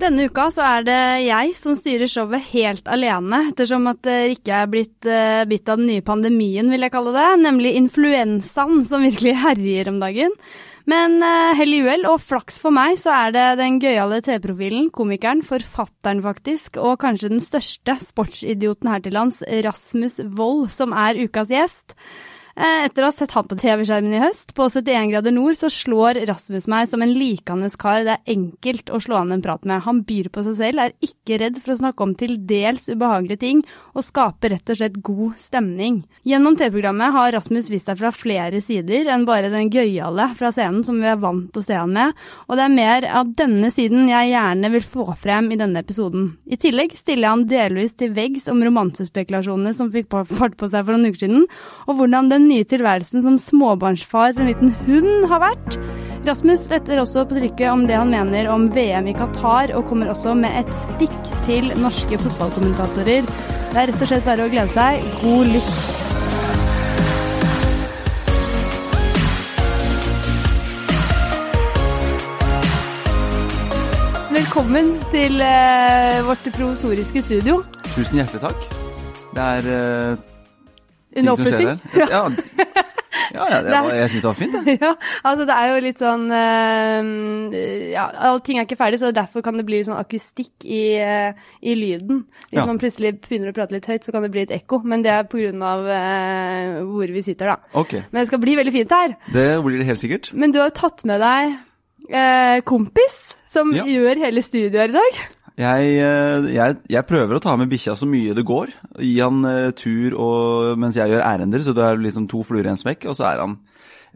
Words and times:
Denne 0.00 0.30
uka 0.30 0.46
så 0.48 0.64
er 0.64 0.84
det 0.86 1.00
jeg 1.26 1.52
som 1.58 1.74
styrer 1.76 2.08
showet 2.08 2.46
helt 2.54 2.86
alene, 2.88 3.42
ettersom 3.50 3.84
at 3.90 4.06
Rikke 4.08 4.62
er 4.62 4.70
blitt 4.72 5.08
uh, 5.08 5.42
bitt 5.50 5.68
av 5.68 5.76
den 5.76 5.90
nye 5.90 6.04
pandemien, 6.04 6.70
vil 6.72 6.86
jeg 6.86 6.94
kalle 6.94 7.12
det. 7.12 7.26
Nemlig 7.42 7.74
influensaen 7.82 8.80
som 8.88 9.04
virkelig 9.04 9.34
herjer 9.42 9.90
om 9.92 10.00
dagen. 10.00 10.32
Men 10.88 11.18
uh, 11.20 11.52
hell 11.58 11.76
i 11.76 11.82
uhell 11.84 12.06
og 12.08 12.22
flaks 12.24 12.56
for 12.62 12.72
meg, 12.72 12.96
så 13.02 13.12
er 13.12 13.36
det 13.36 13.46
den 13.60 13.76
gøyale 13.82 14.22
TV-profilen, 14.24 14.88
komikeren, 14.94 15.44
forfatteren 15.44 16.24
faktisk, 16.24 16.80
og 16.80 16.96
kanskje 17.04 17.34
den 17.34 17.44
største 17.44 17.98
sportsidioten 18.00 18.88
her 18.88 19.04
til 19.04 19.18
lands, 19.18 19.42
Rasmus 19.68 20.16
Wold, 20.38 20.70
som 20.72 20.96
er 20.96 21.20
ukas 21.20 21.52
gjest. 21.52 21.98
Eh, 22.60 22.82
etter 22.84 23.00
å 23.00 23.08
ha 23.08 23.14
sett 23.14 23.32
han 23.32 23.46
på 23.48 23.56
TV-skjermen 23.56 24.12
i 24.12 24.20
høst, 24.20 24.50
på 24.52 24.66
71 24.68 25.08
grader 25.08 25.32
nord, 25.32 25.56
så 25.56 25.70
slår 25.72 26.18
Rasmus 26.28 26.66
meg 26.68 26.90
som 26.90 27.00
en 27.00 27.14
likandes 27.16 27.78
kar 27.80 28.02
det 28.04 28.18
er 28.18 28.34
enkelt 28.34 28.90
å 28.92 28.98
slå 29.00 29.16
an 29.16 29.32
en 29.32 29.40
prat 29.40 29.62
med. 29.64 29.80
Han 29.86 30.02
byr 30.04 30.28
på 30.28 30.42
seg 30.44 30.58
selv, 30.58 30.82
er 30.82 30.92
ikke 31.00 31.38
redd 31.40 31.56
for 31.62 31.72
å 31.72 31.78
snakke 31.78 32.04
om 32.04 32.12
til 32.20 32.34
dels 32.50 32.84
ubehagelige 32.90 33.40
ting, 33.40 33.62
og 33.94 34.04
skaper 34.04 34.52
rett 34.52 34.72
og 34.74 34.76
slett 34.76 34.98
god 35.06 35.38
stemning. 35.40 36.02
Gjennom 36.28 36.58
TV-programmet 36.60 37.14
har 37.14 37.32
Rasmus 37.32 37.70
vist 37.72 37.88
seg 37.88 37.96
fra 38.02 38.10
flere 38.12 38.60
sider 38.60 39.08
enn 39.08 39.24
bare 39.24 39.48
den 39.48 39.72
gøyale 39.72 40.28
fra 40.36 40.52
scenen 40.52 40.84
som 40.84 41.00
vi 41.00 41.08
er 41.08 41.16
vant 41.22 41.48
til 41.54 41.64
å 41.64 41.68
se 41.70 41.80
han 41.80 41.96
med, 41.96 42.12
og 42.44 42.60
det 42.60 42.66
er 42.66 42.76
mer 42.76 43.08
av 43.22 43.32
denne 43.40 43.72
siden 43.72 44.04
jeg 44.12 44.34
gjerne 44.34 44.72
vil 44.76 44.84
få 44.98 45.08
frem 45.22 45.48
i 45.48 45.60
denne 45.62 45.80
episoden. 45.80 46.34
I 46.44 46.60
tillegg 46.60 46.92
stiller 46.98 47.32
han 47.32 47.48
delvis 47.48 47.96
til 47.96 48.12
veggs 48.20 48.52
om 48.52 48.60
romansespekulasjonene 48.68 49.72
som 49.80 49.88
fikk 49.96 50.12
fart 50.12 50.60
på 50.60 50.68
seg 50.68 50.84
for 50.84 50.92
noen 50.92 51.08
uker 51.08 51.24
siden, 51.24 51.48
og 51.88 51.96
hvordan 51.96 52.28
den 52.28 52.49
nye 52.50 52.66
tilværelsen 52.66 53.22
som 53.24 53.38
småbarnsfar 53.40 54.34
til 54.34 54.44
en 54.44 54.50
liten 54.50 54.72
hund 54.86 55.28
har 55.30 55.42
vært. 55.44 55.78
Rasmus 56.26 56.66
letter 56.68 57.00
også 57.00 57.24
på 57.30 57.38
trykket 57.38 57.70
om 57.70 57.86
det 57.88 57.96
han 57.96 58.10
mener 58.12 58.50
om 58.52 58.66
VM 58.74 59.08
i 59.08 59.14
Qatar, 59.16 59.72
og 59.76 59.86
kommer 59.88 60.10
også 60.12 60.34
med 60.36 60.52
et 60.58 60.74
stikk 60.82 61.32
til 61.46 61.70
norske 61.80 62.18
fotballkommentatorer. 62.20 63.24
Det 63.70 63.78
er 63.78 63.88
rett 63.92 64.02
og 64.02 64.10
slett 64.10 64.26
bare 64.26 64.44
å 64.44 64.52
glede 64.52 64.74
seg. 64.74 65.00
God 65.22 65.54
lytt. 65.54 65.74
Velkommen 74.40 74.96
til 75.12 75.38
uh, 75.38 76.20
vårt 76.26 76.50
provisoriske 76.56 77.22
studio. 77.28 77.60
Tusen 77.94 78.20
hjertelig 78.20 78.42
takk. 78.42 78.66
Det 79.30 79.46
er 79.46 80.26
en 81.16 81.32
oppussing? 81.34 81.76
Ja. 81.96 82.08
ja. 82.10 82.86
Ja, 83.34 83.46
det 83.62 83.74
jeg 84.00 84.10
syns 84.12 84.22
det 84.22 84.28
var 84.28 84.38
fint, 84.38 84.56
det. 84.56 84.76
Ja, 84.84 84.92
altså 85.26 85.46
det 85.48 85.56
er 85.56 85.70
jo 85.70 85.82
litt 85.84 86.02
sånn 86.02 86.26
uh, 86.30 87.54
Ja, 87.92 88.32
ting 88.44 88.60
er 88.60 88.66
ikke 88.66 88.78
ferdig, 88.80 89.00
så 89.02 89.12
derfor 89.14 89.44
kan 89.46 89.58
det 89.58 89.66
bli 89.68 89.82
sånn 89.86 89.98
akustikk 90.00 90.66
i, 90.66 90.82
uh, 90.98 91.30
i 91.62 91.76
lyden. 91.78 92.24
Hvis 92.48 92.60
ja. 92.60 92.66
man 92.68 92.80
plutselig 92.82 93.16
begynner 93.26 93.52
å 93.52 93.56
prate 93.56 93.76
litt 93.76 93.88
høyt, 93.90 94.06
så 94.06 94.14
kan 94.14 94.26
det 94.26 94.32
bli 94.34 94.44
et 94.46 94.54
ekko. 94.60 94.82
Men 94.86 95.06
det 95.06 95.14
er 95.14 95.26
pga. 95.30 95.48
Uh, 95.50 96.78
hvor 96.90 97.10
vi 97.14 97.22
sitter, 97.24 97.52
da. 97.54 97.80
Okay. 97.80 98.04
Men 98.10 98.22
det 98.22 98.30
skal 98.30 98.42
bli 98.42 98.54
veldig 98.58 98.74
fint 98.74 98.94
her. 98.94 99.16
Det 99.34 99.48
blir 99.64 99.80
det 99.80 99.88
helt 99.88 100.02
sikkert. 100.02 100.30
Men 100.36 100.54
du 100.54 100.60
har 100.60 100.70
jo 100.70 100.78
tatt 100.80 101.04
med 101.08 101.22
deg 101.22 101.54
uh, 102.10 102.58
kompis, 102.68 103.20
som 103.50 103.72
ja. 103.74 103.86
gjør 103.88 104.22
hele 104.26 104.44
studioet 104.44 104.80
her 104.84 104.94
i 104.94 104.98
dag. 104.98 105.20
Jeg, 105.60 105.88
eh, 106.00 106.46
jeg, 106.54 106.76
jeg, 106.88 107.06
prøver 107.08 107.36
å 107.36 107.42
ta 107.42 107.52
med 107.60 107.68
bikkja 107.68 107.92
så 107.98 108.06
mye 108.08 108.32
det 108.36 108.46
går. 108.48 108.72
Gi 109.04 109.16
han 109.20 109.42
uh, 109.44 109.72
tur 109.76 110.14
og, 110.16 110.78
mens 110.80 110.96
jeg 110.96 111.12
gjør 111.12 111.26
ærender, 111.26 111.64
så 111.64 111.74
det 111.76 111.84
er 111.84 112.00
liksom 112.00 112.30
to 112.30 112.40
fluer 112.46 112.64
i 112.64 112.72
en 112.72 112.80
smekk. 112.80 113.10
Og 113.10 113.18
så 113.18 113.26
er 113.28 113.42
han, 113.42 113.58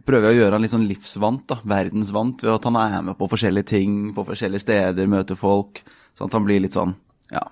prøver 0.08 0.30
jeg 0.30 0.38
å 0.38 0.42
gjøre 0.42 0.56
han 0.56 0.64
litt 0.64 0.72
sånn 0.72 0.88
livsvant, 0.88 1.44
da, 1.52 1.58
verdensvant, 1.68 2.46
ved 2.46 2.54
at 2.54 2.70
han 2.70 2.80
er 2.80 2.96
med 3.10 3.18
på 3.20 3.28
forskjellige 3.34 3.70
ting, 3.74 3.98
på 4.16 4.24
forskjellige 4.30 4.64
steder, 4.64 5.10
møter 5.10 5.38
folk. 5.38 5.84
Sånn 6.16 6.32
at 6.32 6.38
han 6.38 6.48
blir 6.48 6.64
litt 6.64 6.78
sånn, 6.78 6.96
ja, 7.34 7.44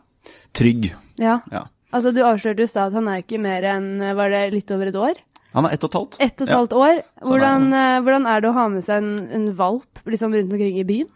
trygg. 0.57 0.93
Ja. 1.21 1.41
ja. 1.53 1.67
Altså 1.93 2.15
Du 2.17 2.23
avslørte 2.25 2.65
jo 2.65 2.73
at 2.73 2.97
han 2.97 3.13
er 3.13 3.21
ikke 3.21 3.43
mer 3.43 3.67
enn 3.75 3.99
var 4.17 4.33
det 4.33 4.47
litt 4.55 4.73
over 4.73 4.89
et 4.89 4.97
år? 4.97 5.21
Han 5.53 5.69
er 5.69 5.75
ett 5.77 5.83
og 5.85 5.91
et 5.91 5.99
halvt. 5.99 6.15
Ett 6.25 6.39
og 6.41 6.47
et 6.47 6.55
halvt 6.57 6.73
ja. 6.73 6.85
år. 6.87 7.01
Hvordan, 7.29 7.73
er 7.77 7.99
hvordan, 8.07 8.29
er 8.31 8.41
det 8.41 8.49
å 8.49 8.57
ha 8.57 8.71
med 8.73 8.87
seg 8.87 9.03
en, 9.03 9.27
en 9.37 9.51
valp 9.59 10.07
liksom 10.09 10.33
rundt 10.33 10.55
omkring 10.55 10.79
i 10.81 10.87
byen? 10.89 11.11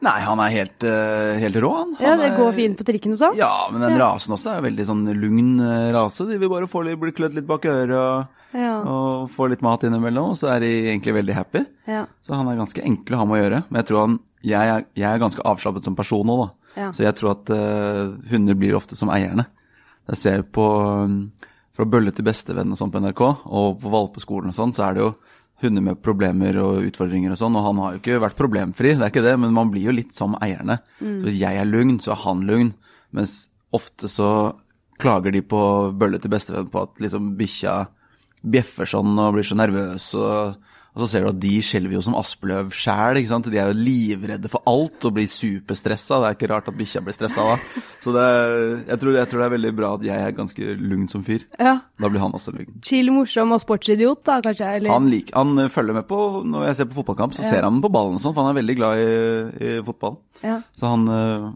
Nei, 0.00 0.16
han 0.24 0.40
er 0.40 0.52
helt, 0.54 0.84
uh, 0.86 1.36
helt 1.42 1.58
rå, 1.60 1.70
han. 1.76 1.90
Ja, 2.00 2.14
Det 2.16 2.30
er, 2.30 2.36
går 2.38 2.54
fint 2.56 2.78
på 2.78 2.86
trikken 2.88 3.14
og 3.16 3.20
sånn? 3.20 3.36
Ja, 3.36 3.52
men 3.72 3.82
den 3.84 3.98
ja. 3.98 4.06
rasen 4.06 4.32
også 4.36 4.54
er 4.54 4.62
veldig 4.64 4.86
sånn 4.88 5.02
lugn 5.12 5.50
uh, 5.60 5.90
rase. 5.92 6.24
De 6.28 6.38
vil 6.40 6.52
bare 6.52 6.68
få 6.70 6.84
litt, 6.86 6.96
bli 7.02 7.12
klødd 7.16 7.36
litt 7.36 7.48
bak 7.48 7.66
øret 7.68 7.92
og, 7.98 8.46
ja. 8.56 8.78
og, 8.80 9.28
få 9.34 9.50
litt 9.52 9.64
mat 9.66 9.84
innimellom, 9.84 10.32
og 10.32 10.40
så 10.40 10.54
er 10.54 10.64
de 10.64 10.70
egentlig 10.86 11.18
veldig 11.18 11.36
happy. 11.36 11.64
Ja. 11.90 12.06
Så 12.24 12.32
han 12.32 12.48
er 12.48 12.56
ganske 12.62 12.84
enkel 12.86 13.18
å 13.18 13.20
ha 13.20 13.28
med 13.28 13.36
å 13.36 13.42
gjøre. 13.42 13.62
Men 13.68 13.82
jeg 13.82 13.90
tror 13.90 14.04
han 14.06 14.18
Jeg 14.40 14.72
er, 14.72 14.84
jeg 14.96 15.04
er 15.04 15.20
ganske 15.20 15.42
avslappet 15.44 15.84
som 15.84 15.96
person 15.98 16.24
nå, 16.24 16.38
da. 16.40 16.48
Så 16.96 17.04
jeg 17.04 17.12
tror 17.18 17.34
at 17.34 17.50
uh, 17.52 18.16
hunder 18.30 18.56
blir 18.56 18.78
ofte 18.78 18.96
som 18.96 19.10
eierne. 19.12 19.44
Jeg 20.08 20.16
ser 20.16 20.44
på 20.48 20.64
um, 21.04 21.18
Fra 21.76 21.84
Bølle 21.84 22.14
til 22.14 22.24
bestevenn 22.24 22.72
og 22.72 22.80
sånn 22.80 22.92
på 22.94 23.02
NRK, 23.04 23.20
og 23.52 23.82
på 23.82 23.92
valpeskolen 23.92 24.54
og 24.54 24.56
sånn, 24.56 24.72
så 24.72 24.86
er 24.88 24.96
det 24.96 25.04
jo 25.04 25.10
hunder 25.60 25.84
med 25.84 26.00
problemer 26.04 26.56
og 26.62 26.86
utfordringer 26.88 27.34
og 27.34 27.40
sånn, 27.40 27.56
og 27.58 27.66
han 27.66 27.80
har 27.82 27.94
jo 27.94 28.00
ikke 28.00 28.22
vært 28.22 28.38
problemfri, 28.38 28.94
det 28.94 29.06
er 29.06 29.12
ikke 29.12 29.26
det, 29.26 29.36
men 29.42 29.54
man 29.56 29.70
blir 29.72 29.90
jo 29.90 29.96
litt 29.96 30.16
som 30.16 30.36
eierne. 30.40 30.80
Mm. 31.00 31.20
Så 31.20 31.28
hvis 31.28 31.38
jeg 31.42 31.60
er 31.60 31.68
lugn, 31.68 31.98
så 32.02 32.14
er 32.14 32.22
han 32.24 32.42
lugn, 32.48 32.74
mens 33.16 33.36
ofte 33.76 34.10
så 34.10 34.30
klager 35.00 35.32
de 35.34 35.42
på 35.46 35.62
bølle 35.96 36.20
til 36.20 36.32
bestevenn 36.32 36.70
på 36.72 36.84
at 36.84 37.00
liksom 37.02 37.34
bikkja 37.38 37.76
bjeffer 38.40 38.88
sånn 38.88 39.18
og 39.20 39.36
blir 39.36 39.46
så 39.46 39.56
nervøs 39.58 40.10
og 40.18 40.69
og 41.00 41.06
så 41.06 41.14
ser 41.14 41.24
du 41.24 41.30
at 41.30 41.40
de 41.40 41.52
skjelver 41.64 41.96
jo 41.96 42.02
som 42.04 42.16
aspeløv 42.18 42.74
sjæl. 42.76 43.16
De 43.46 43.56
er 43.56 43.70
jo 43.70 43.76
livredde 43.76 44.50
for 44.52 44.60
alt 44.68 45.06
og 45.08 45.14
blir 45.16 45.28
superstressa. 45.30 46.18
Det 46.20 46.28
er 46.28 46.36
ikke 46.36 46.50
rart 46.52 46.68
at 46.68 46.76
bikkja 46.76 47.00
blir 47.06 47.16
stressa 47.16 47.46
da. 47.48 47.56
Så 48.04 48.12
det, 48.16 48.26
jeg, 48.88 48.98
tror, 49.00 49.16
jeg, 49.16 49.28
tror, 49.30 49.40
det 49.40 49.46
er 49.46 49.54
veldig 49.54 49.72
bra 49.76 49.92
at 49.96 50.04
jeg 50.04 50.26
er 50.26 50.36
ganske 50.36 50.74
lugn 50.80 51.08
som 51.08 51.24
fyr. 51.24 51.46
Ja. 51.60 51.78
Da 52.00 52.10
blir 52.12 52.20
han 52.20 52.36
også 52.36 52.52
lugn. 52.52 52.78
Chill, 52.84 53.12
morsom 53.12 53.56
og 53.56 53.62
sportsidiot, 53.64 54.22
da 54.28 54.40
kanskje? 54.44 54.72
Eller? 54.80 54.92
Han, 54.92 55.08
lik, 55.12 55.32
han 55.36 55.56
følger 55.72 55.96
med 56.00 56.08
på 56.08 56.18
Når 56.48 56.66
jeg 56.68 56.78
ser 56.78 56.90
på 56.90 57.00
fotballkamp, 57.00 57.36
så 57.36 57.44
ja. 57.44 57.54
ser 57.54 57.68
han 57.68 57.80
på 57.80 57.92
ballen 57.92 58.18
og 58.18 58.24
sånn, 58.24 58.36
for 58.36 58.44
han 58.44 58.52
er 58.52 58.60
veldig 58.60 58.76
glad 58.80 59.00
i, 59.00 59.08
i 59.70 59.72
fotball. 59.86 60.20
Ja. 60.40 60.62
Så, 60.72 60.86
han, 60.88 61.04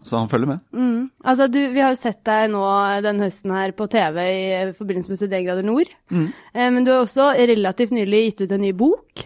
så, 0.05 0.19
han, 0.19 0.29
følger 0.29 0.51
med. 0.51 0.65
Mm. 0.73 1.09
Altså, 1.25 1.47
du, 1.49 1.57
vi 1.73 1.81
har 1.81 1.93
jo 1.93 1.97
sett 1.97 2.21
deg 2.27 2.51
nå 2.53 2.65
den 3.05 3.23
høsten 3.23 3.53
her 3.55 3.73
på 3.77 3.87
TV 3.89 4.19
i 4.25 4.73
forbindelse 4.77 5.13
med 5.13 5.23
71 5.23 5.47
grader 5.47 5.65
nord. 5.65 5.95
Mm. 6.13 6.27
Eh, 6.53 6.69
men 6.69 6.85
du 6.85 6.93
har 6.93 7.01
også 7.05 7.31
relativt 7.49 7.95
nylig 7.95 8.27
gitt 8.27 8.45
ut 8.45 8.55
en 8.55 8.63
ny 8.65 8.75
bok. 8.77 9.25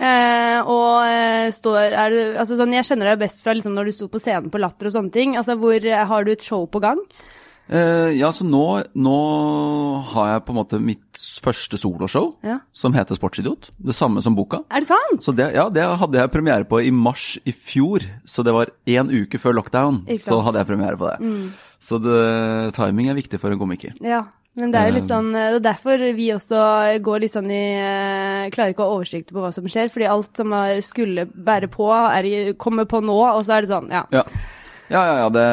Eh, 0.00 0.58
og 0.64 1.04
eh, 1.04 1.50
står 1.52 1.92
er 1.92 2.14
du, 2.14 2.20
altså 2.40 2.56
sånn, 2.56 2.72
Jeg 2.72 2.88
kjenner 2.88 3.10
deg 3.10 3.20
best 3.20 3.42
fra 3.44 3.52
liksom, 3.52 3.74
når 3.76 3.90
du 3.90 3.94
sto 3.94 4.08
på 4.08 4.20
scenen 4.22 4.48
på 4.52 4.60
Latter 4.62 4.88
og 4.88 4.96
sånne 4.96 5.12
ting. 5.14 5.36
Altså, 5.36 5.58
hvor 5.60 5.76
eh, 5.76 6.06
Har 6.08 6.24
du 6.24 6.32
et 6.32 6.44
show 6.44 6.64
på 6.66 6.80
gang? 6.82 7.02
Eh, 7.72 8.10
ja, 8.18 8.28
så 8.34 8.44
nå, 8.44 8.64
nå, 8.98 9.18
har 10.12 10.32
jeg 10.32 10.42
på 10.44 10.52
en 10.52 10.58
måte 10.58 10.80
mitt 10.82 11.22
første 11.44 11.78
soloshow, 11.80 12.32
ja. 12.44 12.58
som 12.74 12.92
heter 12.96 13.16
Sportsidiot. 13.16 13.70
Det 13.78 13.94
samme 13.96 14.20
som 14.24 14.36
boka. 14.36 14.64
Er 14.68 14.82
det 14.82 14.90
sant? 14.90 15.22
Så 15.24 15.34
det, 15.36 15.52
ja, 15.56 15.68
det 15.72 15.86
hadde 16.02 16.20
jeg 16.20 16.32
premiere 16.34 16.68
på 16.68 16.82
i 16.82 16.90
mars 16.92 17.36
i 17.48 17.54
fjor. 17.54 18.04
Så 18.28 18.44
det 18.44 18.56
var 18.56 18.74
én 18.90 19.12
uke 19.12 19.40
før 19.40 19.56
lockdown, 19.60 20.02
så 20.20 20.42
hadde 20.44 20.60
jeg 20.60 20.72
premiere 20.72 21.00
på 21.00 21.08
det. 21.12 21.16
Mm. 21.22 21.48
Så 21.82 22.02
det, 22.02 22.20
timing 22.76 23.12
er 23.12 23.18
viktig 23.18 23.40
for 23.40 23.54
en 23.54 23.62
komiker. 23.62 23.94
Ja, 24.04 24.26
men 24.58 24.72
det 24.72 24.80
er 24.80 24.90
jo 24.90 24.96
litt 24.98 25.10
sånn, 25.10 25.30
og 25.32 25.60
derfor 25.64 26.02
vi 26.16 26.30
også 26.34 26.62
går 27.04 27.22
litt 27.24 27.32
sånn 27.32 27.48
i 27.52 27.62
Klarer 28.52 28.74
ikke 28.74 28.84
å 28.84 28.90
ha 28.90 28.96
oversikt 28.98 29.32
på 29.32 29.40
hva 29.40 29.52
som 29.54 29.68
skjer, 29.70 29.88
fordi 29.92 30.10
alt 30.12 30.42
som 30.42 30.52
skulle 30.84 31.24
bære 31.32 31.70
på, 31.72 31.86
er, 31.92 32.52
kommer 32.60 32.88
på 32.90 33.00
nå, 33.00 33.16
og 33.30 33.40
så 33.46 33.56
er 33.56 33.64
det 33.64 33.72
sånn, 33.72 33.88
ja. 33.94 34.04
ja. 34.12 34.26
Ja, 34.92 35.02
ja, 35.08 35.14
ja. 35.22 35.28
Det, 35.32 35.46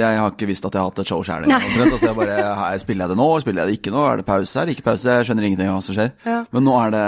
jeg 0.00 0.18
har 0.18 0.32
ikke 0.32 0.48
visst 0.50 0.64
at 0.66 0.74
jeg 0.74 0.82
har 0.82 0.90
hatt 0.90 0.98
et 1.04 1.10
show 1.10 1.22
sjøl. 1.22 1.46
Altså, 1.46 2.00
jeg 2.02 2.16
bare, 2.18 2.38
her, 2.58 2.78
spiller 2.82 3.04
jeg 3.06 3.14
det 3.14 3.18
nå, 3.20 3.28
spiller 3.44 3.62
jeg 3.62 3.70
det 3.70 3.78
ikke 3.78 3.94
nå? 3.94 4.02
Er 4.08 4.18
det 4.18 4.26
pause 4.26 4.60
her? 4.60 4.72
Ikke 4.72 4.86
pause? 4.88 5.14
Jeg 5.20 5.28
skjønner 5.28 5.46
ingenting 5.46 5.70
av 5.70 5.78
hva 5.78 5.86
som 5.86 5.98
skjer. 5.98 6.10
Ja. 6.26 6.40
Men 6.50 6.66
nå 6.66 6.74
er 6.80 6.94
det, 6.94 7.06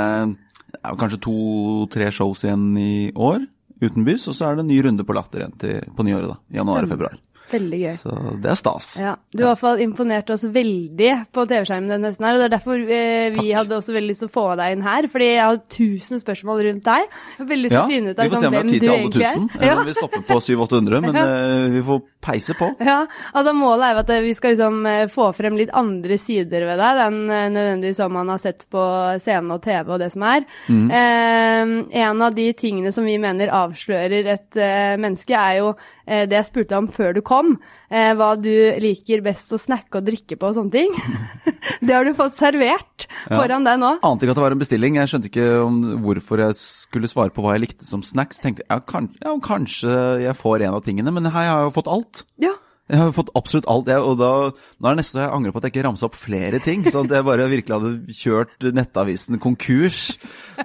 det 0.76 0.80
er 0.82 0.98
kanskje 1.00 1.20
to-tre 1.26 2.10
shows 2.14 2.44
igjen 2.46 2.68
i 2.78 2.92
år 3.12 3.42
utenbys, 3.82 4.28
og 4.30 4.36
så 4.36 4.46
er 4.46 4.56
det 4.56 4.64
en 4.64 4.70
ny 4.70 4.78
runde 4.86 5.04
på 5.04 5.16
Latter 5.16 5.42
igjen 5.42 5.56
til, 5.60 5.80
på 5.96 6.06
nyåret. 6.06 6.30
da, 6.32 6.38
Januar 6.60 6.86
og 6.86 6.92
februar. 6.94 7.18
Veldig 7.50 7.78
gøy. 7.78 7.92
Så 8.00 8.12
det 8.42 8.50
er 8.50 8.56
stas. 8.58 8.86
Ja, 8.98 9.12
Du 9.30 9.44
har 9.44 9.52
i 9.52 9.52
hvert 9.52 9.60
fall 9.62 9.82
imponert 9.84 10.30
oss 10.34 10.42
veldig 10.50 11.10
på 11.30 11.44
TV-skjermen 11.46 11.92
denne 11.92 12.10
høsten 12.10 12.26
her, 12.26 12.34
og 12.34 12.42
det 12.42 12.46
er 12.48 12.54
derfor 12.56 12.80
eh, 12.80 13.28
vi 13.36 13.36
Takk. 13.36 13.52
hadde 13.60 13.76
også 13.78 13.94
veldig 13.94 14.10
lyst 14.10 14.24
til 14.24 14.30
å 14.30 14.34
få 14.34 14.46
deg 14.58 14.74
inn 14.74 14.82
her, 14.86 15.08
fordi 15.12 15.28
jeg 15.28 15.44
har 15.44 15.60
tusen 15.76 16.22
spørsmål 16.22 16.64
rundt 16.66 16.88
deg. 16.88 17.06
Jeg 17.06 17.42
har 17.44 17.50
veldig 17.52 17.68
lyst 17.68 17.76
til 17.76 17.82
å 17.84 17.92
finne 17.92 18.10
ut 18.10 18.18
av 18.18 18.34
hvem 18.34 18.34
du 18.34 18.36
egentlig 18.36 18.36
er. 18.36 18.36
Vi 18.36 18.36
får 18.36 18.42
se 18.42 18.46
om 18.46 18.56
vi 18.56 18.60
har 18.62 18.70
tid 18.72 18.86
til 18.86 18.94
alle 18.96 19.14
tusen. 19.14 19.48
Ja. 19.62 19.76
Vi 19.86 19.96
stopper 20.00 20.26
på 20.26 20.40
700-800, 20.48 21.04
men 21.06 21.20
uh, 21.22 21.68
vi 21.76 21.84
får 21.86 22.02
peise 22.26 22.56
på. 22.58 22.72
Ja, 22.86 23.04
altså 23.32 23.54
Målet 23.56 23.86
er 23.86 23.94
jo 23.94 24.02
at 24.04 24.12
vi 24.24 24.34
skal 24.36 24.54
liksom 24.54 24.86
eh, 24.90 25.06
få 25.12 25.30
frem 25.36 25.56
litt 25.58 25.72
andre 25.76 26.18
sider 26.20 26.66
ved 26.68 26.80
deg 26.82 27.02
enn 27.06 27.20
eh, 27.30 27.46
nødvendigvis 27.54 28.00
som 28.02 28.14
man 28.14 28.30
har 28.32 28.42
sett 28.42 28.66
på 28.72 28.82
scene 29.22 29.56
og 29.56 29.64
TV 29.64 29.94
og 29.94 30.02
det 30.02 30.10
som 30.14 30.26
er. 30.26 30.46
Mm. 30.68 30.86
Eh, 30.90 31.74
en 32.02 32.26
av 32.26 32.36
de 32.36 32.50
tingene 32.58 32.92
som 32.94 33.06
vi 33.06 33.16
mener 33.22 33.52
avslører 33.54 34.32
et 34.36 34.60
eh, 34.60 34.94
menneske, 35.00 35.34
er 35.36 35.60
jo 35.62 35.72
eh, 36.06 36.26
det 36.28 36.40
jeg 36.40 36.50
spurte 36.50 36.78
om 36.78 36.90
før 36.90 37.16
du 37.16 37.22
kom. 37.26 37.56
Eh, 37.86 38.12
hva 38.18 38.32
du 38.40 38.50
liker 38.82 39.22
best 39.22 39.52
å 39.54 39.60
snakke 39.60 40.00
og 40.00 40.06
drikke 40.08 40.38
på 40.40 40.48
og 40.50 40.56
sånne 40.58 40.74
ting. 40.74 40.94
det 41.86 41.94
har 41.94 42.06
du 42.06 42.12
fått 42.18 42.34
servert 42.34 43.06
foran 43.28 43.66
deg 43.66 43.78
nå. 43.82 43.92
Ante 44.06 44.26
ikke 44.26 44.34
at 44.34 44.40
det 44.40 44.46
var 44.46 44.56
en 44.56 44.62
bestilling. 44.62 44.98
Jeg 44.98 45.12
skjønte 45.12 45.30
ikke 45.30 45.48
om 45.62 45.80
hvorfor 46.04 46.42
jeg 46.42 46.58
skulle 46.58 47.10
svare 47.10 47.34
på 47.34 47.44
hva 47.44 47.56
jeg 47.56 47.66
likte 47.66 47.88
som 47.88 48.02
snacks. 48.06 48.42
Tenkte 48.42 48.66
ja, 48.66 48.80
kan, 48.82 49.10
ja, 49.22 49.36
kanskje 49.42 49.92
jeg 50.24 50.38
får 50.38 50.66
en 50.66 50.78
av 50.78 50.86
tingene, 50.86 51.14
men 51.14 51.30
her 51.30 51.36
har 51.38 51.50
jeg 51.62 51.68
jo 51.70 51.76
fått 51.78 51.92
alt. 51.92 52.24
Ja. 52.42 52.56
Jeg 52.86 53.00
har 53.00 53.08
fått 53.16 53.32
absolutt 53.34 53.66
alt, 53.66 53.88
jeg, 53.90 53.98
og 53.98 54.14
da 54.20 54.30
nå 54.54 54.86
er 54.86 54.94
det 54.94 55.00
nesten 55.00 55.16
så 55.16 55.22
jeg 55.24 55.30
angrer 55.34 55.54
på 55.54 55.58
at 55.58 55.64
jeg 55.66 55.72
ikke 55.74 55.84
ramsa 55.88 56.06
opp 56.06 56.18
flere 56.18 56.60
ting. 56.62 56.84
Sånn 56.86 57.08
at 57.08 57.16
jeg 57.16 57.26
bare 57.26 57.48
virkelig 57.50 57.74
hadde 57.74 58.14
kjørt 58.14 58.66
Nettavisen 58.76 59.40
konkurs 59.42 60.02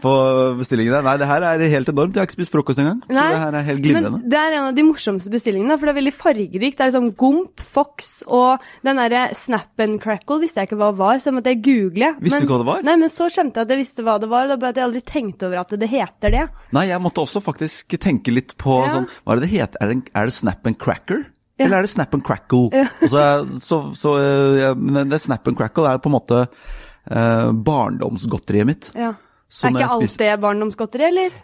på 0.04 0.12
bestillingene. 0.60 1.02
Nei, 1.08 1.16
det 1.18 1.30
her 1.32 1.46
er 1.48 1.64
helt 1.74 1.90
enormt. 1.90 2.14
Jeg 2.14 2.22
har 2.22 2.30
ikke 2.30 2.38
spist 2.38 2.54
frokost 2.54 2.82
engang. 2.84 3.00
Nei, 3.08 3.16
så 3.18 3.34
det 3.34 3.42
her 3.42 3.58
er 3.58 3.66
helt 3.72 3.84
glimrende. 3.88 4.12
Men 4.20 4.30
det 4.30 4.42
er 4.42 4.58
en 4.60 4.68
av 4.70 4.78
de 4.78 4.86
morsomste 4.86 5.34
bestillingene, 5.34 5.80
for 5.80 5.90
det 5.90 5.96
er 5.96 6.00
veldig 6.00 6.14
fargerikt. 6.20 6.78
Det 6.78 6.86
er 6.86 6.94
liksom 6.94 7.10
Gomp, 7.24 7.66
Fox 7.74 8.12
og 8.28 8.70
den 8.86 9.02
derre 9.02 9.24
Snap 9.38 9.82
and 9.82 9.98
Crackle 10.04 10.44
visste 10.46 10.62
jeg 10.62 10.70
ikke 10.70 10.82
hva 10.84 10.92
det 10.94 11.02
var, 11.02 11.26
så 11.26 11.34
måtte 11.34 11.56
jeg 11.56 11.64
google. 11.66 12.14
Visste 12.22 12.44
du 12.44 12.46
ikke 12.46 12.58
hva 12.60 12.62
det 12.62 12.70
var? 12.70 12.88
Nei, 12.92 12.98
men 13.02 13.14
så 13.18 13.32
skjønte 13.34 13.64
jeg 13.64 13.70
at 13.70 13.76
jeg 13.76 13.82
visste 13.82 14.06
hva 14.06 14.20
det 14.22 14.30
var, 14.30 14.46
og 14.46 14.54
da 14.54 14.62
ble 14.62 14.76
jeg 14.76 14.86
aldri 14.86 15.06
tenkt 15.10 15.50
over 15.50 15.66
at 15.66 15.74
det 15.74 15.90
heter 15.90 16.38
det. 16.38 16.48
Nei, 16.78 16.88
jeg 16.94 17.02
måtte 17.02 17.26
også 17.26 17.42
faktisk 17.42 17.98
tenke 17.98 18.34
litt 18.36 18.54
på 18.62 18.84
ja. 18.86 18.94
sånn 19.00 19.10
Hva 19.24 19.34
er 19.34 19.42
det 19.42 19.48
det 19.48 19.56
heter? 19.58 19.82
Er 19.82 19.96
det, 19.96 20.02
er 20.14 20.30
det 20.30 20.38
Snap 20.38 20.70
and 20.70 20.78
Cracker? 20.78 21.26
Ja. 21.62 21.68
Eller 21.68 21.82
er 21.82 21.88
det 21.88 21.94
snap 21.94 22.14
and 22.18 22.26
crackle? 22.26 22.70
Ja. 22.74 22.88
så, 23.06 23.26
så, 23.62 23.82
så 23.98 24.16
ja, 24.58 24.74
det 24.74 25.22
snap 25.22 25.48
and 25.48 25.60
crackle 25.60 25.90
er 25.90 26.02
på 26.02 26.10
en 26.10 26.18
måte 26.18 26.42
eh, 26.46 27.52
barndomsgodteriet 27.54 28.68
mitt. 28.68 28.92
Ja. 28.98 29.14
er 29.14 29.76
ikke 29.76 29.94
alt 29.98 30.20
det 30.22 30.36
barndomsgodteri, 30.42 31.08
eller? 31.12 31.40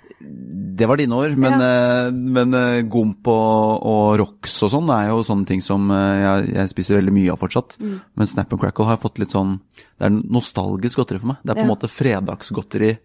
Det 0.78 0.86
var 0.90 0.98
dine 0.98 1.14
år, 1.18 1.36
men, 1.38 1.62
eh, 1.62 2.08
men 2.12 2.54
eh, 2.58 2.82
Gomp 2.90 3.28
og, 3.30 3.86
og 3.86 4.16
Rox 4.22 4.56
og 4.66 4.72
sånn 4.74 4.90
er 4.94 5.12
jo 5.12 5.24
sånne 5.26 5.46
ting 5.50 5.62
som 5.62 5.92
eh, 5.94 6.24
jeg, 6.24 6.48
jeg, 6.56 6.72
spiser 6.74 7.00
veldig 7.00 7.14
mye 7.14 7.34
av 7.34 7.42
fortsatt. 7.42 7.78
Mm. 7.82 8.00
Men 8.18 8.30
Snap 8.30 8.54
and 8.54 8.62
Crackle 8.62 8.90
har 8.90 9.02
fått 9.02 9.22
litt 9.22 9.34
sånn 9.34 9.60
Det 9.78 10.10
er 10.10 10.16
nostalgisk 10.18 11.02
godteri 11.02 11.22
for 11.22 11.34
meg. 11.34 11.44
Det 11.44 11.54
er 11.54 11.62
på 11.62 11.66
en 11.68 11.74
måte 11.74 11.92
fredagsgodteri 11.92 12.96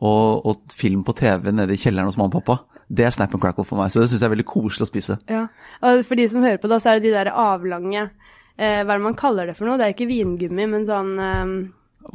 og, 0.00 0.46
og, 0.46 0.62
film 0.74 1.02
på 1.06 1.14
TV 1.18 1.50
nede 1.52 1.74
i 1.74 1.80
kjelleren 1.80 2.08
hos 2.08 2.18
mamma 2.18 2.32
og 2.32 2.38
pappa 2.40 2.69
det 2.90 3.06
er 3.06 3.12
snap 3.14 3.34
and 3.36 3.42
crackle 3.42 3.66
for 3.66 3.78
meg. 3.78 3.92
Så 3.92 4.02
det 4.02 4.10
syns 4.10 4.22
jeg 4.24 4.28
er 4.28 4.34
veldig 4.34 4.48
koselig 4.50 4.86
å 4.86 4.90
spise. 4.90 5.18
Ja, 5.30 5.46
og 5.86 6.04
For 6.08 6.18
de 6.18 6.26
som 6.30 6.42
hører 6.44 6.58
på, 6.62 6.70
da, 6.70 6.80
så 6.82 6.92
er 6.92 6.98
det 6.98 7.08
de 7.08 7.14
der 7.14 7.30
avlange 7.30 8.06
eh, 8.06 8.80
Hva 8.82 8.88
er 8.88 8.96
det 8.96 9.04
man 9.04 9.18
kaller 9.18 9.50
det 9.50 9.58
for 9.58 9.68
noe? 9.68 9.78
Det 9.78 9.86
er 9.86 9.94
ikke 9.94 10.10
vingummi, 10.10 10.66
men 10.72 10.88
sånn 10.88 11.12
eh, 11.22 11.52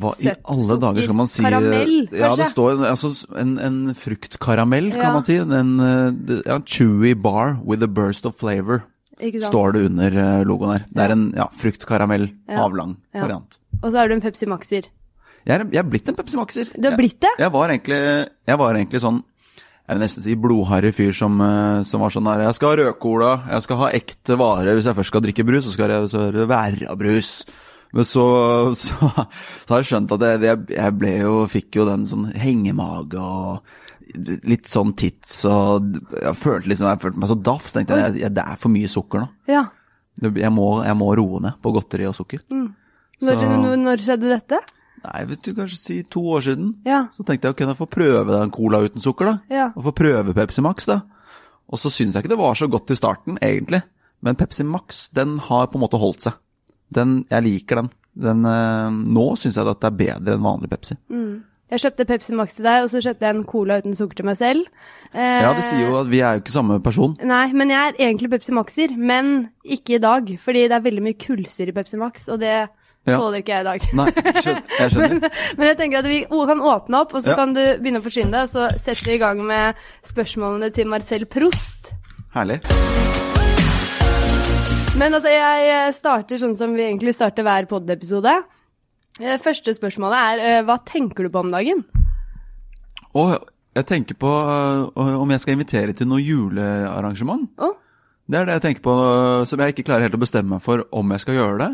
hva 0.02 0.12
i 0.18 0.32
alle 0.34 0.76
dager 0.82 1.06
skal 1.06 1.16
man 1.16 1.30
si 1.30 1.44
Karamell, 1.46 1.94
kanskje? 2.10 2.20
Ja, 2.20 2.32
det 2.40 2.48
står 2.50 2.82
altså, 2.90 3.12
en, 3.38 3.54
en 3.62 3.78
fruktkaramell, 3.96 4.90
kan 4.96 5.04
ja. 5.04 5.12
man 5.14 5.26
si. 5.28 5.38
En 5.38 5.76
uh, 5.78 6.40
ja, 6.42 6.58
chewy 6.66 7.14
bar 7.14 7.60
with 7.62 7.86
a 7.86 7.90
burst 7.92 8.26
of 8.26 8.36
flavor, 8.40 8.82
står 9.22 9.78
det 9.78 9.84
under 9.92 10.18
uh, 10.18 10.42
logoen 10.48 10.74
her. 10.74 10.88
Det 10.90 11.06
er 11.06 11.14
en 11.14 11.28
ja, 11.38 11.48
fruktkaramell, 11.54 12.28
avlang 12.50 12.98
variant. 13.14 13.60
Og 13.84 13.92
så 13.92 14.02
er 14.02 14.10
du 14.10 14.18
en 14.18 14.26
Pepsi 14.26 14.50
Maxer. 14.50 14.90
Jeg 15.46 15.54
er, 15.62 15.68
jeg 15.70 15.84
er 15.84 15.88
blitt 15.88 16.10
en 16.10 16.18
Pepsi 16.18 16.42
Maxer. 16.42 16.74
Du 16.74 16.90
har 16.90 16.98
blitt 16.98 17.20
det? 17.22 17.36
Jeg, 17.38 17.46
jeg, 17.46 17.54
var 17.54 17.76
egentlig, 17.76 18.02
jeg 18.50 18.62
var 18.64 18.82
egentlig 18.82 19.04
sånn 19.06 19.22
jeg 19.86 19.94
vil 19.94 20.02
nesten 20.02 20.24
si 20.26 20.34
blodharry 20.42 20.90
fyr 20.98 21.14
som, 21.14 21.38
eh, 21.46 21.84
som, 21.86 22.02
var 22.02 22.14
sånn 22.14 22.26
der 22.26 22.48
Jeg 22.48 22.58
skal 22.58 22.72
ha 22.72 22.78
rødcola, 22.80 23.32
jeg 23.54 23.66
skal 23.68 23.80
ha 23.84 23.90
ekte 23.94 24.38
vare. 24.42 24.74
Hvis 24.74 24.90
jeg 24.90 24.98
først 24.98 25.14
skal 25.14 25.22
drikke 25.22 25.46
brus, 25.46 25.68
så 25.68 25.74
skal 25.76 25.94
det, 26.34 26.48
være 26.50 26.96
brus. 26.98 27.32
Men 27.94 28.08
så, 28.10 28.26
så, 28.84 28.98
så, 28.98 29.70
har 29.70 29.84
jeg 29.84 29.92
skjønt 29.92 30.16
at 30.18 30.26
jeg, 30.26 30.62
jeg 30.74 30.96
ble 30.98 31.12
jo, 31.20 31.36
fikk 31.52 31.78
jo 31.78 31.86
den 31.92 32.08
sånn 32.10 32.32
hengemage 32.34 33.22
og 33.22 33.76
litt 34.48 34.70
sånn 34.70 34.94
tits 34.96 35.42
og 35.50 35.88
Jeg 36.14 36.38
følte 36.40 36.70
liksom, 36.72 36.88
jeg 36.88 37.02
følte 37.02 37.22
meg 37.22 37.30
så 37.30 37.38
daff. 37.46 37.70
tenkte 37.74 37.98
jeg, 38.00 38.20
jeg 38.24 38.34
det 38.38 38.46
er 38.46 38.62
for 38.62 38.74
mye 38.74 38.90
sukker 38.90 39.22
nå. 39.22 39.30
Ja. 39.52 39.68
Jeg 40.24 40.52
må, 40.56 40.70
jeg 40.88 40.98
må 40.98 41.12
roe 41.20 41.44
ned 41.44 41.62
på 41.62 41.76
godteri 41.76 42.08
og 42.10 42.16
sukker. 42.18 42.42
Mm. 42.50 42.70
Når, 43.22 43.46
når 43.84 44.02
skjedde 44.02 44.34
dette? 44.34 44.62
Nei, 45.06 45.26
vet 45.30 45.44
du, 45.46 45.52
kanskje 45.58 45.78
si 45.80 45.98
to 46.10 46.24
år 46.36 46.46
siden. 46.48 46.72
Ja. 46.88 47.06
Så 47.14 47.26
tenkte 47.26 47.50
jeg 47.50 47.56
å 47.56 47.60
kunne 47.60 47.78
få 47.78 47.88
prøve 47.90 48.32
den 48.32 48.54
cola 48.54 48.82
uten 48.86 49.04
sukker, 49.04 49.30
da. 49.30 49.36
Ja. 49.54 49.68
Og 49.76 49.90
få 49.90 49.96
prøve 50.02 50.36
Pepsi 50.38 50.64
Max, 50.66 50.88
da. 50.90 51.04
Og 51.70 51.82
så 51.82 51.92
syns 51.94 52.16
jeg 52.16 52.26
ikke 52.26 52.36
det 52.36 52.42
var 52.42 52.58
så 52.58 52.70
godt 52.72 52.94
i 52.94 52.98
starten, 52.98 53.40
egentlig. 53.44 53.84
Men 54.26 54.38
Pepsi 54.40 54.66
Max, 54.66 55.08
den 55.14 55.38
har 55.50 55.70
på 55.70 55.78
en 55.78 55.86
måte 55.86 56.02
holdt 56.02 56.26
seg. 56.26 56.40
Den, 56.94 57.20
jeg 57.30 57.46
liker 57.46 57.82
den. 57.82 57.92
den 58.28 58.46
øh, 58.50 59.02
nå 59.18 59.26
syns 59.42 59.58
jeg 59.58 59.68
at 59.68 59.82
det 59.82 59.92
er 59.92 60.00
bedre 60.00 60.38
enn 60.38 60.46
vanlig 60.46 60.72
Pepsi. 60.72 60.98
Mm. 61.14 61.44
Jeg 61.74 61.82
kjøpte 61.82 62.06
Pepsi 62.06 62.36
Max 62.38 62.54
til 62.54 62.68
deg, 62.68 62.84
og 62.86 62.92
så 62.92 63.02
kjøpte 63.02 63.26
jeg 63.26 63.36
en 63.36 63.46
cola 63.50 63.80
uten 63.82 63.96
sukker 63.98 64.20
til 64.20 64.28
meg 64.28 64.38
selv. 64.38 64.68
Eh, 65.10 65.42
ja, 65.42 65.50
det 65.58 65.66
sier 65.66 65.88
jo 65.88 65.96
at 65.98 66.10
vi 66.12 66.22
er 66.22 66.38
jo 66.38 66.44
ikke 66.44 66.54
samme 66.54 66.78
person. 66.86 67.16
Nei, 67.26 67.48
men 67.58 67.74
jeg 67.74 67.82
er 67.90 67.98
egentlig 68.06 68.30
Pepsi 68.36 68.54
Maxer, 68.54 68.94
men 68.96 69.32
ikke 69.66 69.98
i 69.98 70.04
dag. 70.04 70.30
Fordi 70.42 70.68
det 70.70 70.78
er 70.78 70.86
veldig 70.86 71.06
mye 71.08 71.18
kullsyre 71.26 71.74
i 71.74 71.76
Pepsi 71.76 71.98
Max, 72.02 72.30
og 72.30 72.44
det 72.44 72.54
ja. 73.06 73.20
tåler 73.20 73.42
ikke 73.42 73.54
jeg 73.54 73.64
i 73.64 73.68
dag. 73.68 73.86
Nei, 74.00 74.08
jeg 74.16 74.44
skjønner. 74.46 74.98
men, 75.00 75.20
men, 75.58 75.68
jeg 75.70 75.78
tenker 75.82 76.02
at 76.02 76.10
vi 76.10 76.20
kan 76.26 76.64
åpne 76.74 77.02
opp, 77.04 77.14
og 77.14 77.24
så 77.26 77.34
ja. 77.34 77.38
kan 77.40 77.54
du 77.56 77.62
begynne 77.80 78.02
å 78.02 78.06
forsyne 78.06 78.34
deg. 78.34 78.52
Så 78.52 78.68
setter 78.82 79.12
vi 79.12 79.18
i 79.18 79.22
gang 79.22 79.42
med 79.46 79.86
spørsmålene 80.10 80.72
til 80.76 80.90
Marcel 80.92 81.28
Prost. 81.30 81.94
Herlig. 82.36 82.60
Men 84.96 85.12
altså, 85.12 85.32
jeg 85.32 85.96
starter 85.98 86.40
sånn 86.40 86.56
som 86.58 86.76
vi 86.76 86.86
egentlig 86.88 87.16
starter 87.18 87.46
hver 87.46 87.68
pod-episode. 87.70 88.36
Eh, 89.22 89.38
første 89.44 89.74
spørsmålet 89.76 90.20
er 90.20 90.44
eh, 90.44 90.62
hva 90.68 90.80
tenker 90.88 91.28
du 91.28 91.32
på 91.32 91.44
om 91.44 91.52
dagen? 91.54 91.84
Å, 93.16 93.24
jeg 93.76 93.88
tenker 93.88 94.18
på 94.20 94.28
uh, 94.28 94.88
om 94.96 95.32
jeg 95.32 95.44
skal 95.44 95.56
invitere 95.56 95.96
til 95.96 96.08
noe 96.08 96.24
julearrangement. 96.24 97.48
Oh. 97.64 97.76
Det 98.28 98.40
er 98.40 98.48
det 98.48 98.58
jeg 98.58 98.64
tenker 98.66 98.84
på, 98.88 98.94
som 99.48 99.62
jeg 99.62 99.76
ikke 99.76 99.86
klarer 99.88 100.08
helt 100.08 100.18
å 100.18 100.22
bestemme 100.22 100.56
meg 100.56 100.64
for 100.66 100.84
om 100.96 101.12
jeg 101.14 101.24
skal 101.24 101.38
gjøre 101.38 101.58
det. 101.62 101.70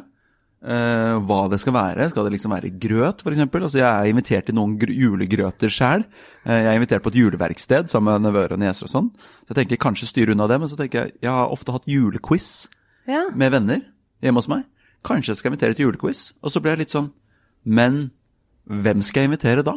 Uh, 0.62 1.18
hva 1.26 1.48
det 1.50 1.58
skal 1.58 1.74
være. 1.74 2.06
Skal 2.12 2.28
det 2.28 2.36
liksom 2.36 2.52
være 2.54 2.70
grøt, 2.78 3.24
f.eks.? 3.24 3.40
Altså, 3.42 3.80
jeg 3.80 3.88
er 3.90 4.10
invitert 4.12 4.46
til 4.46 4.54
noen 4.54 4.76
julegrøter 4.78 5.72
sjøl. 5.74 6.04
Uh, 6.46 6.54
jeg 6.54 6.68
er 6.70 6.78
invitert 6.78 7.02
på 7.02 7.10
et 7.10 7.18
juleverksted 7.18 7.90
sammen 7.90 8.14
med 8.14 8.28
nevøer 8.28 8.54
og 8.54 8.60
nieser 8.62 8.86
og 8.86 8.92
sånn. 8.92 9.08
Så 9.42 9.56
jeg 9.56 9.64
tenker 9.64 9.80
kanskje 9.82 10.12
styre 10.12 10.36
unna 10.36 10.46
det, 10.52 10.60
men 10.62 10.70
så 10.70 10.78
tenker 10.78 11.00
jeg 11.08 11.16
jeg 11.26 11.34
har 11.34 11.50
ofte 11.50 11.74
hatt 11.74 11.90
julequiz 11.90 12.68
ja. 13.10 13.24
med 13.34 13.56
venner 13.56 13.82
hjemme 14.22 14.38
hos 14.44 14.50
meg. 14.52 14.68
Kanskje 15.08 15.34
jeg 15.34 15.40
skal 15.40 15.50
invitere 15.50 15.78
til 15.78 15.88
julequiz. 15.88 16.28
Og 16.46 16.54
så 16.54 16.62
blir 16.62 16.76
jeg 16.76 16.84
litt 16.84 16.94
sånn 16.94 17.10
Men 17.66 18.12
hvem 18.70 19.02
skal 19.06 19.24
jeg 19.24 19.32
invitere 19.32 19.64
da? 19.66 19.74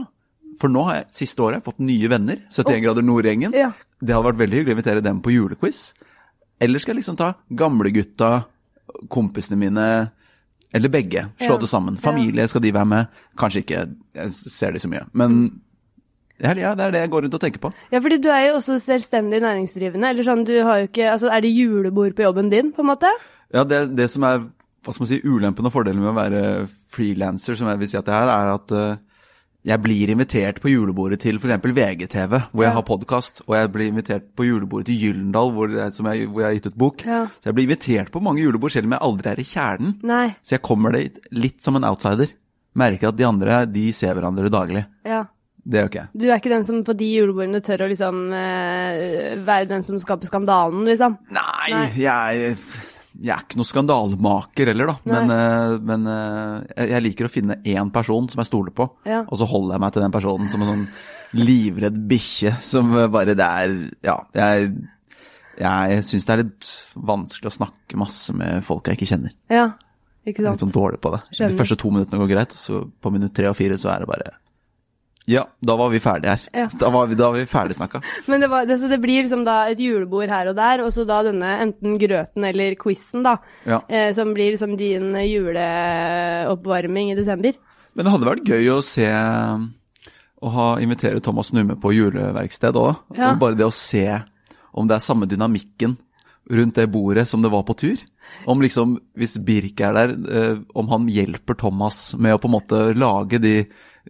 For 0.60 0.68
nå 0.68 0.82
har 0.88 0.98
jeg 0.98 1.16
siste 1.22 1.42
året 1.42 1.64
fått 1.64 1.80
nye 1.80 2.10
venner. 2.12 2.42
71 2.52 2.68
oh. 2.68 2.82
grader 2.84 3.06
nord-gjengen. 3.06 3.56
Ja. 3.56 3.70
Det 4.04 4.12
hadde 4.12 4.28
vært 4.28 4.42
veldig 4.42 4.60
hyggelig 4.60 4.74
å 4.74 4.76
invitere 4.76 5.04
dem 5.04 5.22
på 5.24 5.32
julequiz. 5.32 5.80
Eller 6.62 6.82
skal 6.82 6.92
jeg 6.92 7.00
liksom 7.00 7.16
ta 7.18 7.32
gamlegutta, 7.56 8.44
kompisene 9.10 9.58
mine 9.58 9.86
eller 10.74 10.90
begge. 10.90 11.28
Slå 11.38 11.54
ja. 11.54 11.60
det 11.62 11.70
sammen. 11.70 11.98
Familie, 12.00 12.48
skal 12.50 12.64
de 12.64 12.72
være 12.74 12.90
med? 12.90 13.20
Kanskje 13.38 13.62
ikke, 13.62 13.84
jeg 14.18 14.32
ser 14.42 14.74
de 14.74 14.82
så 14.82 14.90
mye. 14.90 15.04
Men 15.14 15.38
ja, 16.42 16.74
det 16.74 16.82
er 16.82 16.90
det 16.90 17.04
jeg 17.04 17.12
går 17.12 17.24
rundt 17.24 17.36
og 17.38 17.44
tenker 17.44 17.62
på. 17.62 17.70
Ja, 17.92 18.00
fordi 18.02 18.18
du 18.18 18.28
er 18.34 18.48
jo 18.48 18.56
også 18.58 18.80
selvstendig 18.82 19.38
næringsdrivende. 19.44 20.10
eller 20.10 20.26
sånn, 20.26 20.42
du 20.48 20.56
har 20.66 20.82
jo 20.82 20.90
ikke, 20.90 21.06
altså 21.12 21.30
Er 21.30 21.40
det 21.44 21.54
julebord 21.54 22.16
på 22.18 22.26
jobben 22.26 22.50
din, 22.50 22.72
på 22.74 22.82
en 22.82 22.90
måte? 22.90 23.10
Ja, 23.54 23.62
det, 23.62 23.94
det 23.96 24.10
som 24.10 24.26
er 24.26 24.42
hva 24.84 24.92
skal 24.92 25.04
man 25.04 25.08
si, 25.08 25.20
ulempen 25.24 25.66
og 25.68 25.72
fordelen 25.72 26.02
med 26.02 26.10
å 26.10 26.18
være 26.18 26.40
frilanser, 26.92 27.56
som 27.56 27.70
jeg 27.70 27.80
vil 27.80 27.88
si 27.88 27.96
at 27.96 28.08
det 28.08 28.14
er, 28.14 28.28
er 28.34 28.50
at 28.52 28.74
uh, 28.74 28.98
jeg 29.64 29.80
blir 29.80 30.10
invitert 30.12 30.58
på 30.60 30.68
julebordet 30.68 31.22
til 31.22 31.38
f.eks. 31.40 31.62
VGTV, 31.64 32.34
hvor 32.52 32.64
jeg 32.66 32.70
ja. 32.70 32.76
har 32.76 32.84
podkast, 32.84 33.40
og 33.46 33.54
jeg 33.56 33.70
blir 33.72 33.88
invitert 33.88 34.26
på 34.36 34.44
julebordet 34.44 34.90
til 34.90 34.98
Gyllendal, 35.06 35.52
hvor, 35.56 35.72
jeg, 35.72 36.26
hvor 36.28 36.42
jeg 36.42 36.48
har 36.50 36.58
gitt 36.58 36.68
ut 36.68 36.80
bok. 36.82 37.04
Ja. 37.08 37.22
Så 37.40 37.48
jeg 37.48 37.56
blir 37.56 37.68
invitert 37.70 38.12
på 38.12 38.20
mange 38.24 38.44
julebord, 38.44 38.74
selv 38.74 38.90
om 38.90 38.96
jeg 38.96 39.06
aldri 39.08 39.32
er 39.32 39.40
i 39.40 39.46
kjernen. 39.48 39.94
Nei. 40.04 40.26
Så 40.44 40.58
jeg 40.58 40.64
kommer 40.68 40.96
dit 40.98 41.16
litt 41.32 41.64
som 41.64 41.80
en 41.80 41.88
outsider. 41.88 42.34
Merker 42.76 43.08
at 43.08 43.16
de 43.16 43.28
andre 43.28 43.62
de 43.70 43.86
ser 43.96 44.12
hverandre 44.12 44.52
daglig. 44.52 44.84
Ja. 45.08 45.24
Det 45.64 45.80
jo 45.80 45.88
ikke 45.88 46.02
jeg. 46.02 46.12
Du 46.20 46.26
er 46.28 46.36
ikke 46.36 46.52
den 46.52 46.66
som 46.68 46.82
på 46.84 46.92
de 47.00 47.06
julebordene 47.08 47.62
tør 47.64 47.86
å 47.86 47.88
liksom 47.88 48.18
uh, 48.36 49.44
være 49.46 49.70
den 49.70 49.86
som 49.86 49.96
skaper 50.02 50.28
skandalen, 50.28 50.84
liksom? 50.84 51.16
Nei, 51.32 51.70
Nei. 51.72 51.86
jeg 52.02 52.56
jeg 53.22 53.30
er 53.34 53.44
ikke 53.44 53.58
noen 53.60 53.68
skandalemaker 53.68 54.70
heller, 54.72 54.90
da. 54.90 54.94
Men, 55.06 55.30
uh, 55.30 55.74
men 55.86 56.08
uh, 56.10 56.86
jeg 56.90 57.04
liker 57.04 57.28
å 57.28 57.32
finne 57.32 57.58
én 57.62 57.92
person 57.94 58.26
som 58.30 58.42
jeg 58.42 58.50
stoler 58.50 58.74
på, 58.74 58.88
ja. 59.08 59.22
og 59.22 59.38
så 59.40 59.48
holder 59.48 59.76
jeg 59.76 59.84
meg 59.84 59.94
til 59.94 60.04
den 60.04 60.16
personen 60.16 60.50
som 60.52 60.64
en 60.64 60.72
sånn 60.72 60.84
livredd 61.38 61.96
bikkje 62.10 62.56
som 62.62 62.92
bare 63.10 63.34
det 63.34 63.46
er 63.46 63.72
Ja, 64.06 64.20
jeg, 64.38 64.68
jeg 65.58 66.04
syns 66.06 66.28
det 66.28 66.34
er 66.34 66.42
litt 66.44 66.68
vanskelig 66.94 67.50
å 67.50 67.56
snakke 67.56 67.98
masse 67.98 68.34
med 68.36 68.62
folk 68.66 68.90
jeg 68.90 69.00
ikke 69.00 69.10
kjenner. 69.14 69.34
Ja, 69.50 69.72
ikke 70.24 70.38
sant. 70.38 70.44
Jeg 70.44 70.46
er 70.46 70.50
litt 70.52 70.66
sånn 70.66 70.78
dårlig 70.78 71.02
på 71.02 71.14
det. 71.14 71.24
Skjønner. 71.30 71.54
De 71.54 71.60
første 71.62 71.78
to 71.80 71.92
minuttene 71.94 72.22
går 72.22 72.32
greit, 72.34 72.56
så 72.56 72.84
på 72.86 73.14
minutt 73.14 73.34
tre 73.36 73.50
og 73.50 73.58
fire 73.58 73.78
så 73.80 73.94
er 73.94 74.04
det 74.04 74.10
bare 74.10 74.34
Ja, 75.26 75.46
da 75.64 75.76
var 75.76 75.88
vi 75.88 76.00
ferdige 76.04 76.34
her. 76.34 76.42
Ja. 76.52 76.66
Da 76.80 76.90
var 76.92 77.06
vi, 77.08 77.16
da 77.16 77.30
var 77.32 77.38
vi 77.38 77.46
ferdigsnakka. 77.48 78.02
Men 78.30 78.42
det, 78.44 78.48
var, 78.52 78.66
det, 78.68 78.76
så 78.82 78.90
det 78.90 78.98
blir 79.00 79.22
liksom 79.22 79.44
da 79.46 79.62
et 79.72 79.80
julebord 79.80 80.28
her 80.28 80.50
og 80.50 80.58
der, 80.58 80.82
og 80.84 80.92
så 80.92 81.06
da 81.08 81.22
denne 81.24 81.54
enten 81.64 81.96
grøten 82.00 82.44
eller 82.44 82.76
quizen, 82.80 83.24
da. 83.24 83.38
Ja. 83.64 83.80
Eh, 83.88 84.10
som 84.16 84.34
blir 84.36 84.52
liksom 84.52 84.76
din 84.80 85.14
juleoppvarming 85.16 87.14
i 87.14 87.16
desember. 87.18 87.56
Men 87.94 88.04
det 88.04 88.12
hadde 88.12 88.28
vært 88.28 88.48
gøy 88.50 88.70
å 88.74 88.80
se 88.82 89.06
Å 90.44 90.50
ha 90.50 90.64
invitere 90.82 91.22
Thomas 91.24 91.52
Numme 91.54 91.76
på 91.80 91.94
juleverksted 91.94 92.76
òg. 92.76 92.98
Ja. 93.16 93.32
Bare 93.40 93.56
det 93.56 93.64
å 93.64 93.72
se 93.72 94.04
om 94.74 94.90
det 94.90 94.98
er 94.98 95.06
samme 95.06 95.28
dynamikken 95.30 95.94
rundt 96.50 96.76
det 96.76 96.90
bordet 96.92 97.24
som 97.30 97.40
det 97.40 97.48
var 97.54 97.64
på 97.64 97.76
tur. 97.80 98.02
Om 98.50 98.62
liksom, 98.64 98.98
hvis 99.18 99.38
Birk 99.44 99.80
er 99.84 99.96
der, 99.96 100.14
eh, 100.28 100.62
om 100.74 100.88
han 100.92 101.08
hjelper 101.08 101.56
Thomas 101.58 102.12
med 102.18 102.36
å 102.36 102.40
på 102.42 102.50
en 102.50 102.56
måte 102.58 102.86
lage 102.98 103.40
de 103.42 103.56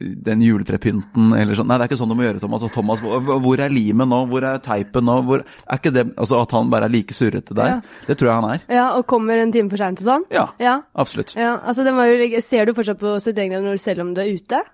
den 0.01 0.41
juletrepynten 0.43 1.33
eller 1.39 1.55
sånn. 1.55 1.69
Nei, 1.71 1.77
det 1.79 1.85
er 1.85 1.91
ikke 1.93 1.99
sånn 2.01 2.11
du 2.11 2.17
må 2.19 2.25
gjøre, 2.27 2.41
Thomas. 2.43 2.65
Og 2.67 2.73
Thomas, 2.75 3.03
hvor 3.03 3.61
er 3.63 3.71
limet 3.71 4.11
nå? 4.11 4.25
Hvor 4.31 4.47
er 4.49 4.63
teipen 4.65 5.07
nå? 5.07 5.21
Hvor, 5.29 5.45
er 5.45 5.79
ikke 5.79 5.93
det, 5.95 6.09
altså 6.19 6.41
At 6.43 6.55
han 6.57 6.73
bare 6.73 6.89
er 6.89 6.95
like 6.97 7.15
surrete 7.15 7.55
der, 7.55 7.77
ja. 7.77 8.07
det 8.09 8.19
tror 8.19 8.31
jeg 8.31 8.41
han 8.41 8.49
er. 8.57 8.65
Ja, 8.75 8.87
Og 8.99 9.07
kommer 9.11 9.39
en 9.39 9.55
time 9.55 9.71
for 9.71 9.81
seint 9.81 10.03
og 10.03 10.09
sånn? 10.09 10.27
Ja, 10.35 10.49
ja, 10.63 10.81
absolutt. 10.99 11.37
Ja, 11.39 11.57
altså 11.63 11.87
jo, 11.87 12.43
Ser 12.43 12.67
du 12.67 12.75
fortsatt 12.75 12.99
på 12.99 13.15
71 13.21 13.55
grader 13.55 13.79
selv 13.83 14.07
om 14.07 14.15
du 14.17 14.25
er 14.25 14.35
ute? 14.35 14.65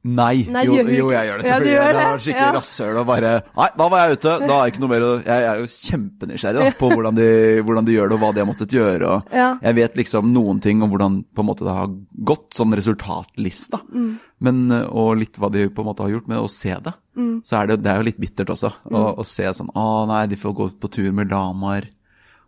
Nei. 0.00 0.46
Nei 0.48 0.62
jo, 0.64 0.78
jo, 0.80 1.08
jeg 1.12 1.28
gjør 1.28 1.42
det 1.42 1.44
selvfølgelig. 1.44 1.72
Ja, 1.74 1.80
det 1.84 2.00
har 2.00 2.14
vært 2.14 2.22
skikkelig 2.24 2.46
ja. 2.46 2.52
rasshøl 2.56 2.98
og 3.02 3.08
bare 3.10 3.32
Nei, 3.58 3.66
da 3.76 3.88
var 3.92 4.00
jeg 4.00 4.16
ute. 4.16 4.32
Da 4.48 4.56
er 4.56 4.70
ikke 4.72 4.80
noe 4.80 4.92
mer 4.94 5.04
å 5.04 5.10
Jeg 5.26 5.44
er 5.50 5.60
jo 5.60 5.66
kjempenysgjerrig 5.74 6.62
da, 6.62 6.70
på 6.78 6.88
hvordan 6.94 7.18
de, 7.18 7.26
hvordan 7.68 7.88
de, 7.88 7.96
gjør 7.98 8.08
det, 8.08 8.16
og 8.16 8.24
hva 8.24 8.30
de 8.32 8.40
har 8.40 8.48
måttet 8.48 8.72
gjøre. 8.72 9.10
Og 9.10 9.36
ja. 9.36 9.50
Jeg 9.66 9.76
vet 9.76 10.00
liksom 10.00 10.32
noen 10.32 10.64
ting 10.64 10.80
om 10.80 10.92
hvordan 10.94 11.20
på 11.36 11.44
en 11.44 11.50
måte 11.50 11.68
det 11.68 11.76
har 11.76 11.92
gått, 12.32 12.48
sånn 12.56 12.72
resultatlista. 12.80 13.82
Mm. 13.92 14.10
Men, 14.48 14.64
og 14.88 15.12
litt 15.20 15.36
hva 15.36 15.52
de 15.52 15.68
på 15.68 15.84
en 15.84 15.90
måte 15.92 16.06
har 16.06 16.16
gjort. 16.16 16.32
med 16.32 16.40
å 16.40 16.48
se 16.48 16.72
det, 16.72 16.96
mm. 17.20 17.32
så 17.44 17.60
er 17.60 17.68
det, 17.68 17.80
det 17.84 17.92
er 17.92 18.00
jo 18.00 18.08
litt 18.08 18.24
bittert 18.24 18.56
også. 18.56 18.72
Mm. 18.88 18.96
Å, 18.96 19.06
å, 19.20 19.26
se 19.28 19.52
sånn 19.60 19.72
Å 19.76 19.88
nei, 20.08 20.26
de 20.32 20.40
får 20.40 20.56
gå 20.56 20.72
på 20.80 20.94
tur 20.96 21.12
med 21.12 21.32
lamaer. 21.32 21.92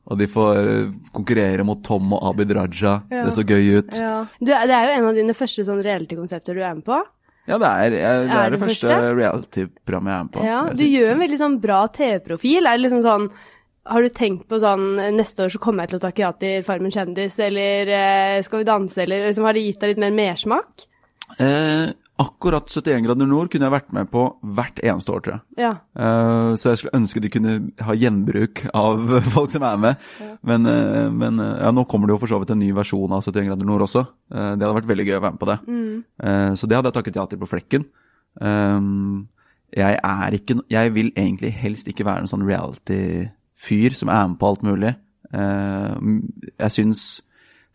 Og 0.08 0.18
de 0.18 0.26
får 0.26 0.56
konkurrere 1.14 1.62
mot 1.68 1.84
Tom 1.84 2.16
og 2.16 2.24
Abid 2.32 2.56
Raja. 2.56 3.02
Det 3.12 3.30
så 3.36 3.44
gøy 3.44 3.76
ut. 3.76 3.92
Du, 4.40 4.48
det 4.48 4.56
er 4.56 4.88
jo 4.88 4.94
en 4.96 5.10
av 5.12 5.18
dine 5.20 5.36
første 5.36 5.62
sånn 5.68 5.84
reality-konsepter 5.84 6.56
du 6.56 6.64
er 6.64 6.80
med 6.80 6.88
på. 6.88 7.04
Ja, 7.48 7.56
det 7.58 7.68
er, 7.68 7.90
det 7.90 8.02
er, 8.06 8.26
det, 8.28 8.50
det 8.54 8.60
første 8.62 8.98
reality-programmet 9.18 10.12
jeg 10.12 10.18
er 10.18 10.26
med 10.26 10.34
på. 10.36 10.44
Ja, 10.46 10.60
Du 10.78 10.84
gjør 10.86 11.08
en 11.14 11.22
veldig 11.24 11.38
sånn 11.40 11.56
bra 11.62 11.80
TV-profil. 11.90 12.68
Er 12.68 12.78
det 12.78 12.84
liksom 12.84 13.02
sånn 13.02 13.26
Har 13.90 14.04
du 14.04 14.12
tenkt 14.14 14.44
på 14.46 14.60
sånn 14.62 14.84
Neste 15.16 15.48
år 15.48 15.50
så 15.50 15.58
kommer 15.62 15.82
jeg 15.82 15.90
til 15.90 15.98
å 15.98 16.04
takke 16.04 16.22
ja 16.22 16.30
til 16.38 16.62
Farmen 16.66 16.94
kjendis, 16.94 17.40
eller 17.42 17.90
eh, 17.90 18.36
Skal 18.46 18.62
vi 18.62 18.68
danse, 18.68 19.00
eller 19.02 19.26
liksom, 19.26 19.48
har 19.48 19.58
det 19.58 19.64
gitt 19.66 19.82
deg 19.82 19.94
litt 19.94 20.04
mer 20.04 20.14
mersmak? 20.20 20.86
Eh, 21.42 21.90
akkurat 22.22 22.70
71 22.70 23.02
grader 23.04 23.28
nord 23.28 23.50
kunne 23.52 23.66
jeg 23.66 23.74
vært 23.74 23.92
med 23.96 24.08
på 24.12 24.24
hvert 24.56 24.78
eneste 24.82 25.12
år, 25.14 25.22
tror 25.24 25.34
jeg. 25.34 25.42
Ja. 25.64 25.72
Uh, 25.96 26.54
så 26.60 26.72
jeg 26.72 26.80
skulle 26.80 27.00
ønske 27.00 27.22
de 27.22 27.30
kunne 27.32 27.54
ha 27.82 27.96
gjenbruk 27.98 28.64
av 28.78 29.02
folk 29.34 29.52
som 29.54 29.66
er 29.66 29.80
med. 29.82 30.06
Ja. 30.22 30.30
Men, 30.52 30.68
uh, 30.68 31.08
men 31.10 31.42
uh, 31.42 31.50
ja, 31.64 31.72
nå 31.74 31.84
kommer 31.90 32.08
det 32.08 32.16
jo 32.16 32.22
for 32.22 32.32
så 32.32 32.40
vidt 32.42 32.54
en 32.54 32.62
ny 32.62 32.70
versjon 32.76 33.12
av 33.12 33.24
71 33.26 33.50
grader 33.50 33.68
nord 33.68 33.86
også. 33.88 34.04
det 34.32 34.62
hadde 34.62 34.76
vært 34.78 34.90
veldig 34.90 35.06
gøy 35.08 35.18
å 35.18 35.22
være 35.24 35.34
med 35.34 35.42
på 35.42 35.50
det. 35.50 35.58
Mm. 35.66 36.56
så 36.56 36.68
det 36.68 36.78
hadde 36.78 36.90
jeg 36.90 36.96
takket 36.96 37.18
ja 37.18 37.24
til 37.28 37.40
på 37.40 37.48
flekken. 37.50 37.84
jeg 39.76 39.98
er 39.98 40.36
ikke 40.36 40.56
Jeg 40.70 40.94
vil 40.94 41.12
egentlig 41.16 41.52
helst 41.52 41.88
ikke 41.88 42.06
være 42.08 42.24
en 42.24 42.30
sånn 42.30 42.46
reality-fyr 42.48 43.98
som 43.98 44.08
er 44.08 44.28
med 44.28 44.38
på 44.40 44.48
alt 44.48 44.62
mulig. 44.62 44.94
jeg 45.32 46.70
syns 46.72 47.22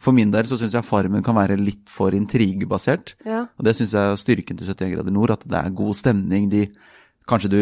for 0.01 0.13
min 0.13 0.31
del 0.33 0.47
så 0.49 0.59
syns 0.59 0.75
jeg 0.77 0.85
Farmen 0.85 1.23
kan 1.25 1.35
være 1.37 1.57
litt 1.59 1.89
for 1.89 2.13
intrigebasert. 2.15 3.15
Ja. 3.25 3.45
Og 3.57 3.65
det 3.65 3.73
syns 3.77 3.95
jeg 3.97 4.13
er 4.13 4.21
styrken 4.21 4.59
til 4.59 4.69
71 4.69 4.93
grader 4.93 5.15
nord, 5.15 5.33
at 5.33 5.45
det 5.49 5.57
er 5.59 5.77
god 5.77 5.97
stemning. 5.97 6.49
De, 6.53 6.67
kanskje 7.27 7.51
du 7.51 7.61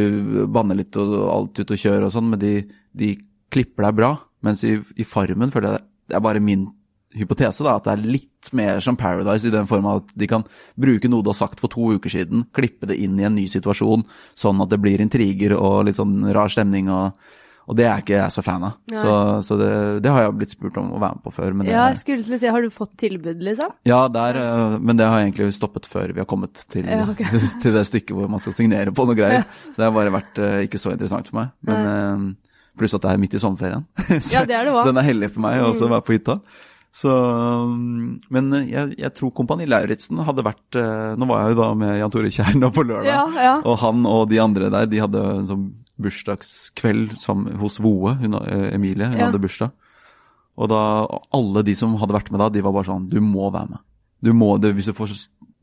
banner 0.51 0.77
litt 0.81 0.97
og 0.99 1.15
alt 1.31 1.61
ut 1.61 1.75
og 1.75 1.81
kjører 1.81 2.07
og 2.07 2.15
sånn, 2.15 2.31
men 2.33 2.41
de, 2.41 2.55
de, 2.97 3.15
klipper 3.53 3.87
deg 3.87 3.99
bra. 4.01 4.09
Mens 4.43 4.65
i, 4.67 4.75
i 4.99 5.05
Farmen 5.07 5.53
føler 5.53 5.77
jeg 5.77 5.85
det 6.05 6.17
er 6.17 6.21
bare 6.21 6.41
min 6.43 6.67
hypotese, 7.15 7.63
da, 7.65 7.77
at 7.79 7.85
det 7.87 7.93
er 7.93 8.09
litt 8.17 8.49
mer 8.53 8.81
som 8.83 8.97
Paradise 8.99 9.47
i 9.47 9.53
den 9.53 9.65
form 9.69 9.87
at 9.89 10.11
de 10.19 10.27
kan 10.29 10.43
bruke 10.77 11.09
noe 11.09 11.23
du 11.23 11.31
har 11.31 11.37
sagt 11.39 11.63
for 11.63 11.71
to 11.71 11.95
uker 11.95 12.11
siden, 12.11 12.43
klippe 12.53 12.89
det 12.89 12.99
inn 13.01 13.15
i 13.17 13.25
en 13.25 13.37
ny 13.37 13.47
situasjon, 13.49 14.03
sånn 14.37 14.61
at 14.61 14.73
det 14.73 14.81
blir 14.83 15.01
intriger 15.01 15.55
og 15.57 15.85
litt 15.87 15.97
sånn 15.97 16.19
rar 16.35 16.51
stemning. 16.51 16.91
og 16.91 17.15
og 17.65 17.77
det 17.79 17.85
er 17.89 18.01
ikke 18.03 18.13
jeg 18.13 18.33
så 18.33 18.43
fan 18.45 18.63
av. 18.67 18.75
Nei. 18.93 18.99
Så, 19.01 19.13
så 19.47 19.55
det, 19.57 19.69
det, 20.05 20.11
har 20.13 20.27
jeg 20.27 20.33
blitt 20.37 20.53
spurt 20.53 20.75
om 20.77 20.91
å 20.93 20.99
være 21.01 21.17
med 21.17 21.25
på 21.25 21.31
før. 21.33 21.55
Men 21.57 21.69
ja, 21.69 21.87
jeg 21.89 22.01
skulle 22.03 22.25
til 22.27 22.35
å 22.37 22.39
si, 22.43 22.49
Har 22.53 22.65
du 22.65 22.73
fått 22.73 22.91
tilbud, 23.01 23.41
liksom? 23.47 23.71
Ja, 23.89 24.03
der, 24.11 24.37
eh, 24.37 24.75
men 24.77 24.99
det 24.99 25.07
har 25.09 25.23
egentlig 25.23 25.49
stoppet 25.57 25.89
før 25.89 26.13
vi 26.13 26.21
har 26.21 26.29
kommet 26.29 26.61
til, 26.69 26.85
ja, 26.85 27.01
okay. 27.09 27.41
til 27.63 27.73
det 27.73 27.85
stykket 27.89 28.13
hvor 28.17 28.29
man 28.29 28.43
skal 28.43 28.53
signere 28.57 28.93
på 28.93 29.07
noe 29.09 29.17
greier. 29.17 29.41
Ja. 29.41 29.71
Så 29.71 29.81
det 29.81 29.87
har 29.87 29.95
bare 29.95 30.13
vært 30.13 30.37
uh, 30.41 30.59
ikke 30.67 30.81
så 30.81 30.93
interessant 30.93 31.31
for 31.31 31.41
meg. 31.41 31.55
Men 31.65 31.89
uh, 31.89 32.61
Pluss 32.75 32.93
at 32.97 33.05
det 33.05 33.15
er 33.15 33.19
midt 33.23 33.33
i 33.33 33.41
sommerferien. 33.41 33.85
ja, 34.35 34.45
det 34.45 34.53
er 34.53 34.67
det 34.67 34.73
også. 34.75 34.89
Den 34.91 35.01
er 35.01 35.07
hellig 35.07 35.31
for 35.33 35.45
meg 35.47 35.61
å 35.63 35.71
mm. 35.71 35.83
være 35.95 36.05
på 36.05 36.17
hytta. 36.17 36.37
Så, 36.95 37.11
men 38.31 38.53
jeg, 38.61 38.93
jeg, 38.99 39.11
tror 39.15 39.33
Kompani 39.35 39.65
Lauritzen 39.67 40.21
hadde 40.23 40.45
vært 40.47 40.77
Nå 41.19 41.27
var 41.27 41.41
jeg 41.41 41.51
jo 41.51 41.57
da 41.59 41.65
med 41.75 41.97
Jan 41.99 42.13
Tore 42.13 42.29
Kjern 42.31 42.63
på 42.71 42.85
lørdag, 42.87 43.09
ja, 43.09 43.47
ja. 43.49 43.55
og 43.67 43.81
han 43.81 44.05
og 44.07 44.29
de 44.31 44.39
andre 44.39 44.69
der, 44.71 44.87
de 44.87 45.01
hadde 45.03 45.23
en 45.33 45.49
sånn 45.49 45.65
bursdagskveld 46.01 47.15
hos 47.61 47.79
Voe, 47.83 48.15
hun, 48.19 48.37
eh, 48.41 48.73
Emilie. 48.75 49.07
Hun 49.11 49.19
ja. 49.19 49.29
hadde 49.29 49.41
bursdag. 49.41 49.73
Og 50.55 50.71
da, 50.71 50.81
alle 51.35 51.65
de 51.67 51.75
som 51.75 51.95
hadde 51.99 52.15
vært 52.15 52.31
med 52.31 52.39
da, 52.39 52.49
de 52.51 52.63
var 52.63 52.71
bare 52.75 52.87
sånn 52.87 53.09
Du 53.11 53.19
må 53.23 53.49
være 53.51 53.73
med. 53.73 53.83
Du 54.23 54.31
må 54.33 54.55
det 54.61 54.71
hvis 54.75 54.87
du 54.87 54.95
får 54.95 55.13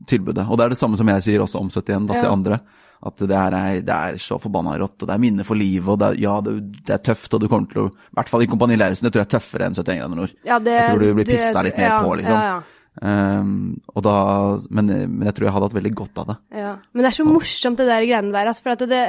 tilbudet. 0.09 0.45
Og 0.47 0.59
det 0.59 0.65
er 0.65 0.73
det 0.73 0.79
samme 0.81 0.99
som 0.99 1.09
jeg 1.09 1.25
sier 1.25 1.43
også 1.43 1.61
om 1.61 1.71
71 1.73 2.09
da, 2.09 2.17
ja. 2.17 2.23
til 2.23 2.31
andre. 2.31 2.59
At 3.03 3.19
det 3.19 3.35
er, 3.35 3.55
det 3.83 3.95
er 3.95 4.19
så 4.21 4.37
forbanna 4.39 4.77
rått, 4.79 5.01
og 5.01 5.09
det 5.09 5.15
er 5.15 5.19
minne 5.19 5.43
for 5.43 5.59
livet, 5.59 5.89
og 5.91 5.97
det 5.99 6.07
er, 6.13 6.19
ja, 6.23 6.37
det, 6.45 6.53
det, 6.77 6.93
er 6.95 7.01
tøft, 7.03 7.33
og 7.35 7.41
du 7.43 7.49
kommer 7.51 7.67
til 7.67 7.81
å 7.81 7.89
I 7.91 8.15
hvert 8.15 8.31
fall 8.31 8.45
i 8.45 8.47
Kompani 8.47 8.77
Lauritzen, 8.79 9.09
det 9.09 9.11
tror 9.11 9.23
jeg 9.25 9.27
er 9.27 9.33
tøffere 9.33 9.67
enn 9.67 9.75
71 9.75 9.99
grader 9.99 10.19
nord. 10.21 10.37
Ja, 10.47 10.59
jeg 10.63 10.85
tror 10.87 11.03
du 11.03 11.09
blir 11.17 11.27
pissa 11.27 11.65
litt 11.67 11.81
mer 11.81 11.97
på, 11.99 12.13
liksom. 12.21 12.63
Um, 13.01 13.81
da, 14.05 14.15
men, 14.69 14.85
men, 14.85 15.23
jeg 15.25 15.33
tror 15.33 15.47
jeg 15.47 15.53
hadde 15.55 15.67
hatt 15.67 15.75
veldig 15.79 15.91
godt 15.97 16.19
av 16.21 16.27
det. 16.29 16.35
Ja. 16.61 16.73
Men 16.93 17.03
det 17.03 17.09
er 17.09 17.15
så 17.17 17.25
morsomt 17.25 17.79
det 17.81 17.87
der 17.89 18.05
greiene 18.05 18.33
der. 18.35 18.49
Altså, 18.51 18.65
for 18.67 18.75
at 18.75 18.83
det, 18.91 18.99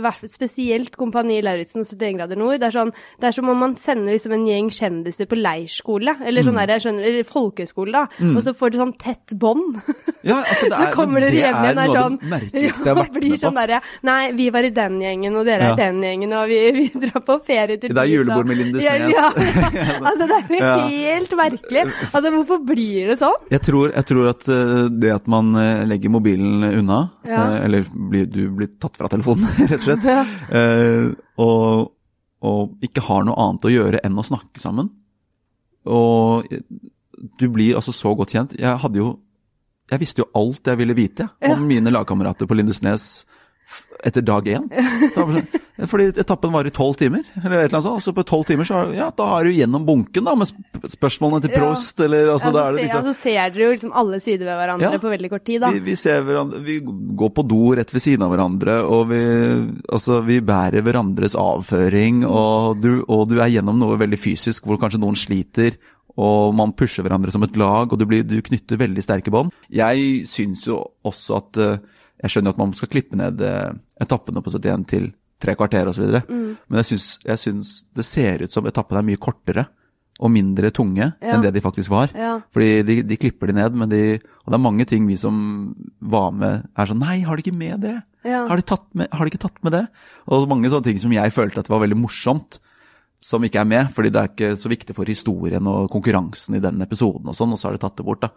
uh, 0.00 0.22
Spesielt 0.32 0.96
Kompani 0.96 1.36
Lauritzen 1.44 1.84
og 1.84 1.90
71 1.90 2.16
grader 2.16 2.40
nord. 2.40 2.56
Det 2.62 2.70
er, 2.70 2.74
sånn, 2.78 2.92
det 3.20 3.28
er 3.28 3.36
som 3.36 3.50
om 3.52 3.60
man 3.60 3.76
sender 3.80 4.16
liksom 4.16 4.34
en 4.36 4.46
gjeng 4.48 4.70
kjendiser 4.72 5.28
på 5.28 5.38
leirskole, 5.38 6.16
eller 6.24 6.46
sånn 6.46 6.56
mm. 6.56 6.62
der, 6.62 6.82
skjønner, 6.82 7.08
eller 7.10 7.28
folkeskole, 7.28 7.92
da. 7.92 8.06
Mm. 8.16 8.32
Og 8.38 8.46
så 8.46 8.56
får 8.56 8.72
du 8.72 8.80
sånn 8.80 8.94
tett 9.00 9.36
bånd. 9.36 9.82
Ja, 10.26 10.40
altså 10.40 10.70
så 10.72 10.88
kommer 10.96 11.26
dere 11.26 11.36
hjem 11.36 11.60
igjen 11.60 11.82
og 11.82 11.84
er 11.84 11.94
sånn 11.94 12.18
merkeligste 12.32 12.88
jeg 12.88 12.92
har 12.96 13.02
vært 13.02 13.20
med 13.20 13.36
sånn 13.42 13.60
der, 13.60 13.74
Nei, 14.06 14.20
vi 14.38 14.48
var 14.54 14.66
i 14.66 14.72
den 14.74 14.98
gjengen, 15.04 15.36
og 15.36 15.46
dere 15.48 15.70
ja. 15.70 15.76
er 15.76 15.82
den 15.84 16.02
gjengen, 16.08 16.34
og 16.40 16.48
vi, 16.50 16.60
vi 16.78 16.88
drar 17.04 17.20
på 17.26 17.38
ferietur 17.46 17.92
Det 17.92 18.02
er 18.06 18.12
julebord 18.14 18.48
med 18.48 18.62
Lindesnes. 18.62 18.88
Ja, 18.88 18.96
ja, 18.96 20.00
altså, 20.00 20.24
det 20.24 20.40
er 20.56 20.64
jo 20.64 20.88
helt 20.88 21.36
merkelig. 21.36 21.86
Altså, 22.10 22.32
hvorfor 22.38 22.64
blir 22.72 23.12
det 23.12 23.20
sånn? 23.20 23.25
Sånn? 23.26 23.48
Jeg 23.52 23.62
tror, 23.66 23.90
jeg 23.92 24.08
tror 24.10 24.30
at 24.30 24.46
uh, 24.50 24.86
det 24.92 25.12
at 25.14 25.28
man 25.30 25.52
uh, 25.56 25.84
legger 25.88 26.12
mobilen 26.12 26.64
unna, 26.68 27.00
ja. 27.26 27.42
uh, 27.42 27.58
eller 27.66 27.86
blir, 27.90 28.28
du 28.30 28.48
blir 28.56 28.72
tatt 28.80 28.98
fra 28.98 29.10
telefonen, 29.12 29.48
rett 29.70 29.78
og 29.80 29.86
slett, 29.86 30.08
ja. 30.08 30.22
og, 31.42 31.92
og, 32.46 32.76
ikke 32.86 33.04
har 33.08 33.26
noe 33.26 33.38
annet 33.42 33.68
å 33.68 33.74
gjøre 33.74 34.02
enn 34.06 34.18
å 34.18 34.26
snakke 34.26 34.62
sammen. 34.62 34.90
Og 35.86 36.48
du 37.38 37.46
blir 37.52 37.78
altså 37.78 37.94
så 37.94 38.12
godt 38.18 38.34
kjent. 38.34 38.58
Jeg 38.58 38.82
hadde 38.82 38.98
jo 39.00 39.14
Jeg 39.86 40.02
visste 40.02 40.24
jo 40.24 40.26
alt 40.34 40.66
jeg 40.66 40.80
ville 40.80 40.96
vite 40.98 41.28
ja. 41.28 41.52
om 41.52 41.60
mine 41.62 41.92
lagkamerater 41.94 42.48
på 42.50 42.56
Lindesnes 42.58 43.22
etter 44.04 44.24
dag 44.26 44.48
én. 44.50 44.66
Sånn, 45.14 45.40
fordi 45.90 46.06
etappen 46.22 46.52
var 46.54 46.68
i 46.68 46.72
tolv 46.72 46.96
timer, 46.96 47.24
eller 47.42 47.58
et 47.58 47.66
eller 47.66 47.78
annet 47.78 47.86
sånt. 47.88 48.04
Så 48.06 48.14
på 48.16 48.24
tolv 48.26 48.46
timer 48.48 48.68
så 48.68 48.82
ja, 48.96 49.10
da 49.16 49.26
er 49.36 49.48
du 49.48 49.56
gjennom 49.56 49.84
bunken 49.88 50.24
da, 50.26 50.34
med 50.38 50.48
spørsmålene 50.92 51.44
til 51.44 51.52
Prost, 51.56 52.00
ja. 52.00 52.06
eller 52.08 52.32
altså, 52.34 52.52
ja, 52.52 52.62
så, 52.62 52.76
liksom... 52.78 53.08
ja, 53.08 53.12
så 53.12 53.20
ser 53.20 53.52
dere 53.54 53.66
jo 53.66 53.72
liksom 53.74 53.96
alle 54.02 54.20
sider 54.24 54.48
ved 54.48 54.60
hverandre 54.62 54.92
ja, 54.96 55.02
på 55.02 55.12
veldig 55.12 55.32
kort 55.32 55.44
tid, 55.48 55.60
da. 55.64 55.72
Vi, 55.74 55.82
vi, 55.90 55.96
ser 56.00 56.24
hverandre, 56.26 56.62
vi 56.66 56.78
går 57.20 57.34
på 57.36 57.44
do 57.48 57.60
rett 57.76 57.92
ved 57.92 58.04
siden 58.06 58.24
av 58.26 58.32
hverandre, 58.32 58.78
og 58.84 59.10
vi, 59.12 59.20
altså, 59.92 60.22
vi 60.26 60.40
bærer 60.44 60.86
hverandres 60.86 61.36
avføring, 61.40 62.24
og 62.28 62.80
du, 62.80 62.92
og 63.04 63.26
du 63.32 63.36
er 63.40 63.52
gjennom 63.58 63.82
noe 63.82 64.00
veldig 64.00 64.20
fysisk 64.20 64.64
hvor 64.66 64.80
kanskje 64.80 65.02
noen 65.02 65.18
sliter, 65.18 65.76
og 66.16 66.54
man 66.56 66.72
pusher 66.72 67.04
hverandre 67.04 67.32
som 67.34 67.44
et 67.44 67.56
lag, 67.60 67.92
og 67.92 68.00
du, 68.00 68.06
blir, 68.08 68.24
du 68.24 68.38
knytter 68.44 68.80
veldig 68.80 69.04
sterke 69.04 69.32
bånd. 69.32 69.52
Jeg 69.68 70.24
syns 70.30 70.64
jo 70.68 70.80
også 71.04 71.36
at 71.42 71.60
uh, 71.60 71.96
jeg 72.22 72.32
skjønner 72.32 72.54
at 72.54 72.60
man 72.60 72.74
skal 72.76 72.90
klippe 72.92 73.18
ned 73.18 73.42
eh, 73.44 73.72
etappene 74.02 74.42
på 74.44 74.52
71 74.54 74.86
til 74.90 75.10
tre 75.42 75.52
kvarter 75.58 75.90
osv., 75.90 76.06
mm. 76.24 76.52
men 76.64 76.80
jeg 76.80 76.92
syns, 76.92 77.08
jeg 77.26 77.42
syns, 77.42 77.72
det 77.92 78.06
ser 78.08 78.46
ut 78.46 78.52
som 78.52 78.68
etappene 78.68 79.02
er 79.02 79.10
mye 79.10 79.20
kortere 79.20 79.66
og 80.16 80.32
mindre 80.32 80.70
tunge 80.72 81.04
ja. 81.04 81.32
enn 81.34 81.42
det 81.44 81.52
de 81.52 81.62
faktisk 81.64 81.92
var. 81.92 82.12
Ja. 82.16 82.38
Fordi 82.54 82.80
de, 82.88 83.00
de, 83.04 83.18
klipper 83.20 83.50
de 83.50 83.58
ned, 83.58 83.74
men 83.76 83.90
de 83.90 84.02
Og 84.16 84.52
det 84.52 84.56
er 84.56 84.64
mange 84.64 84.86
ting 84.88 85.04
vi 85.08 85.18
som 85.20 85.74
var 86.00 86.30
med, 86.32 86.64
er 86.72 86.88
sånn 86.88 87.02
Nei, 87.02 87.18
har 87.26 87.36
de 87.36 87.44
ikke 87.44 87.56
med 87.56 87.84
det? 87.84 87.98
Ja. 88.24 88.46
Har, 88.48 88.56
de 88.56 88.78
med, 88.96 89.10
har, 89.12 89.24
de 89.24 89.34
ikke 89.34 89.44
tatt 89.44 89.60
med 89.66 89.76
det? 89.76 89.84
Og 90.32 90.48
mange 90.48 90.70
sånne 90.72 90.88
ting 90.88 91.02
som 91.02 91.12
jeg 91.12 91.34
følte 91.36 91.60
at 91.60 91.68
var 91.70 91.84
veldig 91.84 91.98
morsomt, 92.00 92.58
som 93.22 93.44
ikke 93.44 93.60
er 93.60 93.68
med. 93.68 93.92
Fordi 93.94 94.12
det 94.14 94.22
er 94.22 94.32
ikke 94.32 94.54
så 94.60 94.72
viktig 94.72 94.96
for 94.96 95.12
historien 95.12 95.68
og 95.70 95.90
konkurransen 95.92 96.56
i 96.56 96.64
den 96.64 96.80
episoden 96.86 97.28
og 97.28 97.36
sånn, 97.36 97.52
og 97.52 97.60
så 97.60 97.68
har 97.68 97.76
de 97.76 97.84
tatt 97.84 98.00
det 98.00 98.06
bort, 98.08 98.24
da. 98.24 98.32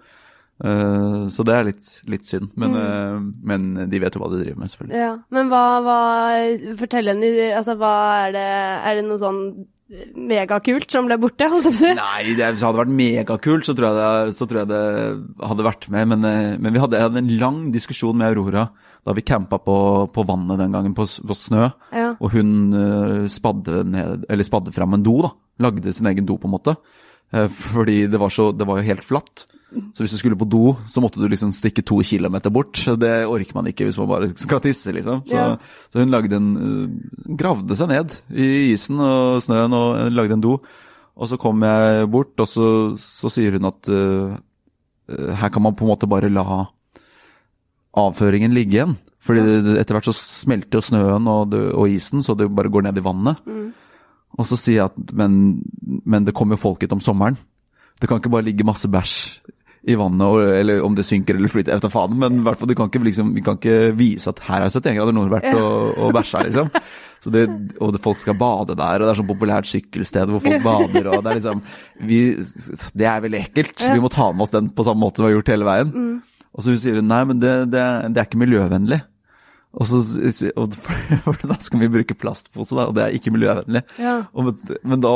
Uh, 0.59 1.31
så 1.31 1.45
det 1.47 1.55
er 1.55 1.67
litt, 1.69 1.89
litt 2.11 2.27
synd. 2.27 2.51
Men, 2.59 2.75
mm. 2.75 2.83
uh, 2.83 3.19
men, 3.47 3.67
de 3.91 4.01
vet 4.03 4.15
jo 4.15 4.21
hva 4.21 4.29
de 4.33 4.41
driver 4.41 4.59
med, 4.59 4.71
selvfølgelig. 4.71 4.99
Ja, 4.99 5.11
Men 5.31 5.51
hva, 5.51 5.63
hva 5.85 5.99
Fortell 6.79 7.11
henne, 7.13 7.29
altså 7.55 7.77
hva 7.79 7.91
er 8.25 8.33
det 8.35 8.47
Er 8.49 8.97
det 8.97 9.05
noe 9.07 9.21
sånn 9.21 9.43
megakult 10.19 10.91
som 10.93 11.07
ble 11.07 11.15
borte, 11.17 11.47
holdt 11.49 11.65
jeg 11.65 11.73
på 11.73 11.79
å 11.79 11.79
si? 11.79 11.93
Nei, 11.97 12.35
det, 12.37 12.45
hvis 12.51 12.59
det 12.61 12.67
hadde 12.67 12.81
vært 12.81 12.97
megakult, 12.99 13.65
så, 13.65 13.73
tror 13.73 13.87
jeg 13.87 13.97
det, 13.97 14.33
så 14.37 14.47
tror 14.49 14.59
jeg 14.61 14.69
det 14.69 14.83
hadde 15.49 15.65
vært 15.65 15.87
med. 15.95 16.11
Men, 16.11 16.27
uh, 16.27 16.57
men 16.59 16.75
vi 16.75 16.83
hadde, 16.83 17.03
hadde, 17.07 17.23
en 17.23 17.31
lang 17.41 17.61
diskusjon 17.73 18.19
med 18.19 18.33
Aurora 18.33 18.67
da 19.07 19.15
vi 19.15 19.23
campa 19.23 19.61
på, 19.63 19.77
på 20.11 20.25
vannet 20.27 20.59
den 20.59 20.75
gangen, 20.75 20.93
på, 20.93 21.07
på 21.07 21.37
snø. 21.37 21.69
Ja. 21.95 22.09
Og 22.19 22.35
hun 22.35 22.51
spadde, 23.31 23.85
ned, 23.87 24.25
eller 24.27 24.45
spadde 24.45 24.75
fram 24.75 24.97
en 24.97 25.05
do, 25.07 25.15
da. 25.23 25.31
Lagde 25.63 25.95
sin 25.95 26.09
egen 26.11 26.27
do, 26.27 26.35
på 26.35 26.51
en 26.51 26.53
måte. 26.57 26.75
fordi 27.71 28.01
det 28.11 28.19
var, 28.19 28.33
så, 28.35 28.49
det 28.51 28.67
var 28.67 28.81
jo 28.81 28.89
helt 28.91 29.07
flatt. 29.07 29.47
Så 29.69 30.01
hvis 30.01 30.13
du 30.15 30.17
skulle 30.17 30.37
på 30.39 30.47
do, 30.49 30.73
så 30.89 31.01
måtte 31.03 31.21
du 31.21 31.27
liksom 31.29 31.51
stikke 31.53 31.83
to 31.85 31.99
kilometer 32.05 32.49
bort. 32.53 32.79
Det 32.97 33.11
orker 33.29 33.57
man 33.57 33.67
ikke 33.69 33.85
hvis 33.85 33.99
man 34.01 34.09
bare 34.09 34.29
skal 34.39 34.61
tisse, 34.63 34.93
liksom. 34.95 35.21
Så, 35.29 35.35
ja. 35.35 35.57
så 35.93 36.01
hun 36.01 36.13
lagde 36.13 36.39
en 36.39 36.49
uh, 36.57 37.35
Gravde 37.37 37.77
seg 37.77 37.91
ned 37.91 38.15
i 38.33 38.71
isen 38.73 38.97
og 38.97 39.43
snøen 39.45 39.75
og 39.77 40.09
lagde 40.15 40.37
en 40.37 40.45
do. 40.45 40.55
Og 41.19 41.29
så 41.29 41.37
kom 41.37 41.61
jeg 41.65 42.07
bort, 42.09 42.33
og 42.41 42.49
så, 42.49 42.69
så 43.01 43.29
sier 43.33 43.57
hun 43.57 43.69
at 43.69 43.91
uh, 43.93 44.33
her 45.09 45.53
kan 45.53 45.65
man 45.65 45.77
på 45.77 45.85
en 45.85 45.91
måte 45.91 46.09
bare 46.09 46.31
la 46.33 46.65
avføringen 47.99 48.55
ligge 48.55 48.79
igjen. 48.79 48.97
Fordi 49.25 49.43
det, 49.45 49.75
etter 49.81 49.97
hvert 49.97 50.09
så 50.09 50.15
smelter 50.15 50.79
jo 50.79 50.85
snøen 50.85 51.29
og, 51.29 51.53
og, 51.53 51.85
isen, 51.91 52.23
så 52.25 52.33
det 52.37 52.49
bare 52.55 52.71
går 52.73 52.87
ned 52.87 52.97
i 52.97 53.05
vannet. 53.05 53.41
Mm. 53.45 53.69
Og 54.39 54.49
så 54.49 54.57
sier 54.57 54.79
jeg 54.79 54.89
at 54.89 55.13
men, 55.17 55.59
men 56.05 56.25
det 56.25 56.33
kommer 56.37 56.57
folk 56.61 56.81
hit 56.81 56.93
om 56.95 57.03
sommeren. 57.03 57.37
Det 57.99 58.07
kan 58.07 58.21
ikke 58.21 58.31
bare 58.31 58.47
ligge 58.47 58.65
masse 58.65 58.87
bæsj 58.89 59.19
i 59.89 59.97
vannet, 59.97 60.41
eller 60.59 60.81
om 60.85 60.95
det 60.97 61.05
synker 61.07 61.37
eller 61.37 61.51
flyter, 61.51 61.73
jeg 61.73 61.79
vet 61.79 61.87
da 61.87 61.91
faen. 61.93 62.17
Men 62.21 62.39
i 62.41 62.45
hvert 62.45 62.61
fall, 62.61 62.73
kan 62.77 63.05
liksom, 63.05 63.33
vi 63.35 63.43
kan 63.45 63.59
ikke 63.59 63.93
vise 63.97 64.31
at 64.31 64.41
her 64.47 64.65
er 64.65 64.73
71 64.73 64.97
grader 64.99 65.15
nord 65.17 65.31
verdt 65.33 65.57
å, 65.57 65.69
å 66.05 66.11
bæsje 66.15 66.41
her, 66.41 66.49
liksom. 66.49 66.73
Så 67.19 67.31
det, 67.35 67.43
og 67.83 67.91
det, 67.91 67.99
folk 68.03 68.19
skal 68.21 68.37
bade 68.39 68.77
der, 68.79 69.01
og 69.01 69.03
det 69.03 69.11
er 69.11 69.19
sånn 69.19 69.27
populært 69.27 69.67
sykkelsted 69.67 70.31
hvor 70.31 70.43
folk 70.43 70.63
bader. 70.63 71.09
og 71.11 71.25
Det 71.25 71.33
er 71.33 71.39
liksom, 71.41 71.63
vi, 72.07 72.19
det 72.95 73.09
er 73.11 73.23
veldig 73.25 73.41
ekkelt. 73.41 73.75
Vi 73.83 74.03
må 74.03 74.11
ta 74.13 74.29
med 74.31 74.45
oss 74.45 74.55
den 74.55 74.69
på 74.75 74.85
samme 74.87 75.03
måte 75.03 75.19
som 75.19 75.27
vi 75.27 75.33
har 75.33 75.39
gjort 75.39 75.51
hele 75.51 75.67
veien. 75.67 75.91
Mm. 75.91 76.45
Og 76.55 76.65
så 76.65 76.75
sier 76.79 77.01
hun 77.01 77.09
nei, 77.11 77.19
men 77.27 77.41
det, 77.41 77.55
det, 77.73 77.83
det 78.13 78.21
er 78.21 78.29
ikke 78.29 78.39
miljøvennlig. 78.39 79.01
Og 79.79 79.85
så 79.85 79.99
og, 80.57 80.77
da 81.51 81.59
skal 81.61 81.83
vi 81.83 81.91
bruke 81.91 82.17
plastpose, 82.17 82.73
da, 82.73 82.87
og 82.89 82.95
det 82.97 83.05
er 83.05 83.19
ikke 83.19 83.33
miljøvennlig. 83.35 83.83
Ja. 84.01 84.15
Og, 84.33 84.55
men 84.81 85.03
da 85.03 85.13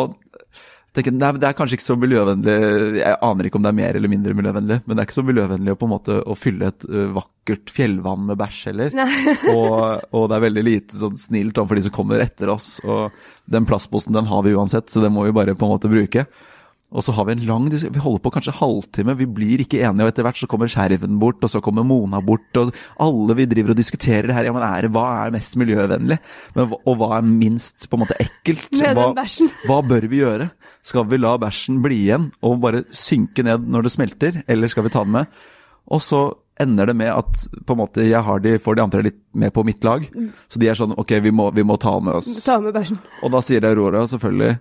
tenker, 0.93 1.15
nei, 1.15 1.31
Det 1.41 1.49
er 1.49 1.57
kanskje 1.57 1.77
ikke 1.79 1.85
så 1.85 1.97
miljøvennlig, 1.99 2.55
jeg 2.99 3.17
aner 3.27 3.49
ikke 3.49 3.59
om 3.59 3.65
det 3.65 3.71
er 3.71 3.79
mer 3.79 3.99
eller 3.99 4.11
mindre 4.11 4.35
miljøvennlig, 4.37 4.79
men 4.83 4.93
det 4.93 5.01
er 5.01 5.09
ikke 5.09 5.17
så 5.17 5.25
miljøvennlig 5.27 5.73
å 5.73 5.79
på 5.79 5.89
en 5.89 5.93
måte 5.93 6.19
å 6.21 6.37
fylle 6.37 6.71
et 6.71 6.87
vakkert 7.15 7.73
fjellvann 7.73 8.27
med 8.29 8.39
bæsj 8.39 8.61
heller. 8.69 8.97
og, 9.55 9.75
og, 10.13 10.23
det 10.29 10.37
er 10.37 10.47
veldig 10.47 10.65
lite 10.69 11.01
sånn 11.01 11.19
snilt 11.19 11.57
overfor 11.57 11.79
de 11.79 11.85
som 11.87 11.95
kommer 11.97 12.23
etter 12.23 12.53
oss. 12.53 12.75
Og 12.85 13.13
den 13.49 13.67
plastposen 13.69 14.15
den 14.15 14.29
har 14.29 14.45
vi 14.45 14.55
uansett, 14.55 14.91
så 14.93 15.03
den 15.03 15.15
må 15.15 15.25
vi 15.27 15.35
bare 15.35 15.57
på 15.57 15.67
en 15.67 15.75
måte 15.75 15.91
bruke. 15.91 16.27
Og 16.93 17.01
så 17.05 17.13
har 17.17 17.25
vi 17.25 17.35
en 17.35 17.45
lang 17.47 17.69
Vi 17.71 18.01
holder 18.01 18.21
på 18.21 18.31
kanskje 18.35 18.53
halvtime, 18.59 19.15
vi 19.17 19.25
blir 19.25 19.63
ikke 19.63 19.81
enige, 19.81 20.05
og 20.05 20.11
etter 20.11 20.27
hvert 20.27 20.39
så 20.39 20.49
kommer 20.49 20.69
sheriffen 20.71 21.17
bort, 21.21 21.41
og 21.41 21.49
så 21.49 21.61
kommer 21.63 21.85
Mona 21.87 22.21
bort, 22.21 22.45
og 22.59 22.73
alle 23.01 23.37
vi 23.39 23.47
driver 23.49 23.73
og 23.73 23.79
diskuterer 23.79 24.29
det 24.29 24.37
her. 24.37 24.49
Ja, 24.49 24.53
men 24.55 24.65
er, 24.67 24.89
hva 24.93 25.07
er 25.23 25.33
mest 25.33 25.57
miljøvennlig? 25.59 26.19
Men, 26.57 26.75
og 26.77 26.99
hva 26.99 27.17
er 27.17 27.25
minst 27.25 27.87
på 27.89 27.97
en 27.97 28.05
måte 28.05 28.19
ekkelt? 28.21 28.69
Hva, 28.77 29.09
hva 29.69 29.81
bør 29.89 30.07
vi 30.11 30.21
gjøre? 30.21 30.51
Skal 30.85 31.09
vi 31.09 31.21
la 31.21 31.33
bæsjen 31.41 31.81
bli 31.83 32.03
igjen 32.05 32.29
og 32.45 32.61
bare 32.63 32.85
synke 32.93 33.45
ned 33.45 33.65
når 33.73 33.87
det 33.87 33.95
smelter, 33.95 34.41
eller 34.47 34.71
skal 34.71 34.85
vi 34.85 34.93
ta 34.93 35.05
den 35.07 35.17
med? 35.17 35.43
Og 35.93 36.01
så 36.03 36.27
ender 36.61 36.85
det 36.85 36.93
med 36.93 37.09
at 37.09 37.47
på 37.65 37.73
en 37.73 37.79
måte 37.79 38.05
jeg 38.05 38.21
har 38.21 38.43
de, 38.43 38.57
får 38.61 38.77
de 38.77 38.83
andre 38.83 39.05
litt 39.07 39.17
med 39.33 39.53
på 39.55 39.63
mitt 39.65 39.83
lag. 39.83 40.05
Mm. 40.13 40.29
Så 40.47 40.61
de 40.61 40.69
er 40.69 40.77
sånn 40.77 40.93
ok, 40.99 41.15
vi 41.25 41.33
må, 41.33 41.49
vi 41.55 41.65
må 41.65 41.79
ta 41.81 41.95
med 42.03 42.21
oss 42.21 42.29
Ta 42.45 42.59
med 42.61 42.75
bæsjen. 42.75 42.99
Og 43.25 43.33
da 43.33 43.41
sier 43.45 43.65
Aurora 43.67 44.05
selvfølgelig 44.09 44.59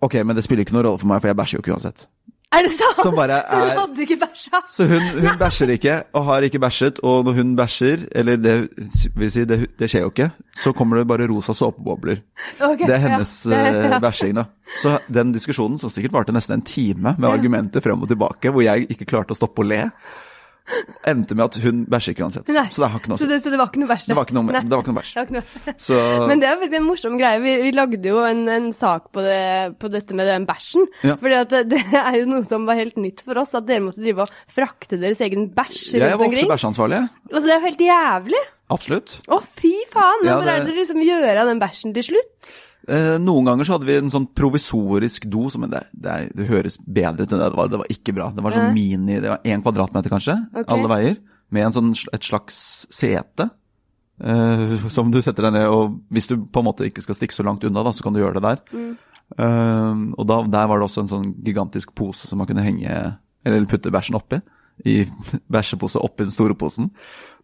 Ok, 0.00 0.16
men 0.24 0.36
det 0.36 0.46
spiller 0.46 0.64
ikke 0.64 0.76
noen 0.76 0.88
rolle 0.88 1.02
for 1.02 1.10
meg, 1.10 1.20
for 1.22 1.30
jeg 1.30 1.38
bæsjer 1.38 1.58
jo 1.58 1.64
ikke 1.64 1.76
uansett. 1.76 2.06
Er 2.50 2.66
det 2.66 2.72
sant? 2.74 2.96
Så, 2.98 3.10
er, 3.22 3.32
så 3.46 3.58
hun 3.60 3.76
hadde 3.78 4.02
ikke 4.02 4.16
bæsja? 4.18 4.60
Så 4.74 4.86
hun, 4.90 5.04
hun 5.22 5.36
bæsjer 5.38 5.72
ikke, 5.76 5.96
og 6.18 6.24
har 6.26 6.46
ikke 6.46 6.60
bæsjet. 6.62 6.98
Og 7.06 7.24
når 7.28 7.36
hun 7.38 7.52
bæsjer, 7.58 8.06
eller 8.12 8.40
det 8.42 8.54
vil 9.14 9.30
si, 9.30 9.44
det, 9.46 9.60
det 9.78 9.90
skjer 9.90 10.06
jo 10.06 10.10
ikke, 10.10 10.30
så 10.58 10.72
kommer 10.76 10.98
det 10.98 11.06
bare 11.10 11.28
rosa 11.30 11.54
såpebobler. 11.54 12.24
Okay, 12.58 12.88
det 12.88 12.96
er 12.96 13.04
hennes 13.04 13.34
ja, 13.52 13.60
ja, 13.68 13.84
ja. 13.94 14.00
bæsjing, 14.02 14.34
da. 14.40 14.48
Så 14.82 14.96
den 15.06 15.34
diskusjonen, 15.36 15.78
som 15.78 15.92
sikkert 15.92 16.16
varte 16.16 16.34
nesten 16.34 16.58
en 16.58 16.66
time 16.66 17.14
med 17.18 17.30
argumenter 17.30 17.84
frem 17.84 18.02
og 18.02 18.10
tilbake, 18.10 18.50
hvor 18.50 18.66
jeg 18.66 18.88
ikke 18.90 19.08
klarte 19.14 19.36
å 19.36 19.38
stoppe 19.38 19.62
å 19.62 19.70
le 19.70 19.84
endte 21.08 21.36
med 21.36 21.44
at 21.46 21.56
hun 21.64 21.82
bæsjer 21.90 22.14
ikke 22.14 22.24
uansett. 22.26 22.50
Nei. 22.54 22.66
Så 22.72 22.82
det 22.82 22.90
har 22.92 23.02
ikke 23.02 23.12
noe 23.12 23.20
så 23.20 23.28
det, 23.30 23.40
så 23.44 23.52
det 23.52 23.58
var 23.60 23.70
ikke 23.70 23.82
noe 23.82 23.90
bæsj? 23.90 24.06
Det 24.10 24.16
var 24.18 24.28
ikke 24.28 24.36
noe, 24.36 24.52
det 24.54 24.74
var 24.74 24.84
ikke 24.84 24.94
noe 24.94 25.00
bæsj. 25.00 25.80
Så... 25.86 25.98
Men 26.30 26.42
det 26.42 26.48
er 26.50 26.60
faktisk 26.60 26.78
en 26.78 26.86
morsom 26.86 27.16
greie. 27.20 27.40
Vi, 27.42 27.56
vi 27.64 27.72
lagde 27.74 28.12
jo 28.12 28.22
en, 28.26 28.44
en 28.52 28.70
sak 28.76 29.10
på, 29.14 29.24
det, 29.24 29.40
på, 29.82 29.90
dette 29.92 30.16
med 30.16 30.30
den 30.30 30.46
bæsjen. 30.48 30.86
Ja. 31.06 31.18
Fordi 31.20 31.42
det, 31.72 31.82
er 31.90 32.20
jo 32.20 32.30
noe 32.30 32.46
som 32.46 32.68
var 32.68 32.80
helt 32.80 33.00
nytt 33.00 33.24
for 33.26 33.40
oss, 33.42 33.54
at 33.58 33.68
dere 33.68 33.84
måtte 33.84 34.04
drive 34.04 34.26
og 34.26 34.48
frakte 34.50 35.00
deres 35.00 35.22
egen 35.26 35.50
bæsj 35.56 35.98
rundt 35.98 36.06
omkring. 36.06 36.06
Jeg 36.06 36.22
var 36.22 36.26
ofte 36.30 36.54
bæsjeansvarlig. 36.54 37.04
Altså, 37.30 37.44
det 37.46 37.54
er 37.54 37.60
jo 37.60 37.68
helt 37.68 37.86
jævlig. 37.88 38.42
Absolutt. 38.70 39.14
Å, 39.26 39.40
fy 39.58 39.72
faen! 39.90 40.22
Hva 40.22 40.34
ja, 40.36 40.40
det... 40.46 40.56
er 40.56 40.66
det 40.68 40.76
liksom 40.78 41.00
gjøre 41.02 41.38
av 41.42 41.50
den 41.50 41.62
bæsjen 41.62 41.94
til 41.96 42.12
slutt? 42.12 42.52
Eh, 42.90 43.16
noen 43.22 43.46
ganger 43.46 43.66
så 43.66 43.76
hadde 43.76 43.86
vi 43.86 43.96
en 44.00 44.10
sånn 44.10 44.26
provisorisk 44.34 45.28
do, 45.30 45.44
som 45.52 45.62
det, 45.70 45.84
det, 45.94 46.16
det, 46.34 46.48
høres 46.48 46.78
bedre 46.82 47.22
ut 47.22 47.30
enn 47.30 47.38
det 47.38 47.50
det 47.52 47.58
var. 47.60 47.70
Det 47.70 47.80
var 47.84 47.92
ikke 47.94 48.14
bra. 48.16 48.30
Det 48.34 48.42
var 48.42 48.56
sånn 48.56 48.74
mini, 48.74 49.20
det 49.22 49.30
var 49.30 49.46
én 49.46 49.62
kvadratmeter 49.62 50.10
kanskje, 50.10 50.34
okay. 50.50 50.66
alle 50.74 50.90
veier. 50.90 51.18
Med 51.54 51.68
en 51.68 51.76
sånn, 51.76 51.92
et 52.14 52.26
slags 52.26 52.58
sete. 52.94 53.50
uh, 54.20 54.88
som 54.92 55.08
du 55.10 55.20
setter 55.22 55.46
deg 55.46 55.54
ned, 55.54 55.68
og 55.70 56.00
hvis 56.12 56.28
du 56.30 56.34
på 56.42 56.60
en 56.60 56.66
måte 56.66 56.88
ikke 56.88 57.04
skal 57.04 57.16
stikke 57.16 57.36
så 57.36 57.46
langt 57.46 57.64
unna, 57.64 57.84
da, 57.86 57.94
så 57.94 58.04
kan 58.04 58.16
du 58.16 58.20
gjøre 58.20 58.40
det 58.40 58.48
der. 58.48 58.64
Mm. 58.74 58.90
Uh, 59.38 60.02
og 60.18 60.26
da, 60.26 60.40
der 60.50 60.66
var 60.70 60.80
det 60.80 60.88
også 60.90 61.04
en 61.04 61.12
sånn 61.12 61.28
gigantisk 61.46 61.94
pose 61.96 62.26
som 62.26 62.42
man 62.42 62.50
kunne 62.50 62.66
henge, 62.66 62.96
eller 63.46 63.70
putte 63.70 63.92
bæsjen 63.94 64.18
oppi. 64.18 64.42
I 64.88 65.04
bæsjepose 65.54 66.02
oppi 66.02 66.26
den 66.26 66.34
store 66.34 66.58
posen. 66.58 66.90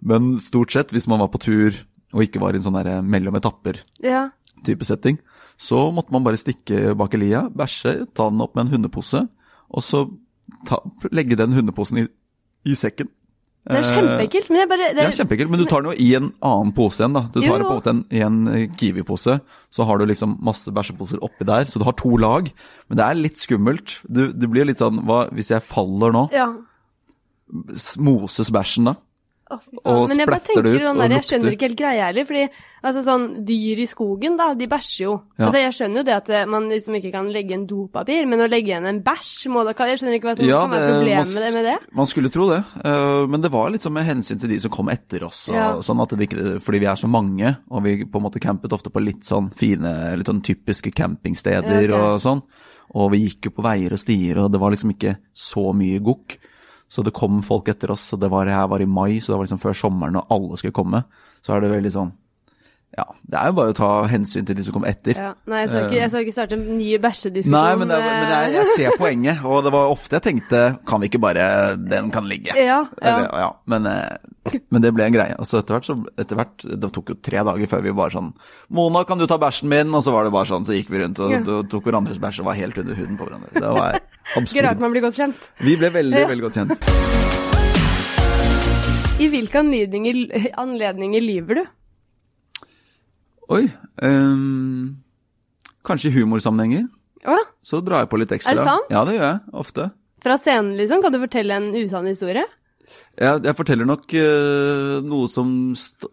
Men 0.02 0.40
stort 0.42 0.74
sett, 0.74 0.92
hvis 0.92 1.06
man 1.08 1.22
var 1.22 1.30
på 1.30 1.44
tur 1.46 1.78
og 2.16 2.22
ikke 2.24 2.42
var 2.42 2.54
i 2.54 2.60
en 2.60 2.66
sånn 2.66 2.82
mellom 3.06 3.34
etapper-type 3.38 4.06
ja. 4.06 4.88
setting, 4.88 5.18
så 5.56 5.86
måtte 5.94 6.12
man 6.14 6.24
bare 6.26 6.40
stikke 6.40 6.94
bak 6.98 7.14
i 7.16 7.22
lia, 7.22 7.46
bæsje, 7.48 7.98
ta 8.16 8.28
den 8.30 8.42
opp 8.44 8.56
med 8.56 8.66
en 8.66 8.74
hundepose, 8.76 9.24
og 9.72 9.84
så 9.84 10.04
ta, 10.68 10.80
legge 11.10 11.38
den 11.38 11.56
hundeposen 11.56 12.04
i, 12.04 12.08
i 12.68 12.76
sekken. 12.78 13.08
Det 13.66 13.80
er 13.80 13.86
kjempeekkelt. 13.88 14.50
Men, 14.54 14.68
bare, 14.70 14.90
det... 14.94 15.04
ja, 15.08 15.14
kjempeekkelt, 15.16 15.50
men 15.50 15.58
du 15.58 15.64
tar 15.66 15.82
den 15.82 15.90
jo 15.90 15.96
i 15.98 16.12
en 16.14 16.28
annen 16.46 16.70
pose 16.76 17.02
igjen. 17.02 17.16
da. 17.16 17.24
Du 17.34 17.40
tar 17.40 17.48
jo. 17.48 17.56
det 17.58 17.66
på 17.66 17.72
en 17.72 17.80
måte 17.80 17.94
en, 17.96 18.02
i 18.14 18.20
en 18.22 18.36
eh, 18.52 18.66
Kiwi-pose, 18.78 19.38
så 19.74 19.86
har 19.88 19.98
du 19.98 20.06
liksom 20.06 20.36
masse 20.46 20.70
bæsjeposer 20.74 21.18
oppi 21.26 21.48
der. 21.48 21.66
Så 21.66 21.82
du 21.82 21.86
har 21.88 21.96
to 21.98 22.12
lag. 22.22 22.52
Men 22.86 23.00
det 23.00 23.08
er 23.08 23.18
litt 23.18 23.42
skummelt. 23.42 23.96
Du, 24.06 24.28
det 24.30 24.50
blir 24.52 24.68
litt 24.68 24.82
sånn 24.82 25.02
hva, 25.08 25.24
Hvis 25.34 25.50
jeg 25.50 25.66
faller 25.66 26.14
nå, 26.14 26.22
ja. 26.36 26.46
moses 27.98 28.52
bæsjen 28.54 28.92
da? 28.92 28.94
Oh, 29.46 29.60
og 29.86 30.08
men 30.10 30.18
jeg 30.18 30.26
bare 30.26 30.42
tenker, 30.42 30.64
det 30.66 30.70
ut 30.74 30.82
sånn 30.82 30.98
der, 30.98 31.12
Jeg 31.14 31.26
skjønner 31.28 31.54
ikke 31.54 31.66
helt 31.68 31.78
greia 31.78 32.06
heller. 32.08 32.24
fordi 32.26 32.40
altså 32.82 33.02
sånn, 33.06 33.26
Dyr 33.46 33.82
i 33.84 33.86
skogen, 33.86 34.34
da, 34.40 34.48
de 34.58 34.66
bæsjer 34.66 35.04
jo. 35.04 35.12
Ja. 35.36 35.46
Altså, 35.46 35.60
Jeg 35.60 35.76
skjønner 35.76 36.00
jo 36.00 36.06
det 36.08 36.14
at 36.16 36.30
eh, 36.34 36.48
man 36.50 36.66
liksom 36.72 36.96
ikke 36.98 37.12
kan 37.14 37.28
legge 37.30 37.54
en 37.54 37.66
dopapir, 37.70 38.26
men 38.26 38.42
å 38.42 38.48
legge 38.50 38.72
igjen 38.72 38.88
en 38.90 38.98
bæsj 39.06 39.52
må 39.54 39.62
da, 39.68 39.76
Jeg 39.86 40.00
skjønner 40.00 40.18
ikke 40.18 40.32
hva 40.32 40.34
som 40.40 40.50
ja, 40.50 40.64
kan 40.64 40.74
være 40.74 40.88
problemet 40.96 41.38
man, 41.38 41.54
med 41.54 41.68
det. 41.70 41.76
Man 42.00 42.10
skulle 42.10 42.32
tro 42.34 42.48
det, 42.50 42.58
uh, 42.82 43.22
men 43.30 43.44
det 43.44 43.52
var 43.54 43.70
litt 43.70 43.86
sånn 43.86 43.94
med 43.94 44.08
hensyn 44.08 44.42
til 44.42 44.50
de 44.50 44.58
som 44.66 44.74
kom 44.74 44.90
etter 44.90 45.28
oss. 45.28 45.44
Og, 45.52 45.60
ja. 45.60 45.70
sånn 45.86 46.02
at 46.02 46.16
det 46.18 46.26
ikke, 46.26 46.58
Fordi 46.66 46.82
vi 46.82 46.90
er 46.90 46.98
så 46.98 47.10
mange, 47.10 47.54
og 47.70 47.86
vi 47.86 48.00
på 48.02 48.18
en 48.18 48.26
måte 48.26 48.42
campet 48.42 48.74
ofte 48.74 48.90
på 48.90 49.04
litt 49.04 49.30
sånn 49.30 49.52
fine, 49.54 49.94
litt 50.18 50.26
sånn 50.26 50.42
typiske 50.42 50.90
campingsteder 50.90 51.86
okay. 51.86 51.94
og 51.94 52.18
sånn. 52.24 52.42
Og 52.98 53.14
vi 53.14 53.22
gikk 53.28 53.46
jo 53.46 53.56
på 53.60 53.66
veier 53.66 53.94
og 53.94 54.02
stier, 54.02 54.42
og 54.42 54.50
det 54.50 54.62
var 54.62 54.74
liksom 54.74 54.90
ikke 54.94 55.16
så 55.36 55.70
mye 55.76 56.02
gokk. 56.02 56.38
Så 56.88 57.02
det 57.02 57.14
kom 57.16 57.40
folk 57.42 57.68
etter 57.68 57.90
oss, 57.90 58.04
og 58.14 58.20
det 58.22 58.30
var, 58.30 58.46
her 58.46 58.68
var 58.70 58.82
i 58.82 58.86
mai, 58.86 59.18
så 59.18 59.32
det 59.32 59.38
var 59.40 59.48
liksom 59.48 59.62
før 59.62 59.76
sommeren 59.76 60.20
og 60.20 60.30
alle 60.34 60.60
skulle 60.60 60.76
komme. 60.76 61.02
Så 61.42 61.54
er 61.54 61.64
det 61.64 61.72
veldig 61.74 61.92
sånn 61.94 62.14
ja, 62.96 63.04
det 63.28 63.36
er 63.36 63.50
jo 63.50 63.54
bare 63.58 63.72
å 63.72 63.76
ta 63.76 63.88
hensyn 64.08 64.46
til 64.48 64.56
de 64.56 64.62
som 64.64 64.72
kommer 64.72 64.88
etter. 64.88 65.18
Ja, 65.20 65.32
nei, 65.50 65.64
jeg 65.64 65.68
skal, 65.68 65.82
ikke, 65.84 65.96
jeg 65.98 66.12
skal 66.12 66.22
ikke 66.24 66.34
starte 66.36 66.56
en 66.56 66.62
ny 66.78 66.86
bæsjediskusjon. 67.02 67.52
Nei, 67.52 67.72
men, 67.76 67.90
det, 67.92 67.98
men 68.00 68.30
jeg, 68.32 68.54
jeg, 68.54 68.70
ser 68.72 68.96
poenget, 68.96 69.42
og 69.44 69.58
det 69.66 69.72
var 69.74 69.92
ofte 69.92 70.16
jeg 70.16 70.24
tenkte 70.24 70.62
kan 70.88 71.02
vi 71.02 71.10
ikke 71.10 71.20
bare 71.20 71.44
Den 71.76 72.08
kan 72.14 72.24
ligge. 72.30 72.56
Ja, 72.56 72.78
ja. 72.78 72.80
Eller, 73.02 73.28
ja 73.42 73.50
men, 73.68 73.90
eh, 73.90 74.56
men, 74.72 74.80
det 74.86 74.94
ble 74.96 75.10
en 75.10 75.16
greie. 75.18 75.36
Og 75.36 75.44
så 75.50 75.60
etter 75.60 75.76
hvert, 75.76 75.90
så, 75.90 75.98
etter 76.16 76.40
hvert 76.40 76.64
Det 76.64 76.92
tok 76.96 77.12
jo 77.12 77.18
tre 77.28 77.44
dager 77.50 77.72
før 77.74 77.84
vi 77.84 77.94
bare 78.00 78.16
sånn 78.16 78.32
Mona, 78.72 79.04
kan 79.08 79.20
du 79.20 79.28
ta 79.28 79.36
bæsjen 79.44 79.68
min? 79.72 79.92
Og 79.92 80.00
så 80.06 80.16
var 80.16 80.24
det 80.24 80.32
bare 80.32 80.48
sånn, 80.48 80.64
så 80.64 80.72
gikk 80.78 80.88
vi 80.94 81.04
rundt 81.04 81.20
og, 81.20 81.36
og 81.42 81.68
tok 81.72 81.90
hverandres 81.90 82.20
bæsj 82.22 82.40
og 82.46 82.48
var 82.48 82.60
helt 82.62 82.80
under 82.80 82.96
huden 82.96 83.20
på 83.20 83.28
hverandre. 83.28 83.52
Det 83.60 83.76
var 83.76 84.00
absurd. 84.40 84.56
Greit 84.62 84.80
man 84.86 84.96
blir 84.96 85.04
godt 85.04 85.20
kjent. 85.20 85.50
Vi 85.60 85.76
ble 85.76 85.92
veldig, 86.00 86.28
veldig 86.32 86.48
godt 86.48 86.62
kjent. 86.62 86.72
I 89.20 89.28
hvilke 89.32 89.60
anledninger 89.60 91.24
lyver 91.24 91.60
du? 91.60 91.66
Oi 93.52 93.68
um, 94.02 94.96
Kanskje 95.86 96.10
i 96.10 96.16
humorsammenhenger. 96.18 96.88
Hva? 97.26 97.38
Så 97.62 97.78
drar 97.84 98.02
jeg 98.02 98.10
på 98.10 98.18
litt 98.18 98.32
ekstra. 98.34 98.54
Er 98.54 98.58
det 98.58 98.66
sant? 98.66 98.90
Ja, 98.90 99.02
det 99.06 99.16
gjør 99.16 99.26
jeg 99.28 99.58
ofte. 99.62 99.88
Fra 100.26 100.36
scenen, 100.40 100.72
liksom? 100.78 101.02
Kan 101.04 101.14
du 101.14 101.20
fortelle 101.22 101.58
en 101.58 101.68
usann 101.76 102.08
historie? 102.10 102.42
Jeg, 103.16 103.42
jeg 103.46 103.54
forteller 103.58 103.86
nok 103.86 104.10
uh, 104.18 104.96
noe 105.06 105.30
som 105.30 105.48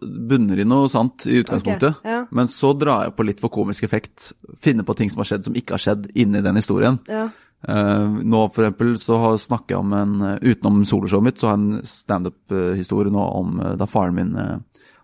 bunner 0.02 0.62
i 0.62 0.66
noe 0.66 0.90
sant 0.90 1.26
i 1.26 1.40
utgangspunktet. 1.42 1.98
Okay, 1.98 2.12
ja. 2.14 2.20
Men 2.34 2.50
så 2.50 2.70
drar 2.78 3.08
jeg 3.08 3.16
på 3.18 3.26
litt 3.26 3.42
for 3.42 3.54
komisk 3.54 3.86
effekt. 3.86 4.30
Finner 4.62 4.86
på 4.86 4.96
ting 4.98 5.10
som 5.10 5.22
har 5.22 5.30
skjedd 5.32 5.48
som 5.48 5.58
ikke 5.58 5.74
har 5.76 5.82
skjedd 5.82 6.06
inni 6.14 6.42
den 6.44 6.58
historien. 6.58 7.00
Ja. 7.10 7.28
Uh, 7.66 8.20
nå 8.22 8.44
for 8.52 8.66
eksempel 8.66 8.94
så 9.00 9.18
snakker 9.40 9.74
jeg 9.74 9.82
om 9.82 9.94
en 9.96 10.14
Utenom 10.44 10.82
soloshowet 10.86 11.30
mitt, 11.30 11.42
så 11.42 11.50
har 11.50 11.58
jeg 11.58 11.64
en 11.64 11.88
standup-historie 11.88 13.14
nå 13.14 13.26
om 13.42 13.58
da 13.80 13.90
faren 13.90 14.18
min 14.18 14.34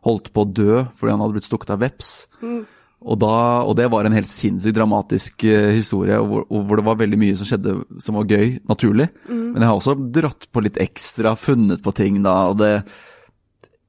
holdt 0.06 0.30
på 0.34 0.44
å 0.44 0.50
dø 0.50 0.84
fordi 0.96 1.12
han 1.12 1.22
hadde 1.24 1.36
blitt 1.36 1.48
stukket 1.48 1.74
av 1.74 1.82
veps. 1.82 2.12
Mm. 2.40 2.62
Og, 3.00 3.16
da, 3.16 3.34
og, 3.64 3.74
det 3.78 3.86
var 3.92 4.04
en 4.04 4.14
helt 4.14 4.28
sinnssykt 4.28 4.76
dramatisk 4.76 5.44
uh, 5.48 5.70
historie, 5.72 6.18
hvor, 6.20 6.44
hvor, 6.50 6.76
det 6.76 6.84
var 6.84 6.98
veldig 7.00 7.18
mye 7.20 7.36
som 7.38 7.48
skjedde 7.48 7.78
som 8.02 8.18
var 8.18 8.28
gøy, 8.28 8.58
naturlig. 8.68 9.08
Mm. 9.24 9.46
Men 9.54 9.62
jeg 9.62 9.70
har 9.70 9.78
også 9.78 9.94
dratt 10.12 10.50
på 10.52 10.64
litt 10.66 10.80
ekstra, 10.82 11.32
funnet 11.40 11.80
på 11.84 11.94
ting 11.96 12.20
da, 12.26 12.36
og 12.52 12.60
det 12.60 12.74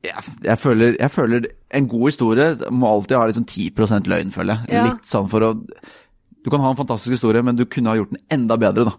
jeg, 0.02 0.32
jeg, 0.48 0.58
føler, 0.58 0.96
jeg 0.98 1.14
føler, 1.14 1.48
en 1.78 1.88
god 1.90 2.08
historie 2.08 2.72
må 2.74 2.90
alltid 2.90 3.20
ha 3.20 3.26
liksom 3.30 3.46
10 3.46 4.08
løgn, 4.10 4.32
føler 4.34 4.56
jeg. 4.56 4.74
Ja. 4.74 4.86
Litt 4.90 5.06
sånn 5.06 5.28
for 5.30 5.46
å 5.46 5.52
Du 6.42 6.50
kan 6.50 6.64
ha 6.64 6.72
en 6.72 6.80
fantastisk 6.80 7.20
historie, 7.20 7.44
men 7.46 7.60
du 7.60 7.68
kunne 7.70 7.92
ha 7.92 8.00
gjort 8.00 8.16
den 8.16 8.24
enda 8.34 8.58
bedre, 8.58 8.88
da. 8.90 8.96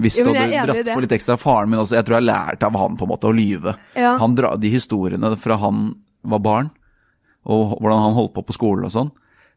Hvis 0.00 0.16
du 0.16 0.30
hadde 0.30 0.62
dratt 0.64 0.94
på 0.94 1.02
litt 1.04 1.12
ekstra. 1.12 1.36
Faren 1.36 1.68
min 1.68 1.82
også, 1.82 1.98
jeg 1.98 2.06
tror 2.08 2.16
jeg 2.16 2.28
lærte 2.30 2.68
av 2.70 2.78
han 2.80 2.96
på 2.96 3.04
en 3.04 3.10
måte 3.10 3.28
å 3.28 3.34
lyve. 3.36 3.74
Ja. 3.98 4.14
Han 4.22 4.36
dra, 4.38 4.54
de 4.56 4.70
historiene 4.72 5.34
fra 5.42 5.58
han 5.60 5.90
var 6.22 6.44
barn, 6.44 6.70
og 7.48 7.76
hvordan 7.80 8.04
han 8.04 8.16
holdt 8.18 8.34
på 8.36 8.44
på 8.46 8.56
skolen 8.56 8.88
og 8.88 8.94
sånn 8.94 9.10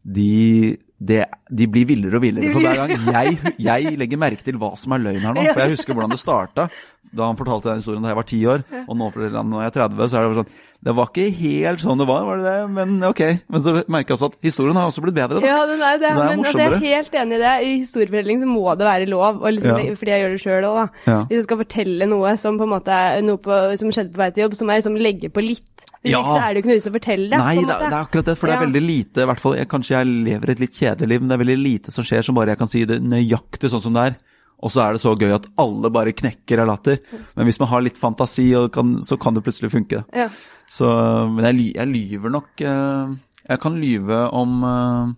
de, 0.03 0.75
de, 0.99 1.21
de, 1.47 1.67
blir 1.71 1.87
villere 1.87 2.19
og 2.19 2.23
villere 2.25 2.51
for 2.51 2.63
hver 2.63 2.81
gang. 2.81 2.91
Jeg, 3.15 3.53
jeg, 3.63 3.93
legger 3.99 4.19
merke 4.19 4.43
til 4.43 4.59
hva 4.59 4.73
som 4.79 4.95
er 4.95 5.03
løgn 5.05 5.23
her 5.23 5.37
nå. 5.37 5.45
For 5.53 5.63
jeg 5.63 5.77
husker 5.77 5.95
hvordan 5.95 6.11
det 6.11 6.19
starta 6.19 6.67
da 7.13 7.29
han 7.29 7.39
fortalte 7.39 7.71
den 7.71 7.81
historien 7.81 8.03
da 8.03 8.11
jeg 8.11 8.19
var 8.19 8.29
ti 8.29 8.43
år. 8.49 8.67
Og 8.83 8.95
nå 8.99 9.09
når 9.13 9.65
jeg 9.65 9.71
er 9.71 9.79
30, 9.79 10.05
så 10.09 10.19
er 10.19 10.27
det 10.29 10.39
sånn 10.41 10.53
det 10.83 10.91
var 10.97 11.07
ikke 11.07 11.29
helt 11.37 11.79
sånn 11.79 12.01
det 12.01 12.05
var, 12.09 12.25
var 12.27 12.41
det 12.41 12.51
det? 12.51 12.63
Men 12.75 12.95
ok. 13.07 13.21
Men 13.53 13.61
så 13.63 13.73
jeg 13.79 14.07
også 14.15 14.27
at 14.33 14.33
historien 14.43 14.75
har 14.75 14.89
også 14.89 15.03
blitt 15.05 15.15
bedre, 15.15 15.39
da. 15.39 15.47
Ja, 15.47 15.61
den 15.69 15.79
er 15.79 15.95
det. 15.95 16.09
Den 16.09 16.19
er 16.19 16.31
men 16.33 16.43
altså, 16.43 16.59
jeg 16.59 16.73
er 16.73 16.83
helt 16.83 17.15
enig 17.21 17.37
i 17.37 17.39
det. 17.39 17.53
I 17.63 17.69
historiefortelling 17.85 18.41
så 18.41 18.49
må 18.49 18.73
det 18.75 18.87
være 18.89 19.07
lov, 19.07 19.39
liksom, 19.47 19.79
ja. 19.79 19.93
fordi 20.01 20.11
jeg 20.11 20.23
gjør 20.23 20.33
det 20.33 20.41
sjøl 20.43 20.67
òg, 20.67 20.79
da. 20.81 20.85
Ja. 21.07 21.19
Hvis 21.29 21.39
jeg 21.39 21.45
skal 21.47 21.61
fortelle 21.61 22.09
noe 22.11 22.33
som 22.41 22.59
på 22.59 22.67
en 22.67 22.73
måte 22.73 22.99
noe 23.23 23.41
på, 23.45 23.61
som 23.79 23.95
skjedde 23.95 24.11
på 24.11 24.23
vei 24.25 24.29
til 24.35 24.43
jobb, 24.43 24.57
så 24.59 24.67
må 24.67 24.75
jeg 24.75 24.83
liksom 24.83 24.99
legge 25.07 25.31
på 25.31 25.45
litt. 25.45 25.87
Hvis 26.03 26.11
ja. 26.11 26.19
ikke 26.19 26.35
så 26.35 26.41
er 26.41 26.49
det 26.49 26.59
jo 26.59 26.65
ikke 26.65 26.73
noe 26.73 26.79
vits 26.81 26.91
å 26.91 26.95
fortelle 26.97 27.29
det. 27.31 27.41
Nei, 27.45 27.55
det, 27.61 27.69
det, 27.71 27.87
er 27.87 27.97
akkurat 28.01 28.31
det. 28.33 28.37
For 28.41 28.51
det 28.51 28.57
er 28.57 28.65
veldig 28.65 28.83
lite, 28.83 29.23
i 29.23 29.31
hvert 29.31 29.45
fall 29.45 29.57
kanskje 29.71 29.95
jeg 29.95 30.19
lever 30.27 30.51
et 30.51 30.67
litt 30.67 30.83
kjedelig 30.83 31.13
liv, 31.13 31.23
men 31.23 31.31
det 31.31 31.39
er 31.39 31.45
veldig 31.45 31.59
lite 31.63 31.95
som 31.95 32.11
skjer 32.11 32.27
som 32.27 32.35
bare 32.35 32.57
jeg 32.57 32.59
kan 32.65 32.75
si 32.75 32.83
det 32.91 32.99
nøyaktig 33.07 33.71
sånn 33.71 33.87
som 33.87 33.95
det 33.95 34.09
er. 34.11 34.21
Og 34.63 34.71
så 34.71 34.85
er 34.85 34.95
det 34.95 35.03
så 35.03 35.13
gøy 35.19 35.33
at 35.35 35.49
alle 35.59 35.91
bare 35.93 36.15
knekker 36.15 36.63
av 36.63 36.69
latter. 36.71 37.01
Men 37.35 37.49
hvis 37.49 37.59
man 37.61 37.69
har 37.73 37.83
litt 37.83 37.99
fantasi, 37.99 38.47
kan, 38.73 38.95
så 39.03 39.19
kan 39.19 39.35
det 39.35 39.43
plutselig 39.45 39.73
funke. 39.73 40.03
Ja. 40.15 40.29
Så, 40.71 40.87
men 41.33 41.49
jeg, 41.49 41.73
jeg, 41.75 41.89
lyver 41.91 42.31
nok 42.31 42.61
eh, 42.63 43.11
Jeg 43.43 43.59
kan 43.61 43.75
lyve 43.75 44.23
om, 44.33 44.63
eh, 44.63 45.11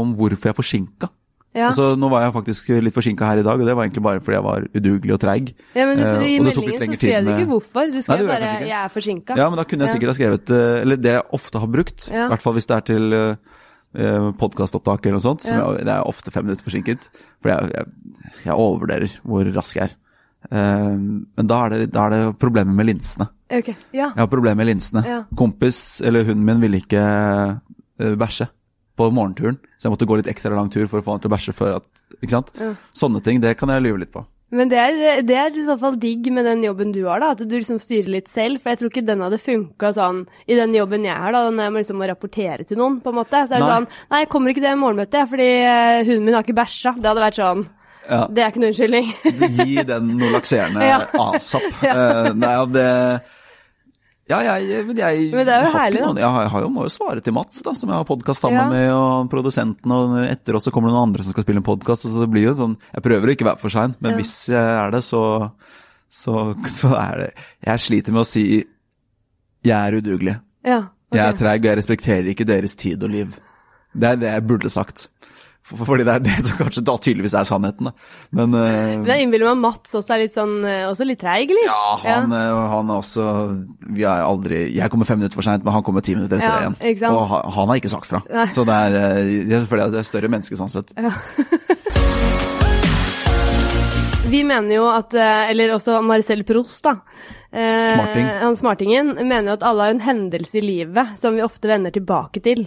om 0.00 0.16
hvorfor 0.16 0.48
jeg 0.48 0.54
er 0.54 0.56
forsinka. 0.56 1.10
Ja. 1.56 1.70
Altså, 1.70 1.94
nå 1.96 2.08
var 2.12 2.24
jeg 2.24 2.34
faktisk 2.34 2.72
litt 2.84 2.92
forsinka 2.92 3.28
her 3.30 3.40
i 3.40 3.44
dag, 3.44 3.60
og 3.60 3.68
det 3.68 3.76
var 3.76 3.86
egentlig 3.86 4.02
bare 4.04 4.20
fordi 4.20 4.36
jeg 4.36 4.44
var 4.44 4.64
udugelig 4.76 5.14
og 5.14 5.20
treig. 5.22 5.52
Ja, 5.76 5.86
men 5.88 6.00
du, 6.00 6.04
I 6.04 6.34
uh, 6.36 6.44
meldingen 6.44 6.96
så 6.96 6.98
skrev 7.00 7.24
du 7.24 7.30
ikke 7.32 7.48
hvorfor, 7.48 7.92
du 7.92 8.00
skrev 8.04 8.24
Nei, 8.24 8.26
bare 8.28 8.50
'jeg 8.60 8.76
er 8.76 8.92
forsinka'. 8.92 9.38
Ja, 9.40 9.46
men 9.48 9.60
da 9.60 9.64
kunne 9.64 9.86
jeg 9.86 9.96
sikkert 9.96 10.12
ha 10.12 10.16
skrevet 10.18 10.52
Eller 10.82 11.00
det 11.00 11.14
jeg 11.16 11.24
ofte 11.38 11.62
har 11.62 11.70
brukt, 11.78 12.08
i 12.12 12.26
hvert 12.32 12.44
fall 12.44 12.56
hvis 12.58 12.68
det 12.68 12.76
er 12.76 12.84
til 12.92 13.16
podkastopptak 14.40 15.06
eller 15.06 15.16
noe 15.16 15.24
sånt, 15.24 15.44
som 15.46 15.56
jeg, 15.56 15.86
det 15.86 15.94
er 15.94 16.08
ofte 16.08 16.32
fem 16.34 16.44
minutter 16.46 16.66
forsinket. 16.66 17.06
For 17.44 17.52
jeg, 17.52 17.70
jeg, 17.72 18.34
jeg 18.44 18.56
overvurderer 18.56 19.16
hvor 19.24 19.48
rask 19.56 19.78
jeg 19.78 19.88
er. 19.88 19.96
Uh, 20.46 20.94
men 21.34 21.48
da 21.48 21.62
er, 21.64 21.74
det, 21.74 21.88
da 21.94 22.06
er 22.06 22.14
det 22.14 22.36
problemet 22.42 22.76
med 22.76 22.90
linsene. 22.90 23.28
Okay. 23.46 23.74
Ja. 23.94 24.10
Jeg 24.12 24.20
har 24.20 24.30
problemer 24.30 24.60
med 24.60 24.70
linsene. 24.70 25.02
Ja. 25.06 25.22
Kompis, 25.38 26.00
eller 26.06 26.26
hunden 26.26 26.46
min, 26.46 26.62
ville 26.62 26.82
ikke 26.82 27.02
uh, 27.02 28.14
bæsje 28.18 28.48
på 28.96 29.10
morgenturen, 29.12 29.58
så 29.76 29.88
jeg 29.88 29.92
måtte 29.92 30.08
gå 30.08 30.16
litt 30.16 30.30
ekstra 30.30 30.56
lang 30.56 30.70
tur 30.72 30.86
for 30.88 31.02
å 31.02 31.04
få 31.04 31.16
han 31.16 31.22
til 31.24 31.28
å 31.28 31.34
bæsje 31.34 31.52
før 31.56 31.74
at 31.82 32.04
Ikke 32.16 32.32
sant? 32.32 32.48
Ja. 32.56 32.70
Sånne 32.96 33.20
ting, 33.20 33.42
det 33.42 33.56
kan 33.60 33.68
jeg 33.68 33.84
lyve 33.84 34.00
litt 34.00 34.12
på. 34.14 34.22
Men 34.54 34.70
det 34.70 34.78
er, 34.78 35.22
det 35.26 35.34
er, 35.34 35.54
i 35.58 35.64
så 35.66 35.74
fall 35.80 35.96
digg 35.98 36.28
med 36.30 36.46
den 36.46 36.62
jobben 36.62 36.92
du 36.94 37.00
har, 37.08 37.18
da, 37.18 37.32
at 37.34 37.40
du 37.42 37.54
liksom 37.56 37.80
styrer 37.82 38.12
litt 38.14 38.28
selv. 38.30 38.60
For 38.62 38.72
jeg 38.72 38.80
tror 38.80 38.92
ikke 38.92 39.06
den 39.08 39.24
hadde 39.24 39.40
funka 39.42 39.90
sånn 39.96 40.20
i 40.46 40.58
den 40.58 40.74
jobben 40.76 41.06
jeg 41.08 41.18
har, 41.18 41.34
da, 41.34 41.48
når 41.50 41.66
jeg 41.66 41.74
må 41.74 41.82
liksom 41.82 42.04
rapportere 42.12 42.66
til 42.68 42.78
noen, 42.78 43.00
på 43.02 43.10
en 43.10 43.18
måte. 43.18 43.42
Så 43.42 43.56
er 43.56 43.64
det 43.64 43.66
nei. 43.66 43.72
sånn 43.74 43.88
Nei, 44.12 44.20
jeg 44.22 44.30
kommer 44.30 44.52
ikke 44.52 44.62
til 44.62 44.68
det 44.68 44.76
morgenmøtet 44.78 45.32
fordi 45.32 45.48
uh, 45.66 46.04
hunden 46.06 46.28
min 46.28 46.38
har 46.38 46.46
ikke 46.46 46.60
bæsja. 46.60 46.94
Det 46.94 47.10
hadde 47.10 47.26
vært 47.26 47.40
sånn 47.40 47.66
ja. 48.06 48.20
Det 48.30 48.42
er 48.42 48.52
ikke 48.52 48.60
noen 48.62 48.70
unnskyldning. 48.70 49.08
Gi 49.66 49.82
den 49.88 50.10
noe 50.20 50.28
lakserende 50.36 50.86
ja. 50.86 51.00
asap. 51.24 51.66
ja. 51.88 51.96
Uh, 51.96 52.28
nei, 52.38 52.54
det 52.76 52.90
ja, 54.26 54.40
jeg, 54.42 54.82
men 54.88 54.98
jeg, 54.98 55.26
men 55.30 55.46
er 55.46 55.68
herlig, 55.70 56.00
noen, 56.02 56.18
jeg, 56.18 56.30
har, 56.34 56.64
jeg 56.64 56.70
må 56.74 56.82
jo 56.88 56.90
svare 56.90 57.22
til 57.22 57.34
Mats, 57.36 57.60
da, 57.62 57.76
som 57.78 57.92
jeg 57.92 58.00
har 58.00 58.06
podkast 58.08 58.42
sammen 58.42 58.58
ja. 58.58 58.66
med, 58.72 58.86
og 58.90 59.28
produsenten, 59.30 59.92
og 59.94 60.16
etter 60.24 60.58
oss 60.58 60.66
så 60.66 60.72
kommer 60.74 60.90
det 60.90 60.96
noen 60.96 61.12
andre 61.12 61.26
som 61.26 61.34
skal 61.34 61.46
spille 61.46 61.62
en 61.62 61.66
podkast. 61.66 62.08
Så 62.08 62.24
det 62.24 62.26
blir 62.32 62.48
jo 62.48 62.56
sånn 62.58 62.74
Jeg 62.88 63.04
prøver 63.04 63.30
å 63.30 63.36
ikke 63.36 63.46
være 63.46 63.62
for 63.62 63.74
sein, 63.74 63.94
men 64.02 64.16
ja. 64.16 64.18
hvis 64.18 64.34
jeg 64.50 64.72
er 64.80 64.96
det, 64.96 65.04
så, 65.06 65.22
så, 66.10 66.34
så, 66.78 66.90
er 66.98 67.22
det 67.22 67.30
Jeg 67.68 67.84
sliter 67.86 68.16
med 68.16 68.24
å 68.24 68.28
si 68.28 68.46
jeg 69.66 69.74
er 69.76 69.98
udugelig. 69.98 70.36
Ja, 70.66 70.80
okay. 70.82 71.20
Jeg 71.20 71.24
er 71.26 71.38
treig, 71.38 71.60
og 71.62 71.70
jeg 71.70 71.78
respekterer 71.80 72.28
ikke 72.30 72.46
deres 72.46 72.74
tid 72.78 73.02
og 73.06 73.14
liv. 73.14 73.38
Det 73.94 74.10
er 74.10 74.20
det 74.20 74.32
jeg 74.34 74.46
burde 74.46 74.70
sagt. 74.70 75.08
Fordi 75.66 76.04
det 76.06 76.12
er 76.12 76.20
det 76.22 76.34
som 76.46 76.60
kanskje 76.60 76.82
da 76.86 76.92
tydeligvis 77.02 77.32
er 77.34 77.46
sannheten, 77.48 77.88
da. 77.88 77.92
Men, 78.38 78.52
uh, 78.54 79.02
Men 79.02 79.08
jeg 79.10 79.24
innbiller 79.24 79.48
meg 79.50 79.64
Mats 79.64 79.96
også 79.98 80.14
er 80.14 80.20
litt 80.22 80.36
sånn, 80.36 80.60
eh, 80.62 80.84
også 80.86 81.06
litt 81.08 81.18
treig, 81.18 81.50
eller? 81.50 81.64
Ja, 81.66 81.96
han, 82.04 82.30
ja. 82.30 82.52
Eh, 82.52 82.66
han 82.70 82.92
er 82.92 83.00
også 83.00 83.24
Vi 83.96 84.04
er 84.06 84.22
aldri 84.22 84.60
Jeg 84.76 84.92
kommer 84.92 85.08
fem 85.08 85.18
minutter 85.18 85.38
for 85.40 85.46
seint, 85.46 85.64
men 85.66 85.74
han 85.74 85.82
kommer 85.86 86.04
ti 86.06 86.14
minutter 86.14 86.38
etter 86.38 86.46
ja, 86.46 86.70
igjen. 86.70 87.02
Og 87.10 87.24
han, 87.32 87.66
har 87.72 87.80
ikke 87.80 87.90
sagt 87.90 88.06
fra. 88.12 88.22
Nei. 88.30 88.46
Så 88.54 88.62
det 88.68 88.76
er, 88.76 88.90
det 89.48 89.58
er, 89.58 89.66
det 89.90 90.00
er 90.02 90.06
større 90.06 90.30
menneske 90.30 90.58
sånn 90.60 90.70
sett. 90.70 90.94
Ja. 90.94 91.10
Vi 94.30 94.42
mener 94.46 94.72
jo 94.74 94.86
at 94.90 95.14
Eller 95.14 95.70
også 95.74 96.00
Marcel 96.02 96.42
Proust, 96.46 96.86
da. 96.86 96.98
Smarting. 97.50 98.26
Han 98.42 98.56
smartingen 98.58 99.14
mener 99.20 99.52
jo 99.52 99.58
at 99.58 99.66
alle 99.66 99.86
har 99.86 99.94
en 99.94 100.02
hendelse 100.06 100.58
i 100.60 100.64
livet 100.64 101.14
som 101.18 101.38
vi 101.38 101.44
ofte 101.46 101.70
vender 101.70 101.94
tilbake 101.94 102.42
til. 102.44 102.66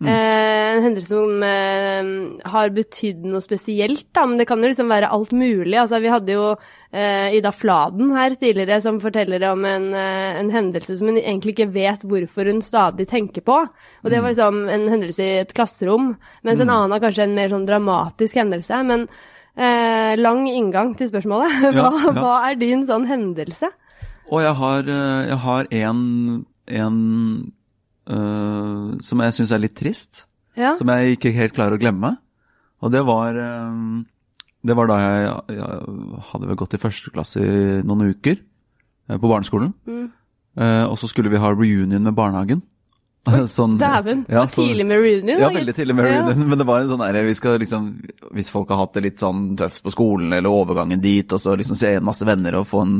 Mm. 0.00 0.08
Eh, 0.08 0.66
en 0.70 0.82
hendelse 0.86 1.10
som 1.12 1.42
eh, 1.44 2.06
har 2.48 2.70
betydd 2.72 3.26
noe 3.28 3.42
spesielt, 3.44 4.06
da, 4.16 4.22
men 4.24 4.38
det 4.40 4.46
kan 4.48 4.62
jo 4.62 4.70
liksom 4.70 4.88
være 4.88 5.10
alt 5.12 5.34
mulig. 5.36 5.74
Altså, 5.76 6.00
vi 6.00 6.08
hadde 6.08 6.32
jo 6.32 6.46
eh, 6.54 7.36
Ida 7.36 7.52
Fladen 7.52 8.14
her 8.16 8.32
tidligere 8.40 8.78
som 8.80 9.00
forteller 9.02 9.44
om 9.50 9.66
en, 9.68 9.90
eh, 9.92 10.38
en, 10.40 10.48
hendelse 10.54 10.96
som 10.96 11.10
hun 11.10 11.20
egentlig 11.20 11.52
ikke 11.52 11.68
vet 11.74 12.06
hvorfor 12.08 12.48
hun 12.48 12.64
stadig 12.64 13.10
tenker 13.12 13.44
på. 13.44 13.58
Og 13.60 14.08
det 14.08 14.22
var 14.22 14.30
mm. 14.30 14.32
liksom 14.32 14.62
en 14.72 14.88
hendelse 14.94 15.26
i 15.26 15.36
et 15.42 15.54
klasserom, 15.56 16.14
mens 16.48 16.62
mm. 16.62 16.64
en 16.64 16.74
annen 16.78 16.96
har 16.96 17.04
kanskje 17.04 17.28
en 17.28 17.36
mer 17.36 17.52
sånn 17.52 17.68
dramatisk 17.68 18.40
hendelse. 18.40 18.80
Men 18.88 19.06
eh, 19.60 20.16
lang 20.16 20.46
inngang 20.48 20.96
til 20.96 21.12
spørsmålet. 21.12 21.60
hva, 21.76 21.90
ja, 21.92 21.94
ja. 22.08 22.16
hva, 22.16 22.34
er 22.48 22.60
din 22.62 22.88
sånn 22.88 23.04
hendelse? 23.10 23.68
Og 24.30 24.46
jeg 24.46 24.56
har, 24.56 24.92
jeg 25.28 25.42
har 25.44 25.72
en, 25.76 26.04
en 26.70 27.00
uh, 28.10 28.98
som 29.04 29.22
jeg 29.24 29.36
syns 29.36 29.54
er 29.54 29.62
litt 29.62 29.76
trist. 29.78 30.24
Ja. 30.58 30.74
Som 30.78 30.90
jeg 30.92 31.16
ikke 31.16 31.34
helt 31.36 31.54
klarer 31.56 31.78
å 31.78 31.80
glemme. 31.80 32.16
Og 32.82 32.92
det 32.92 33.02
var 33.06 33.36
um, 33.36 34.06
Det 34.66 34.74
var 34.76 34.88
da 34.90 34.96
jeg, 35.00 35.28
jeg 35.56 36.24
hadde 36.30 36.48
vel 36.48 36.58
gått 36.58 36.74
i 36.76 36.80
første 36.80 37.12
klasse 37.14 37.40
i 37.40 37.80
noen 37.86 38.10
uker 38.12 38.36
uh, 38.36 39.16
på 39.16 39.30
barneskolen. 39.30 39.72
Mm. 39.88 40.08
Uh, 40.58 40.86
og 40.90 40.98
så 41.00 41.08
skulle 41.08 41.32
vi 41.32 41.40
ha 41.40 41.52
reunion 41.54 42.02
med 42.02 42.16
barnehagen. 42.16 42.64
Sånn, 43.52 43.74
Dæven. 43.80 44.22
Ja, 44.32 44.46
så, 44.48 44.64
tidlig 44.64 44.86
med 44.88 45.02
reunion? 45.02 45.40
Ja, 45.42 45.50
veldig 45.52 45.74
tidlig 45.76 45.96
med 45.96 46.06
reunion. 46.08 46.40
Ja. 46.40 46.48
Men 46.52 46.60
det 46.60 46.66
var 46.68 46.80
en 46.80 46.88
sånn 46.88 47.02
der, 47.02 47.18
vi 47.26 47.34
skal 47.36 47.58
liksom, 47.60 47.90
Hvis 48.36 48.48
folk 48.52 48.70
har 48.72 48.80
hatt 48.80 48.94
det 48.96 49.02
litt 49.04 49.20
sånn 49.20 49.58
tøft 49.60 49.82
på 49.84 49.92
skolen, 49.92 50.32
eller 50.32 50.52
overgangen 50.52 51.02
dit, 51.04 51.28
og 51.36 51.42
så 51.42 51.52
liksom 51.58 51.76
se 51.78 51.92
igjen 51.92 52.06
masse 52.06 52.26
venner 52.26 52.56
og 52.56 52.68
få 52.70 52.84
en 52.86 52.94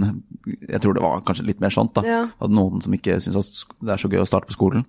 Jeg 0.44 0.82
tror 0.82 0.96
det 0.96 1.04
var 1.04 1.24
kanskje 1.26 1.48
litt 1.48 1.64
mer 1.64 1.72
sånt, 1.74 1.94
da. 1.96 2.04
Ja. 2.04 2.20
At 2.36 2.52
noen 2.52 2.84
som 2.84 2.94
ikke 2.96 3.16
syns 3.24 3.64
det 3.80 3.94
er 3.94 4.02
så 4.02 4.12
gøy 4.12 4.20
å 4.20 4.28
starte 4.28 4.50
på 4.50 4.58
skolen. 4.58 4.84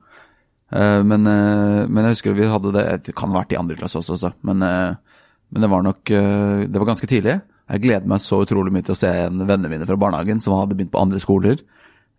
Uh, 0.71 1.01
men, 1.03 1.27
uh, 1.27 1.87
men, 1.87 2.05
jeg 2.05 2.15
husker 2.15 2.35
vi 2.35 2.47
hadde 2.47 2.71
det 2.71 2.83
Det 3.09 3.15
kan 3.19 3.33
ha 3.33 3.41
vært 3.41 3.51
i 3.51 3.59
andre 3.59 3.75
klasse 3.79 3.99
også, 3.99 4.15
så. 4.19 4.31
Men, 4.47 4.63
uh, 4.63 5.25
men, 5.51 5.63
det 5.63 5.71
var 5.71 5.83
nok 5.83 6.03
Det 6.07 6.79
var 6.79 6.91
ganske 6.93 7.07
tidlig. 7.11 7.41
Jeg 7.71 7.83
gleder 7.83 8.07
meg 8.07 8.19
så 8.23 8.41
utrolig 8.43 8.71
mye 8.75 8.83
til 8.83 8.95
å 8.95 8.99
se 8.99 9.09
en 9.25 9.45
vennene 9.45 9.71
mine 9.71 9.87
fra 9.87 9.99
barnehagen 9.99 10.39
som 10.43 10.57
hadde 10.57 10.75
begynt 10.75 10.91
på 10.91 10.99
andre 10.99 11.19
skoler. 11.23 11.59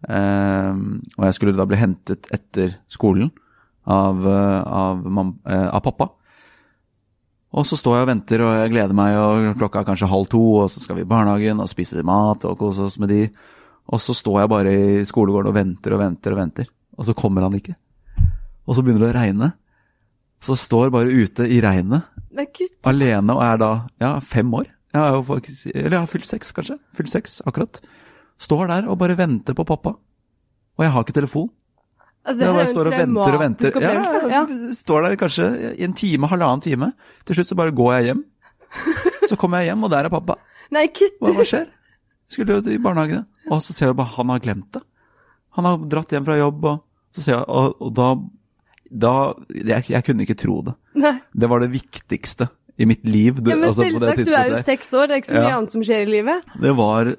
Og 0.02 1.24
jeg 1.28 1.36
skulle 1.36 1.54
da 1.54 1.66
bli 1.68 1.78
hentet 1.78 2.26
etter 2.34 2.72
skolen 2.90 3.28
av, 3.86 4.24
av, 4.26 5.04
av 5.06 5.80
pappa. 5.84 6.08
Og 7.52 7.68
så 7.68 7.76
står 7.78 7.98
jeg 7.98 8.06
og 8.06 8.10
venter, 8.10 8.42
og 8.42 8.54
jeg 8.56 8.72
gleder 8.72 8.96
meg, 8.96 9.18
og 9.20 9.60
klokka 9.60 9.82
er 9.82 9.88
kanskje 9.90 10.10
halv 10.10 10.26
to, 10.32 10.42
og 10.64 10.72
så 10.72 10.82
skal 10.82 10.98
vi 10.98 11.04
i 11.04 11.08
barnehagen 11.08 11.62
og 11.62 11.70
spise 11.70 12.02
mat 12.06 12.46
og 12.48 12.58
kose 12.58 12.88
oss 12.88 12.98
med 13.02 13.12
de. 13.12 13.22
Og 13.92 14.02
så 14.02 14.16
står 14.16 14.40
jeg 14.40 14.52
bare 14.54 14.74
i 14.74 15.06
skolegården 15.06 15.52
og 15.52 15.58
venter 15.60 15.94
og 15.94 16.02
venter 16.02 16.34
og 16.34 16.42
venter, 16.42 16.70
og 16.98 17.06
så 17.06 17.14
kommer 17.18 17.46
han 17.46 17.58
ikke 17.60 17.76
og 18.66 18.76
så 18.76 18.84
begynner 18.84 19.06
det 19.06 19.10
å 19.12 19.18
regne. 19.18 19.50
Så 20.42 20.56
står 20.58 20.90
bare 20.94 21.10
ute 21.12 21.46
i 21.46 21.60
regnet 21.62 22.08
alene 22.88 23.34
og 23.36 23.42
er 23.44 23.58
da 23.60 23.72
ja, 24.02 24.16
fem 24.24 24.48
år. 24.58 24.70
Jeg 24.92 25.00
har 25.00 25.16
jo 25.16 25.22
faktisk, 25.26 25.68
eller 25.72 25.96
jeg 25.96 26.02
har 26.02 26.10
fylt 26.10 26.28
seks, 26.28 26.50
kanskje. 26.56 26.76
Fylt 26.96 27.12
seks, 27.12 27.38
akkurat. 27.48 27.80
Står 28.38 28.66
der 28.68 28.88
og 28.90 28.98
bare 28.98 29.16
venter 29.18 29.54
på 29.54 29.64
pappa. 29.66 29.94
Og 30.78 30.84
jeg 30.86 30.90
har 30.94 31.04
ikke 31.04 31.12
telefon. 31.20 31.50
Altså, 32.22 32.38
Jeg 32.38 32.46
det 32.46 32.54
bare 32.54 32.62
er 32.62 32.68
jo 32.68 32.72
står 32.72 32.86
og 32.86 32.94
venter 32.98 33.34
og 33.34 33.40
venter. 33.42 33.80
Ja, 33.82 33.92
Ja. 34.30 34.42
Står 34.78 35.02
der 35.02 35.16
kanskje 35.18 35.46
i 35.78 35.82
en 35.84 35.92
time, 35.94 36.28
halvannen 36.30 36.60
time. 36.62 36.92
Til 37.26 37.34
slutt 37.36 37.48
så 37.50 37.56
bare 37.58 37.72
går 37.74 37.92
jeg 37.98 38.04
hjem. 38.12 38.24
Så 39.28 39.36
kommer 39.36 39.58
jeg 39.62 39.72
hjem, 39.72 39.84
og 39.84 39.90
der 39.90 40.04
er 40.06 40.12
pappa. 40.12 40.36
Nei, 40.72 40.86
kutt! 40.88 41.18
Hva, 41.20 41.32
hva 41.36 41.44
skjer? 41.44 41.66
Skulle 42.32 42.56
jo 42.60 42.70
i 42.72 42.78
barnehagen. 42.80 43.26
Og 43.50 43.60
så 43.62 43.74
ser 43.76 43.90
jeg 43.90 43.96
bare 43.98 44.14
han 44.16 44.30
har 44.32 44.40
glemt 44.40 44.70
det. 44.72 44.82
Han 45.58 45.64
har 45.68 45.82
dratt 45.84 46.14
hjem 46.14 46.24
fra 46.24 46.38
jobb, 46.38 46.64
og 46.64 46.80
så 47.12 47.22
ser 47.26 47.34
jeg, 47.36 47.44
og, 47.48 47.74
og 47.82 47.92
da, 47.98 48.06
da 48.88 49.12
jeg, 49.52 49.90
jeg 49.92 50.04
kunne 50.06 50.24
ikke 50.24 50.38
tro 50.40 50.62
det. 50.64 50.74
Nei. 51.02 51.16
Det 51.34 51.50
var 51.50 51.60
det 51.60 51.70
viktigste 51.74 52.48
i 52.80 52.86
mitt 52.88 53.02
liv. 53.04 53.36
Du, 53.42 53.50
Ja, 53.50 53.56
men 53.58 53.68
altså, 53.68 53.84
selvsagt, 53.84 54.24
du 54.24 54.32
er 54.38 54.48
jo 54.54 54.62
seks 54.64 54.94
år, 54.96 55.10
det 55.10 55.18
er 55.18 55.20
ikke 55.24 55.32
så 55.34 55.36
mye 55.36 55.50
Ja. 55.50 55.58
annet 55.58 55.74
som 55.76 55.82
skjer 55.84 56.06
i 56.06 56.10
livet. 56.14 56.48
Det 56.62 56.72
var 56.78 57.12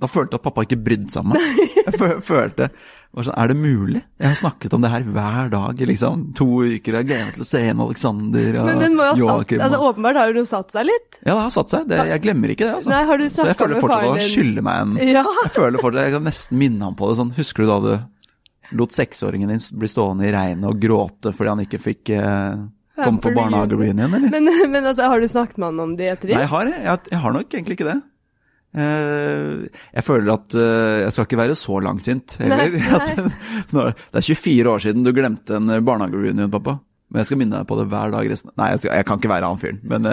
Da 0.00 0.08
følte 0.08 0.36
jeg 0.36 0.40
at 0.40 0.46
pappa 0.46 0.64
ikke 0.64 0.78
brydde 0.80 1.12
seg 1.12 1.26
om 1.26 1.34
meg. 1.34 1.60
Jeg 1.80 2.20
følte 2.24 2.68
sånn, 2.70 3.34
Er 3.34 3.50
det 3.50 3.56
mulig? 3.58 4.00
Jeg 4.20 4.28
har 4.30 4.38
snakket 4.38 4.74
om 4.76 4.84
det 4.84 4.90
her 4.92 5.04
hver 5.04 5.50
dag 5.52 5.80
i 5.82 5.88
liksom 5.90 6.22
to 6.38 6.46
uker. 6.62 6.98
Jeg 7.00 7.08
gleder 7.08 7.26
meg 7.26 7.34
til 7.36 7.44
å 7.44 7.48
se 7.48 7.62
igjen 7.64 7.82
Alexander 7.84 8.60
og 8.60 8.68
Men 8.70 8.82
den 8.84 8.96
må 8.98 9.08
jo 9.10 9.28
ha 9.28 9.36
satt 9.40 9.54
altså, 9.58 9.80
Åpenbart 9.90 10.20
har 10.20 10.30
jo 10.30 10.36
noe 10.38 10.50
satt 10.50 10.76
seg 10.76 10.88
litt. 10.88 11.20
Ja, 11.24 11.34
det 11.34 11.42
har 11.42 11.54
satt 11.56 11.74
seg. 11.74 11.88
Det, 11.90 12.00
jeg 12.12 12.24
glemmer 12.24 12.54
ikke 12.54 12.68
det. 12.68 12.74
altså. 12.78 12.94
Nei, 12.94 13.02
har 13.10 13.20
du 13.20 13.26
Så 13.32 13.48
jeg 13.50 13.58
føler 13.58 13.82
fortsatt 13.82 14.06
at 14.06 14.14
han 14.14 14.32
skylder 14.36 14.66
meg 14.70 14.84
en 14.86 14.96
Ja. 15.10 15.24
Jeg 15.42 15.54
føler 15.56 15.84
fortsatt, 15.84 16.08
jeg 16.08 16.16
kan 16.16 16.28
nesten 16.30 16.60
minne 16.60 16.90
ham 16.90 16.98
på 16.98 17.10
det. 17.10 17.20
sånn, 17.20 17.34
Husker 17.40 17.66
du 17.66 17.70
da 17.72 17.80
du 17.84 18.76
lot 18.78 18.94
seksåringen 18.94 19.50
din 19.50 19.62
bli 19.80 19.88
stående 19.90 20.28
i 20.28 20.34
regnet 20.34 20.68
og 20.70 20.78
gråte 20.78 21.32
fordi 21.34 21.50
han 21.50 21.64
ikke 21.64 21.80
fikk 21.82 22.12
eh, 22.14 22.60
komme 23.00 23.22
på 23.22 23.32
barnehagereunion, 23.34 24.14
eller? 24.14 24.30
Men, 24.30 24.50
men 24.70 24.86
altså, 24.86 25.08
har 25.10 25.20
du 25.20 25.26
snakket 25.28 25.58
med 25.58 25.72
han 25.72 25.82
om 25.88 25.96
det 25.98 26.06
i 26.06 26.30
Nei, 26.30 26.44
jeg 26.44 26.52
har, 26.52 26.70
jeg, 26.70 27.02
jeg 27.10 27.22
har 27.24 27.34
nok 27.34 27.56
egentlig 27.58 27.78
ikke 27.78 27.88
det. 27.90 27.98
Eh, 28.70 29.66
jeg 29.96 30.06
føler 30.06 30.30
at 30.36 30.54
eh, 30.54 31.00
jeg 31.04 31.14
skal 31.14 31.26
ikke 31.26 31.40
være 31.40 31.56
så 31.58 31.80
langsint 31.82 32.36
heller. 32.38 32.70
Nei, 32.78 33.30
nei. 33.74 33.86
det 33.90 34.20
er 34.20 34.26
24 34.28 34.70
år 34.70 34.84
siden 34.84 35.06
du 35.06 35.10
glemte 35.14 35.56
en 35.58 35.72
eh, 35.74 35.82
barnehagereunion, 35.82 36.52
pappa. 36.52 36.76
Men 37.10 37.24
jeg 37.24 37.30
skal 37.30 37.40
minne 37.40 37.58
deg 37.58 37.66
på 37.66 37.80
det 37.80 37.88
hver 37.90 38.12
dag 38.14 38.28
resten 38.30 38.52
Nei, 38.54 38.68
jeg, 38.70 38.84
skal, 38.84 38.92
jeg 39.00 39.06
kan 39.08 39.18
ikke 39.18 39.32
være 39.32 39.48
han 39.50 39.58
fyren. 39.58 39.80
Men, 39.90 40.06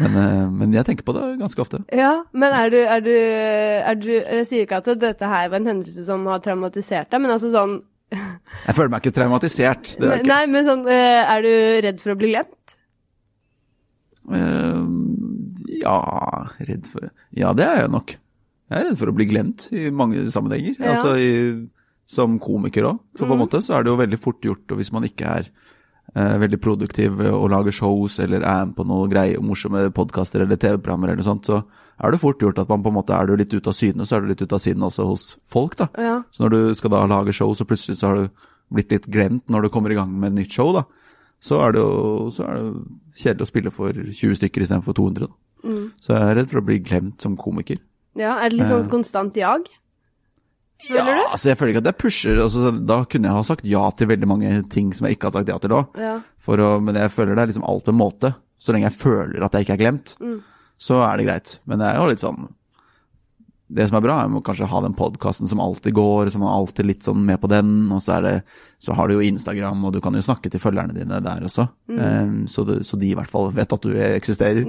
men, 0.00 0.14
men 0.56 0.72
jeg 0.72 0.86
tenker 0.88 1.04
på 1.04 1.12
det 1.12 1.26
ganske 1.42 1.60
ofte. 1.60 1.82
Ja, 1.92 2.14
men 2.32 2.56
er 2.56 2.72
du, 2.72 2.78
er 2.80 3.04
du, 3.04 3.12
er 3.12 3.98
du 4.00 4.08
Jeg 4.14 4.46
sier 4.48 4.64
ikke 4.64 4.80
at 4.80 4.88
dette 5.02 5.28
her 5.28 5.50
var 5.52 5.60
en 5.60 5.68
hendelse 5.68 6.06
som 6.06 6.24
har 6.32 6.40
traumatisert 6.40 7.12
deg, 7.12 7.20
men 7.20 7.34
altså 7.34 7.52
sånn 7.52 7.82
Jeg 8.16 8.78
føler 8.78 8.94
meg 8.94 9.04
ikke 9.04 9.18
traumatisert. 9.18 9.92
Det 10.00 10.08
er 10.08 10.22
ikke. 10.22 10.30
Nei, 10.32 10.40
men 10.48 10.64
sånn 10.64 10.88
Er 10.88 11.44
du 11.44 11.52
redd 11.84 12.00
for 12.00 12.14
å 12.14 12.18
bli 12.22 12.32
glemt? 12.32 12.78
Eh, 14.32 14.80
ja, 15.66 15.98
redd 16.68 16.88
for 16.90 17.10
Ja, 17.36 17.52
det 17.56 17.66
er 17.66 17.82
jeg 17.84 17.92
nok. 17.94 18.14
Jeg 18.68 18.82
er 18.82 18.86
redd 18.90 19.00
for 19.00 19.10
å 19.10 19.16
bli 19.16 19.28
glemt 19.30 19.68
i 19.72 19.88
mange 19.94 20.24
sammenhenger. 20.32 20.76
Ja. 20.76 20.94
Altså 20.94 21.14
i, 21.20 21.30
som 22.08 22.38
komiker 22.42 22.90
òg. 22.90 23.00
Så 23.16 23.26
på 23.26 23.34
en 23.34 23.42
måte 23.42 23.62
så 23.64 23.78
er 23.78 23.84
det 23.84 23.92
jo 23.92 24.00
veldig 24.00 24.20
fort 24.20 24.44
gjort, 24.44 24.64
og 24.72 24.80
hvis 24.80 24.92
man 24.94 25.06
ikke 25.08 25.32
er 25.40 25.48
eh, 26.14 26.36
veldig 26.44 26.60
produktiv 26.64 27.20
og 27.28 27.48
lager 27.52 27.74
shows 27.74 28.18
eller 28.24 28.44
er 28.44 28.68
med 28.68 28.76
på 28.78 28.86
noe 28.88 29.08
greie, 29.12 29.40
morsomme 29.44 29.86
podkaster 29.96 30.44
eller 30.44 30.60
TV-programmer 30.60 31.12
eller 31.12 31.22
noe 31.22 31.28
sånt, 31.28 31.48
så 31.48 31.62
er 31.98 32.14
det 32.14 32.20
fort 32.22 32.42
gjort 32.42 32.60
at 32.62 32.70
man 32.70 32.84
på 32.84 32.92
en 32.92 32.98
måte 33.00 33.16
er 33.16 33.26
du 33.26 33.34
litt 33.36 33.52
ute 33.52 33.72
av 33.72 33.76
syne, 33.76 34.06
så 34.06 34.16
er 34.16 34.22
du 34.22 34.30
litt 34.30 34.44
ute 34.44 34.54
av 34.54 34.62
sinne 34.62 34.86
også 34.86 35.08
hos 35.08 35.26
folk, 35.48 35.74
da. 35.80 35.88
Ja. 35.98 36.20
Så 36.30 36.44
når 36.44 36.54
du 36.54 36.60
skal 36.78 36.94
da 36.94 37.02
lage 37.10 37.34
show, 37.34 37.50
så 37.58 37.66
plutselig 37.68 37.98
så 37.98 38.12
har 38.12 38.22
du 38.22 38.46
blitt 38.72 38.92
litt 38.92 39.08
glemt 39.10 39.48
når 39.50 39.66
du 39.66 39.72
kommer 39.74 39.92
i 39.92 39.98
gang 39.98 40.12
med 40.12 40.32
et 40.32 40.44
nytt 40.44 40.54
show, 40.54 40.70
da. 40.76 40.84
Så 41.42 41.58
er 41.62 41.74
det 41.74 41.82
jo 41.82 42.30
så 42.34 42.46
er 42.46 42.56
det 42.58 43.18
kjedelig 43.18 43.46
å 43.46 43.50
spille 43.50 43.74
for 43.74 43.94
20 43.94 44.38
stykker 44.40 44.64
istedenfor 44.64 44.96
200, 44.98 45.26
da. 45.26 45.34
Mm. 45.64 45.92
Så 46.00 46.14
jeg 46.14 46.22
er 46.22 46.34
redd 46.36 46.48
for 46.50 46.60
å 46.60 46.64
bli 46.66 46.78
glemt 46.80 47.20
som 47.20 47.36
komiker. 47.36 47.78
ja. 48.16 48.36
Er 48.38 48.50
det 48.50 48.58
litt 48.58 48.68
sånn 48.70 48.84
Eh. 48.84 48.88
konstant 48.90 49.34
jag? 49.36 49.66
Ja, 50.88 51.02
Føler 51.02 51.16
du? 51.16 51.22
altså 51.32 51.48
jeg 51.50 51.58
føler 51.58 51.72
ikke 51.74 51.82
at 51.82 51.88
jeg 51.90 51.98
pusher. 51.98 52.36
Altså, 52.38 52.86
da 52.86 53.04
kunne 53.04 53.24
jeg 53.26 53.34
ha 53.34 53.42
sagt 53.42 53.64
ja 53.64 53.90
til 53.90 54.06
veldig 54.06 54.28
mange 54.30 54.68
ting 54.70 54.92
som 54.94 55.06
jeg 55.08 55.16
ikke 55.18 55.24
har 55.26 55.32
sagt 55.32 55.48
ja 55.48 55.58
til 55.58 55.70
òg. 55.70 55.88
Ja. 55.98 56.20
Å- 56.46 56.80
Men 56.82 56.94
jeg 56.94 57.10
føler 57.10 57.34
det 57.34 57.42
er 57.42 57.46
liksom 57.52 57.64
alt 57.68 57.84
på 57.84 57.88
en 57.88 57.98
måte. 57.98 58.34
Så 58.60 58.72
lenge 58.72 58.84
jeg 58.90 58.98
føler 58.98 59.42
at 59.44 59.52
jeg 59.52 59.66
ikke 59.66 59.74
er 59.74 59.82
glemt, 59.84 60.16
Mm. 60.20 60.42
så 60.78 61.02
er 61.12 61.16
det 61.16 61.26
greit. 61.26 61.58
Men 61.66 61.78
det 61.80 61.86
er 61.86 61.98
jo 61.98 62.06
litt 62.06 62.20
sånn 62.20 62.48
Det 63.68 63.84
som 63.90 63.98
er 63.98 64.04
bra, 64.06 64.14
er 64.24 64.32
å 64.32 64.40
kanskje 64.44 64.68
ha 64.70 64.80
den 64.80 64.94
podkasten 64.96 65.48
som 65.50 65.60
alltid 65.60 65.92
går, 65.96 66.30
som 66.32 66.42
er 66.46 66.54
alltid 66.54 66.86
litt 66.88 67.04
sånn 67.04 67.20
med 67.28 67.36
på 67.42 67.50
den. 67.52 67.74
Og 67.92 68.00
så, 68.00 68.14
er 68.16 68.22
det, 68.24 68.32
så 68.80 68.94
har 68.96 69.08
du 69.10 69.18
jo 69.18 69.24
Instagram, 69.26 69.82
og 69.84 69.92
du 69.92 70.00
kan 70.00 70.14
jo 70.16 70.22
snakke 70.24 70.48
til 70.48 70.62
følgerne 70.62 70.94
dine 70.96 71.18
der 71.24 71.44
også. 71.44 71.66
Mm. 71.92 71.98
Eh, 72.00 72.30
så, 72.48 72.64
du, 72.64 72.78
så 72.86 72.96
de 72.96 73.10
i 73.10 73.16
hvert 73.18 73.28
fall 73.28 73.50
vet 73.52 73.74
at 73.76 73.84
du 73.84 73.92
eksisterer. 74.06 74.64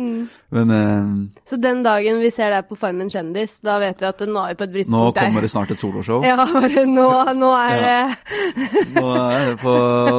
Men 0.51 0.73
eh, 0.75 1.39
Så 1.47 1.55
den 1.61 1.79
dagen 1.85 2.19
vi 2.19 2.31
ser 2.33 2.51
deg 2.51 2.67
på 2.67 2.75
Farmen 2.79 3.07
kjendis, 3.13 3.59
da 3.63 3.77
vet 3.79 4.03
vi 4.03 4.09
at 4.09 4.25
nå 4.27 4.43
er 4.43 4.51
vi 4.55 4.59
på 4.59 4.67
et 4.67 4.73
nå 4.73 4.75
bristepunkt 4.75 5.15
der. 5.15 5.29
kommer 5.29 5.47
det 5.47 5.51
snart 5.53 5.71
et 5.75 5.79
soloshow. 5.79 6.25
Ja, 6.27 6.35
bare 6.41 6.83
nå, 6.89 7.07
nå 7.39 7.53
er 7.55 7.75
Ja. 7.79 7.79
det 8.09 8.95
Nå, 8.99 9.05
er 9.15 9.45
det 9.51 9.55
på, 9.61 9.73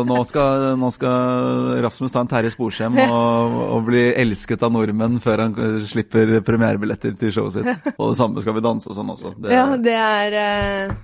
nå, 0.09 0.19
skal, 0.29 0.65
nå 0.81 0.89
skal 0.95 1.81
Rasmus 1.85 2.13
ta 2.15 2.23
en 2.25 2.31
Terje 2.31 2.53
Sporsem 2.55 2.97
og, 3.05 3.57
og 3.77 3.85
bli 3.91 4.07
elsket 4.17 4.63
av 4.67 4.73
nordmenn 4.75 5.19
før 5.23 5.45
han 5.45 5.55
slipper 5.85 6.39
premierebilletter 6.47 7.17
til 7.21 7.35
showet 7.35 7.59
sitt. 7.59 7.91
Og 7.97 8.13
det 8.13 8.19
samme 8.21 8.41
skal 8.45 8.57
vi 8.57 8.63
danse 8.71 8.91
og 8.91 8.99
sånn 8.99 9.15
også. 9.15 9.37
Det, 9.37 9.53
Ja, 9.55 9.65
det 9.77 9.97
er 9.99 10.37
uh... 10.41 10.95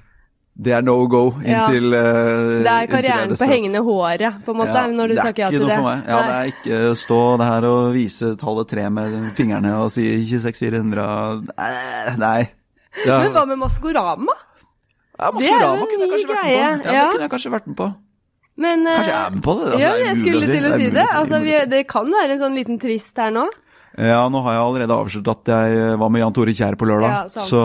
det 0.67 0.73
er 0.79 0.85
no 0.87 0.97
go 1.13 1.23
inntil 1.43 1.93
uh, 1.93 2.63
Det 2.65 2.73
er 2.73 2.89
karrieren 2.91 3.35
på 3.37 3.51
hengende 3.51 3.83
håret, 3.85 4.41
på 4.47 4.55
en 4.55 4.61
måte, 4.63 4.87
når 4.95 5.13
du 5.13 5.21
takker 5.21 5.45
ja 5.45 5.53
til 5.53 5.67
det. 5.67 5.69
Det 5.69 5.75
er 5.75 5.77
ikke 5.77 5.83
noe 5.83 5.83
for 5.83 5.91
meg. 5.91 6.09
Ja, 6.09 6.23
det 6.23 6.39
er 6.39 6.53
ikke 6.55 6.97
stå 7.03 7.21
her 7.43 7.69
og 7.71 7.83
vise 7.97 8.33
tallet 8.41 8.73
tre 8.73 8.89
med 8.99 9.19
fingrene 9.39 9.77
og 9.83 9.93
si 9.95 10.09
26400 10.31 11.07
Nei. 11.53 12.17
nei. 12.23 12.41
Ja, 13.05 13.21
Men 13.27 13.37
hva 13.37 13.45
med 13.51 13.61
Maskorama? 13.61 14.33
ja, 15.17 15.29
det 15.29 15.29
er 15.29 15.37
Maskorama 15.37 15.87
kunne 15.93 16.07
jeg 16.07 16.17
kanskje 16.17 16.33
kanskje 16.33 16.33
vært 16.33 16.49
med 16.49 16.57
på. 16.57 16.57
Ja, 16.57 16.73
ja. 16.73 17.07
det 17.07 17.13
kunne 17.13 17.27
jeg 17.27 17.35
kanskje 17.37 17.57
vært 17.59 17.71
med 17.73 17.81
på. 17.85 17.93
Men, 18.57 18.87
eh, 18.87 18.97
Kanskje 18.97 19.13
jeg 19.13 19.27
er 19.27 19.35
med 19.35 19.43
på 19.45 19.55
det? 19.59 19.67
Altså, 19.67 19.81
ja, 19.81 19.93
det 19.93 20.01
er 20.01 20.07
jeg 20.07 20.17
skulle 20.17 20.47
til 20.47 20.57
å 20.57 20.69
Det 20.71 20.73
er 20.73 20.81
si 20.81 20.91
det. 20.97 21.07
Altså, 21.21 21.41
vi, 21.45 21.55
det 21.73 21.83
kan 21.91 22.13
være 22.13 22.37
en 22.37 22.41
sånn 22.41 22.57
liten 22.57 22.81
twist 22.81 23.21
her 23.21 23.35
nå. 23.35 23.45
Ja, 23.97 24.23
nå 24.29 24.43
har 24.45 24.53
jeg 24.57 24.65
allerede 24.67 24.97
avslørt 25.01 25.29
at 25.33 25.53
jeg 25.53 25.99
var 26.01 26.11
med 26.13 26.21
Jan 26.21 26.35
Tore 26.37 26.53
Kjær 26.57 26.77
på 26.77 26.89
lørdag, 26.89 27.13
Ja, 27.15 27.21
så, 27.49 27.63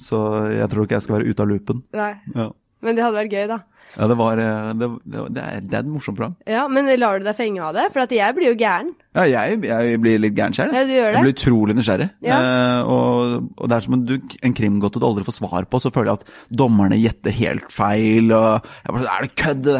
så 0.00 0.20
jeg 0.54 0.68
tror 0.72 0.86
ikke 0.86 0.96
jeg 0.96 1.04
skal 1.08 1.18
være 1.18 1.28
ute 1.34 1.44
av 1.44 1.50
loopen. 1.50 1.82
Nei. 1.98 2.12
Ja, 2.36 2.46
Men 2.86 2.96
det 2.96 3.04
hadde 3.04 3.18
vært 3.18 3.34
gøy, 3.36 3.44
da. 3.50 3.58
ja 3.98 4.06
det, 4.08 4.16
var, 4.20 4.40
eh, 4.40 4.70
det, 4.80 4.88
det, 5.04 5.42
er, 5.42 5.60
det 5.66 5.76
er 5.76 5.82
et 5.82 5.90
morsomt 5.92 6.16
program. 6.16 6.36
Ja, 6.48 6.62
Men 6.72 6.88
lar 7.00 7.20
du 7.20 7.28
deg 7.28 7.36
fenge 7.36 7.60
av 7.66 7.76
det? 7.76 7.84
For 7.92 8.04
at 8.06 8.14
jeg 8.16 8.36
blir 8.38 8.52
jo 8.52 8.56
gæren. 8.64 8.94
Ja, 9.18 9.26
jeg, 9.28 9.60
jeg 9.68 10.00
blir 10.04 10.20
litt 10.24 10.36
gæren 10.38 10.56
sjøl. 10.56 10.72
Ja, 10.72 10.86
du 10.88 10.94
gjør 10.94 11.08
det. 11.10 11.14
Jeg 11.18 11.26
blir 11.26 11.36
utrolig 11.36 11.76
nysgjerrig. 11.82 12.08
Ja. 12.24 12.40
Eh, 12.40 12.82
og, 12.88 13.52
og 13.58 13.68
det 13.68 13.76
er 13.80 13.88
som 13.90 13.98
en, 13.98 14.04
en 14.48 14.58
krimgåte 14.62 15.02
du 15.02 15.08
aldri 15.10 15.26
får 15.28 15.40
svar 15.42 15.68
på, 15.68 15.82
så 15.84 15.92
føler 15.92 16.14
jeg 16.14 16.22
at 16.22 16.56
dommerne 16.64 17.00
gjetter 17.02 17.34
helt 17.44 17.68
feil, 17.74 18.32
og 18.32 18.62
jeg 18.64 18.94
bare, 18.94 19.04
sånn, 19.04 19.16
er 19.18 19.26
det 19.28 19.34
kødd? 19.44 19.72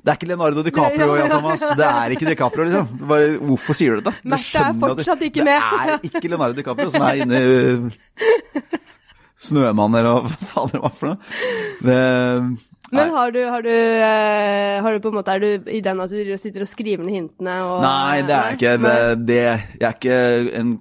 Det 0.00 0.12
er 0.12 0.16
ikke 0.16 0.28
Leonardo 0.30 0.62
DiCaprio, 0.64 1.06
Ja, 1.06 1.16
ja. 1.16 1.20
Jan 1.20 1.32
Thomas. 1.34 1.64
Det 1.76 1.88
er 1.90 2.14
ikke 2.16 2.28
DiCaprio, 2.30 2.64
liksom. 2.68 2.86
Bare, 3.10 3.34
hvorfor 3.50 3.76
sier 3.76 3.98
du 3.98 4.06
dette? 4.06 4.16
Du 4.24 4.32
Märtha 4.32 4.64
er 4.70 4.78
fortsatt 4.80 5.26
ikke 5.28 5.44
med. 5.44 5.60
Det 5.60 5.80
er 5.80 6.08
ikke 6.08 6.32
Leonardo 6.32 6.56
DiCaprio 6.56 6.94
som 6.94 7.04
er 7.04 7.20
inne 7.24 7.40
i 7.40 7.52
uh, 7.76 8.80
Snømanner 9.40 10.08
og 10.10 10.26
hva 10.28 10.50
faen 10.52 10.74
det 10.74 10.92
for 10.98 11.12
noe. 11.12 11.18
Det, 11.80 12.00
Men 12.92 13.12
har 13.14 13.32
du, 13.32 13.40
har 13.48 13.64
du, 13.64 13.72
eh, 13.72 14.80
har 14.84 14.92
du 14.96 15.00
på 15.04 15.12
en 15.12 15.18
måte, 15.20 15.36
er 15.36 15.44
du 15.44 15.70
i 15.70 15.80
den 15.84 16.02
at 16.04 16.12
du 16.12 16.32
sitter 16.40 16.66
og 16.66 16.70
skriver 16.70 17.04
ned 17.06 17.16
hintene? 17.16 17.60
Og, 17.64 17.80
Nei, 17.84 18.22
det 18.28 18.36
er 18.36 18.56
ikke. 18.58 18.74
Det, 18.84 18.96
det, 19.28 19.42
jeg 19.80 19.86
er 19.88 19.96
ikke 19.96 20.18
en 20.60 20.74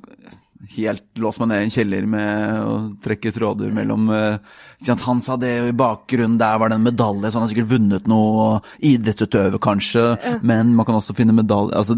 helt 0.76 1.22
låst 1.24 1.40
meg 1.42 1.52
ned 1.52 1.62
i 1.64 1.68
en 1.68 1.74
kjeller 1.74 2.10
med 2.10 2.66
å 2.68 2.74
trekke 3.04 3.32
tråder 3.34 3.72
mellom 3.74 4.10
eh, 4.14 4.36
sant, 4.36 4.69
Han 4.88 5.20
sa 5.22 5.36
det 5.36 5.50
i 5.70 5.76
bakgrunnen, 5.76 6.38
der 6.40 6.60
var 6.62 6.72
det 6.72 6.78
en 6.80 6.86
medalje, 6.88 7.28
så 7.28 7.40
han 7.40 7.48
har 7.48 7.52
sikkert 7.52 7.72
vunnet 7.74 8.06
noe. 8.08 8.62
Idrettsutøver, 8.80 9.60
kanskje. 9.60 10.06
Men 10.42 10.72
man 10.78 10.88
kan 10.88 11.00
også 11.00 11.16
finne 11.18 11.36
medalje 11.36 11.76
Altså, 11.76 11.98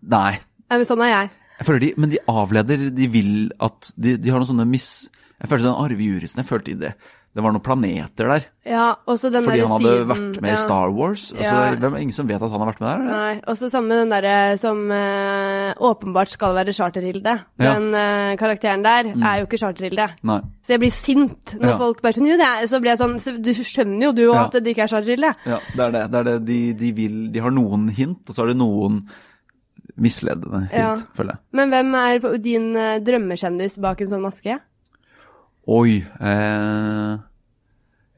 nei. 0.00 0.38
Ja, 0.70 0.78
men 0.78 0.88
sånn 0.88 1.04
er 1.04 1.12
jeg. 1.12 1.34
Jeg 1.58 1.68
føler 1.68 1.84
de, 1.84 1.92
Men 1.96 2.12
de 2.12 2.22
avleder, 2.28 2.88
de 2.92 3.06
vil 3.08 3.30
at 3.64 3.92
De, 3.96 4.16
de 4.20 4.32
har 4.32 4.40
noen 4.40 4.50
sånne 4.54 4.68
miss... 4.68 5.08
Jeg 5.36 5.50
følte 5.50 5.68
den 5.68 5.76
Arve 5.76 6.00
Jurisen, 6.00 6.40
jeg 6.40 6.48
følte 6.48 6.74
det, 6.80 6.94
det 7.36 7.42
var 7.44 7.52
noen 7.52 7.60
planeter 7.60 8.30
der. 8.32 8.44
Ja, 8.64 8.84
og 9.04 9.18
så 9.20 9.28
den 9.30 9.44
Fordi 9.44 9.58
der 9.60 9.66
han 9.68 9.74
hadde 9.76 9.90
siden- 9.92 10.08
vært 10.08 10.40
med 10.40 10.48
ja. 10.48 10.54
i 10.56 10.60
Star 10.62 10.88
Wars. 10.96 11.24
Altså, 11.36 11.56
Ja. 11.58 11.74
hvem, 11.82 11.96
ingen 12.00 12.12
som 12.16 12.26
vet 12.26 12.40
at 12.40 12.50
han 12.50 12.60
har 12.62 12.70
vært 12.72 12.80
med 12.80 12.88
der? 12.88 13.02
eller? 13.02 13.12
Nei, 13.12 13.40
og 13.46 13.56
så 13.60 13.68
samme 13.70 13.90
den 14.00 14.08
derre 14.14 14.56
som 14.58 14.80
eh, 14.90 15.74
åpenbart 15.76 16.32
skal 16.32 16.54
være 16.56 16.72
Charterhilde. 16.72 17.34
Ja. 17.60 17.74
Den 17.76 17.92
eh, 17.94 18.36
karakteren 18.40 18.82
der 18.82 19.12
er 19.12 19.36
jo 19.42 19.46
ikke 19.46 19.60
Charterhilde. 19.60 20.08
Nei. 20.24 20.38
Så 20.64 20.72
jeg 20.74 20.80
blir 20.80 20.90
sint 20.96 21.54
når 21.60 21.68
Ja. 21.68 21.76
folk 21.76 22.00
bare 22.02 22.12
sånn 22.16 22.26
Jo, 22.26 22.36
det 22.40 22.48
er 22.48 22.66
Så 22.66 22.80
blir 22.80 22.96
jeg 22.96 22.98
sånn 23.04 23.18
så 23.20 23.36
Du 23.36 23.52
skjønner 23.52 24.02
jo 24.08 24.12
du 24.12 24.24
òg 24.32 24.46
at 24.46 24.52
det 24.64 24.72
ikke 24.74 24.84
er 24.88 24.92
Charterhilde. 24.96 25.34
Ja, 25.44 25.60
det 25.76 25.80
er 25.86 25.90
det. 25.92 26.10
det, 26.10 26.18
er 26.18 26.24
det. 26.24 26.44
De, 26.46 26.72
de, 26.72 26.92
vil, 26.92 27.32
de 27.32 27.38
har 27.40 27.50
noen 27.52 27.90
hint, 27.90 28.24
og 28.28 28.34
så 28.34 28.42
er 28.44 28.54
det 28.54 28.56
noen 28.56 29.02
misledende 29.96 30.66
hint, 30.72 31.04
føler 31.16 31.36
jeg. 31.36 31.40
Men 31.56 31.70
hvem 31.72 31.94
er 32.00 32.38
din 32.42 32.66
eh, 32.76 32.98
drømmekjendis 33.04 33.78
bak 33.80 34.00
en 34.00 34.10
sånn 34.10 34.24
maske? 34.24 34.58
Oi 35.66 35.96
eh, 35.98 37.14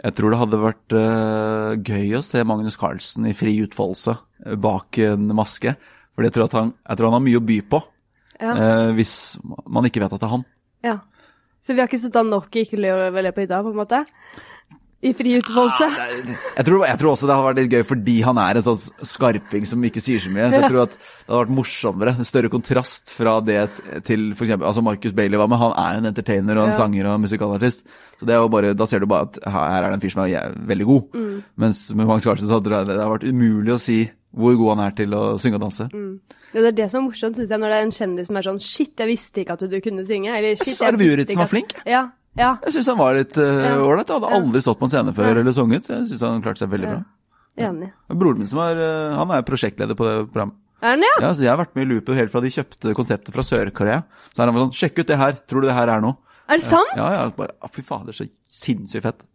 Jeg 0.05 0.15
tror 0.19 0.33
det 0.35 0.41
hadde 0.43 0.61
vært 0.63 0.97
eh, 0.99 1.71
gøy 1.81 2.19
å 2.19 2.25
se 2.27 2.43
Magnus 2.47 2.77
Carlsen 2.81 3.29
i 3.31 3.35
fri 3.37 3.55
utfoldelse 3.65 4.15
eh, 4.45 4.57
bak 4.61 4.99
en 5.07 5.31
maske. 5.37 5.73
For 6.15 6.27
jeg 6.27 6.35
tror, 6.35 6.51
han, 6.59 6.75
jeg 6.85 6.99
tror 6.99 7.09
han 7.09 7.17
har 7.19 7.25
mye 7.25 7.41
å 7.41 7.47
by 7.49 7.61
på, 7.73 7.81
Ja. 8.39 8.53
eh, 8.53 8.91
hvis 8.99 9.15
man 9.67 9.87
ikke 9.89 10.03
vet 10.05 10.13
at 10.13 10.21
det 10.21 10.29
er 10.29 10.35
han. 10.37 10.45
Ja. 10.87 10.99
Så 11.65 11.75
vi 11.75 11.81
har 11.83 11.89
ikke 11.91 11.99
sett 12.05 12.17
av 12.17 12.27
nok 12.29 12.55
i 12.55 12.63
Ikke 12.63 12.79
le 12.79 12.93
le 13.11 13.33
i 13.33 13.47
dag, 13.51 13.65
på 13.67 13.73
en 13.73 13.81
måte? 13.81 14.05
I 14.99 15.13
fri 15.15 15.37
utfoldelse? 15.39 15.87
Jeg, 16.57 16.65
tror, 16.67 16.81
jeg, 16.83 16.99
tror, 16.99 17.13
også 17.13 17.29
det 17.31 17.35
har 17.37 17.45
vært 17.45 17.59
litt 17.61 17.75
gøy 17.77 17.85
fordi 17.87 18.17
han 18.27 18.39
er 18.43 18.59
en 18.59 18.65
sånn 18.67 19.07
skarping 19.07 19.69
som 19.71 19.85
ikke 19.87 20.03
sier 20.03 20.23
så 20.23 20.33
mye. 20.35 20.49
Så 20.51 20.59
jeg 20.59 20.71
tror 20.73 20.81
at 20.89 20.97
det 20.97 21.29
hadde 21.29 21.43
vært 21.45 21.53
morsommere. 21.55 22.15
En 22.19 22.27
større 22.27 22.51
kontrast 22.51 23.13
fra 23.15 23.37
det 23.47 23.61
til 24.09 24.33
f.eks. 24.35 24.57
Altså 24.59 24.83
Marcus 24.83 25.15
Bailey 25.15 25.39
var 25.39 25.51
med. 25.53 25.63
Han 25.63 25.77
er 25.79 25.95
jo 25.95 26.03
en 26.03 26.11
entertainer 26.11 26.59
og 26.59 26.67
en 26.67 26.75
ja. 26.75 26.81
sanger 26.81 27.11
og 27.13 27.23
musikalartist. 27.23 27.87
Så 28.19 28.27
det 28.27 28.35
er 28.35 28.43
jo 28.43 28.51
bare, 28.51 28.75
Da 28.75 28.91
ser 28.91 29.05
du 29.05 29.07
bare 29.11 29.29
at 29.29 29.39
her 29.47 29.79
er 29.79 29.87
det 29.87 30.01
en 30.01 30.03
fyr 30.03 30.17
som 30.17 30.25
er 30.27 30.59
veldig 30.73 30.91
god. 30.91 31.15
Mm. 31.15 31.39
Mens 31.63 31.87
med 31.95 32.03
Magnus 32.11 32.27
Carlsen 32.27 32.51
så 32.51 32.59
hadde 32.59 32.83
det, 32.91 32.99
vært 33.15 33.31
umulig 33.31 33.77
å 33.77 33.81
si 33.83 34.03
hvor 34.35 34.59
god 34.59 34.75
han 34.75 34.87
er 34.89 34.99
til 34.99 35.15
å 35.15 35.25
synge 35.41 35.61
og 35.61 35.69
danse. 35.69 35.87
Mm. 35.95 36.13
Ja, 36.51 36.61
det 36.61 36.69
er 36.73 36.79
det 36.83 36.91
som 36.91 37.05
er 37.05 37.07
morsomt, 37.07 37.39
syns 37.39 37.55
jeg, 37.55 37.63
når 37.63 37.71
det 37.71 37.79
er 37.79 37.87
en 37.87 37.95
kjendis 37.95 38.29
som 38.29 38.39
er 38.39 38.47
sånn 38.47 38.61
Shit, 38.63 38.93
jeg 38.99 39.09
visste 39.09 39.43
ikke 39.45 39.55
at 39.55 39.67
du 39.71 39.79
kunne 39.85 40.05
synge. 40.09 40.35
Eller, 40.35 40.59
shit, 40.59 40.73
jeg 40.73 40.77
syns 40.77 40.87
Arve 40.91 41.07
Juritzen 41.07 41.41
var 41.41 41.51
flink. 41.51 41.75
Ja, 41.87 42.09
ja. 42.39 42.53
Jeg 42.65 42.77
syns 42.77 42.91
han 42.93 42.99
var 43.01 43.19
litt 43.19 43.35
ålreit. 43.39 44.09
Uh, 44.09 44.15
hadde 44.17 44.33
aldri 44.39 44.63
stått 44.65 44.81
på 44.81 44.89
en 44.89 44.95
scene 44.95 45.15
før 45.17 45.43
eller 45.43 45.57
sunget. 45.57 45.91
Jeg 45.91 46.07
syns 46.13 46.25
han 46.25 46.45
klarte 46.45 46.63
seg 46.63 46.73
veldig 46.73 46.93
bra. 46.93 47.03
Enig. 47.69 47.91
Broren 48.15 48.43
min 48.43 48.49
som 48.51 48.63
er, 48.63 48.79
uh, 48.79 49.17
han 49.19 49.35
er 49.35 49.47
prosjektleder 49.47 49.99
på 49.99 50.07
det 50.07 50.17
programmet. 50.31 50.59
Er 50.79 50.95
han, 50.95 51.03
ja? 51.03 51.15
ja 51.25 51.33
så 51.35 51.43
jeg 51.43 51.51
har 51.51 51.59
vært 51.59 51.75
med 51.75 51.89
i 51.89 51.91
loopet 51.91 52.15
helt 52.21 52.31
fra 52.31 52.43
de 52.45 52.53
kjøpte 52.55 52.95
konseptet 52.95 53.35
fra 53.35 53.43
Sør-Korea. 53.43 54.05
Så 54.31 54.43
er 54.45 54.51
han 54.51 54.61
sånn 54.63 54.77
Sjekk 54.79 55.03
ut 55.03 55.09
det 55.11 55.19
her! 55.19 55.41
Tror 55.51 55.65
du 55.65 55.67
det 55.67 55.75
her 55.75 55.91
er 55.91 56.05
noe? 56.05 56.21
Er 56.49 56.61
det 56.61 56.65
sant? 56.65 56.95
Ja, 56.97 57.09
ja. 57.17 57.25
Bare, 57.35 57.57
fy 57.75 57.83
fader, 57.85 58.15
så 58.15 58.29
sinnssykt 58.61 59.05
fett. 59.05 59.27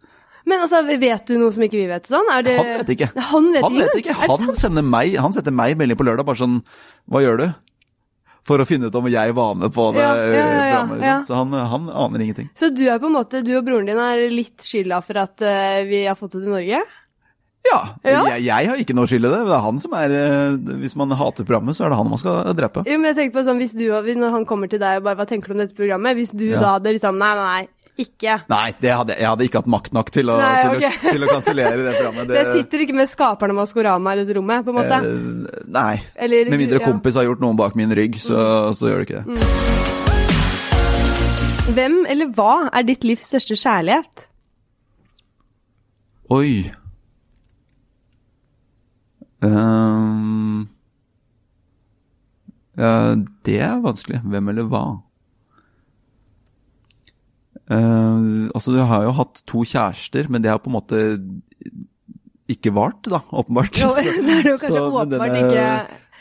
Men 0.49 0.63
altså, 0.63 0.81
vet 0.87 1.27
du 1.27 1.35
noe 1.39 1.53
som 1.55 1.63
ikke 1.63 1.79
vi 1.79 1.89
vet? 1.91 2.07
sånn? 2.09 2.31
Det... 2.43 2.55
Han 2.59 2.71
vet 2.81 2.93
ikke. 2.95 3.09
Han 3.31 3.51
vet, 3.53 3.63
han 3.63 3.77
vet 3.79 3.99
ikke. 4.01 4.15
Han, 4.23 4.49
sender 4.59 4.87
meg, 4.87 5.17
han 5.19 5.35
setter 5.35 5.55
meg 5.55 5.77
melding 5.79 5.99
på 5.99 6.07
lørdag 6.07 6.27
bare 6.27 6.41
sånn 6.41 6.57
Hva 7.11 7.21
gjør 7.23 7.39
du? 7.39 7.45
For 8.47 8.59
å 8.59 8.67
finne 8.67 8.89
ut 8.91 8.97
om 8.99 9.07
jeg 9.11 9.35
var 9.35 9.53
med 9.55 9.71
på 9.73 9.85
det. 9.95 10.03
Ja, 10.03 10.15
ja, 10.17 10.81
liksom. 10.89 11.23
Så 11.27 11.37
han, 11.37 11.53
han, 11.53 11.87
aner 11.89 12.25
ingenting. 12.25 12.49
Så 12.59 12.69
du 12.75 12.83
er 12.89 12.99
på 12.99 13.07
en 13.07 13.15
måte, 13.15 13.43
du 13.45 13.53
og 13.57 13.63
broren 13.67 13.87
din 13.87 14.01
er 14.01 14.25
litt 14.33 14.65
skylda 14.65 14.99
for 15.05 15.21
at 15.21 15.45
uh, 15.45 15.79
vi 15.87 16.03
har 16.07 16.19
fått 16.19 16.35
det 16.35 16.43
til 16.43 16.51
Norge? 16.51 16.83
Ja. 17.63 17.77
Jeg, 18.03 18.41
jeg, 18.43 18.67
har 18.67 18.81
ikke 18.81 18.95
noe 18.97 19.07
skyld 19.07 19.23
i 19.23 19.31
det. 19.31 19.43
Det 19.47 19.55
er 19.55 19.63
han 19.63 19.77
som 19.79 19.93
er 19.95 20.11
uh, 20.11 20.73
Hvis 20.81 20.97
man 20.99 21.15
hater 21.15 21.47
programmet, 21.47 21.77
så 21.77 21.85
er 21.85 21.93
det 21.93 21.99
han 22.01 22.11
man 22.11 22.19
skal 22.19 22.51
drepe. 22.59 22.83
Jo, 22.89 22.97
men 22.99 23.13
jeg 23.13 23.21
tenker 23.21 23.37
på 23.37 23.45
sånn, 23.47 23.61
hvis 23.63 23.77
du, 23.79 23.85
Når 23.87 24.35
han 24.35 24.47
kommer 24.49 24.71
til 24.71 24.83
deg 24.83 24.99
og 24.99 25.07
bare 25.07 25.21
hva 25.21 25.29
tenker 25.29 25.51
du 25.51 25.55
om 25.55 25.63
dette 25.63 25.77
programmet, 25.77 26.19
hvis 26.19 26.35
du 26.35 26.49
da 26.51 26.75
hadde 26.75 26.95
liksom 26.97 27.19
Nei, 27.21 27.31
nei, 27.39 27.47
nei. 27.47 27.82
Ikke. 27.93 28.39
Nei, 28.49 28.73
hadde, 28.81 29.13
jeg 29.19 29.27
hadde 29.29 29.45
ikke 29.45 29.59
hatt 29.61 29.69
makt 29.69 29.93
nok 29.93 30.07
til 30.15 30.31
å, 30.33 30.37
Nei, 30.41 30.63
okay. 30.71 30.89
å, 30.89 31.11
til 31.13 31.25
å 31.25 31.27
kansellere 31.29 31.77
det 31.77 31.91
programmet. 31.99 32.25
Det... 32.31 32.39
det 32.39 32.55
sitter 32.57 32.81
ikke 32.87 32.95
med 32.97 33.09
skaperne 33.11 33.53
av 33.53 33.59
Maskorama 33.61 34.15
i 34.15 34.17
dette 34.23 34.33
rommet, 34.39 34.65
på 34.65 34.73
en 34.73 34.77
måte? 34.79 34.97
Eh, 34.97 35.63
nei. 35.75 36.01
Eller, 36.17 36.49
med 36.49 36.63
mindre 36.63 36.81
kompis 36.81 37.19
har 37.19 37.27
gjort 37.27 37.43
noen 37.43 37.59
bak 37.59 37.77
min 37.77 37.93
rygg, 37.93 38.17
så, 38.23 38.33
mm. 38.33 38.73
så 38.79 38.89
gjør 38.89 39.03
det 39.03 39.05
ikke 39.09 39.21
det. 39.21 39.25
Mm. 39.37 39.93
Hvem 41.73 41.93
eller 42.09 42.33
hva 42.35 42.53
er 42.73 42.83
ditt 42.89 43.05
livs 43.07 43.29
største 43.29 43.55
kjærlighet? 43.55 44.25
Oi 46.33 46.71
um, 49.43 50.65
ja, 52.79 52.91
Det 53.45 53.57
er 53.61 53.79
vanskelig. 53.83 54.19
Hvem 54.25 54.49
eller 54.51 54.67
hva? 54.71 54.83
Uh, 57.71 58.51
altså, 58.51 58.73
du 58.75 58.81
har 58.83 59.05
jo 59.05 59.15
hatt 59.15 59.41
to 59.47 59.63
kjærester, 59.67 60.27
men 60.31 60.43
det 60.43 60.51
har 60.51 60.61
på 60.61 60.71
en 60.71 60.77
måte 60.77 61.01
ikke 62.51 62.73
vart, 62.75 63.03
da, 63.07 63.21
åpenbart. 63.31 63.79
Jo, 63.83 63.91
det 63.97 64.07
er 64.11 64.49
jo 64.51 64.55
kanskje 64.59 64.71
så, 64.71 64.85
åpenbart 64.89 65.13
denne, 65.13 65.43
ikke 65.43 65.67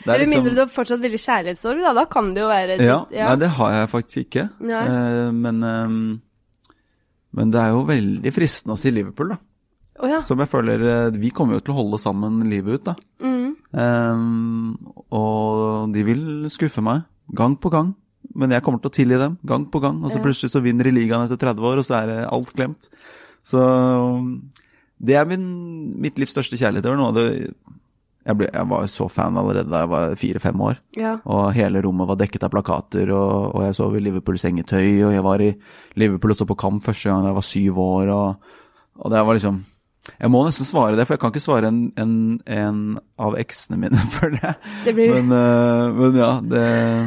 Eller 0.03 0.23
liksom, 0.23 0.35
mindre 0.37 0.53
du 0.55 0.61
har 0.63 0.73
fortsatt 0.73 1.01
veldig 1.03 1.21
kjærlighetssorg, 1.23 1.81
da. 1.83 1.95
Da 1.99 2.05
kan 2.11 2.29
det 2.35 2.43
jo 2.43 2.51
være 2.51 2.77
Ja, 2.79 2.99
ja. 3.13 3.31
Nei, 3.31 3.39
det 3.43 3.49
har 3.59 3.73
jeg 3.77 3.89
faktisk 3.91 4.21
ikke. 4.25 4.45
Uh, 4.63 5.31
men, 5.35 5.63
um, 5.63 5.97
men 7.39 7.51
det 7.53 7.63
er 7.63 7.73
jo 7.75 7.83
veldig 7.89 8.35
fristende 8.35 8.77
å 8.77 8.79
si 8.79 8.93
Liverpool, 8.93 9.35
da. 9.35 9.41
Oh, 10.01 10.09
ja. 10.09 10.17
Som 10.25 10.41
jeg 10.41 10.49
føler 10.49 11.13
Vi 11.21 11.29
kommer 11.29 11.59
jo 11.59 11.63
til 11.67 11.75
å 11.75 11.77
holde 11.77 11.99
sammen 12.01 12.39
livet 12.49 12.79
ut, 12.79 12.87
da. 12.87 12.95
Mm. 13.21 13.51
Um, 13.73 14.95
og 15.13 15.93
de 15.93 16.03
vil 16.07 16.23
skuffe 16.53 16.83
meg, 16.85 17.05
gang 17.35 17.59
på 17.59 17.71
gang. 17.73 17.93
Men 18.33 18.55
jeg 18.55 18.63
kommer 18.65 18.81
til 18.81 18.91
å 18.91 18.95
tilgi 18.95 19.19
dem 19.19 19.37
gang 19.45 19.67
på 19.69 19.81
gang. 19.83 19.99
Og 20.03 20.13
så 20.13 20.21
plutselig 20.23 20.53
så 20.53 20.63
vinner 20.63 20.87
de 20.87 20.95
ligaen 20.95 21.27
etter 21.27 21.41
30 21.41 21.69
år, 21.69 21.81
og 21.81 21.87
så 21.87 21.99
er 21.99 22.25
alt 22.25 22.53
glemt. 22.55 22.89
Så 23.43 23.61
det 25.03 25.17
er 25.19 25.27
min, 25.27 25.45
mitt 26.01 26.19
livs 26.21 26.33
største 26.35 26.57
kjærlighet. 26.59 26.85
Det 26.85 26.93
var 26.93 27.01
noe 27.01 27.11
av 27.11 27.19
det 27.19 27.27
jeg, 28.23 28.37
ble, 28.39 28.47
jeg, 28.47 28.67
var 28.71 28.85
så 28.87 29.09
fan 29.11 29.37
allerede 29.39 29.67
da 29.71 29.83
jeg 29.83 29.91
var 29.91 30.15
fire-fem 30.19 30.63
år. 30.63 30.79
Ja. 30.95 31.17
Og 31.27 31.49
hele 31.57 31.81
rommet 31.83 32.07
var 32.07 32.19
dekket 32.21 32.45
av 32.47 32.53
plakater, 32.53 33.11
og, 33.11 33.51
og 33.51 33.65
jeg 33.65 33.77
sov 33.77 33.97
i 33.99 34.03
Liverpool 34.05 34.39
sengetøy, 34.39 35.03
og 35.09 35.11
jeg 35.11 35.25
var 35.25 35.43
i 35.43 35.51
Liverpool 35.99 36.35
og 36.35 36.39
så 36.39 36.47
på 36.47 36.59
kamp 36.59 36.85
første 36.85 37.11
gang 37.11 37.25
da 37.25 37.33
jeg 37.33 37.39
var 37.41 37.47
syv 37.49 37.81
år, 37.83 38.13
og, 38.15 38.55
og 39.03 39.13
det 39.13 39.25
var 39.27 39.39
liksom 39.39 39.59
jeg 40.03 40.31
må 40.33 40.41
nesten 40.43 40.67
svare 40.67 40.97
det, 40.97 41.05
for 41.07 41.15
jeg 41.15 41.21
kan 41.21 41.31
ikke 41.31 41.43
svare 41.43 41.69
en, 41.71 41.83
en, 41.99 42.15
en 42.51 42.79
av 43.23 43.37
eksene 43.39 43.77
mine 43.79 44.01
for 44.15 44.33
det. 44.35 44.51
det 44.83 44.95
blir... 44.97 45.13
men, 45.15 45.31
uh, 45.31 45.93
men, 45.95 46.17
ja, 46.19 46.33
det 46.43 46.63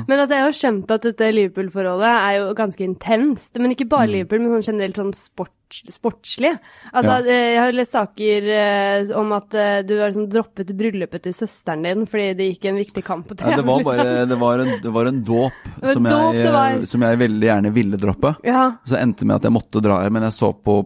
Men 0.06 0.22
altså, 0.22 0.38
jeg 0.38 0.46
har 0.46 0.56
skjønt 0.56 0.94
at 0.96 1.04
dette 1.10 1.28
Liverpool-forholdet 1.36 2.14
er 2.14 2.38
jo 2.38 2.48
ganske 2.56 2.86
intenst. 2.86 3.52
Men 3.60 3.76
ikke 3.76 3.88
bare 3.90 4.08
mm. 4.08 4.14
Liverpool, 4.14 4.42
men 4.46 4.56
sånn 4.56 4.66
generelt 4.70 5.02
sånn 5.02 5.12
sport, 5.18 5.52
sportslig. 5.92 6.54
Altså, 6.94 7.18
ja. 7.20 7.36
Eh, 7.36 7.50
jeg 7.52 7.60
har 7.60 7.76
lest 7.76 7.98
saker 7.98 8.48
uh, 8.48 9.12
om 9.20 9.36
at 9.36 9.60
uh, 9.60 9.76
du 9.84 9.94
har 9.98 10.08
liksom 10.08 10.30
droppet 10.32 10.72
bryllupet 10.80 11.28
til 11.28 11.36
søsteren 11.36 11.84
din 11.84 12.08
fordi 12.08 12.32
det 12.40 12.50
gikk 12.54 12.68
en 12.72 12.80
viktig 12.80 13.04
kamp 13.04 13.28
på 13.28 13.36
TV. 13.36 13.52
Ja, 13.52 13.60
det 13.60 13.68
var 13.68 13.84
bare 13.84 14.08
liksom. 14.08 14.32
det 14.32 14.42
var 14.46 14.64
en, 14.64 14.74
det 14.88 14.96
var 14.96 15.12
en 15.12 15.22
dåp 15.34 15.64
som, 15.92 16.12
som, 16.96 17.08
jeg 17.10 17.24
veldig 17.28 17.52
gjerne 17.52 17.76
ville 17.76 18.00
droppe. 18.00 18.38
Ja. 18.48 18.70
Så 18.88 18.96
endte 19.04 19.28
med 19.28 19.36
at 19.36 19.50
jeg 19.50 19.58
måtte 19.60 19.84
dra 19.84 20.00
hjem, 20.06 20.16
men 20.16 20.30
jeg 20.30 20.40
så 20.40 20.54
på 20.56 20.80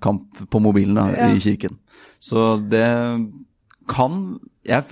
kamp 0.00 0.38
på 0.48 0.60
mobilen 0.64 0.96
da, 0.96 1.06
ja. 1.12 1.28
i 1.34 1.42
kirken. 1.42 1.76
Så 2.18 2.56
det 2.70 2.86
kan 3.88 4.38
jeg, 4.68 4.84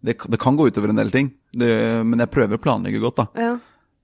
det, 0.00 0.16
det, 0.16 0.40
kan 0.40 0.56
gå 0.58 0.68
utover 0.68 0.92
en 0.92 1.00
del 1.00 1.12
ting, 1.14 1.32
det, 1.52 1.70
men 2.06 2.22
jeg 2.22 2.32
prøver 2.32 2.58
å 2.58 2.62
planlegge 2.62 3.02
godt, 3.02 3.22
da. 3.22 3.46
Ja. 3.46 3.54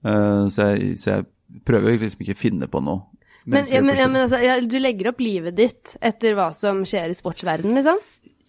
Uh, 0.07 0.47
så, 0.53 0.71
jeg, 0.75 0.97
så, 1.03 1.17
jeg, 1.17 1.29
prøver 1.67 1.97
liksom 1.99 2.25
ikke 2.25 2.37
å 2.37 2.39
finne 2.39 2.69
på 2.71 2.83
noe. 2.85 3.07
Men, 3.47 3.63
ja, 3.71 3.81
men, 3.81 3.99
men 4.11 4.25
altså, 4.25 4.41
du 4.67 4.77
legger 4.83 5.13
opp 5.13 5.21
livet 5.23 5.55
ditt 5.55 5.95
etter 6.03 6.35
hva 6.35 6.51
som 6.55 6.83
skjer 6.87 7.13
i 7.13 7.17
sportsverdenen, 7.17 7.79
liksom? 7.79 8.01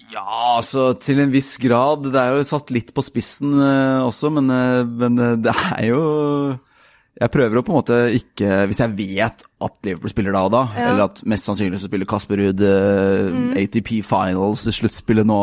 Ja, 0.10 0.26
altså 0.58 0.89
til 1.02 1.19
en 1.21 1.34
viss 1.34 1.52
grad. 1.62 2.08
Det 2.13 2.21
er 2.21 2.34
jo 2.34 2.45
satt 2.47 2.71
litt 2.73 2.93
på 2.95 3.04
spissen 3.06 3.54
uh, 3.60 4.08
også, 4.08 4.32
men, 4.34 4.50
uh, 4.50 4.82
men 4.88 5.19
det 5.43 5.54
er 5.54 5.84
jo 5.91 6.02
jeg 7.17 7.34
prøver 7.34 7.60
å 7.60 7.63
på 7.65 7.73
en 7.73 7.80
måte 7.80 7.97
ikke 8.13 8.63
Hvis 8.69 8.82
jeg 8.84 8.93
vet 8.97 9.45
at 9.65 9.77
Liverpool 9.86 10.12
spiller 10.13 10.36
da 10.36 10.43
og 10.45 10.51
da, 10.53 10.63
ja. 10.77 10.89
eller 10.91 11.08
at 11.08 11.21
mest 11.30 11.49
sannsynlig 11.49 11.80
så 11.82 11.89
spiller 11.89 12.10
Kasper 12.10 12.41
Ruud 12.41 12.62
uh, 12.62 13.32
mm. 13.34 13.47
ATP 13.58 13.89
Finals, 14.06 14.67
sluttspillet 14.77 15.27
nå 15.27 15.39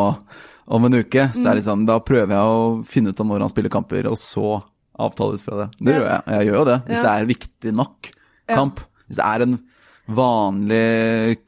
om 0.65 0.87
en 0.87 0.97
uke, 0.97 1.27
mm. 1.29 1.35
så 1.37 1.51
er 1.51 1.59
det 1.59 1.67
sånn, 1.67 1.83
da 1.89 1.99
prøver 2.01 2.33
jeg 2.33 2.55
å 2.55 2.69
finne 2.89 3.13
ut 3.13 3.21
av 3.21 3.29
når 3.29 3.45
han 3.45 3.53
spiller 3.53 3.73
kamper, 3.75 4.07
og 4.09 4.17
så 4.21 4.55
avtale 4.95 5.37
ut 5.37 5.45
fra 5.45 5.59
det. 5.59 5.67
Det 5.81 5.93
ja. 5.93 5.99
gjør 5.99 6.09
jeg. 6.09 6.23
Jeg 6.31 6.49
gjør 6.49 6.57
jo 6.57 6.65
det. 6.71 6.77
Hvis 6.87 7.01
ja. 7.01 7.05
det 7.05 7.13
er 7.13 7.31
viktig 7.33 7.75
nok 7.75 8.11
kamp. 8.49 8.81
Hvis 9.05 9.19
det 9.21 9.27
er 9.27 9.45
en 9.45 9.59
vanlig 10.15 10.87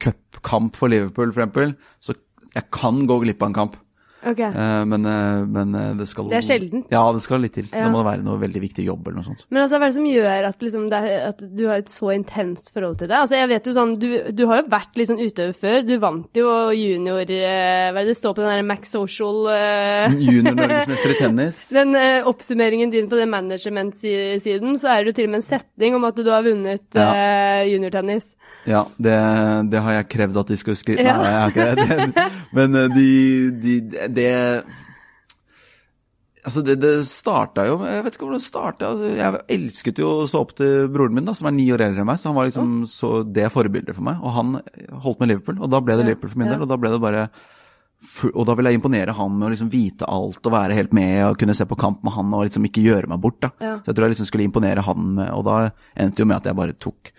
cupkamp 0.02 0.76
for 0.76 0.92
Liverpool, 0.92 1.32
eksempel, 1.32 1.74
så 2.02 2.16
jeg 2.56 2.68
kan 2.74 3.02
gå 3.08 3.20
glipp 3.22 3.42
av 3.44 3.52
en 3.52 3.58
kamp. 3.62 3.80
Okay. 4.26 4.50
Uh, 4.50 4.82
men, 4.88 5.06
uh, 5.06 5.46
men 5.46 5.74
uh, 5.74 5.92
det 5.98 6.08
skal 6.10 6.26
Det 6.30 6.40
er 6.40 6.46
sjeldent? 6.46 6.88
Ja, 6.90 7.04
det 7.14 7.22
skal 7.22 7.44
litt 7.44 7.54
til. 7.54 7.68
Ja. 7.70 7.84
Det 7.86 7.92
må 7.94 8.02
være 8.06 8.24
noe 8.26 8.40
veldig 8.42 8.62
viktig 8.64 8.86
jobb 8.88 9.06
eller 9.06 9.20
noe 9.20 9.28
sånt. 9.28 9.44
Men 9.52 9.62
altså, 9.62 9.78
hva 9.78 9.86
er 9.86 9.92
det 9.92 9.98
som 9.98 10.08
gjør 10.10 10.48
at, 10.50 10.64
liksom, 10.66 10.86
er, 10.98 11.08
at 11.28 11.44
du 11.46 11.62
har 11.70 11.82
et 11.82 11.92
så 11.92 12.10
intenst 12.16 12.72
forhold 12.74 12.98
til 12.98 13.10
det? 13.10 13.20
Altså, 13.20 13.38
jeg 13.38 13.50
vet 13.52 13.68
jo 13.70 13.74
sånn, 13.76 13.94
du, 14.02 14.08
du 14.34 14.42
har 14.50 14.62
jo 14.62 14.72
vært 14.72 14.98
liksom 14.98 15.20
utøver 15.22 15.54
før. 15.60 15.78
Du 15.86 15.94
vant 16.02 16.40
jo 16.40 16.54
junior 16.74 17.22
Hva 17.26 17.92
er 17.92 18.00
det 18.00 18.06
det 18.10 18.18
står 18.18 18.34
på 18.36 18.42
den 18.42 18.52
der 18.54 18.66
Max 18.66 18.94
Social 18.94 19.46
Junior-norgesmester 20.26 21.14
i 21.14 21.18
tennis. 21.20 21.62
Den 21.76 21.94
oppsummeringen 22.26 22.90
din 22.90 23.08
på 23.10 23.18
den 23.18 23.30
management-siden, 23.30 24.76
så 24.80 24.90
er 24.92 25.04
det 25.04 25.12
jo 25.12 25.16
til 25.20 25.28
og 25.28 25.34
med 25.34 25.42
en 25.42 25.46
setning 25.46 25.96
om 25.98 26.06
at 26.08 26.18
du 26.18 26.30
har 26.32 26.44
vunnet 26.46 26.98
ja. 26.98 27.62
juniortennis. 27.68 28.32
Ja, 28.66 28.82
det, 28.98 29.14
det, 29.70 29.78
har 29.78 29.94
jeg 30.00 30.08
krevd 30.10 30.40
at 30.40 30.48
de 30.50 30.56
skal 30.58 30.78
skrive 30.78 31.04
ja. 31.06 31.14
Nei, 31.20 31.28
jeg 31.30 31.42
har 31.42 31.52
ikke 31.52 32.06
det. 32.16 32.24
Men 32.56 32.78
de, 32.90 33.10
de, 33.62 33.74
det 34.16 34.32
Altså, 36.46 36.62
det, 36.62 36.76
det 36.78 36.92
starta 37.10 37.64
jo 37.66 37.80
Jeg 37.82 38.04
vet 38.06 38.14
ikke 38.14 38.22
hvordan 38.22 38.38
det 38.38 38.46
starta. 38.46 38.90
Jeg 39.18 39.40
elsket 39.56 39.98
jo 39.98 40.12
å 40.20 40.28
stå 40.30 40.44
opp 40.44 40.52
til 40.60 40.86
broren 40.94 41.16
min, 41.16 41.26
da, 41.26 41.34
som 41.34 41.48
er 41.50 41.56
ni 41.56 41.66
år 41.74 41.82
eldre 41.88 42.04
enn 42.04 42.06
meg. 42.06 42.20
Så 42.22 42.30
han 42.30 42.36
var 42.38 42.46
liksom 42.46 42.84
så 42.86 43.10
det 43.26 43.48
forbildet 43.50 43.96
for 43.96 44.06
meg. 44.06 44.22
Og 44.22 44.34
han 44.36 44.54
holdt 45.02 45.22
med 45.22 45.32
Liverpool, 45.32 45.58
og 45.58 45.72
da 45.74 45.82
ble 45.82 45.98
det 45.98 46.06
Liverpool 46.06 46.30
for 46.30 46.42
min 46.42 46.52
del. 46.52 46.62
Og 46.62 46.70
da 46.70 46.78
ble 46.78 46.92
det 46.94 47.02
bare 47.02 47.26
og 48.28 48.42
da 48.44 48.52
ville 48.52 48.70
jeg 48.70 48.76
imponere 48.78 49.14
han 49.16 49.32
med 49.32 49.46
å 49.48 49.50
liksom 49.54 49.70
vite 49.72 50.06
alt 50.12 50.44
og 50.44 50.52
være 50.52 50.74
helt 50.76 50.92
med 50.94 51.14
og 51.30 51.38
kunne 51.40 51.54
se 51.56 51.64
på 51.64 51.78
kamp 51.80 52.02
med 52.04 52.12
han 52.12 52.34
og 52.36 52.44
liksom 52.44 52.66
ikke 52.68 52.84
gjøre 52.84 53.08
meg 53.08 53.22
bort. 53.24 53.38
da. 53.40 53.50
Ja. 53.56 53.70
Så 53.80 53.90
jeg 53.90 53.96
tror 53.96 54.06
jeg 54.06 54.14
liksom 54.14 54.28
skulle 54.28 54.44
imponere 54.44 54.84
han 54.84 55.06
med, 55.16 55.30
og 55.32 55.46
da 55.48 55.56
endte 55.96 56.20
jo 56.20 56.28
med 56.28 56.36
at 56.36 56.50
jeg 56.50 56.58
bare 56.58 56.76
tok 56.76 57.10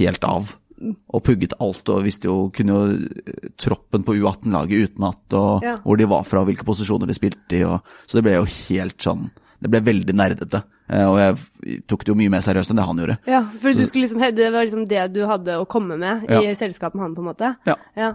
helt 0.00 0.26
av 0.26 0.56
og 0.80 1.22
pugget 1.26 1.54
alt 1.60 1.92
og 1.92 2.04
visste 2.06 2.28
jo 2.30 2.48
kunne 2.54 2.76
jo 2.76 2.96
eh, 2.96 3.50
troppen 3.60 4.04
på 4.06 4.16
U18-laget 4.18 4.90
utenat, 4.90 5.22
og 5.36 5.66
ja. 5.66 5.76
hvor 5.84 6.00
de 6.00 6.08
var 6.10 6.26
fra, 6.28 6.44
hvilke 6.48 6.66
posisjoner 6.66 7.10
de 7.10 7.16
spilte 7.16 7.58
i. 7.58 7.62
Og, 7.68 7.84
så 8.06 8.18
det 8.18 8.24
ble 8.26 8.38
jo 8.38 8.48
helt 8.48 8.98
sånn 9.02 9.28
Det 9.60 9.68
ble 9.68 9.82
veldig 9.84 10.14
nerdete. 10.16 10.62
Eh, 10.88 11.04
og 11.04 11.18
jeg 11.20 11.82
tok 11.90 12.06
det 12.06 12.14
jo 12.14 12.16
mye 12.16 12.32
mer 12.32 12.44
seriøst 12.44 12.72
enn 12.72 12.80
det 12.80 12.86
han 12.88 13.02
gjorde. 13.02 13.18
Ja, 13.28 13.42
for 13.60 13.76
liksom, 13.76 14.24
det 14.36 14.48
var 14.54 14.64
liksom 14.64 14.86
det 14.88 15.02
du 15.12 15.20
hadde 15.28 15.58
å 15.60 15.68
komme 15.68 15.98
med 16.00 16.24
i 16.30 16.40
Ja. 16.48 16.54
selskap 16.56 16.96
med 16.96 17.04
han, 17.04 17.14
på 17.14 17.20
en 17.20 17.28
måte? 17.28 17.52
Ja. 17.68 17.76
Ja. 17.94 18.14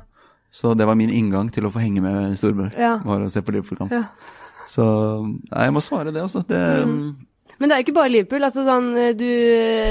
Så 0.49 0.73
det 0.73 0.87
var 0.87 0.97
min 0.97 1.11
inngang 1.13 1.51
til 1.53 1.67
å 1.67 1.71
få 1.71 1.83
henge 1.83 2.01
med 2.01 2.33
storebror. 2.39 2.73
Var 2.73 3.27
å 3.27 3.29
se 3.29 3.43
på 3.43 3.53
Liverpool-kamp. 3.53 3.91
Ja. 3.93 4.07
Så 4.71 4.83
nei, 5.21 5.67
jeg 5.67 5.73
må 5.75 5.83
svare 5.83 6.11
det, 6.15 6.23
altså. 6.23 6.41
Det, 6.47 6.61
Men 7.59 7.69
det 7.69 7.75
er 7.75 7.79
jo 7.81 7.85
ikke 7.85 7.95
bare 7.95 8.11
Liverpool. 8.11 8.43
altså 8.43 8.63
sånn, 8.67 8.87
du, 9.17 9.25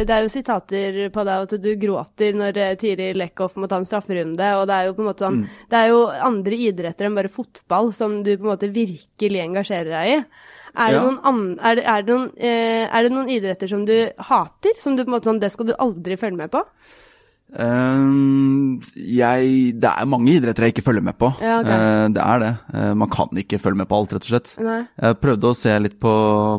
Det 0.04 0.10
er 0.12 0.22
jo 0.26 0.32
sitater 0.32 0.98
på 1.14 1.24
deg 1.24 1.44
at 1.46 1.54
du 1.64 1.70
gråter 1.80 2.34
når 2.36 2.58
eh, 2.60 2.74
Tiril 2.80 3.24
Eckhoff 3.24 3.56
må 3.56 3.68
ta 3.70 3.78
en 3.80 3.86
strafferunde. 3.88 4.50
og 4.60 4.66
Det 4.68 4.74
er 4.76 4.88
jo 4.90 4.96
på 4.98 5.04
en 5.04 5.08
måte 5.08 5.24
sånn, 5.24 5.38
det 5.70 5.78
er 5.80 5.88
jo 5.94 6.02
andre 6.10 6.58
idretter 6.68 7.08
enn 7.08 7.16
bare 7.16 7.32
fotball 7.32 7.92
som 7.96 8.18
du 8.22 8.34
på 8.36 8.44
en 8.44 8.52
måte 8.52 8.68
virkelig 8.74 9.40
engasjerer 9.46 9.92
deg 9.94 10.12
i. 10.12 10.18
Er 10.74 10.90
det, 10.90 10.98
Ja. 10.98 11.02
noen, 11.06 11.58
er, 11.62 11.74
det, 11.78 11.84
er, 11.86 12.02
det 12.02 12.14
noen, 12.14 12.30
eh, 12.36 12.84
er 12.90 13.02
det 13.06 13.12
noen 13.14 13.28
idretter 13.30 13.68
som 13.70 13.84
du 13.86 13.94
hater? 14.18 14.74
Som 14.82 14.96
du 14.96 15.04
på 15.04 15.08
en 15.12 15.14
måte 15.16 15.30
sånn, 15.30 15.40
Det 15.40 15.52
skal 15.54 15.66
du 15.66 15.74
aldri 15.78 16.16
følge 16.18 16.36
med 16.36 16.50
på? 16.50 16.64
Ehm, 17.54 18.82
jeg 18.98 19.78
Det 19.78 19.90
er 19.90 20.10
mange 20.10 20.34
idretter 20.34 20.66
jeg 20.66 20.74
ikke 20.74 20.86
følger 20.88 21.04
med 21.06 21.16
på. 21.18 21.30
Ja, 21.42 21.60
okay. 21.62 21.78
uh, 21.78 22.06
det 22.14 22.22
er 22.22 22.42
det. 22.42 22.52
Uh, 22.74 22.92
man 22.98 23.10
kan 23.12 23.30
ikke 23.30 23.60
følge 23.62 23.78
med 23.78 23.88
på 23.90 23.98
alt, 23.98 24.14
rett 24.14 24.26
og 24.26 24.32
slett. 24.32 24.54
Nei. 24.62 24.82
Jeg 24.98 25.18
prøvde 25.22 25.50
å 25.50 25.58
se 25.58 25.74
litt 25.82 25.98
på, 26.02 26.14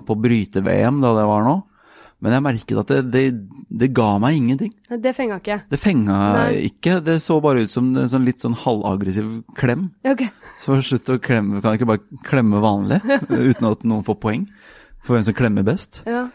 på 0.08 0.20
bryte-VM 0.24 1.02
da 1.04 1.12
det 1.18 1.26
var 1.28 1.44
nå, 1.46 1.56
men 2.24 2.36
jeg 2.38 2.46
merket 2.46 2.80
at 2.80 2.94
det, 2.94 3.02
det, 3.12 3.24
det 3.84 3.90
ga 3.96 4.14
meg 4.24 4.38
ingenting. 4.40 4.72
Det 5.04 5.12
fenga 5.18 5.42
ikke. 5.42 5.60
Det 5.72 5.80
fenga 5.82 6.20
Nei. 6.38 6.48
ikke. 6.70 7.02
Det 7.04 7.18
så 7.24 7.42
bare 7.44 7.66
ut 7.66 7.76
som 7.76 7.92
en 7.92 8.12
sånn 8.12 8.28
litt 8.28 8.46
sånn 8.46 8.56
halvaggressiv 8.64 9.34
klem. 9.60 9.90
Okay. 10.08 10.32
Så 10.62 10.80
slutt 10.80 11.12
å 11.12 11.20
klemme. 11.20 11.60
Kan 11.60 11.76
jeg 11.76 11.84
ikke 11.84 11.92
bare 11.92 12.24
klemme 12.26 12.64
vanlig, 12.64 13.02
uten 13.52 13.68
at 13.68 13.84
noen 13.84 14.08
får 14.08 14.20
poeng 14.24 14.48
for 15.06 15.18
hvem 15.18 15.28
som 15.28 15.36
klemmer 15.38 15.68
best? 15.68 16.06
Ja. 16.08 16.30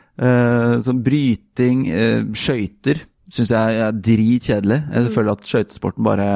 Sånn 0.84 1.00
bryting, 1.02 1.88
uh, 1.88 2.28
skøyter, 2.36 3.00
syns 3.30 3.52
jeg 3.54 3.82
er 3.84 4.00
dritkjedelig. 4.08 4.80
Jeg 4.94 5.12
føler 5.14 5.36
at 5.36 5.46
skøytesporten 5.46 6.06
bare 6.06 6.30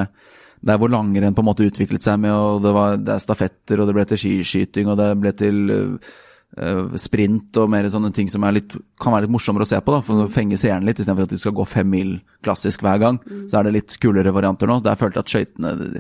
det 0.65 0.73
er 0.73 0.81
hvor 0.81 0.89
langrenn 0.89 1.35
på 1.37 1.43
en 1.45 1.51
måte 1.51 1.67
utviklet 1.67 2.05
seg 2.05 2.21
med, 2.23 2.33
og 2.33 2.63
det, 2.65 2.71
var, 2.73 2.95
det 2.97 3.13
er 3.13 3.21
stafetter, 3.21 3.81
og 3.81 3.89
det 3.89 3.97
ble 3.99 4.05
til 4.09 4.21
skiskyting, 4.23 4.89
og 4.89 4.97
det 4.97 5.11
ble 5.21 5.33
til 5.37 5.59
eh, 5.77 6.95
sprint 7.03 7.59
og 7.61 7.69
mer 7.75 7.91
sånne 7.93 8.09
ting 8.17 8.31
som 8.33 8.47
litt, 8.49 8.73
kan 9.03 9.13
være 9.13 9.27
litt 9.27 9.35
morsommere 9.35 9.67
å 9.67 9.69
se 9.69 9.83
på, 9.85 9.93
da, 9.93 10.01
for 10.07 10.25
å 10.25 10.31
fenge 10.33 10.57
seeren 10.61 10.89
litt, 10.89 11.03
istedenfor 11.03 11.29
at 11.29 11.35
du 11.37 11.43
skal 11.43 11.57
gå 11.59 11.67
fem 11.69 11.91
mil 11.93 12.15
klassisk 12.47 12.87
hver 12.87 13.03
gang. 13.03 13.21
Så 13.51 13.61
er 13.61 13.69
det 13.69 13.75
litt 13.77 13.99
kulere 14.01 14.33
varianter 14.33 14.73
nå. 14.73 14.79
Der 14.87 14.97
følte 14.97 15.21
jeg 15.21 15.27
at 15.29 15.35
skøytene 15.35 15.93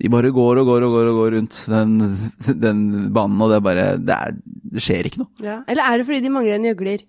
de 0.00 0.08
bare 0.08 0.30
går 0.32 0.62
og 0.62 0.68
går 0.70 0.84
og 0.86 0.94
går 0.96 1.08
og 1.10 1.16
går 1.20 1.34
rundt 1.36 1.56
den, 1.68 1.90
den 2.64 2.78
banen, 3.12 3.40
og 3.44 3.52
det 3.52 3.58
er 3.58 3.64
bare 3.66 3.88
det, 4.00 4.16
er, 4.16 4.38
det 4.72 4.82
skjer 4.82 5.08
ikke 5.08 5.20
noe. 5.20 5.30
ja. 5.44 5.58
Eller 5.68 5.84
er 5.84 6.00
det 6.00 6.06
fordi 6.08 6.22
de 6.24 6.32
mangler 6.32 6.56
en 6.56 6.70
gjøgler? 6.70 7.04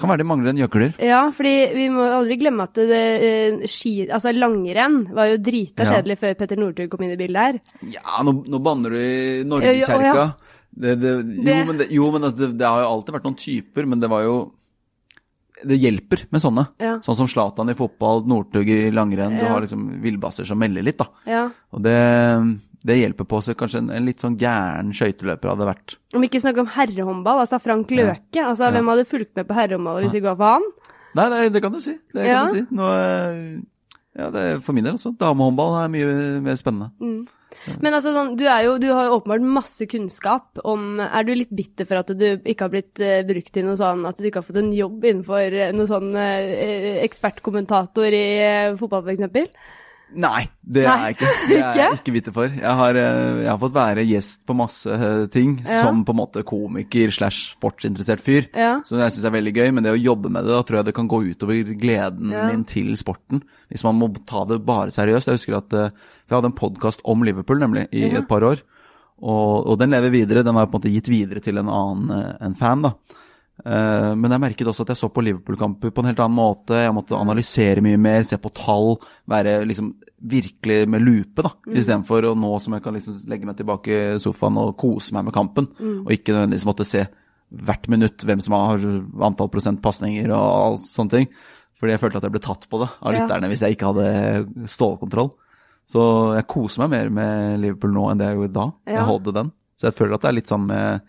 Kan 0.00 0.08
være 0.08 0.22
de 0.22 0.28
mangler 0.30 0.54
en 0.54 0.60
gjøkler. 0.62 0.94
Ja, 1.04 1.20
fordi 1.36 1.54
vi 1.76 1.88
må 1.92 2.06
aldri 2.08 2.38
glemme 2.40 2.64
at 2.64 2.78
det, 2.78 3.00
eh, 3.26 3.66
ski, 3.68 4.06
altså 4.08 4.32
langrenn 4.32 5.02
var 5.12 5.28
jo 5.34 5.40
drita 5.44 5.84
Ja. 5.84 5.98
kjedelig 5.98 6.16
før 6.22 6.38
Petter 6.38 6.56
Northug 6.56 6.88
kom 6.90 7.04
inn 7.04 7.12
i 7.12 7.18
bildet 7.20 7.36
her. 7.36 7.60
Ja, 7.92 8.22
nå, 8.24 8.32
nå 8.48 8.62
banner 8.64 8.90
du 8.90 8.96
i 8.96 9.44
Ja, 9.44 10.00
ja, 10.00 10.30
Det, 10.72 10.94
det, 11.02 11.12
jo, 11.44 11.64
men, 11.66 11.76
det, 11.78 11.88
jo, 11.90 12.10
men 12.14 12.22
altså, 12.22 12.38
det, 12.38 12.48
det 12.58 12.66
har 12.66 12.80
jo 12.84 12.88
alltid 12.94 13.14
vært 13.18 13.24
noen 13.28 13.36
typer, 13.36 13.86
men 13.90 14.00
det 14.00 14.08
var 14.08 14.22
jo 14.24 14.36
Det 15.66 15.76
hjelper 15.76 16.22
med 16.32 16.40
sånne. 16.40 16.62
Ja. 16.80 16.94
Sånn 17.04 17.16
som 17.18 17.28
Zlatan 17.28 17.68
i 17.68 17.74
fotball, 17.76 18.22
Northug 18.24 18.64
i 18.72 18.88
langrenn. 18.90 19.36
Du 19.36 19.44
har 19.44 19.60
liksom 19.60 20.00
villbasser 20.00 20.46
som 20.48 20.56
melder 20.58 20.82
litt, 20.86 20.96
da. 20.96 21.10
Ja. 21.28 21.42
Og 21.76 21.82
det, 21.84 21.98
det 22.86 22.96
hjelper 22.96 23.26
på. 23.28 23.40
seg 23.44 23.58
kanskje 23.60 23.82
en, 23.82 23.90
en 23.92 24.06
litt 24.08 24.22
sånn 24.22 24.38
gæren 24.40 24.92
skøyteløper 24.96 25.52
hadde 25.52 25.66
vært 25.68 25.96
Om 26.14 26.22
vi 26.24 26.30
ikke 26.30 26.40
snakker 26.40 26.64
om 26.64 26.70
herrehåndball, 26.76 27.42
altså 27.42 27.60
Frank 27.60 27.90
Løke. 27.92 28.40
Altså, 28.40 28.68
Ja. 28.68 28.70
Hvem 28.76 28.88
hadde 28.92 29.08
fulgt 29.10 29.34
med 29.36 29.48
på 29.48 29.58
herrehåndball 29.58 30.00
hvis 30.04 30.16
vi 30.16 30.22
går 30.24 30.38
for 30.38 30.56
han? 30.58 30.70
Nei, 31.18 31.26
det, 31.32 31.52
det 31.56 31.62
kan 31.64 31.74
du 31.74 31.80
si. 31.82 31.98
Det 32.14 32.24
Ja. 32.26 32.46
kan 32.46 32.54
du 32.54 32.60
si. 32.60 32.66
Nå, 32.70 32.86
eh, 32.94 33.60
ja, 34.20 34.30
det 34.30 34.46
er 34.46 34.60
for 34.64 34.72
min 34.72 34.84
del 34.86 34.94
også. 34.96 35.12
Damehåndball 35.18 35.76
er 35.82 35.92
mye 35.92 36.40
mer 36.40 36.56
spennende. 36.56 36.90
Mm. 37.00 37.26
Men 37.82 37.92
altså, 37.92 38.12
sånn, 38.14 38.36
du, 38.38 38.44
jo, 38.46 38.76
du 38.80 38.86
har 38.94 39.08
jo 39.08 39.16
åpenbart 39.18 39.42
masse 39.42 39.84
kunnskap 39.90 40.60
om 40.64 41.00
Er 41.02 41.24
du 41.26 41.32
litt 41.34 41.50
bitter 41.50 41.84
for 41.84 41.98
at 42.00 42.12
du 42.16 42.24
ikke 42.38 42.62
har 42.62 42.72
blitt 42.72 43.02
uh, 43.02 43.20
brukt 43.26 43.50
til 43.52 43.66
noe 43.66 43.74
sånn 43.76 44.06
At 44.06 44.20
du 44.20 44.28
ikke 44.28 44.38
har 44.38 44.46
fått 44.46 44.60
en 44.62 44.70
jobb 44.72 45.02
innenfor 45.04 45.56
eh, 45.58 45.72
noe 45.74 45.88
sånn 45.90 46.14
uh, 46.14 47.02
ekspertkommentator 47.02 48.16
i 48.16 48.24
fotball, 48.80 49.02
f.eks.? 49.04 49.50
Nei, 50.18 50.48
det 50.66 50.82
Nei, 50.86 50.92
er 50.94 51.02
jeg 51.06 51.14
ikke. 51.16 51.28
Det 51.48 51.56
er 51.60 51.76
jeg 51.78 51.98
ikke? 52.00 52.14
ikke 52.20 52.32
for. 52.34 52.48
Jeg 52.58 52.76
har, 52.80 52.96
eh, 52.98 53.42
jeg 53.44 53.48
har 53.50 53.58
fått 53.62 53.74
være 53.76 54.04
gjest 54.08 54.40
på 54.48 54.56
masse 54.58 54.90
eh, 54.90 55.26
ting, 55.30 55.52
Ja. 55.62 55.82
som 55.86 56.00
på 56.04 56.10
en 56.14 56.18
måte 56.18 56.42
komiker 56.46 57.12
slash 57.14 57.52
sportsinteressert 57.54 58.20
fyr. 58.24 58.48
Ja. 58.54 58.80
Så 58.82 58.98
jeg 58.98 59.12
syns 59.14 59.22
det 59.22 59.30
er 59.30 59.36
veldig 59.38 59.54
gøy, 59.54 59.70
men 59.76 59.84
det 59.86 59.92
å 59.94 60.00
jobbe 60.02 60.30
med 60.34 60.44
det, 60.44 60.50
da 60.56 60.62
tror 60.66 60.80
jeg 60.80 60.88
det 60.90 60.94
kan 60.96 61.08
gå 61.08 61.22
utover 61.30 61.74
gleden 61.78 62.32
Ja. 62.34 62.48
min 62.50 62.64
til 62.64 62.90
sporten. 62.98 63.42
Hvis 63.70 63.84
man 63.86 63.98
må 64.00 64.10
ta 64.26 64.44
det 64.50 64.58
bare 64.66 64.90
seriøst. 64.90 65.30
Jeg 65.30 65.38
husker 65.38 65.56
at 65.60 65.72
eh, 65.72 65.90
vi 66.28 66.34
hadde 66.34 66.50
en 66.50 66.58
podkast 66.58 67.00
om 67.04 67.22
Liverpool, 67.22 67.58
nemlig, 67.62 67.86
i 67.92 68.10
et 68.10 68.26
par 68.28 68.42
år. 68.42 68.62
Og, 69.22 69.66
og 69.68 69.78
den 69.78 69.90
lever 69.94 70.10
videre. 70.10 70.42
Den 70.42 70.54
var 70.56 70.66
på 70.66 70.78
en 70.78 70.80
måte 70.80 70.92
gitt 70.94 71.08
videre 71.12 71.40
til 71.44 71.58
en 71.60 71.68
annen 71.68 72.34
en 72.40 72.54
fan, 72.58 72.82
da. 72.82 72.94
Eh, 73.64 74.10
men 74.16 74.32
jeg 74.32 74.42
merket 74.42 74.70
også 74.70 74.86
at 74.86 74.92
jeg 74.94 75.00
så 75.02 75.10
på 75.12 75.24
Liverpool-kamper 75.24 75.92
på 75.92 76.02
en 76.02 76.10
helt 76.10 76.22
annen 76.24 76.38
måte. 76.38 76.78
Jeg 76.80 76.94
måtte 76.96 77.18
analysere 77.18 77.82
mye 77.84 78.00
mer, 78.00 78.22
se 78.28 78.38
på 78.40 78.52
tall, 78.56 78.96
være 79.30 79.60
liksom 79.68 79.92
virkelig 80.20 80.82
med 80.88 81.04
lupe, 81.04 81.44
da. 81.46 81.52
Mm. 81.66 81.76
Istedenfor 81.80 82.28
nå 82.36 82.52
som 82.60 82.76
jeg 82.76 82.84
kan 82.84 82.96
liksom 82.96 83.16
legge 83.30 83.48
meg 83.48 83.56
tilbake 83.60 84.00
i 84.16 84.18
sofaen 84.20 84.58
og 84.60 84.76
kose 84.80 85.16
meg 85.16 85.28
med 85.28 85.36
kampen. 85.36 85.70
Mm. 85.80 86.02
Og 86.06 86.12
ikke 86.16 86.34
nødvendigvis 86.36 86.68
måtte 86.68 86.88
se 86.88 87.06
hvert 87.50 87.88
minutt 87.90 88.22
hvem 88.22 88.42
som 88.44 88.54
har 88.54 88.84
antall 89.26 89.50
prosent 89.50 89.80
pasninger 89.82 90.30
og 90.30 90.40
all 90.40 90.76
sånne 90.82 91.16
ting. 91.16 91.30
Fordi 91.80 91.94
jeg 91.94 92.02
følte 92.02 92.20
at 92.20 92.26
jeg 92.28 92.34
ble 92.34 92.42
tatt 92.44 92.66
på 92.68 92.82
det 92.82 92.90
av 93.00 93.14
Ja. 93.16 93.38
hvis 93.48 93.62
jeg 93.64 93.76
ikke 93.76 93.88
hadde 93.92 94.68
stålkontroll. 94.68 95.32
Så 95.88 96.02
jeg 96.36 96.46
koser 96.46 96.84
meg 96.86 96.90
mer 96.90 97.10
med 97.10 97.60
Liverpool 97.64 97.92
nå 97.96 98.10
enn 98.10 98.20
det 98.20 98.28
jeg 98.28 98.36
gjorde 98.38 98.54
da. 98.54 98.66
Ja. 98.86 98.98
Jeg 99.00 99.08
holdt 99.08 99.34
den. 99.34 99.52
Så 99.80 99.88
jeg 99.88 99.96
føler 99.96 100.14
at 100.14 100.20
det 100.22 100.28
er 100.28 100.36
litt 100.36 100.50
sånn 100.52 100.66
med, 100.68 101.00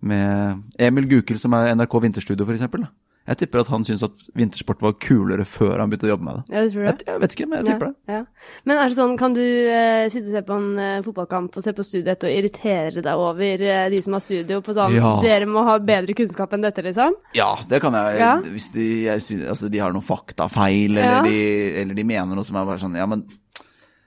med 0.00 0.62
Emil 0.78 1.08
Gukild, 1.10 1.40
som 1.40 1.54
er 1.56 1.74
NRK 1.74 2.00
Vinterstudio, 2.02 2.46
eksempel. 2.52 2.86
Jeg 3.26 3.40
tipper 3.40 3.64
at 3.64 3.70
han 3.72 3.82
syntes 3.82 4.04
at 4.06 4.20
vintersport 4.38 4.82
var 4.84 4.92
kulere 5.02 5.42
før 5.50 5.80
han 5.82 5.90
begynte 5.90 6.06
å 6.06 6.10
jobbe 6.12 6.26
med 6.28 6.36
det. 6.38 6.42
Ja, 6.54 6.60
du 6.62 6.70
tror 6.70 6.84
det? 6.86 6.92
Jeg, 6.92 7.06
jeg 7.08 7.22
vet 7.24 7.32
ikke, 7.34 7.46
men 7.50 7.58
jeg 7.58 7.66
tipper 7.66 7.88
det. 7.88 7.96
Ja, 8.06 8.18
ja. 8.20 8.50
Men 8.70 8.78
er 8.78 8.92
det 8.92 8.98
sånn, 9.00 9.14
kan 9.18 9.34
du 9.34 9.40
eh, 9.42 10.04
sitte 10.12 10.28
og 10.30 10.36
se 10.36 10.42
på 10.46 10.58
en 10.60 10.68
eh, 10.78 11.00
fotballkamp 11.02 11.58
og 11.58 11.64
se 11.66 11.74
på 11.74 11.86
studiet 11.88 12.22
og 12.28 12.30
irritere 12.36 13.02
deg 13.02 13.22
over 13.24 13.64
eh, 13.66 13.88
de 13.90 13.98
som 14.04 14.14
har 14.14 14.22
studio 14.22 14.60
på 14.62 14.76
sånn 14.76 14.94
Ja. 14.94 15.10
Dere 15.24 15.48
må 15.50 15.64
ha 15.66 15.74
bedre 15.82 16.14
kunnskap 16.14 16.54
enn 16.54 16.68
dette, 16.68 16.84
liksom? 16.86 17.18
Ja, 17.34 17.48
det 17.66 17.80
kan 17.82 17.98
jeg. 17.98 18.20
Ja. 18.22 18.30
Hvis 18.46 18.70
de, 18.76 18.86
jeg 19.08 19.24
synes, 19.26 19.48
altså, 19.56 19.72
de 19.74 19.82
har 19.82 19.96
noen 19.96 20.06
faktafeil, 20.06 20.94
eller, 20.94 21.16
Ja. 21.16 21.24
de, 21.26 21.82
eller 21.82 21.98
de 21.98 22.06
mener 22.06 22.38
noe 22.38 22.46
som 22.46 22.60
er 22.62 22.70
bare 22.70 22.78
sånn 22.84 22.94
Ja, 22.94 23.08
men 23.10 23.26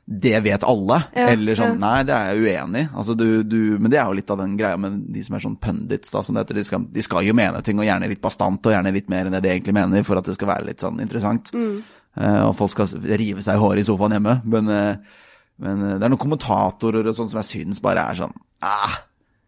det 0.09 0.39
vet 0.41 0.63
alle. 0.65 0.95
Ja, 1.13 1.27
eller 1.35 1.53
sånn 1.57 1.75
ja. 1.75 1.79
Nei, 1.83 1.97
det 2.07 2.15
er 2.15 2.31
jeg 2.33 2.41
uenig 2.41 2.81
i. 2.81 2.87
Altså, 2.97 3.13
du, 3.13 3.43
du, 3.45 3.59
men 3.77 3.91
det 3.93 3.99
er 4.01 4.07
jo 4.09 4.15
litt 4.17 4.31
av 4.33 4.39
den 4.41 4.55
greia 4.57 4.77
med 4.81 4.95
de 5.13 5.21
som 5.21 5.35
er 5.37 5.43
sånn 5.43 5.57
pundits, 5.61 6.09
da, 6.15 6.23
som 6.25 6.33
det 6.33 6.47
heter. 6.47 6.57
De 6.57 6.63
skal, 6.65 6.87
de 6.95 7.03
skal 7.05 7.27
jo 7.27 7.35
mene 7.37 7.61
ting, 7.65 7.77
og 7.77 7.85
gjerne 7.85 8.09
litt 8.09 8.21
bastant, 8.23 8.57
og 8.65 8.73
gjerne 8.73 8.93
litt 8.95 9.11
mer 9.13 9.29
enn 9.29 9.35
det 9.37 9.43
de 9.45 9.51
egentlig 9.53 9.75
mener, 9.77 10.01
for 10.07 10.17
at 10.17 10.25
det 10.25 10.33
skal 10.39 10.49
være 10.49 10.65
litt 10.71 10.81
sånn 10.81 10.97
interessant. 11.03 11.51
Mm. 11.53 11.83
Uh, 12.17 12.47
og 12.47 12.55
folk 12.57 12.73
skal 12.73 12.89
rive 13.21 13.43
seg 13.45 13.59
i 13.59 13.61
håret 13.61 13.83
i 13.83 13.85
sofaen 13.85 14.15
hjemme. 14.17 14.33
Men, 14.49 14.71
uh, 14.73 15.27
men 15.61 15.83
uh, 15.85 15.91
det 15.99 16.07
er 16.07 16.09
noen 16.15 16.23
kommentatorer 16.23 17.05
og 17.11 17.19
sånn 17.19 17.29
som 17.29 17.43
jeg 17.43 17.49
syns 17.51 17.81
bare 17.85 18.07
er 18.09 18.17
sånn 18.17 18.33
ah, 18.65 18.97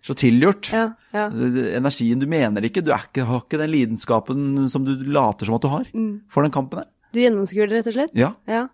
Så 0.05 0.13
tilgjort. 0.17 0.69
Ja, 0.73 0.83
ja. 1.13 1.25
Energien, 1.79 2.21
du 2.21 2.27
mener 2.29 2.61
det 2.61 2.69
ikke. 2.69 2.85
Du 2.85 2.93
ikke, 2.93 3.25
har 3.25 3.41
ikke 3.41 3.59
den 3.63 3.73
lidenskapen 3.73 4.69
som 4.69 4.85
du 4.85 4.93
later 5.09 5.49
som 5.49 5.57
at 5.57 5.65
du 5.65 5.71
har 5.73 5.89
Mm. 5.93 6.21
for 6.29 6.45
den 6.45 6.53
kampen 6.53 6.83
her. 6.83 6.87
Du 7.11 7.19
gjennomskuer 7.19 7.65
det, 7.67 7.81
rett 7.81 7.89
og 7.89 7.97
slett? 7.97 8.13
Ja, 8.17 8.35
Ja. 8.47 8.67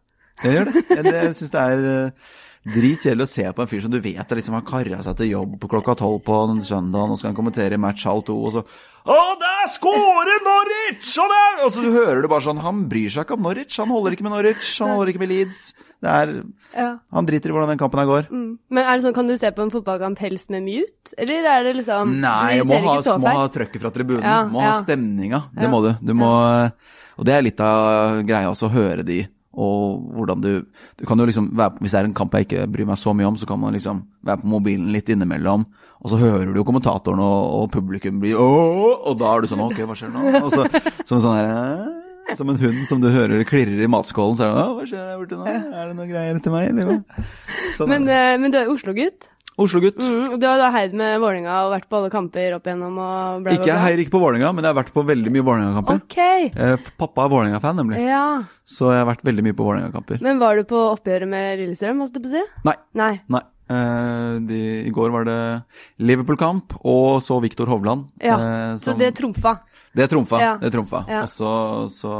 Jeg 0.44 0.54
gjør 0.58 0.70
det. 0.72 0.84
Jeg, 0.90 1.06
jeg 1.14 1.38
syns 1.40 1.54
det 1.56 1.64
er 1.64 1.86
uh, 1.88 2.36
dritkjedelig 2.68 3.26
å 3.28 3.32
se 3.32 3.48
på 3.56 3.64
en 3.64 3.72
fyr 3.72 3.82
som 3.86 3.94
du 3.94 4.00
vet 4.04 4.36
liksom 4.40 4.58
har 4.58 4.68
kara 4.68 5.00
seg 5.06 5.18
til 5.22 5.32
jobb 5.32 5.58
på 5.62 5.70
klokka 5.72 5.96
tolv 6.00 6.22
på 6.28 6.44
en 6.50 6.62
søndag, 6.68 7.08
og 7.10 7.18
skal 7.20 7.32
han 7.32 7.38
kommentere 7.40 7.80
match 7.80 8.06
halv 8.10 8.26
to, 8.28 8.36
og 8.50 8.58
så 8.58 8.64
Å, 9.08 9.16
der 9.40 9.70
scorer 9.72 10.42
Norwich! 10.44 11.14
Og 11.24 11.30
der! 11.32 11.62
Og 11.64 11.70
så 11.78 11.84
hører 11.94 12.20
du 12.20 12.28
bare 12.28 12.44
sånn 12.44 12.58
Han 12.60 12.82
bryr 12.92 13.08
seg 13.14 13.24
ikke 13.24 13.38
om 13.38 13.46
Norwich. 13.46 13.78
Han 13.80 13.94
holder 13.96 14.18
ikke 14.18 14.26
med 14.26 14.34
Norwich. 14.34 14.72
Han 14.84 14.92
holder 14.98 15.14
ikke 15.14 15.22
med 15.22 15.32
Leeds. 15.32 15.62
Det 16.04 16.12
er 16.12 16.34
ja. 16.76 16.90
Han 17.16 17.30
driter 17.30 17.48
i 17.48 17.56
hvordan 17.56 17.72
den 17.72 17.80
kampen 17.80 18.02
her 18.02 18.10
går. 18.10 18.28
Mm. 18.28 18.50
Men 18.68 18.84
er 18.84 19.00
det 19.00 19.06
sånn, 19.06 19.16
kan 19.16 19.32
du 19.32 19.38
se 19.40 19.54
på 19.56 19.64
en 19.64 19.72
fotballkamp 19.72 20.20
helst 20.26 20.52
med 20.52 20.66
mute, 20.68 21.16
eller 21.24 21.48
er 21.54 21.64
det 21.70 21.78
liksom 21.80 22.18
Nei, 22.20 22.60
du 22.60 22.68
må 22.68 22.82
ha, 22.84 22.98
må 23.24 23.32
ha 23.40 23.48
trøkket 23.56 23.86
fra 23.86 23.94
tribunen. 23.96 24.28
Ja, 24.28 24.42
må 24.52 24.66
ha 24.66 24.76
stemninga. 24.82 25.46
Det 25.56 25.70
Ja. 25.70 25.72
må 25.72 25.80
du. 25.88 25.94
Du 26.04 26.12
må 26.18 26.34
Og 27.18 27.26
det 27.26 27.34
er 27.34 27.48
litt 27.48 27.64
av 27.64 28.20
greia 28.28 28.52
også, 28.52 28.68
å 28.68 28.76
høre 28.76 29.08
de, 29.08 29.24
og 29.58 30.06
hvordan 30.14 30.42
du 30.44 30.52
Du 30.98 31.06
kan 31.10 31.18
jo 31.18 31.26
liksom 31.26 31.50
være 31.58 31.82
Hvis 31.82 31.94
det 31.94 32.00
er 32.00 32.08
en 32.08 32.16
kamp 32.18 32.34
jeg 32.38 32.46
ikke 32.48 32.68
bryr 32.70 32.86
meg 32.86 33.00
så 33.02 33.14
mye 33.18 33.28
om, 33.28 33.38
så 33.38 33.50
kan 33.50 33.60
man 33.60 33.74
liksom 33.74 34.04
være 34.26 34.44
på 34.44 34.52
mobilen 34.54 34.92
litt 34.94 35.10
innimellom, 35.10 35.66
og 35.98 36.12
så 36.12 36.20
hører 36.22 36.54
du 36.54 36.62
jo 36.62 36.66
kommentatoren 36.68 37.22
og, 37.24 37.40
og 37.58 37.72
publikum 37.74 38.20
blir! 38.22 38.38
Og 38.38 39.14
da 39.18 39.34
er 39.34 39.42
du 39.42 39.52
sånn 39.52 39.66
Ok, 39.66 39.82
hva 39.82 39.98
skjer 39.98 40.14
nå? 40.14 40.26
Og 40.44 40.52
så, 40.54 40.68
som 41.04 41.18
en 41.18 41.26
sånn 41.26 41.40
her 41.40 41.88
som 42.36 42.50
en 42.52 42.60
hund 42.60 42.84
som 42.90 43.00
du 43.00 43.08
hører 43.08 43.46
klirrer 43.48 43.86
i 43.86 43.88
matskålen, 43.88 44.36
så 44.36 44.50
er 44.50 44.56
det 44.58 44.64
hva 44.76 44.86
skjer 44.90 45.00
der 45.00 45.20
borte 45.22 45.38
nå? 45.40 45.48
Er 45.48 45.88
det 45.88 45.96
noen 45.96 46.10
greier 46.12 46.42
til 46.44 46.52
meg, 46.52 46.74
eller? 46.74 47.28
Sånn 47.78 47.94
Men, 47.94 48.08
eh, 48.12 48.36
men 48.42 48.52
du 48.52 48.58
er 48.60 48.68
jo 48.68 48.76
Oslo-gutt. 48.76 49.30
Oslo-gutt. 49.58 49.98
Mm, 49.98 50.36
du 50.40 50.46
har 50.46 50.62
heid 50.76 50.94
med 50.94 51.16
Vålerenga 51.24 51.56
og 51.66 51.72
vært 51.74 51.88
på 51.90 51.98
alle 51.98 52.12
kamper 52.14 52.54
opp 52.60 52.68
igjennom 52.70 52.94
og 53.02 53.42
bla, 53.42 53.48
bla, 53.48 53.56
Ikke, 53.56 53.64
bla. 53.64 53.72
jeg 53.74 53.84
heier 53.88 54.02
ikke 54.04 54.14
på 54.14 54.22
Vålerenga, 54.22 54.52
men 54.54 54.64
jeg 54.68 54.70
har 54.74 54.78
vært 54.84 54.94
på 54.94 55.04
veldig 55.08 55.34
mye 55.34 55.46
Vålerenga-kamper. 55.48 56.02
Ok. 56.04 56.18
Eh, 56.54 56.92
Pappa 57.02 57.26
er 57.26 57.32
Vålerenga-fan, 57.34 57.80
nemlig. 57.82 58.04
Ja. 58.06 58.24
Så 58.70 58.92
jeg 58.94 59.02
har 59.02 59.10
vært 59.10 59.26
veldig 59.26 59.46
mye 59.48 59.58
på 59.58 59.66
Vålerenga-kamper. 59.66 60.22
Men 60.22 60.38
var 60.44 60.60
du 60.62 60.64
på 60.70 60.82
oppgjøret 60.94 61.32
med 61.32 61.58
Lillestrøm, 61.64 62.04
holdt 62.06 62.20
jeg 62.20 62.28
på 62.28 62.30
å 62.30 62.36
si? 62.38 62.44
Nei. 62.70 62.76
Nei. 63.02 63.14
Nei. 63.34 63.42
Eh, 63.68 64.36
de, 64.48 64.62
I 64.88 64.94
går 64.96 65.10
var 65.12 65.26
det 65.28 65.40
Liverpool-kamp, 66.06 66.78
og 66.86 67.18
så 67.26 67.42
Viktor 67.44 67.66
Hovland. 67.74 68.06
Ja, 68.22 68.38
eh, 68.38 68.78
Så 68.78 68.94
det 68.98 69.16
trumfa. 69.18 69.58
Det 69.98 70.06
trumfa. 70.12 70.38
Ja. 70.40 70.54
Det 70.62 70.70
trumfa. 70.72 71.02
Ja. 71.10 71.24
Og 71.26 71.30
så, 71.34 71.52
så 71.90 72.14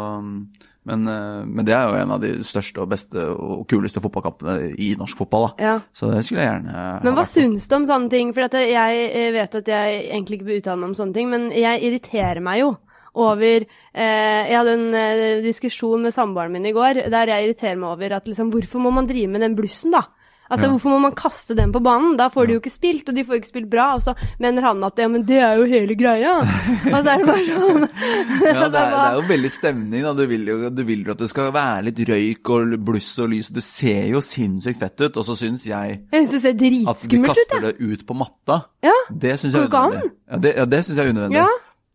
men, 0.88 1.04
eh, 1.12 1.44
men 1.46 1.68
det 1.68 1.76
er 1.76 1.90
jo 1.90 2.00
en 2.00 2.16
av 2.16 2.24
de 2.24 2.32
største 2.48 2.82
og 2.84 2.90
beste 2.94 3.28
og 3.34 3.66
kuleste 3.70 4.02
fotballkampene 4.04 4.72
i 4.80 4.94
norsk 5.00 5.20
fotball. 5.20 5.50
da. 5.50 5.68
Ja. 5.68 5.76
Så 5.92 6.12
det 6.14 6.24
skulle 6.26 6.44
jeg 6.44 6.54
gjerne 6.54 6.88
Men 7.04 7.18
hva 7.18 7.28
syns 7.28 7.68
du 7.68 7.78
om 7.78 7.88
sånne 7.90 8.12
ting? 8.14 8.34
For 8.34 8.48
jeg 8.48 9.32
vet 9.36 9.62
at 9.62 9.72
jeg 9.74 10.02
egentlig 10.08 10.40
ikke 10.40 10.50
bør 10.52 10.62
uttale 10.62 10.82
meg 10.82 10.92
om 10.92 11.00
sånne 11.02 11.18
ting, 11.18 11.32
men 11.34 11.50
jeg 11.56 11.84
irriterer 11.88 12.44
meg 12.44 12.64
jo 12.64 12.76
over 13.18 13.64
eh, 13.66 14.44
Jeg 14.48 14.58
hadde 14.60 14.76
en 14.78 14.88
eh, 14.98 15.40
diskusjon 15.46 16.04
med 16.06 16.14
samboeren 16.16 16.54
min 16.54 16.68
i 16.70 16.76
går 16.76 17.08
der 17.12 17.34
jeg 17.34 17.48
irriterer 17.48 17.80
meg 17.80 17.96
over 17.96 18.18
at 18.20 18.30
liksom 18.30 18.52
Hvorfor 18.54 18.84
må 18.84 18.94
man 18.94 19.10
drive 19.10 19.32
med 19.34 19.44
den 19.46 19.58
blussen, 19.58 19.96
da? 19.96 20.06
Altså, 20.50 20.68
Ja. 20.68 20.72
Hvorfor 20.72 20.94
må 20.94 21.00
man 21.04 21.16
kaste 21.18 21.56
dem 21.58 21.72
på 21.76 21.82
banen? 21.84 22.18
Da 22.20 22.30
får 22.32 22.48
de 22.48 22.54
jo 22.56 22.62
ikke 22.62 22.72
spilt, 22.72 23.10
og 23.10 23.16
de 23.16 23.24
får 23.28 23.40
ikke 23.40 23.50
spilt 23.52 23.70
bra. 23.72 23.88
Og 23.96 24.02
så 24.06 24.14
mener 24.40 24.62
han 24.64 24.84
at 24.88 24.98
ja, 25.02 25.08
men 25.12 25.26
det 25.28 25.40
er 25.44 25.58
jo 25.60 25.68
hele 25.68 25.96
greia. 26.00 26.38
og 26.94 26.98
så 27.04 27.14
er 27.14 27.24
det 27.24 27.28
bare 27.28 27.46
sånn 27.48 27.86
Ja, 27.88 28.54
det 28.54 28.64
er, 28.68 28.72
det 28.72 28.84
er 29.04 29.18
jo 29.20 29.26
veldig 29.32 29.52
stemning. 29.52 30.06
da. 30.08 30.14
Du 30.18 30.26
vil 30.30 30.48
jo 30.48 30.58
du 30.70 30.84
vil 30.88 31.04
at 31.12 31.20
det 31.22 31.30
skal 31.32 31.52
være 31.56 31.88
litt 31.90 32.02
røyk 32.10 32.54
og 32.56 32.76
bluss 32.88 33.12
og 33.24 33.32
lys. 33.34 33.52
Det 33.54 33.64
ser 33.66 34.12
jo 34.14 34.24
sinnssykt 34.24 34.80
fett 34.82 35.06
ut. 35.06 35.20
Og 35.20 35.28
så 35.28 35.38
syns 35.40 35.68
jeg 35.68 36.02
Jeg 36.12 36.28
synes 36.28 36.36
det 36.36 36.42
ser 36.44 36.92
at 36.92 37.08
de 37.12 37.24
kaster 37.26 37.64
ut, 37.64 37.70
det 37.70 37.94
ut 37.94 38.06
på 38.08 38.18
matta. 38.18 38.62
Ja. 38.86 38.96
Det 39.12 39.38
syns 39.42 39.58
jeg. 39.58 39.72
Ja, 39.72 40.38
det, 40.44 40.54
ja, 40.58 40.66
det 40.66 40.84
synes 40.86 40.98
jeg 40.98 41.06
er 41.08 41.16
unødvendig. 41.16 41.42
Ja. 41.44 41.48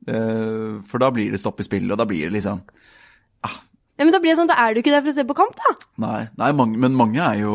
Uh, 0.02 0.80
for 0.90 0.98
da 0.98 1.12
blir 1.14 1.30
det 1.30 1.38
stopp 1.38 1.60
i 1.62 1.66
spillet, 1.66 1.92
og 1.94 2.00
da 2.00 2.06
blir 2.10 2.26
det 2.26 2.34
liksom 2.40 2.58
Ja, 3.46 4.02
men 4.02 4.10
da 4.10 4.18
blir 4.18 4.32
det 4.32 4.38
sånn, 4.40 4.48
da 4.50 4.56
er 4.58 4.74
du 4.74 4.80
ikke 4.80 4.90
der 4.90 5.02
for 5.04 5.12
å 5.12 5.14
se 5.14 5.22
på 5.28 5.36
kamp, 5.38 5.52
da. 5.54 5.74
Nei, 6.02 6.22
nei 6.40 6.48
mange, 6.58 6.78
men 6.80 6.96
mange 6.98 7.20
er 7.22 7.42
jo 7.44 7.52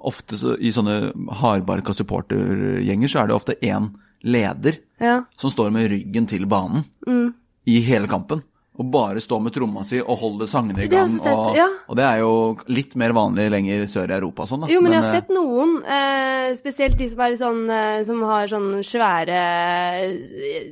ofte 0.00 0.36
så, 0.40 0.54
I 0.60 0.70
sånne 0.72 1.12
hardbarka 1.40 1.92
supportergjenger 1.96 3.08
så 3.12 3.22
er 3.22 3.26
det 3.30 3.36
ofte 3.36 3.56
én 3.62 3.90
leder 4.22 4.78
Ja. 5.00 5.24
som 5.36 5.50
står 5.50 5.70
med 5.72 5.90
ryggen 5.90 6.26
til 6.28 6.46
banen 6.46 6.84
Mm. 7.06 7.34
i 7.66 7.80
hele 7.80 8.06
kampen. 8.08 8.42
Og 8.78 8.86
bare 8.86 9.20
stå 9.20 9.36
med 9.42 9.52
tromma 9.52 9.82
si 9.84 9.98
og 9.98 10.14
holde 10.20 10.46
sangene 10.48 10.84
i 10.84 10.88
gang. 10.88 11.10
Det 11.10 11.32
og, 11.34 11.56
ja. 11.58 11.66
og 11.90 11.96
det 11.98 12.04
er 12.06 12.20
jo 12.22 12.32
litt 12.70 12.94
mer 13.00 13.12
vanlig 13.16 13.48
lenger 13.50 13.82
sør 13.90 14.12
i 14.12 14.14
Europa 14.16 14.46
sånn, 14.46 14.62
da. 14.64 14.70
Jo, 14.70 14.78
men, 14.84 14.94
jeg 14.94 15.02
har 15.02 15.08
eh, 15.10 15.16
sett 15.18 15.32
noen, 15.34 15.72
eh, 15.96 16.46
spesielt 16.56 16.96
de 17.00 17.08
som 17.10 17.34
sånn 17.40 17.60
eh, 17.74 17.98
Som 18.06 18.22
har 18.28 18.48
sånn 18.50 18.68
svære 18.86 19.40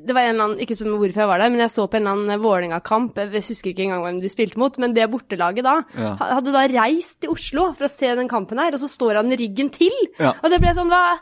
Det 0.07 0.14
var 0.14 0.24
en 0.24 0.30
eller 0.30 0.46
annen 0.46 0.62
Ikke 0.62 0.78
spør 0.78 0.92
meg 0.92 1.03
hvorfor 1.03 1.24
jeg 1.24 1.32
var 1.32 1.42
der, 1.42 1.53
men 1.53 1.64
jeg 1.64 1.74
så 1.74 1.88
på 1.90 1.99
en 1.99 2.07
eller 2.07 2.22
annen 2.22 2.44
Vålerenga-kamp. 2.44 3.18
Jeg 3.18 3.46
husker 3.51 3.72
ikke 3.72 3.88
engang 3.88 4.07
hvem 4.07 4.22
de 4.22 4.32
spilte 4.32 4.62
mot, 4.62 4.78
men 4.80 4.94
det 4.96 5.11
bortelaget 5.11 5.66
da 5.66 5.80
Ja. 5.99 6.14
hadde 6.38 6.55
da 6.55 6.68
reist 6.70 7.20
til 7.24 7.34
Oslo 7.34 7.72
for 7.74 7.88
å 7.88 7.92
se 7.92 8.14
den 8.14 8.30
kampen 8.30 8.62
her, 8.62 8.72
og 8.72 8.80
så 8.80 8.88
står 8.88 9.20
han 9.20 9.34
ryggen 9.34 9.72
til! 9.74 9.94
Ja. 10.20 10.36
Og 10.38 10.55
det 10.55 10.62
ble 10.62 10.72
sånn 10.76 10.88
Hva 10.92 11.18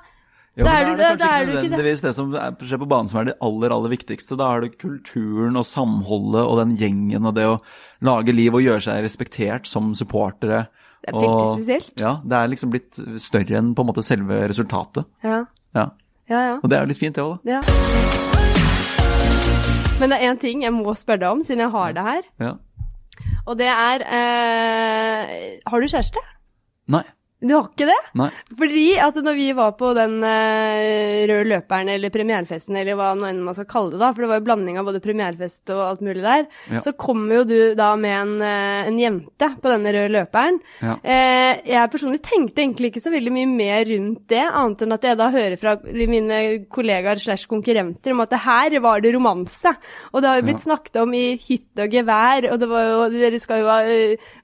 Ja, 0.57 0.65
Da 0.65 0.71
er 0.73 0.85
da 0.87 0.91
er 0.91 0.97
det 0.97 1.21
kanskje 1.21 1.37
ikke 1.37 1.69
nødvendigvis 1.69 2.01
det. 2.01 2.09
det 2.09 2.15
som 2.17 2.35
er- 2.35 2.53
skjer 2.65 2.79
på 2.81 2.89
banen 2.89 3.09
som 3.11 3.21
er 3.21 3.25
det 3.29 3.35
aller, 3.45 3.71
aller 3.75 3.91
viktigste. 3.93 4.37
Da 4.41 4.47
er 4.57 4.61
det 4.65 4.79
kulturen 4.79 5.57
og 5.61 5.67
samholdet 5.69 6.47
og 6.49 6.57
den 6.63 6.77
gjengen 6.79 7.27
og 7.29 7.35
det 7.37 7.45
å 7.45 7.61
lage 8.01 8.33
liv 8.33 8.55
og 8.55 8.63
gjøre 8.65 8.81
seg 8.83 9.05
respektert 9.05 9.67
som 9.67 9.93
supportere. 9.95 10.69
Det 11.05 11.13
er 11.13 11.13
veldig 11.13 11.29
og, 11.29 11.59
spesielt. 11.61 11.93
Ja, 12.01 12.15
det 12.25 12.33
er 12.33 12.49
liksom 12.49 12.71
blitt 12.73 12.97
større 13.21 13.59
enn 13.61 13.75
på 13.77 13.85
en 13.85 13.87
måte 13.93 14.03
selve 14.03 14.49
resultatet. 14.49 15.05
Ja. 15.23 15.45
Ja. 15.75 15.91
Ja, 16.29 16.41
ja. 16.49 16.55
Og 16.57 16.69
det 16.71 16.79
er 16.79 16.87
jo 16.87 16.89
litt 16.89 16.99
fint, 16.99 17.15
det 17.15 17.23
òg, 17.23 17.39
da. 17.45 17.53
ja. 17.53 17.61
Men 20.01 20.11
det 20.11 20.17
er 20.21 20.33
én 20.33 20.41
ting 20.41 20.63
jeg 20.63 20.73
må 20.73 20.93
spørre 20.99 21.21
deg 21.21 21.31
om, 21.31 21.43
siden 21.45 21.63
jeg 21.65 21.71
har 21.71 21.93
det 21.97 22.03
her. 22.05 22.23
Ja. 22.41 22.55
Og 23.47 23.57
det 23.59 23.69
er 23.71 24.03
eh, 24.03 25.61
Har 25.67 25.81
du 25.81 25.87
kjæreste? 25.87 26.19
Nei. 26.89 27.03
Du 27.37 27.51
har 27.53 27.67
ikke 27.69 27.85
det? 27.85 27.97
Nei. 28.17 28.31
Fordi 28.57 28.85
at 29.05 29.17
når 29.21 29.35
vi 29.37 29.47
var 29.53 29.75
på 29.77 29.91
den 29.93 30.15
uh, 30.25 31.27
røde 31.29 31.45
løperen, 31.51 31.91
eller 31.93 32.09
premierefesten, 32.15 32.79
eller 32.81 32.97
hva 32.97 33.11
nå 33.13 33.27
enn 33.29 33.43
man 33.45 33.53
skal 33.59 33.67
kalle 33.69 33.93
det, 33.93 33.99
da, 34.01 34.09
for 34.17 34.25
det 34.25 34.31
var 34.31 34.39
jo 34.41 34.47
blanding 34.47 34.79
av 34.81 34.87
både 34.89 35.03
premierefest 35.05 35.73
og 35.75 35.83
alt 35.85 36.01
mulig 36.07 36.23
der, 36.25 36.47
Ja. 36.73 36.81
så 36.81 36.95
kommer 36.97 37.43
jo 37.43 37.45
du 37.51 37.59
da 37.77 37.91
med 38.01 38.15
en, 38.17 38.33
uh, 38.41 38.89
en 38.89 38.97
jente 39.03 39.51
på 39.61 39.69
denne 39.69 39.93
røde 39.93 40.15
løperen. 40.15 40.61
Ja. 40.81 40.95
Uh, 41.05 41.53
jeg 41.69 41.93
personlig 41.93 42.23
tenkte 42.25 42.65
egentlig 42.65 42.91
ikke 42.95 43.05
så 43.05 43.13
veldig 43.13 43.35
mye 43.37 43.53
mer 43.53 43.85
rundt 43.93 44.25
det, 44.33 44.41
annet 44.49 44.87
enn 44.87 44.97
at 44.97 45.07
jeg 45.11 45.21
da 45.21 45.29
hører 45.37 45.61
fra 45.61 45.77
mine 45.93 46.41
kollegaer 46.73 47.21
slash 47.21 47.45
konkurrenter 47.53 48.17
om 48.17 48.25
at 48.25 48.33
det 48.33 48.41
her 48.47 48.79
var 48.81 49.05
det 49.05 49.13
romanse. 49.13 49.75
Og 50.15 50.25
det 50.25 50.33
har 50.33 50.41
jo 50.41 50.49
blitt 50.49 50.65
snakket 50.65 51.03
om 51.05 51.13
i 51.13 51.27
hytte 51.37 51.85
og 51.85 51.93
gevær, 52.01 52.49
og 52.49 52.65
det 52.65 52.73
var 52.73 52.89
jo, 52.89 53.05
dere 53.13 53.45
skal 53.45 53.61
jo 53.61 53.69
ha 53.69 53.79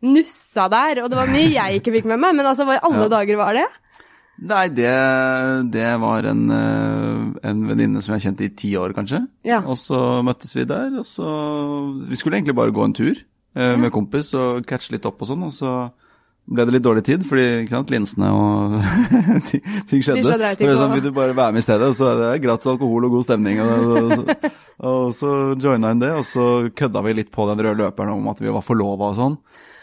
nussa 0.04 0.68
der, 0.76 1.02
og 1.06 1.10
det 1.10 1.22
var 1.22 1.32
mye 1.32 1.48
jeg 1.56 1.80
ikke 1.80 1.96
fikk 1.96 2.12
med 2.12 2.20
meg, 2.20 2.36
men 2.36 2.52
altså 2.52 2.68
var 2.68 2.81
alle 2.82 3.06
Ja. 3.06 3.12
dager 3.18 3.36
var 3.40 3.54
det? 3.58 3.66
Nei, 4.42 4.64
det, 4.74 4.90
det 5.70 5.88
var 6.02 6.24
en, 6.26 6.40
eh, 6.50 7.48
en 7.50 7.60
venninne 7.68 8.02
som 8.02 8.14
jeg 8.16 8.24
kjente 8.26 8.46
i 8.48 8.52
ti 8.58 8.72
år, 8.80 8.94
kanskje. 8.96 9.20
Ja. 9.46 9.60
Og 9.62 9.76
så 9.78 10.22
møttes 10.26 10.54
vi 10.56 10.64
der, 10.66 10.88
og 10.98 11.04
så 11.06 11.28
Vi 12.08 12.16
skulle 12.18 12.40
egentlig 12.40 12.56
bare 12.58 12.72
gå 12.74 12.82
en 12.84 12.94
tur 12.96 13.14
eh, 13.54 13.76
med 13.76 13.92
kompis 13.94 14.32
og 14.34 14.64
catche 14.66 14.90
litt 14.96 15.06
opp 15.06 15.22
og 15.22 15.28
sånn, 15.30 15.44
og 15.46 15.52
så 15.54 15.74
ble 16.50 16.64
det 16.66 16.72
litt 16.74 16.82
dårlig 16.82 17.04
tid, 17.06 17.22
fordi 17.22 17.68
sant, 17.70 17.92
linsene 17.92 18.32
og 18.34 18.72
ting, 19.52 19.62
skjedde. 20.02 20.24
De 20.24 20.26
skjedde, 20.26 20.48
er 20.48 20.58
ting 20.58 20.72
sånn, 20.74 20.96
vil 20.96 21.04
du 21.06 21.12
bare 21.14 21.36
være 21.38 21.54
med 21.54 21.62
i 21.62 21.66
stedet, 21.68 21.92
så 21.94 22.08
er 22.10 22.18
det 22.24 22.42
gratis 22.42 22.66
alkohol 22.72 23.06
og 23.06 23.14
god 23.14 23.28
stemning. 23.28 23.60
Og, 23.62 23.94
og, 24.02 24.34
og 24.82 25.14
så 25.14 25.30
joina 25.62 25.92
hun 25.92 26.02
det, 26.02 26.10
og 26.18 26.26
så 26.26 26.48
kødda 26.74 27.04
vi 27.06 27.14
litt 27.20 27.30
på 27.30 27.46
den 27.52 27.62
røde 27.62 27.78
løperen 27.84 28.16
om 28.16 28.26
at 28.32 28.42
vi 28.42 28.50
var 28.50 28.66
forlova 28.66 29.12
og 29.12 29.20
sånn. 29.20 29.38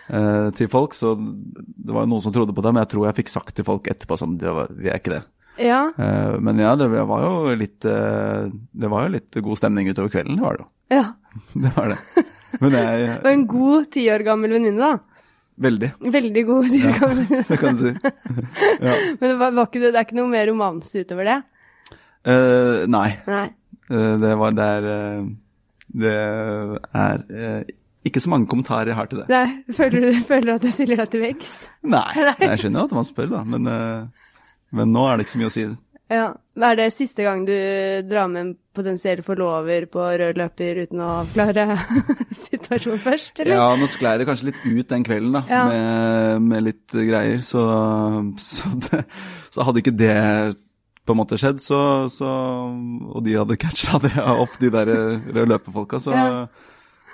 Eh, 0.10 0.50
til 0.58 0.70
folk, 0.72 0.96
så 0.98 1.16
det 1.18 1.94
var 1.94 2.06
jo 2.06 2.12
noen 2.14 2.24
som 2.26 2.34
trodde 2.36 2.56
på 2.56 2.64
det, 2.66 2.74
men 2.76 2.84
jeg 2.86 2.92
tror 2.94 3.08
jeg 3.08 3.20
fikk 3.22 3.34
sagt 3.34 3.56
til 3.58 3.68
folk 3.68 3.90
etterpå 3.92 4.18
sånn, 4.20 4.38
det 4.42 4.54
var, 4.56 4.72
vi 4.76 4.92
er 4.92 5.02
ikke 5.02 5.16
det. 5.18 5.24
Ja. 5.60 5.82
Eh, 5.98 6.36
men 6.40 6.60
ja, 6.62 6.74
det 6.80 6.88
var 6.88 7.24
jo 7.26 7.52
litt 7.60 7.84
eh, 7.84 8.46
Det 8.48 8.88
var 8.88 9.04
jo 9.04 9.12
litt 9.18 9.36
god 9.44 9.60
stemning 9.60 9.90
utover 9.92 10.14
kvelden, 10.14 10.38
det 10.40 10.46
var 10.46 10.56
det 10.56 10.64
jo. 10.64 10.70
ja. 10.96 11.06
Det 11.66 11.72
var 11.76 11.92
det. 11.94 12.26
Men 12.60 12.74
Det 12.74 12.80
jeg 12.82 13.22
var 13.24 13.36
en 13.36 13.48
god 13.50 13.90
ti 13.94 14.06
år 14.10 14.24
gammel 14.26 14.56
venninne, 14.56 14.80
da. 14.80 15.26
Veldig, 15.60 15.90
Veldig 16.16 16.44
god 16.48 16.70
ti 16.72 16.80
år 16.88 16.96
gammel 17.02 17.20
venninne. 17.20 17.46
det 17.50 17.60
kan 17.60 17.76
du 17.78 17.84
si. 17.84 17.94
Ja. 18.88 18.96
Men 19.20 19.26
det, 19.28 19.36
var, 19.42 19.54
var 19.58 19.68
ikke, 19.68 19.82
det 19.84 19.92
er 19.94 20.08
ikke 20.08 20.18
noe 20.18 20.32
mer 20.32 20.48
romanse 20.50 21.04
utover 21.04 21.28
det? 21.28 21.38
Uh, 22.28 22.88
nei. 22.92 23.10
Nei. 23.28 23.46
Uh, 23.92 24.16
det 24.22 24.32
var 24.40 24.56
der 24.58 24.88
er 24.88 24.96
eh, 24.96 25.30
Det 26.04 26.16
er 26.16 27.24
ikke 28.08 28.22
så 28.24 28.30
mange 28.32 28.48
kommentarer 28.48 28.94
jeg 28.94 28.96
har 29.00 29.10
til 29.12 29.20
det. 29.24 29.28
Nei. 29.32 29.76
Føler 29.76 30.06
du 30.08 30.22
føler 30.24 30.48
du 30.48 30.56
at 30.56 30.64
jeg 30.70 30.78
stiller 30.78 31.02
deg 31.04 31.12
til 31.12 31.24
veggs? 31.26 31.52
Nei, 31.84 32.06
jeg 32.40 32.62
skjønner 32.64 32.80
jo 32.86 32.88
at 32.90 32.98
man 33.02 33.08
spør, 33.08 33.30
da, 33.34 33.44
men, 33.44 33.68
eh, 33.68 34.34
men 34.80 34.94
nå 34.96 35.04
er 35.10 35.18
det 35.20 35.26
ikke 35.28 35.36
så 35.36 35.42
mye 35.44 35.52
å 35.52 35.56
si. 35.58 35.66
Ja. 36.10 36.30
Er 36.60 36.76
det 36.76 36.88
siste 36.96 37.24
gang 37.24 37.44
du 37.48 37.54
drar 38.10 38.28
med 38.32 38.42
en 38.42 38.54
potensiell 38.76 39.20
forlover 39.24 39.86
på 39.92 40.02
rød 40.20 40.40
løper 40.42 40.80
uten 40.88 41.04
å 41.06 41.10
avklare 41.22 41.66
situasjonen 42.48 43.04
først, 43.04 43.40
eller? 43.44 43.54
Ja, 43.60 43.68
nå 43.80 43.88
sklei 43.92 44.16
det 44.20 44.26
kanskje 44.28 44.50
litt 44.50 44.64
ut 44.66 44.90
den 44.90 45.06
kvelden, 45.08 45.36
da, 45.38 45.44
Ja. 45.52 45.62
med, 45.70 46.48
med 46.50 46.66
litt 46.66 46.96
greier. 46.96 47.44
Så, 47.46 47.62
så, 48.42 48.72
det, 48.90 49.04
så 49.54 49.68
hadde 49.68 49.84
ikke 49.84 49.96
det 50.00 50.18
på 51.06 51.16
en 51.16 51.22
måte 51.22 51.38
skjedd, 51.42 51.62
så, 51.64 51.80
så 52.14 52.28
Og 53.10 53.24
de 53.26 53.38
hadde 53.40 53.56
catcha 53.62 53.98
det 54.04 54.12
opp, 54.20 54.58
de 54.62 54.70
der 54.74 54.92
røde 54.96 55.48
løperfolka, 55.54 56.02
så, 56.04 56.16
Ja. 56.18 56.48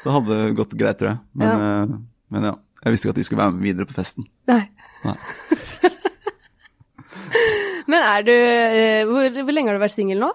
Så 0.04 0.14
hadde 0.16 0.38
det 0.42 0.56
gått 0.58 0.74
greit, 0.78 0.98
tror 1.00 1.10
jeg. 1.14 1.20
Men 1.34 1.48
ja. 1.50 1.86
men 2.36 2.50
ja. 2.52 2.56
Jeg 2.86 2.94
visste 2.94 3.08
ikke 3.08 3.16
at 3.16 3.20
de 3.20 3.24
skulle 3.26 3.42
være 3.42 3.56
med 3.56 3.66
videre 3.66 3.88
på 3.90 3.96
festen. 3.98 4.28
Nei. 4.48 4.62
Nei. 5.06 5.16
Men 7.92 8.02
er 8.02 8.24
du 8.26 8.32
eh, 8.34 9.02
hvor, 9.10 9.28
hvor 9.46 9.54
lenge 9.54 9.70
har 9.72 9.78
du 9.78 9.84
vært 9.84 9.94
singel 9.96 10.22
nå? 10.22 10.32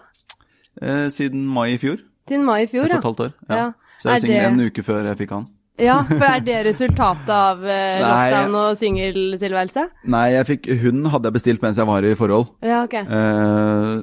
Eh, 0.80 1.06
siden 1.14 1.42
mai 1.50 1.72
i 1.74 1.78
fjor. 1.82 1.98
Siden 2.30 2.44
mai 2.46 2.61
i 2.64 2.68
fjor, 2.70 2.86
Et 2.86 2.94
ja. 2.94 2.98
et 3.00 3.06
halvt 3.08 3.22
år. 3.26 3.32
Ja. 3.48 3.56
Ja. 3.58 3.96
Så 4.00 4.08
jeg 4.12 4.14
er 4.20 4.22
singel 4.24 4.40
det- 4.44 4.50
en 4.52 4.68
uke 4.70 4.84
før 4.86 5.08
jeg 5.11 5.18
fikk 5.24 5.34
han. 5.36 5.48
Ja, 5.80 5.94
for 6.04 6.26
er 6.28 6.42
det 6.44 6.58
resultatet 6.68 7.30
av 7.32 7.62
eh, 7.64 8.02
lockdown 8.02 8.56
og 8.61 8.74
singeltilværelse? 8.76 9.86
Nei, 10.12 10.26
jeg 10.34 10.46
fikk, 10.50 10.68
hun 10.82 11.06
hadde 11.08 11.30
jeg 11.30 11.36
bestilt 11.38 11.62
mens 11.64 11.80
jeg 11.80 11.88
var 11.88 12.04
i 12.04 12.12
forhold. 12.18 12.50
Ja, 12.66 12.82
ok. 12.84 12.96
Eh, 13.00 13.94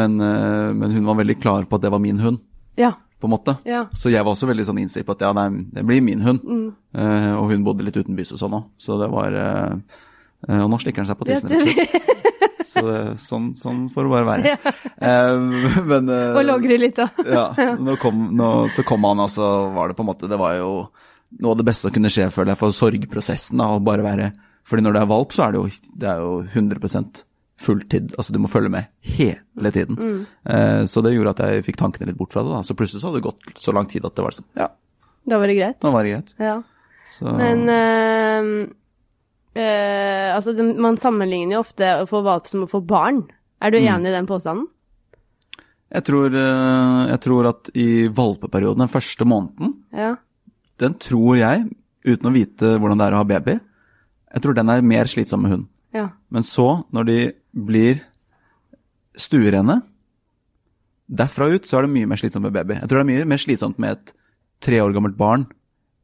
men, 0.00 0.14
eh, 0.22 0.68
men 0.78 0.94
hun 0.94 1.08
var 1.10 1.18
veldig 1.18 1.36
klar 1.42 1.66
på 1.66 1.80
at 1.80 1.82
det 1.86 1.90
var 1.94 2.02
min 2.04 2.20
hund, 2.22 2.38
Ja. 2.78 2.92
På 3.18 3.26
en 3.26 3.32
måte. 3.34 3.56
Ja. 3.66 3.84
Så 3.98 4.12
jeg 4.12 4.22
var 4.24 4.34
også 4.36 4.46
veldig 4.50 4.64
sånn 4.68 4.78
innstilt 4.82 5.06
på 5.08 5.16
at 5.16 5.24
ja, 5.26 5.32
nei, 5.34 5.48
det 5.74 5.82
blir 5.86 6.02
min 6.06 6.20
hund. 6.22 6.44
Mm. 6.46 6.68
Uh, 6.94 7.32
og 7.40 7.50
hun 7.52 7.64
bodde 7.66 7.82
litt 7.86 7.96
utenbys 7.98 8.30
og 8.36 8.38
sånn 8.42 8.54
òg, 8.60 8.68
så 8.78 8.98
det 9.00 9.08
var 9.12 9.34
uh, 9.34 9.74
uh, 10.48 10.60
Og 10.64 10.70
nå 10.72 10.78
slikker 10.82 11.02
han 11.02 11.08
seg 11.10 11.18
på 11.18 11.26
Ja, 11.28 11.38
tissen. 11.38 11.50
rett 11.50 11.66
og 11.66 11.74
slett. 11.74 12.24
Så 12.68 12.82
det, 12.84 12.98
sånn, 13.24 13.46
sånn 13.56 13.84
får 13.94 14.04
det 14.04 14.10
bare 14.12 14.28
være. 14.28 14.74
Eh, 15.00 15.82
men 15.88 16.10
Og 16.12 16.40
logre 16.44 16.76
litt, 16.78 16.98
da. 16.98 17.06
ja, 17.24 17.74
nå 17.80 17.94
kom, 18.02 18.26
nå, 18.36 18.48
så 18.76 18.84
kom 18.86 19.06
han, 19.08 19.22
og 19.24 19.30
så 19.32 19.46
var 19.72 19.88
det 19.88 19.96
på 19.96 20.04
en 20.04 20.08
måte 20.10 20.28
Det 20.28 20.36
var 20.38 20.58
jo 20.58 20.68
noe 21.38 21.54
av 21.54 21.58
det 21.60 21.66
beste 21.68 21.86
som 21.86 21.94
kunne 21.94 22.10
skje, 22.12 22.26
føler 22.34 22.52
jeg, 22.52 22.60
for 22.60 22.74
sorgprosessen. 22.76 23.62
da, 23.62 23.70
å 23.72 23.80
bare 23.84 24.04
være, 24.04 24.28
fordi 24.68 24.84
når 24.84 24.94
du 24.96 25.00
er 25.00 25.10
valp, 25.14 25.32
så 25.32 25.46
er 25.46 25.54
det 25.54 25.62
jo, 25.62 25.92
det 26.02 26.10
er 26.12 26.22
jo 26.24 26.34
100 26.44 27.24
fulltid. 27.58 28.12
Altså 28.18 28.32
du 28.32 28.38
må 28.38 28.48
følge 28.50 28.70
med 28.70 28.86
hele 29.02 29.72
tiden. 29.74 29.96
Mm. 29.98 30.18
Eh, 30.46 30.82
så 30.86 31.02
det 31.02 31.14
gjorde 31.16 31.32
at 31.36 31.42
jeg 31.44 31.64
fikk 31.66 31.76
tankene 31.80 32.06
litt 32.10 32.18
bort 32.18 32.32
fra 32.32 32.42
det. 32.46 32.52
da. 32.54 32.60
Så 32.62 32.76
plutselig 32.78 33.02
så 33.02 33.08
hadde 33.10 33.20
det 33.20 33.28
gått 33.28 33.58
så 33.58 33.74
lang 33.74 33.88
tid 33.90 34.04
at 34.06 34.14
det 34.14 34.22
var 34.24 34.36
sånn 34.36 34.46
Ja, 34.56 34.68
Da 35.28 35.38
var 35.42 35.46
det 35.50 35.56
greit. 35.58 35.80
Da 35.82 35.90
var 35.90 36.04
det 36.06 36.12
greit. 36.14 36.34
Ja. 36.38 36.56
Så, 37.18 37.32
Men 37.36 37.64
øh, 37.68 38.68
øh, 39.58 40.34
altså, 40.36 40.52
det, 40.56 40.66
man 40.78 40.96
sammenligner 41.00 41.58
jo 41.58 41.62
ofte 41.64 41.88
å 42.02 42.08
få 42.08 42.22
valp 42.26 42.46
som 42.50 42.62
å 42.66 42.70
få 42.70 42.80
barn. 42.86 43.24
Er 43.60 43.70
du 43.74 43.78
Mm. 43.78 43.88
enig 43.96 44.08
i 44.12 44.16
den 44.18 44.26
påstanden? 44.26 44.66
jeg, 45.90 46.04
tror, 46.04 46.26
eh, 46.36 47.08
jeg 47.10 47.20
tror 47.24 47.46
at 47.48 47.70
i 47.74 48.08
valpeperioden, 48.08 48.78
den 48.78 48.88
første 48.92 49.24
måneden, 49.24 49.74
Ja. 49.92 50.16
den 50.78 50.94
tror 50.94 51.36
jeg, 51.38 51.64
uten 52.04 52.28
å 52.30 52.32
vite 52.34 52.78
hvordan 52.78 52.98
det 52.98 53.06
er 53.06 53.12
å 53.16 53.16
ha 53.16 53.24
baby, 53.24 53.58
jeg 54.34 54.42
tror 54.42 54.54
den 54.54 54.68
er 54.68 54.82
mer 54.82 55.04
slitsom 55.06 55.40
med 55.42 55.50
hund. 55.50 55.66
Ja. 55.94 56.10
Men 56.30 56.42
så, 56.42 56.84
når 56.92 57.04
de 57.06 57.32
blir 57.54 58.00
stuerene, 59.18 59.80
derfra 61.08 61.48
ut 61.54 61.66
så 61.66 61.78
er 61.78 61.86
det 61.86 61.92
mye 61.94 62.06
mer 62.10 62.20
slitsomt 62.20 62.44
med 62.44 62.52
baby. 62.54 62.76
Jeg 62.78 62.88
tror 62.88 63.00
det 63.00 63.04
er 63.06 63.10
mye 63.12 63.28
mer 63.30 63.40
slitsomt 63.40 63.78
med 63.80 63.96
et 63.96 64.12
tre 64.64 64.80
år 64.84 64.92
gammelt 64.96 65.16
barn 65.18 65.46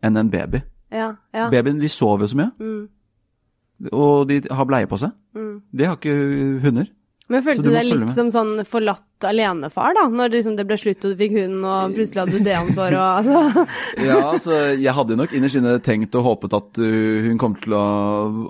enn 0.04 0.16
en 0.20 0.30
baby. 0.32 0.62
Ja. 0.94 1.12
ja. 1.34 1.48
Babyen 1.52 1.80
de 1.82 1.88
sover 1.90 2.24
jo 2.24 2.32
så 2.32 2.38
mye, 2.40 2.52
Mm, 2.60 2.88
og 3.92 4.28
de 4.30 4.36
har 4.54 4.64
bleie 4.70 4.86
på 4.86 4.96
seg. 5.02 5.10
mm. 5.34 5.54
Det 5.74 5.86
har 5.86 5.96
ikke 5.98 6.60
hunder. 6.62 6.86
Men 7.32 7.40
følte 7.40 7.62
du 7.64 7.70
deg 7.72 7.86
litt 7.88 8.02
med. 8.02 8.10
som 8.12 8.28
sånn 8.28 8.50
forlatt 8.68 9.24
alenefar, 9.24 9.94
da? 9.96 10.02
Når 10.12 10.28
det, 10.28 10.36
liksom, 10.42 10.56
det 10.58 10.66
ble 10.68 10.76
slutt 10.76 11.06
og 11.08 11.14
du 11.14 11.20
fikk 11.22 11.32
hund, 11.38 11.62
og 11.64 11.94
plutselig 11.96 12.20
hadde 12.20 12.36
du 12.36 12.44
det 12.44 12.56
ansvaret 12.58 12.98
og 13.00 13.06
altså 13.22 13.64
Ja, 14.10 14.18
altså, 14.28 14.58
jeg 14.76 14.92
hadde 14.98 15.14
jo 15.14 15.20
nok 15.22 15.32
innerst 15.38 15.56
inne 15.56 15.72
tenkt 15.86 16.18
og 16.20 16.26
håpet 16.26 16.56
at 16.58 16.80
uh, 16.84 17.24
hun 17.24 17.40
kom 17.40 17.54
til 17.62 17.72
å, 17.78 17.84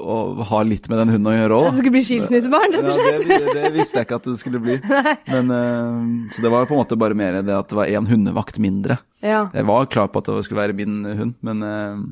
å 0.03 0.17
ha 0.51 0.65
litt 0.67 0.89
med 0.91 0.99
den 1.05 1.15
hunden 1.15 1.31
å 1.31 1.37
gjøre 1.37 1.61
òg. 1.61 1.69
Det 1.69 1.79
skulle 1.85 1.95
bli 1.95 2.05
skilsmissebarn, 2.09 2.75
rett 2.75 2.91
og 2.91 2.99
Ja, 2.99 3.07
slett? 3.15 3.31
det, 3.31 3.55
det 3.61 3.73
visste 3.79 4.01
jeg 4.01 4.09
ikke 4.09 4.19
at 4.19 4.29
det 4.33 4.37
skulle 4.43 4.65
bli. 4.67 4.77
Men, 5.37 5.55
uh, 5.55 6.35
så 6.35 6.43
det 6.43 6.55
var 6.57 6.67
på 6.67 6.75
en 6.75 6.83
måte 6.83 6.99
bare 7.07 7.21
mer 7.23 7.39
det 7.47 7.55
at 7.55 7.71
det 7.71 7.79
var 7.79 7.95
én 7.95 8.11
hundevakt 8.11 8.59
mindre. 8.59 8.99
Ja. 9.23 9.47
Jeg 9.55 9.71
var 9.71 9.87
klar 9.87 10.11
på 10.11 10.19
at 10.25 10.35
det 10.35 10.43
skulle 10.49 10.65
være 10.67 10.75
min 10.83 10.99
hund, 11.07 11.39
men, 11.47 11.63
uh, 11.63 12.03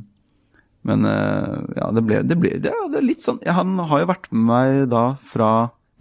men 0.86 1.04
eh, 1.06 1.58
ja, 1.76 1.90
det 1.94 2.02
ble, 2.06 2.22
det 2.26 2.36
ble 2.40 2.56
det, 2.62 2.72
det 2.90 2.98
er 2.98 3.04
litt 3.04 3.22
sånn 3.22 3.36
Han 3.46 3.76
har 3.86 4.00
jo 4.02 4.08
vært 4.10 4.24
med 4.32 4.46
meg 4.48 4.78
da 4.90 5.02
fra 5.30 5.50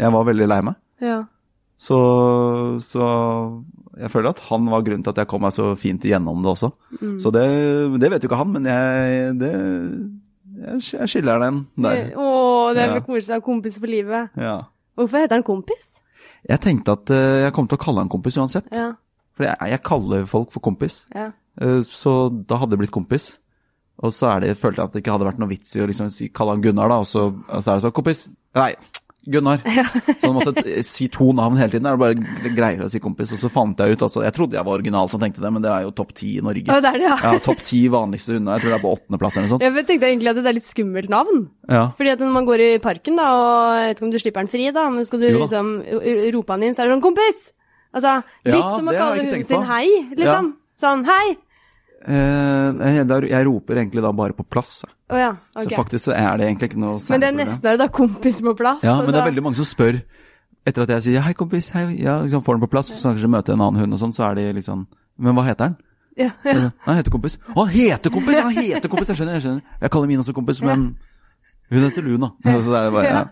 jeg 0.01 0.13
var 0.17 0.25
veldig 0.31 0.47
lei 0.51 0.61
meg. 0.71 0.79
ja. 1.05 1.19
Så, 1.81 1.97
så 2.85 3.05
jeg 3.97 4.11
føler 4.13 4.29
at 4.35 4.41
han 4.51 4.67
var 4.69 4.83
grunnen 4.85 5.01
til 5.01 5.09
at 5.15 5.17
jeg 5.23 5.29
kom 5.31 5.41
meg 5.41 5.53
så 5.55 5.71
fint 5.81 6.03
igjennom 6.05 6.43
det 6.45 6.51
også. 6.51 6.69
Mm. 6.99 7.15
Så 7.23 7.31
det, 7.33 7.45
det 8.03 8.11
vet 8.13 8.21
jo 8.21 8.29
ikke 8.29 8.37
han, 8.37 8.51
men 8.53 8.67
jeg, 8.69 9.31
det, 9.41 9.49
jeg, 10.61 10.83
jeg 10.99 11.09
skylder 11.09 11.41
den 11.41 11.57
der. 11.81 12.03
Å, 12.21 12.27
det 12.77 12.83
er 12.85 12.93
Ja. 12.95 13.01
koselig 13.07 13.41
kompis 13.47 13.79
for 13.81 13.89
livet. 13.89 14.29
Ja. 14.37 14.59
Hvorfor 14.99 15.23
heter 15.23 15.39
han 15.39 15.47
kompis? 15.47 15.87
Jeg 16.49 16.61
tenkte 16.63 16.93
at 16.99 17.09
eh, 17.13 17.41
jeg 17.47 17.53
kom 17.57 17.65
til 17.69 17.79
å 17.79 17.81
kalle 17.81 18.03
han 18.05 18.13
kompis 18.13 18.37
uansett. 18.37 18.69
Ja. 18.77 18.91
For 19.37 19.47
jeg, 19.49 19.57
jeg 19.73 19.81
kaller 19.89 20.29
folk 20.29 20.53
for 20.53 20.61
kompis. 20.69 21.05
ja. 21.17 21.31
Eh, 21.61 21.81
Så 21.85 22.13
da 22.47 22.61
hadde 22.61 22.75
det 22.77 22.83
blitt 22.85 22.93
kompis. 22.93 23.39
Og 24.01 24.13
så 24.15 24.31
det, 24.41 24.53
følte 24.57 24.81
jeg 24.81 24.87
at 24.87 24.93
det 24.95 25.01
ikke 25.03 25.13
hadde 25.17 25.27
vært 25.27 25.41
noe 25.41 25.49
vits 25.51 25.75
i 25.77 25.81
å 25.83 25.89
liksom 25.89 26.13
si, 26.13 26.29
kalle 26.33 26.55
han 26.55 26.61
Gunnar, 26.63 26.89
da, 26.89 27.01
og 27.03 27.09
så, 27.09 27.27
og 27.33 27.57
så 27.61 27.73
er 27.73 27.81
det 27.81 27.83
sånn 27.89 27.93
kompis. 27.97 28.23
Nei, 28.57 28.71
Gunnar. 29.25 29.61
Så 30.21 30.31
han 30.31 30.37
måtte 30.37 30.83
si 30.87 31.05
to 31.13 31.29
navn 31.37 31.59
hele 31.59 31.69
tiden. 31.69 31.85
Er 31.85 31.97
det 31.97 32.01
bare 32.01 32.53
greier 32.55 32.85
å 32.85 32.89
si 32.89 33.01
kompis. 33.03 33.33
Og 33.35 33.41
så 33.43 33.51
fant 33.53 33.77
jeg 33.77 33.93
ut 33.93 34.05
altså, 34.07 34.23
Jeg 34.25 34.33
trodde 34.33 34.57
jeg 34.57 34.65
var 34.65 34.79
original 34.79 35.11
som 35.11 35.21
tenkte 35.21 35.43
det, 35.43 35.51
men 35.53 35.61
det 35.61 35.69
er 35.69 35.85
jo 35.85 35.91
topp 35.93 36.15
ti 36.17 36.31
i 36.39 36.45
Norge. 36.45 36.65
Ja, 36.65 36.79
det 36.81 36.93
er 36.95 36.99
det, 37.03 37.09
ja. 37.11 37.17
Ja, 37.27 37.43
topp 37.45 37.61
ti 37.67 37.83
vanligste 37.93 38.33
hunder. 38.33 38.57
Jeg 38.57 38.65
tror 38.65 38.73
det 38.73 38.79
er 38.79 38.85
på 38.85 38.93
åttendeplass 38.95 39.37
eller 39.37 39.47
noe 39.47 39.53
sånt. 39.53 39.67
Jeg 39.67 39.85
tenkte 39.91 40.09
egentlig 40.09 40.33
at 40.33 40.41
det 40.41 40.51
er 40.53 40.57
litt 40.57 40.69
skummelt 40.69 41.13
navn. 41.13 41.45
Ja. 41.69 41.83
Fordi 41.99 42.13
at 42.15 42.23
når 42.25 42.33
man 42.39 42.49
går 42.49 42.65
i 42.65 42.71
parken, 42.81 43.21
da, 43.21 43.29
og 43.37 43.77
jeg 43.77 43.91
vet 43.91 43.99
ikke 43.99 44.07
om 44.07 44.15
du 44.15 44.19
slipper 44.23 44.45
den 44.45 44.51
fri, 44.55 44.65
da, 44.73 44.87
men 44.89 45.07
skal 45.07 45.21
du 45.21 45.29
Jo 45.29 45.43
liksom 45.43 45.71
rope 46.37 46.57
han 46.57 46.65
inn, 46.65 46.77
så 46.77 46.83
er 46.83 46.89
det 46.89 46.97
sånn 46.97 47.05
'kompis'! 47.05 47.45
Altså, 47.91 48.17
litt 48.47 48.55
Ja, 48.55 48.75
som 48.77 48.87
å 48.87 48.95
kalle 48.95 49.21
hunden 49.21 49.45
sin 49.45 49.65
hei, 49.67 49.87
liksom. 50.17 50.53
Sånn 50.81 51.05
'hei'. 51.05 51.37
Eh, 52.01 53.27
jeg, 53.29 53.45
roper 53.45 53.77
egentlig 53.77 54.01
da 54.01 54.11
bare 54.15 54.33
på 54.33 54.45
plass. 54.49 54.81
Å 55.11 55.19
ja, 55.19 55.35
Så 55.53 55.69
faktisk 55.69 56.07
så 56.07 56.15
er 56.17 56.39
det 56.39 56.47
egentlig 56.47 56.71
ikke 56.71 56.81
noe 56.81 56.97
særlig 56.97 57.13
Men 57.13 57.21
det 57.21 57.29
er 57.29 57.37
nesten 57.37 57.67
er 57.67 57.77
det 57.77 57.83
da 57.83 57.87
kompis 57.93 58.41
på 58.41 58.55
plass. 58.57 58.81
Ja, 58.85 58.95
men 58.97 59.11
det 59.11 59.15
er 59.15 59.21
altså. 59.21 59.29
veldig 59.29 59.43
mange 59.45 59.59
som 59.59 59.69
spør 59.69 60.01
etter 60.65 60.83
at 60.85 60.89
jeg 60.95 61.03
sier 61.07 61.21
'hei, 61.21 61.33
kompis', 61.33 61.71
hei, 61.73 61.85
ja, 62.01 62.19
liksom 62.21 62.43
får 62.45 62.57
den 62.57 62.65
på 62.65 62.69
plass, 62.69 62.89
så 62.93 63.09
kanskje 63.09 63.29
møter 63.29 63.53
en 63.53 63.61
annen 63.61 63.81
hund 63.81 63.93
og 63.93 63.99
sånn, 64.01 64.13
så 64.13 64.29
er 64.29 64.53
de 64.53 64.61
sånn 64.61 64.85
'men 65.17 65.35
hva 65.35 65.45
heter 65.45 65.69
den?' 65.69 65.77
ja, 66.17 66.29
Så, 66.43 66.49
ja. 66.49 66.53
Nei, 66.53 66.71
Han 66.85 66.95
heter 66.95 67.11
kompis. 67.11 67.37
Å, 67.55 67.65
han 67.65 67.73
heter 67.73 68.09
kompis! 68.09 68.39
Han 68.39 68.51
heter 68.51 68.89
kompis, 68.89 69.07
jeg 69.07 69.17
skjønner. 69.17 69.33
Jeg 69.33 69.43
skjønner. 69.45 69.61
Jeg 69.81 69.91
kaller 69.91 70.07
min 70.07 70.19
også 70.19 70.33
kompis, 70.33 70.61
men 70.61 70.95
hun 71.71 71.85
heter 71.85 72.01
Luna. 72.03 72.31
Så 72.43 72.71
det 72.71 72.81
er 72.81 72.91
bare, 72.91 73.05
ja. 73.05 73.25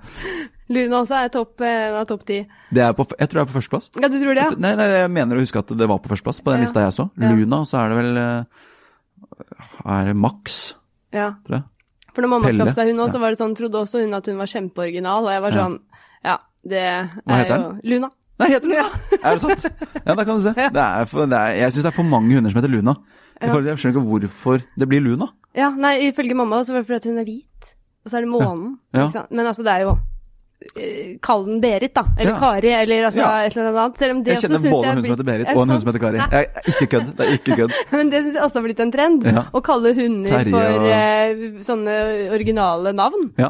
Luna 0.70 1.00
også 1.02 1.16
er 1.18 1.30
topp 1.34 1.62
eh, 1.66 1.96
av 1.98 2.06
topp 2.06 2.26
ti. 2.28 2.40
det 2.72 2.88
på, 2.96 3.06
jeg 3.18 3.30
tror 3.30 3.40
det 3.40 3.42
er 3.42 3.50
på 3.52 3.58
førsteplass. 3.58 3.90
Ja, 3.98 4.08
du 4.08 4.18
tror 4.22 4.36
det, 4.38 4.44
ja? 4.44 4.50
Nei, 4.58 4.76
nei, 4.78 4.86
jeg 4.94 5.10
mener 5.16 5.36
å 5.40 5.42
huske 5.42 5.60
at 5.64 5.72
det 5.80 5.88
var 5.90 5.98
på 6.04 6.12
førsteplass 6.12 6.42
på 6.46 6.52
den 6.54 6.60
Ja. 6.62 6.66
lista 6.68 6.84
jeg 6.86 6.94
så. 6.94 7.10
Ja. 7.18 7.32
Luna, 7.34 7.60
og 7.64 7.66
så 7.70 7.80
er 7.82 7.90
det 7.90 7.98
vel 7.98 8.18
eh, 8.18 8.44
Er 9.86 10.06
det 10.12 10.16
Max, 10.16 10.76
Ja. 11.14 11.32
tror 11.48 11.56
jeg. 11.60 11.64
For 12.14 12.22
når 12.22 12.30
mamma 12.30 12.52
skapte 12.54 12.74
seg 12.76 12.88
hund 12.92 13.00
òg, 13.00 13.14
Ja. 13.14 13.20
var 13.20 13.30
det 13.32 13.40
sånn, 13.40 13.56
trodde 13.56 13.78
også 13.82 14.02
hun 14.04 14.14
at 14.14 14.26
hun 14.26 14.38
var 14.38 14.46
kjempeoriginal, 14.48 15.24
og 15.26 15.32
jeg 15.34 15.42
var 15.42 15.52
sånn 15.52 15.80
Ja, 16.26 16.38
det 16.68 16.84
Hva 17.26 17.34
er 17.34 17.44
heter 17.44 17.58
jo 17.64 17.80
Luna. 17.84 18.10
Nei, 18.40 18.48
heter 18.50 18.68
Luna! 18.68 18.90
Er 19.24 19.36
det 19.36 19.42
sant? 19.42 19.66
Ja, 20.06 20.16
da 20.16 20.24
kan 20.24 20.36
du 20.38 20.42
se. 20.44 20.54
Ja. 20.56 20.70
Det 20.70 21.10
for, 21.10 21.26
det 21.26 21.38
er, 21.40 21.52
jeg 21.60 21.72
syns 21.74 21.84
det 21.84 21.92
er 21.94 21.98
for 21.98 22.04
mange 22.08 22.34
hunder 22.36 22.52
som 22.52 22.62
heter 22.62 22.72
Luna. 22.72 22.96
Ja. 23.42 23.48
Jeg 23.56 23.78
skjønner 23.80 23.96
ikke 23.96 24.06
hvorfor 24.06 24.62
det 24.78 24.88
blir 24.88 25.02
Luna. 25.02 25.28
Ja, 25.56 25.70
nei, 25.72 25.98
ifølge 26.12 26.36
mamma 26.36 26.62
så 26.64 26.74
var 26.76 26.84
det 26.84 26.88
fordi 26.88 27.10
hun 27.10 27.20
er 27.20 27.26
hvit, 27.26 27.74
og 28.06 28.12
så 28.12 28.18
er 28.18 28.22
det 28.22 28.30
månen. 28.30 28.78
Ja. 28.94 29.10
Men 29.32 29.46
altså, 29.48 29.64
det 29.64 29.72
er 29.74 29.80
jo 29.88 29.98
Kall 31.24 31.46
den 31.46 31.62
Berit, 31.64 31.94
da. 31.96 32.04
Eller 32.18 32.34
Ja. 32.34 32.40
Kari, 32.40 32.72
eller 32.76 33.06
altså 33.08 33.22
Ja. 33.22 33.46
et 33.46 33.56
eller 33.56 33.80
annet. 33.80 33.98
Selv 33.98 34.12
om 34.12 34.24
det 34.24 34.34
Jeg 34.34 34.42
kjenner 34.44 34.58
også, 34.60 34.72
både 34.72 34.84
jeg 34.84 34.92
en 34.92 34.98
hund 34.98 35.06
som 35.06 35.16
heter 35.16 35.24
Berit, 35.30 35.48
Er 35.48 35.56
og 35.56 35.62
en 35.64 35.70
hund 35.70 35.82
som 35.82 35.94
heter 35.94 36.00
Kari. 36.00 36.18
Jeg, 36.18 36.48
ikke 36.68 36.88
kødd. 36.94 37.16
Det 37.16 37.26
er 37.28 37.32
ikke 37.38 37.56
kødd. 37.56 37.72
Men 37.92 38.10
det 38.10 38.24
syns 38.24 38.34
jeg 38.36 38.44
også 38.44 38.60
har 38.60 38.64
blitt 38.68 38.80
en 38.80 38.92
trend. 38.92 39.24
Ja. 39.24 39.44
Å 39.54 39.62
kalle 39.64 39.96
hunder 39.96 40.30
Terje 40.30 40.52
for 40.52 40.60
og- 40.60 40.92
uh, 40.92 41.64
sånne 41.64 41.96
originale 42.36 42.94
navn. 42.94 43.32
Ja. 43.40 43.50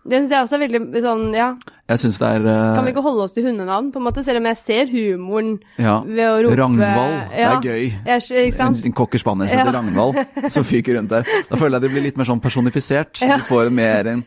Det 0.00 0.16
syns 0.22 0.30
jeg 0.30 0.44
også 0.44 0.54
er 0.56 0.62
veldig 0.68 1.02
sånn, 1.04 1.34
ja. 1.36 1.54
Jeg 1.90 1.98
synes 1.98 2.18
det 2.18 2.28
er 2.28 2.40
Uh... 2.46 2.74
Kan 2.76 2.84
vi 2.84 2.92
ikke 2.92 3.02
holde 3.02 3.22
oss 3.24 3.32
til 3.32 3.44
hundenavn, 3.44 3.90
på 3.92 3.96
en 4.00 4.04
måte? 4.04 4.22
Selv 4.24 4.38
om 4.40 4.46
jeg 4.48 4.56
ser 4.56 4.86
humoren 4.88 5.58
ja. 5.76 6.00
ved 6.06 6.24
å 6.24 6.36
rope 6.44 6.56
Ragnvald. 6.56 7.16
Ja. 7.36 7.60
Det 7.60 7.68
er 7.68 7.68
gøy. 7.68 7.84
Jeg, 8.06 8.46
ikke 8.48 8.56
sant? 8.56 8.84
En 8.86 8.92
cocker 8.92 9.18
spanner 9.18 9.48
som 9.48 9.58
heter 9.58 9.76
Ragnvald, 9.76 10.50
som 10.50 10.64
fyker 10.64 10.96
rundt 10.96 11.10
der. 11.10 11.24
Da 11.50 11.56
føler 11.56 11.76
jeg 11.76 11.82
det 11.82 11.90
blir 11.92 12.02
litt 12.02 12.16
mer 12.20 12.28
sånn 12.28 12.40
personifisert. 12.40 13.20
Ja. 13.30 13.36
Du 13.36 13.44
får 13.44 13.68
mer 13.70 14.06
en 14.10 14.24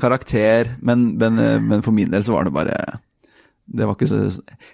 karakter, 0.00 0.76
men, 0.84 1.12
men, 1.20 1.38
eh, 1.42 1.58
men 1.62 1.84
for 1.84 1.96
min 1.96 2.10
del 2.12 2.24
så 2.26 2.36
var 2.36 2.48
det 2.48 2.54
bare 2.56 2.78
det 3.66 3.82
var 3.82 3.96
ikke 3.96 4.06
så, 4.06 4.18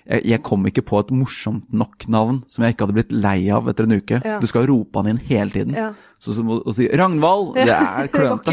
jeg, 0.04 0.20
jeg 0.28 0.42
kom 0.44 0.66
ikke 0.68 0.84
på 0.84 0.98
et 1.00 1.12
morsomt 1.16 1.70
nok 1.72 2.04
navn 2.12 2.42
som 2.52 2.64
jeg 2.64 2.74
ikke 2.74 2.84
hadde 2.84 2.96
blitt 2.98 3.14
lei 3.14 3.38
av 3.54 3.70
etter 3.70 3.86
en 3.88 3.96
uke. 3.96 4.18
Ja. 4.20 4.36
Du 4.42 4.44
skal 4.50 4.66
rope 4.68 5.00
han 5.00 5.08
inn 5.14 5.20
hele 5.30 5.54
tiden. 5.54 5.76
Ja. 5.78 5.92
Så, 6.20 6.34
så 6.36 6.44
må, 6.44 6.58
si 6.76 6.90
'Ragnvald', 6.92 7.54
det 7.56 7.72
er 7.72 8.10
klønete. 8.12 8.52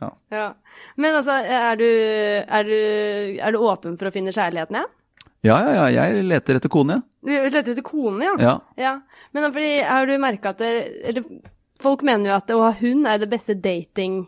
ja. 0.00 0.10
Ja. 0.32 0.46
Men 0.96 1.18
altså, 1.20 1.36
er 1.44 1.76
du, 1.76 1.84
er, 1.86 2.70
du, 2.70 2.78
er 3.36 3.52
du 3.52 3.58
åpen 3.60 3.98
for 4.00 4.08
å 4.08 4.14
finne 4.14 4.32
kjærligheten 4.34 4.80
igjen? 4.80 4.94
ja, 5.46 5.56
ja, 5.62 5.74
ja, 5.76 6.06
jeg 6.08 6.24
leter 6.26 6.58
etter 6.58 6.72
kone, 6.72 7.02
Du 7.22 7.30
leter 7.30 7.74
etter 7.74 7.84
kone, 7.84 8.24
ja? 8.24 8.32
ja. 8.40 8.54
Ja. 8.80 8.94
Men 9.36 9.52
fordi, 9.52 9.76
har 9.84 10.08
du 10.08 10.16
merka 10.18 10.54
at 10.54 10.62
det 10.62 10.72
Eller 11.04 11.28
folk 11.82 12.02
mener 12.06 12.30
jo 12.32 12.36
at 12.38 12.50
å 12.54 12.62
ha 12.64 12.72
hund 12.80 13.06
er 13.06 13.20
det 13.20 13.28
beste 13.30 13.54
dating 13.54 14.24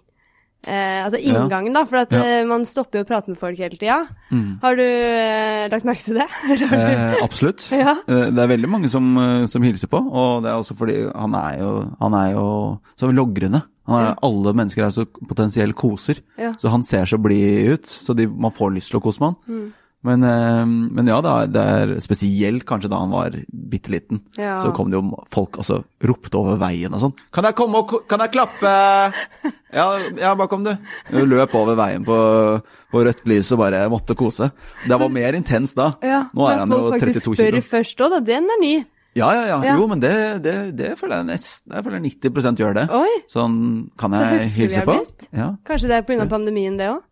eh, 0.67 1.05
Altså 1.05 1.21
Ja. 1.23 1.45
inngangen, 1.45 1.73
da. 1.73 1.85
For 1.85 1.97
at 1.99 2.11
Ja. 2.13 2.23
eh, 2.23 2.45
man 2.45 2.65
stopper 2.65 2.99
jo 2.99 3.05
å 3.05 3.09
prate 3.09 3.29
med 3.29 3.39
folk 3.39 3.57
hele 3.59 3.77
tida. 3.79 4.09
Mm. 4.33 4.61
Har 4.63 4.77
du 4.77 4.83
eh, 4.83 5.69
lagt 5.69 5.85
merke 5.85 6.03
til 6.05 6.15
det? 6.19 6.27
Eh, 6.73 7.17
absolutt. 7.23 7.69
Ja. 7.73 7.97
Eh, 8.09 8.31
Det 8.31 8.39
er 8.39 8.49
veldig 8.57 8.69
mange 8.69 8.89
som, 8.91 9.17
eh, 9.17 9.47
som 9.47 9.63
hilser 9.63 9.89
på, 9.89 10.01
og 10.13 10.43
det 10.43 10.51
er 10.51 10.59
også 10.59 10.77
fordi 10.77 10.99
han 11.15 11.35
er 11.35 11.59
jo, 11.61 11.73
han 12.01 12.15
er 12.15 12.33
jo 12.35 12.81
så 12.99 13.11
logrende. 13.13 13.63
Han 13.89 14.05
er, 14.05 14.15
Alle 14.23 14.53
mennesker 14.53 14.85
er 14.85 14.91
så 14.93 15.07
potensielt 15.07 15.75
koser, 15.75 16.21
Ja. 16.37 16.53
så 16.53 16.69
han 16.69 16.83
ser 16.85 17.07
så 17.07 17.17
blid 17.17 17.73
ut, 17.73 17.85
så 17.87 18.15
de, 18.15 18.27
man 18.27 18.51
får 18.53 18.75
lyst 18.75 18.91
til 18.91 19.01
å 19.01 19.03
kose 19.03 19.19
med 19.21 19.35
han. 19.35 19.37
Mm. 19.49 19.73
Men, 20.07 20.23
eh, 20.23 20.65
men 20.67 21.09
ja, 21.11 21.19
det 21.25 21.31
er, 21.61 21.93
det 21.93 22.03
spesielt 22.05 22.63
kanskje 22.69 22.91
da 22.93 23.01
han 23.03 23.11
var 23.11 23.35
bitte 23.51 23.91
liten. 23.91 24.21
Ja. 24.39 24.55
Så 24.63 24.71
kom 24.77 24.93
det 24.93 25.01
jo 25.01 25.23
folk 25.33 25.59
også 25.59 25.81
ropte 26.07 26.39
over 26.39 26.59
veien 26.61 26.95
og 26.95 27.03
sånn. 27.03 27.15
'Kan 27.35 27.49
jeg 27.49 27.57
komme 27.59 27.83
og 27.83 27.97
kan 28.09 28.23
jeg 28.23 28.35
klappe?' 28.37 29.13
Ja, 29.69 29.99
ja, 30.17 30.35
bare 30.35 30.49
kom 30.49 30.63
du. 30.65 30.71
Hun 31.11 31.29
løp 31.29 31.53
over 31.59 31.77
veien 31.77 32.05
på, 32.07 32.17
på 32.89 33.03
rødt 33.05 33.27
lys 33.29 33.51
og 33.53 33.59
bare 33.61 33.83
måtte 33.93 34.17
kose. 34.17 34.49
Det 34.89 34.97
var 34.97 35.11
mer 35.13 35.37
intenst 35.37 35.77
da. 35.77 35.91
Ja, 36.01 36.23
Nå 36.33 36.47
er 36.49 36.63
han 36.63 36.73
jo 36.73 36.79
folk 36.87 37.03
faktisk 37.03 37.27
32 37.27 37.37
spør 37.37 37.51
kilo. 37.53 37.67
først 37.75 38.01
òg, 38.01 38.15
da. 38.15 38.21
Den 38.31 38.49
er 38.49 38.63
ny. 38.63 38.73
Ja, 39.19 39.29
ja, 39.35 39.45
ja. 39.51 39.59
Ja. 39.67 39.75
Jo, 39.77 39.87
men 39.91 40.01
det, 40.01 40.15
det, 40.45 40.55
det 40.79 40.95
føler 41.01 41.21
jeg 41.21 41.29
nesten 41.33 41.75
Jeg 41.75 41.85
føler 41.85 42.01
90 42.07 42.59
gjør 42.63 42.75
det. 42.79 42.87
Oi. 42.95 43.13
Sånn, 43.29 43.59
kan 43.99 44.15
jeg 44.15 44.25
så 44.25 44.49
hilse 44.57 44.87
på? 44.87 44.97
Ja. 45.37 45.51
Kanskje 45.69 45.91
det 45.91 46.01
er 46.01 46.09
pga. 46.09 46.29
pandemien, 46.31 46.79
det 46.81 46.89
òg? 46.95 47.03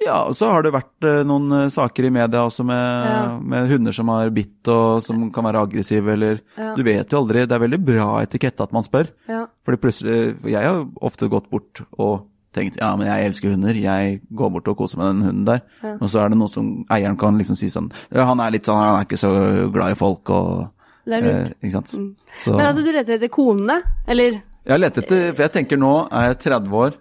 Ja, 0.00 0.16
og 0.26 0.34
så 0.38 0.48
har 0.50 0.64
det 0.64 0.72
vært 0.72 1.06
eh, 1.06 1.20
noen 1.28 1.52
eh, 1.58 1.68
saker 1.72 2.06
i 2.08 2.12
media 2.14 2.42
også 2.48 2.64
med, 2.64 3.06
Ja. 3.10 3.38
med 3.52 3.68
hunder 3.70 3.92
som 3.92 4.08
har 4.08 4.30
bitt 4.34 4.68
og 4.72 5.02
som 5.04 5.26
kan 5.34 5.44
være 5.44 5.62
aggressive 5.66 6.12
eller 6.14 6.40
Ja. 6.56 6.74
Du 6.74 6.82
vet 6.86 7.10
jo 7.12 7.20
aldri. 7.20 7.46
Det 7.46 7.52
er 7.56 7.64
veldig 7.66 7.80
bra 7.84 8.08
etikette 8.22 8.62
at 8.64 8.72
man 8.72 8.82
spør. 8.86 9.10
Ja. 9.28 9.46
Fordi 9.64 9.76
plutselig 9.82 10.36
Jeg 10.48 10.64
har 10.64 10.84
ofte 11.02 11.28
gått 11.28 11.50
bort 11.50 11.82
og 11.98 12.26
tenkt 12.52 12.80
ja, 12.80 12.96
men 12.96 13.06
jeg 13.06 13.28
elsker 13.28 13.52
hunder, 13.52 13.74
jeg 13.78 14.20
går 14.34 14.50
bort 14.50 14.68
og 14.72 14.76
koser 14.80 14.98
med 14.98 15.06
den 15.12 15.22
hunden 15.28 15.44
der. 15.46 15.60
Ja. 15.84 15.92
Og 16.00 16.08
så 16.10 16.24
er 16.24 16.30
det 16.32 16.38
noe 16.40 16.48
som 16.50 16.84
eieren 16.90 17.18
kan 17.20 17.36
liksom 17.38 17.56
si 17.56 17.68
sånn 17.70 17.92
han 18.12 18.40
er 18.40 18.50
litt 18.56 18.66
sånn, 18.66 18.80
han 18.80 18.96
er 19.00 19.06
ikke 19.06 19.20
så 19.20 19.30
glad 19.70 19.92
i 19.92 19.98
folk 20.00 20.30
og 20.30 20.70
Det 21.06 21.14
er 21.18 21.22
lurt. 21.22 21.34
Eh, 21.34 21.68
ikke 21.68 21.76
sant. 21.76 21.92
Mm. 21.94 22.10
Men 22.56 22.66
altså, 22.66 22.82
du 22.84 22.90
leter 22.92 23.14
etter 23.18 23.30
konene, 23.32 23.82
eller? 24.06 24.40
Jeg 24.66 24.80
leter 24.82 25.02
etter, 25.02 25.30
for 25.34 25.42
jeg 25.46 25.52
tenker 25.54 25.78
nå 25.80 25.92
er 26.12 26.26
jeg 26.32 26.40
30 26.50 26.74
år, 26.76 26.98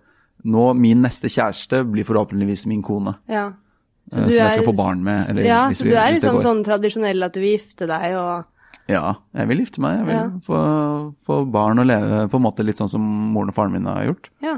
nå 0.47 0.69
min 0.79 1.01
neste 1.03 1.31
kjæreste 1.31 1.81
blir 1.89 2.07
forhåpentligvis 2.07 2.65
min 2.69 2.83
kone. 2.85 3.15
Ja. 3.31 3.49
Eh, 4.09 4.15
som 4.15 4.29
jeg 4.31 4.53
skal 4.53 4.67
få 4.67 4.75
barn 4.77 5.03
med. 5.05 5.27
Eller, 5.31 5.47
ja, 5.47 5.65
så 5.73 5.87
du 5.87 5.93
er 5.93 6.15
liksom 6.15 6.39
sånn 6.43 6.63
tradisjonell 6.65 7.27
at 7.27 7.35
du 7.35 7.43
vil 7.43 7.57
gifte 7.57 7.89
deg 7.89 8.15
og 8.19 8.47
ja, 8.89 9.19
jeg 9.37 9.49
vil 9.51 9.59
gifte 9.61 9.81
meg. 9.83 9.99
Jeg 9.99 10.05
vil 10.07 10.15
ja. 10.15 10.23
få, 10.41 10.59
få, 11.27 11.35
barn 11.53 11.77
og 11.81 11.85
leve 11.85 12.23
på 12.31 12.39
en 12.39 12.45
måte 12.47 12.65
litt 12.65 12.79
sånn 12.81 12.89
som 12.89 13.03
moren 13.35 13.51
og 13.51 13.57
faren 13.57 13.75
min 13.75 13.85
har 13.85 14.07
gjort. 14.07 14.31
Ja. 14.41 14.55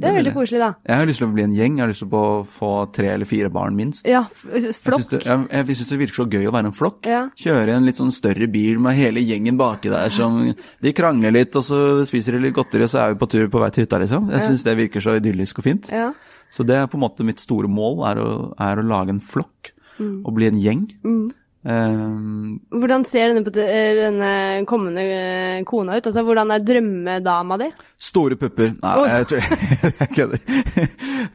Det 0.00 0.08
er 0.08 0.14
veldig 0.16 0.32
koselig, 0.34 0.58
da. 0.62 0.68
Jeg 0.88 0.98
har 0.98 1.06
lyst 1.06 1.20
til 1.20 1.26
å 1.28 1.34
bli 1.34 1.42
en 1.44 1.52
gjeng. 1.54 1.74
Jeg 1.76 1.84
har 1.84 1.90
lyst 1.90 2.02
til 2.02 2.14
å 2.16 2.24
få 2.48 2.70
tre 2.96 3.10
eller 3.12 3.28
fire 3.28 3.50
barn, 3.52 3.76
minst. 3.76 4.06
Ja, 4.08 4.22
flokk. 4.32 5.12
Jeg, 5.12 5.20
jeg, 5.28 5.46
jeg 5.52 5.76
syns 5.78 5.92
det 5.92 5.98
virker 6.00 6.18
så 6.18 6.26
gøy 6.32 6.48
å 6.48 6.54
være 6.54 6.70
en 6.70 6.76
flokk. 6.76 7.08
Ja. 7.10 7.20
Kjøre 7.38 7.76
en 7.76 7.86
litt 7.86 8.00
sånn 8.00 8.14
større 8.14 8.48
bil 8.50 8.80
med 8.82 8.96
hele 8.98 9.22
gjengen 9.22 9.60
baki 9.60 9.92
der 9.92 10.14
som 10.14 10.40
De 10.82 10.94
krangler 10.96 11.36
litt, 11.36 11.54
og 11.60 11.66
så 11.66 11.82
spiser 12.08 12.38
de 12.38 12.46
litt 12.46 12.56
godteri, 12.56 12.88
og 12.88 12.92
så 12.94 13.04
er 13.04 13.12
vi 13.12 13.20
på 13.20 13.28
tur 13.36 13.46
på 13.52 13.62
vei 13.62 13.70
til 13.74 13.86
hytta, 13.86 14.00
liksom. 14.02 14.32
Jeg 14.32 14.48
syns 14.48 14.66
det 14.66 14.78
virker 14.80 15.04
så 15.04 15.18
idyllisk 15.20 15.60
og 15.60 15.68
fint. 15.68 15.92
Ja. 15.92 16.10
Så 16.52 16.66
det 16.68 16.80
er 16.80 16.88
på 16.90 16.98
en 16.98 17.04
måte 17.04 17.24
mitt 17.28 17.40
store 17.40 17.70
mål, 17.70 18.02
er 18.10 18.24
å, 18.24 18.32
er 18.60 18.80
å 18.80 18.88
lage 18.88 19.14
en 19.14 19.22
flokk. 19.22 19.74
Mm. 20.00 20.22
Og 20.24 20.34
bli 20.34 20.48
en 20.48 20.58
gjeng. 20.58 20.82
Mm. 21.04 21.26
Um, 21.62 22.56
hvordan 22.74 23.04
ser 23.06 23.36
denne, 23.36 23.50
denne, 23.54 24.30
kommende 24.66 25.02
eh, 25.06 25.60
kona 25.62 25.94
ut? 25.94 26.08
Altså, 26.10 26.24
Hvordan 26.26 26.50
er 26.50 26.64
drømmedama 26.66 27.58
di? 27.60 27.68
Store 28.02 28.38
pupper. 28.40 28.72
Nei, 28.82 28.94
oh. 28.98 29.06
jeg 29.06 29.28
tror 29.30 29.44
jeg 30.00 30.08
kødder. 30.16 30.42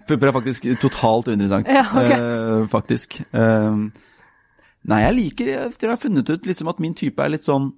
pupper 0.10 0.28
er 0.28 0.36
faktisk 0.36 0.68
totalt 0.82 1.32
uinteressant, 1.32 1.72
ja, 1.72 1.86
okay. 1.88 2.20
uh, 2.20 2.68
faktisk. 2.72 3.22
Um, 3.32 3.88
nei, 4.88 5.02
jeg 5.06 5.18
liker 5.22 5.54
Etter 5.62 5.88
jeg 5.88 5.96
har 5.96 6.02
funnet 6.02 6.28
ut 6.28 6.50
liksom 6.52 6.74
at 6.74 6.84
min 6.84 6.96
type 6.98 7.24
er 7.24 7.32
litt 7.32 7.48
sånn 7.48 7.72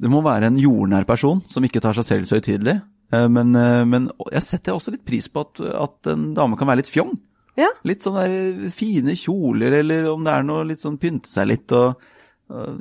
Det 0.00 0.08
må 0.12 0.22
være 0.24 0.48
en 0.48 0.60
jordnær 0.60 1.04
person 1.08 1.40
som 1.48 1.64
ikke 1.64 1.80
tar 1.84 1.96
seg 1.96 2.10
selv 2.10 2.28
så 2.28 2.42
høytidelig. 2.42 2.82
Uh, 3.08 3.30
men, 3.32 3.56
uh, 3.56 3.86
men 3.88 4.12
jeg 4.34 4.50
setter 4.50 4.76
også 4.76 4.92
litt 4.92 5.08
pris 5.08 5.32
på 5.32 5.48
at, 5.48 5.64
at 5.88 6.12
en 6.12 6.34
dame 6.36 6.60
kan 6.60 6.68
være 6.68 6.84
litt 6.84 6.92
fjong. 6.92 7.16
Ja. 7.60 7.70
Litt 7.86 8.02
sånn 8.02 8.16
der 8.18 8.70
fine 8.74 9.14
kjoler, 9.18 9.78
eller 9.80 10.08
om 10.10 10.24
det 10.26 10.32
er 10.34 10.46
noe 10.46 10.64
litt 10.66 10.82
sånn 10.82 10.98
pynte 11.00 11.30
seg 11.30 11.48
litt 11.52 11.74
og, 11.76 12.00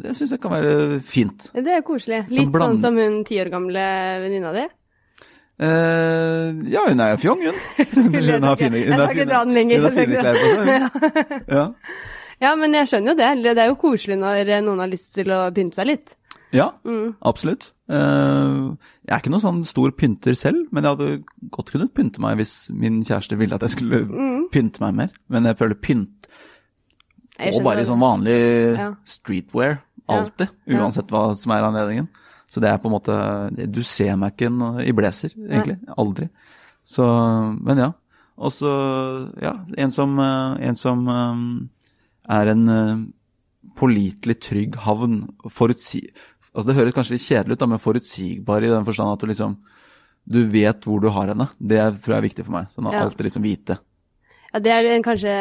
Det 0.04 0.12
syns 0.18 0.34
jeg 0.36 0.42
kan 0.44 0.52
være 0.52 1.02
fint. 1.08 1.46
Det 1.54 1.76
er 1.78 1.84
koselig. 1.86 2.24
Litt 2.34 2.58
sånn 2.64 2.80
som 2.82 2.98
hun 3.00 3.22
ti 3.28 3.38
år 3.42 3.52
gamle 3.54 3.84
venninna 4.24 4.52
di? 4.56 4.66
Uh, 5.62 6.50
ja, 6.68 6.82
hun 6.90 7.00
er 7.00 7.20
fjong, 7.22 7.46
hun. 7.46 7.62
hun 7.78 8.44
har 8.44 8.58
fine, 8.58 8.82
hun 8.90 9.00
har 9.00 9.14
fine, 9.14 9.28
hun 9.30 9.86
har 9.86 9.96
fine 9.96 10.20
klær 10.20 10.42
på 10.42 10.50
seg. 10.58 11.38
ja. 11.48 11.66
ja, 12.44 12.56
men 12.60 12.76
jeg 12.76 12.90
skjønner 12.90 13.14
jo 13.14 13.20
det. 13.22 13.30
Det 13.46 13.64
er 13.64 13.72
jo 13.72 13.80
koselig 13.80 14.18
når 14.20 14.52
noen 14.66 14.84
har 14.84 14.92
lyst 14.92 15.14
til 15.16 15.32
å 15.32 15.46
pynte 15.56 15.80
seg 15.80 15.92
litt. 15.94 16.16
Ja, 16.54 16.70
mm. 16.86 17.16
absolutt. 17.26 17.72
Uh, 17.90 18.78
jeg 19.04 19.12
er 19.12 19.20
ikke 19.20 19.32
noen 19.34 19.44
sånn 19.44 19.62
stor 19.68 19.94
pynter 19.98 20.38
selv, 20.38 20.68
men 20.72 20.86
jeg 20.86 20.96
hadde 20.96 21.50
godt 21.54 21.74
kunnet 21.74 21.94
pynte 21.98 22.22
meg 22.24 22.38
hvis 22.40 22.70
min 22.78 23.02
kjæreste 23.04 23.38
ville 23.40 23.58
at 23.58 23.66
jeg 23.66 23.76
skulle 23.76 24.04
mm. 24.08 24.44
pynte 24.54 24.84
meg 24.84 25.00
mer. 25.02 25.16
Men 25.34 25.50
jeg 25.50 25.60
føler 25.60 25.80
pynt 25.82 26.30
Og 27.50 27.64
bare 27.66 27.84
i 27.84 27.90
sånn 27.90 28.04
vanlig 28.04 28.38
ja. 28.78 28.92
streetwear. 29.08 29.82
Alltid. 30.14 30.52
Ja. 30.68 30.84
Uansett 30.84 31.10
hva 31.12 31.32
som 31.38 31.56
er 31.56 31.66
anledningen. 31.66 32.12
Så 32.52 32.62
det 32.62 32.70
er 32.70 32.78
på 32.78 32.90
en 32.90 32.94
måte 32.94 33.16
Du 33.72 33.82
ser 33.88 34.14
meg 34.20 34.36
ikke 34.36 34.52
i 34.86 34.94
blazer, 34.94 35.34
egentlig. 35.34 35.80
Nei. 35.82 35.98
Aldri. 35.98 36.30
Så 36.86 37.08
Men 37.64 37.82
ja. 37.88 37.92
Og 38.34 38.50
så, 38.50 38.70
ja, 39.42 39.60
en 39.78 39.92
som, 39.94 40.16
eh, 40.18 40.66
en 40.68 40.76
som 40.76 41.04
um, 41.06 41.44
er 42.26 42.50
en 42.50 42.64
pålitelig 43.78 44.40
trygg 44.42 44.78
havn. 44.82 45.20
Forutsi 45.54 46.02
altså 46.54 46.68
Det 46.70 46.78
høres 46.78 46.96
kanskje 46.96 47.18
litt 47.18 47.26
kjedelig 47.26 47.58
ut, 47.58 47.62
da, 47.64 47.70
men 47.72 47.82
forutsigbar 47.82 48.64
i 48.64 48.72
den 48.72 48.86
forstand 48.88 49.16
at 49.16 49.24
du 49.24 49.32
liksom 49.32 49.58
du 50.24 50.44
vet 50.48 50.86
hvor 50.88 51.02
du 51.04 51.10
har 51.12 51.34
henne. 51.34 51.50
Det 51.60 51.80
tror 52.04 52.16
jeg 52.16 52.22
er 52.22 52.28
viktig 52.30 52.46
for 52.46 52.56
meg. 52.56 52.70
Sånn 52.72 52.88
at 52.88 52.96
ja. 52.96 53.02
alltid 53.04 53.28
liksom 53.28 53.44
vite. 53.44 53.76
Ja, 54.54 54.62
det 54.64 54.72
er 54.72 54.88
en, 54.94 55.04
kanskje 55.04 55.34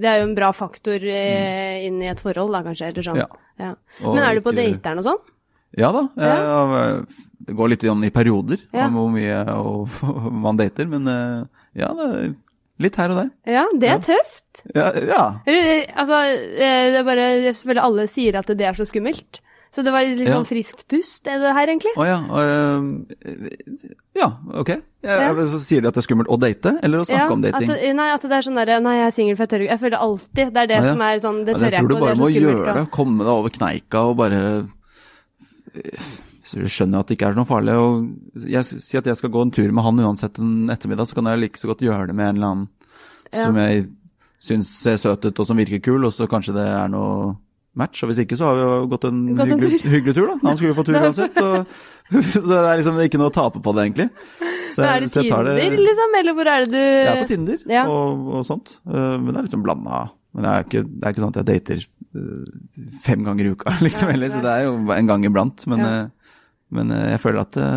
Det 0.00 0.08
er 0.08 0.20
jo 0.20 0.28
en 0.30 0.34
bra 0.34 0.48
faktor 0.56 1.02
eh, 1.04 1.76
mm. 1.76 1.86
inn 1.86 2.00
i 2.02 2.10
et 2.10 2.22
forhold, 2.22 2.54
da 2.56 2.64
kanskje, 2.66 2.90
eller 2.90 3.06
sånn. 3.06 3.20
Ja. 3.20 3.28
ja. 3.60 3.74
Men 4.02 4.22
er 4.24 4.38
du 4.38 4.44
på 4.44 4.54
dateren 4.56 5.02
og 5.02 5.06
sånn? 5.06 5.20
Ja 5.78 5.92
da. 5.94 6.08
Jeg, 6.18 7.02
det 7.46 7.54
går 7.54 7.70
litt 7.70 7.84
i 7.86 8.10
perioder 8.10 8.62
om 8.74 8.96
hvor 8.98 9.10
mye 9.14 9.42
man 10.46 10.58
dater, 10.58 10.88
men 10.90 11.06
eh, 11.10 11.44
ja, 11.78 11.92
det 11.94 12.08
er 12.08 12.32
litt 12.80 12.96
her 12.98 13.12
og 13.12 13.20
der. 13.20 13.30
Ja, 13.46 13.66
det 13.76 13.92
er 13.92 14.02
tøft. 14.02 14.64
Ja, 14.74 14.88
ja. 14.96 15.22
Altså, 15.94 16.18
eh, 16.24 16.90
det 16.90 16.98
er 17.02 17.06
bare 17.06 17.28
Selvfølgelig 17.52 17.84
alle 17.84 18.08
sier 18.10 18.40
at 18.40 18.50
det 18.56 18.66
er 18.66 18.78
så 18.78 18.88
skummelt. 18.88 19.42
Så 19.70 19.84
det 19.86 19.92
var 19.94 20.02
litt 20.02 20.26
sånn 20.26 20.42
ja. 20.42 20.48
friskt 20.48 20.80
pust, 20.90 21.28
er 21.30 21.38
det 21.38 21.50
her, 21.54 21.70
egentlig? 21.70 21.92
Å 21.94 22.06
ja. 22.08 22.16
Uh, 22.26 23.92
ja, 24.18 24.32
ok. 24.58 24.72
Jeg, 25.06 25.28
ja. 25.28 25.44
Sier 25.62 25.84
de 25.84 25.88
at 25.88 25.96
det 25.96 26.02
er 26.02 26.06
skummelt 26.08 26.32
å 26.32 26.36
date, 26.42 26.72
eller 26.84 27.04
å 27.04 27.06
snakke 27.06 27.36
om 27.36 27.44
dating? 27.44 27.70
At, 27.70 27.84
nei, 27.96 28.08
at 28.12 28.26
det 28.26 28.36
er 28.36 28.44
sånn 28.44 28.58
derre 28.58 28.80
Nei, 28.84 28.96
jeg 28.98 29.06
er 29.06 29.14
singel, 29.14 29.38
for 29.38 29.46
jeg 29.46 29.52
tør 29.52 29.62
ikke 29.64 29.72
Jeg 29.72 29.82
føler 29.84 29.94
det 29.94 30.00
alltid 30.06 30.50
det 30.56 30.64
er 30.64 30.70
det 30.72 30.80
som 30.84 31.04
er 31.06 31.22
sånn 31.22 31.38
Det 31.46 31.54
tør 31.54 31.64
jeg, 31.64 31.70
jeg 31.70 31.70
på. 31.70 31.78
Jeg 31.78 31.86
tror 31.86 31.94
du 31.94 32.04
bare 32.04 32.18
må 32.20 32.28
gjøre 32.34 32.74
det. 32.76 32.82
Komme 32.98 33.24
deg 33.24 33.30
over 33.32 33.54
kneika 33.54 34.02
og 34.10 34.18
bare 34.20 34.42
så 36.50 36.66
skjønner 36.66 37.04
at 37.04 37.10
det 37.10 37.16
ikke 37.16 37.30
er 37.30 37.38
noe 37.38 37.48
farlig. 37.48 37.76
Og 37.78 38.44
jeg 38.50 38.66
sier 38.66 39.02
at 39.02 39.08
jeg 39.10 39.20
skal 39.20 39.32
gå 39.32 39.44
en 39.46 39.54
tur 39.54 39.70
med 39.70 39.86
han 39.86 40.02
uansett 40.02 40.40
en 40.42 40.72
ettermiddag, 40.72 41.08
så 41.08 41.18
kan 41.18 41.30
jeg 41.30 41.42
like 41.44 41.60
så 41.60 41.70
godt 41.70 41.84
gjøre 41.86 42.10
det 42.10 42.16
med 42.18 42.26
en 42.26 42.40
eller 42.40 42.54
annen 42.54 42.68
som 43.30 43.60
jeg 43.60 43.86
syns 44.42 44.72
ser 44.82 44.98
søt 44.98 45.24
ut 45.28 45.42
og 45.42 45.46
som 45.46 45.58
virker 45.60 45.82
kul, 45.84 46.02
og 46.08 46.14
så 46.16 46.26
kanskje 46.30 46.56
det 46.56 46.66
er 46.66 46.90
noe 46.90 47.36
match. 47.80 48.02
Og 48.04 48.10
hvis 48.10 48.22
ikke, 48.24 48.38
så 48.38 48.50
har 48.50 48.58
vi 48.58 48.66
jo 48.66 48.76
gått 48.92 49.06
en 49.08 49.20
gått 49.34 49.50
hyggelig, 49.54 49.80
tur. 49.80 49.94
hyggelig, 49.94 50.14
tur, 50.16 50.28
da. 50.28 50.36
Han 50.44 50.60
skulle 50.60 50.72
jo 50.72 50.78
få 50.78 50.86
tur 50.86 50.98
uansett. 51.04 51.40
Og 51.42 51.74
det 52.50 52.58
er 52.58 52.80
liksom 52.80 52.98
ikke 53.04 53.20
noe 53.20 53.30
å 53.30 53.34
tape 53.34 53.62
på 53.62 53.74
det, 53.76 53.86
egentlig. 53.88 54.08
Så 54.74 54.84
jeg, 54.84 54.90
er 54.90 55.04
det 55.04 55.10
Tinder, 55.14 55.48
det, 55.50 55.68
liksom? 55.82 56.16
Eller 56.20 56.36
hvor 56.36 56.50
er 56.50 56.64
det 56.64 56.72
du 56.72 56.78
Jeg 56.80 57.10
er 57.10 57.22
på 57.24 57.30
Tinder 57.30 57.62
ja. 57.70 57.84
og, 57.90 58.26
og, 58.30 58.42
sånt. 58.46 58.74
Eh, 58.86 59.14
men 59.18 59.30
det 59.30 59.38
er 59.40 59.46
liksom 59.48 59.64
blanda. 59.66 60.02
Men 60.34 60.46
det 60.46 60.50
er, 60.52 60.66
ikke, 60.66 60.82
det 60.86 61.06
er 61.06 61.14
ikke 61.14 61.24
sånn 61.24 61.32
at 61.34 61.40
jeg 61.40 61.48
dater 61.50 61.84
eh, 61.84 62.50
fem 63.06 63.24
ganger 63.26 63.48
i 63.48 63.54
uka, 63.54 63.76
liksom, 63.86 64.12
heller. 64.14 64.36
Det 64.36 64.52
er 64.56 64.66
jo 64.68 64.74
en 64.96 65.10
gang 65.10 65.26
iblant. 65.26 65.66
Men, 65.70 65.86
ja. 65.86 65.94
Eh, 66.04 66.36
men 66.78 66.94
jeg 66.94 67.22
føler 67.22 67.42
at 67.42 67.56
det, 67.56 67.70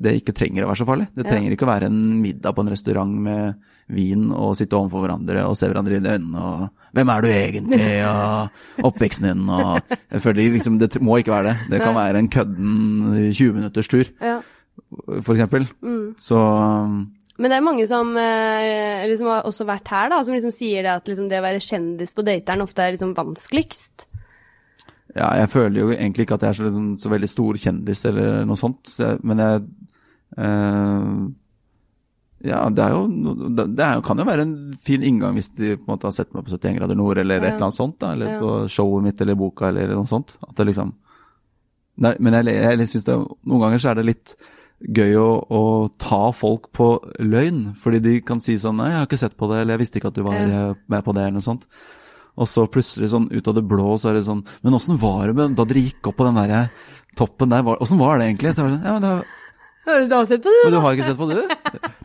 det 0.00 0.14
ikke 0.22 0.36
trenger 0.36 0.64
å 0.64 0.70
være 0.70 0.82
så 0.82 0.88
farlig. 0.88 1.10
Det 1.16 1.26
trenger 1.28 1.52
ikke 1.52 1.68
å 1.68 1.72
være 1.72 1.90
en 1.90 1.98
middag 2.22 2.56
på 2.56 2.64
en 2.64 2.72
restaurant 2.72 3.18
med 3.28 3.68
vin 3.88 4.28
og 4.36 4.56
sitte 4.58 4.76
overfor 4.76 5.04
hverandre 5.04 5.44
og 5.48 5.56
se 5.56 5.68
hverandre 5.68 5.96
i 5.96 6.02
øynene 6.02 6.44
og 6.44 6.68
'Hvem 6.92 7.08
er 7.12 7.20
du 7.20 7.28
egentlig?' 7.28 8.04
og 8.08 8.84
oppveksten 8.88 9.28
din 9.28 9.48
og 9.48 9.80
Jeg 10.12 10.22
føler 10.22 10.52
liksom 10.52 10.78
Det 10.78 11.02
må 11.02 11.16
ikke 11.16 11.32
være 11.32 11.48
det. 11.48 11.56
Det 11.70 11.80
kan 11.80 11.94
være 11.94 12.18
en 12.18 12.28
kødden 12.28 13.32
20 13.32 13.52
minutters 13.52 13.88
tur, 13.88 14.04
ja. 14.20 14.40
for 15.20 15.32
eksempel. 15.32 15.68
Mm. 15.82 16.14
Så 16.18 16.38
men 17.38 17.52
det 17.52 17.56
er 17.56 17.62
mange 17.62 17.86
som 17.86 18.08
liksom 19.06 19.26
har 19.30 19.42
også 19.46 19.64
vært 19.64 19.88
her, 19.88 20.08
da, 20.10 20.24
som 20.24 20.34
liksom 20.34 20.50
sier 20.50 20.82
det 20.82 20.90
at 20.90 21.06
liksom 21.06 21.28
det 21.30 21.38
å 21.38 21.44
være 21.46 21.62
kjendis 21.62 22.10
på 22.10 22.24
dateren 22.26 22.64
ofte 22.64 22.82
er 22.82 22.96
liksom 22.96 23.14
vanskeligst. 23.14 24.08
Ja, 25.16 25.30
jeg 25.38 25.48
føler 25.52 25.80
jo 25.80 25.92
egentlig 25.94 26.26
ikke 26.26 26.34
at 26.34 26.42
jeg 26.42 26.48
er 26.48 26.58
så, 26.58 26.64
liksom, 26.66 26.88
så 26.98 27.12
veldig 27.12 27.28
stor 27.30 27.58
kjendis 27.62 28.04
eller 28.10 28.42
noe 28.48 28.58
sånt, 28.58 28.90
men 29.22 29.38
jeg 29.44 29.62
eh, 30.36 31.12
ja, 32.46 32.60
det, 32.70 32.84
jo, 32.94 33.00
det 33.50 33.82
er, 33.82 33.98
kan 34.06 34.20
jo 34.20 34.26
være 34.28 34.44
en 34.46 34.54
fin 34.84 35.02
inngang 35.02 35.34
hvis 35.34 35.50
de 35.56 35.72
på 35.74 35.88
en 35.88 35.96
måte 35.96 36.06
har 36.06 36.14
sett 36.14 36.30
meg 36.34 36.46
på 36.46 36.54
71 36.54 36.76
grader 36.78 36.98
nord 36.98 37.18
eller 37.18 37.40
et 37.40 37.56
eller 37.56 37.66
annet 37.66 37.78
sånt. 37.78 37.96
Da, 37.98 38.12
eller 38.14 38.36
ja. 38.36 38.38
på 38.42 38.52
showet 38.70 39.08
mitt 39.08 39.22
eller 39.24 39.38
boka 39.38 39.72
eller 39.72 39.90
noe 39.96 40.06
sånt. 40.10 40.36
At 40.46 40.54
det 40.58 40.70
liksom 40.70 40.94
Nei, 41.98 42.12
Men 42.22 42.36
jeg, 42.36 42.54
jeg, 42.54 42.78
jeg 42.78 42.88
syns 42.92 43.08
noen 43.10 43.62
ganger 43.64 43.80
så 43.82 43.88
er 43.90 43.98
det 43.98 44.04
litt 44.06 44.36
gøy 44.78 45.16
å, 45.18 45.30
å, 45.50 45.62
ta 45.98 46.28
folk 46.30 46.68
på 46.76 46.92
løgn. 47.18 47.72
Fordi 47.74 47.98
de 48.04 48.12
kan 48.22 48.38
si 48.44 48.54
sånn 48.54 48.78
'Nei, 48.78 48.92
jeg 48.92 49.00
har 49.00 49.08
ikke 49.08 49.18
sett 49.18 49.34
på 49.34 49.48
det', 49.50 49.64
eller 49.64 49.74
'Jeg 49.74 49.82
visste 49.82 49.98
ikke 49.98 50.12
at 50.12 50.20
du 50.20 50.22
var 50.22 50.38
ja. 50.38 50.60
med 50.86 51.02
på 51.02 51.14
det', 51.16 51.26
eller 51.26 51.40
noe 51.40 51.48
sånt. 51.48 51.66
Og 52.38 52.46
så 52.46 52.68
plutselig 52.70 53.10
sånn 53.10 53.26
ut 53.34 53.50
av 53.50 53.56
det 53.58 53.66
blå 53.66 53.98
så 53.98 54.12
er 54.12 54.20
det 54.20 54.28
sånn 54.30 54.44
'Men 54.62 54.78
åssen 54.78 55.00
var 55.02 55.26
det 55.26 55.34
med, 55.34 55.56
da 55.58 55.66
dere 55.66 55.82
gikk 55.90 56.06
opp 56.06 56.22
på 56.22 56.28
den 56.30 56.38
der 56.38 56.70
toppen 57.18 57.50
der, 57.50 57.66
åssen 57.66 57.98
var 57.98 58.18
det 58.18 58.30
egentlig?' 58.30 58.54
Så 58.54 58.62
var 58.62 58.78
sånn, 58.78 58.86
ja, 58.86 58.92
men 58.94 59.02
det 59.02 59.10
var 59.10 59.26
har 59.88 60.04
du 60.04 60.30
sett 60.30 60.44
på 60.44 60.52
det? 60.54 60.64
Men 60.64 60.74
du 60.74 60.80
har 60.84 60.96
ikke 60.96 61.08
sett 61.08 61.20
på 61.20 61.28
det? 61.30 61.44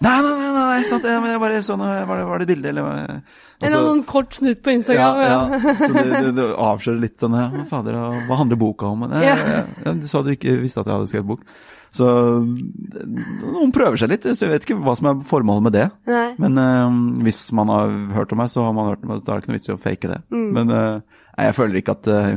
nei, 0.06 0.16
nei, 0.26 0.34
nei, 0.38 0.54
nei, 0.58 0.78
sant, 0.90 1.08
jeg, 1.10 1.26
jeg 1.34 1.42
bare 1.44 1.60
så 1.66 1.78
noe, 1.80 1.98
var 2.10 2.22
det, 2.22 2.30
var 2.30 2.44
det 2.44 2.50
bilde, 2.54 2.72
eller 2.72 2.88
var 2.88 2.96
det 3.00 3.06
altså, 3.12 3.68
En 3.68 3.76
sånn 3.90 4.02
kort 4.10 4.40
snutt 4.40 4.64
på 4.64 4.74
Instagram. 4.78 5.22
Ja, 5.24 5.36
ja. 5.60 5.76
så 5.82 5.92
det, 5.94 6.08
det, 6.14 6.34
det 6.40 6.48
avslører 6.54 7.04
litt 7.04 7.20
sånn 7.22 7.38
ja, 7.40 7.52
fader, 7.70 8.00
hva 8.30 8.40
handler 8.42 8.60
boka 8.62 8.90
om? 8.96 9.06
Ja, 9.14 9.38
ja. 9.38 9.94
Du 10.00 10.10
sa 10.12 10.24
du 10.26 10.34
ikke 10.34 10.58
visste 10.64 10.84
at 10.84 10.90
jeg 10.92 10.98
hadde 10.98 11.14
skrevet 11.14 11.32
bok. 11.36 11.48
Så 11.94 12.08
noen 12.42 13.72
prøver 13.74 14.00
seg 14.02 14.10
litt, 14.10 14.24
så 14.26 14.48
jeg 14.48 14.54
vet 14.56 14.64
ikke 14.66 14.80
hva 14.82 14.96
som 14.98 15.12
er 15.12 15.20
formålet 15.30 15.66
med 15.68 15.76
det. 15.76 15.86
Nei. 16.10 16.30
Men 16.42 16.58
uh, 16.58 16.96
hvis 17.26 17.46
man 17.54 17.70
har 17.70 17.94
hørt 18.16 18.34
om 18.34 18.42
meg, 18.42 18.50
så 18.50 18.66
har 18.66 18.74
man 18.74 18.90
hørt 18.90 19.04
om 19.06 19.14
meg, 19.14 19.22
da 19.22 19.36
er 19.36 19.38
det 19.38 19.44
ikke 19.44 19.54
noe 19.54 19.60
vits 19.60 19.70
i 19.70 19.76
å 19.76 19.82
fake 19.82 20.10
det. 20.10 20.20
Mm. 20.34 20.48
Men 20.58 20.74
uh, 20.74 21.22
jeg 21.38 21.58
føler 21.60 21.80
ikke 21.80 21.96
at 21.98 22.10
uh, 22.10 22.32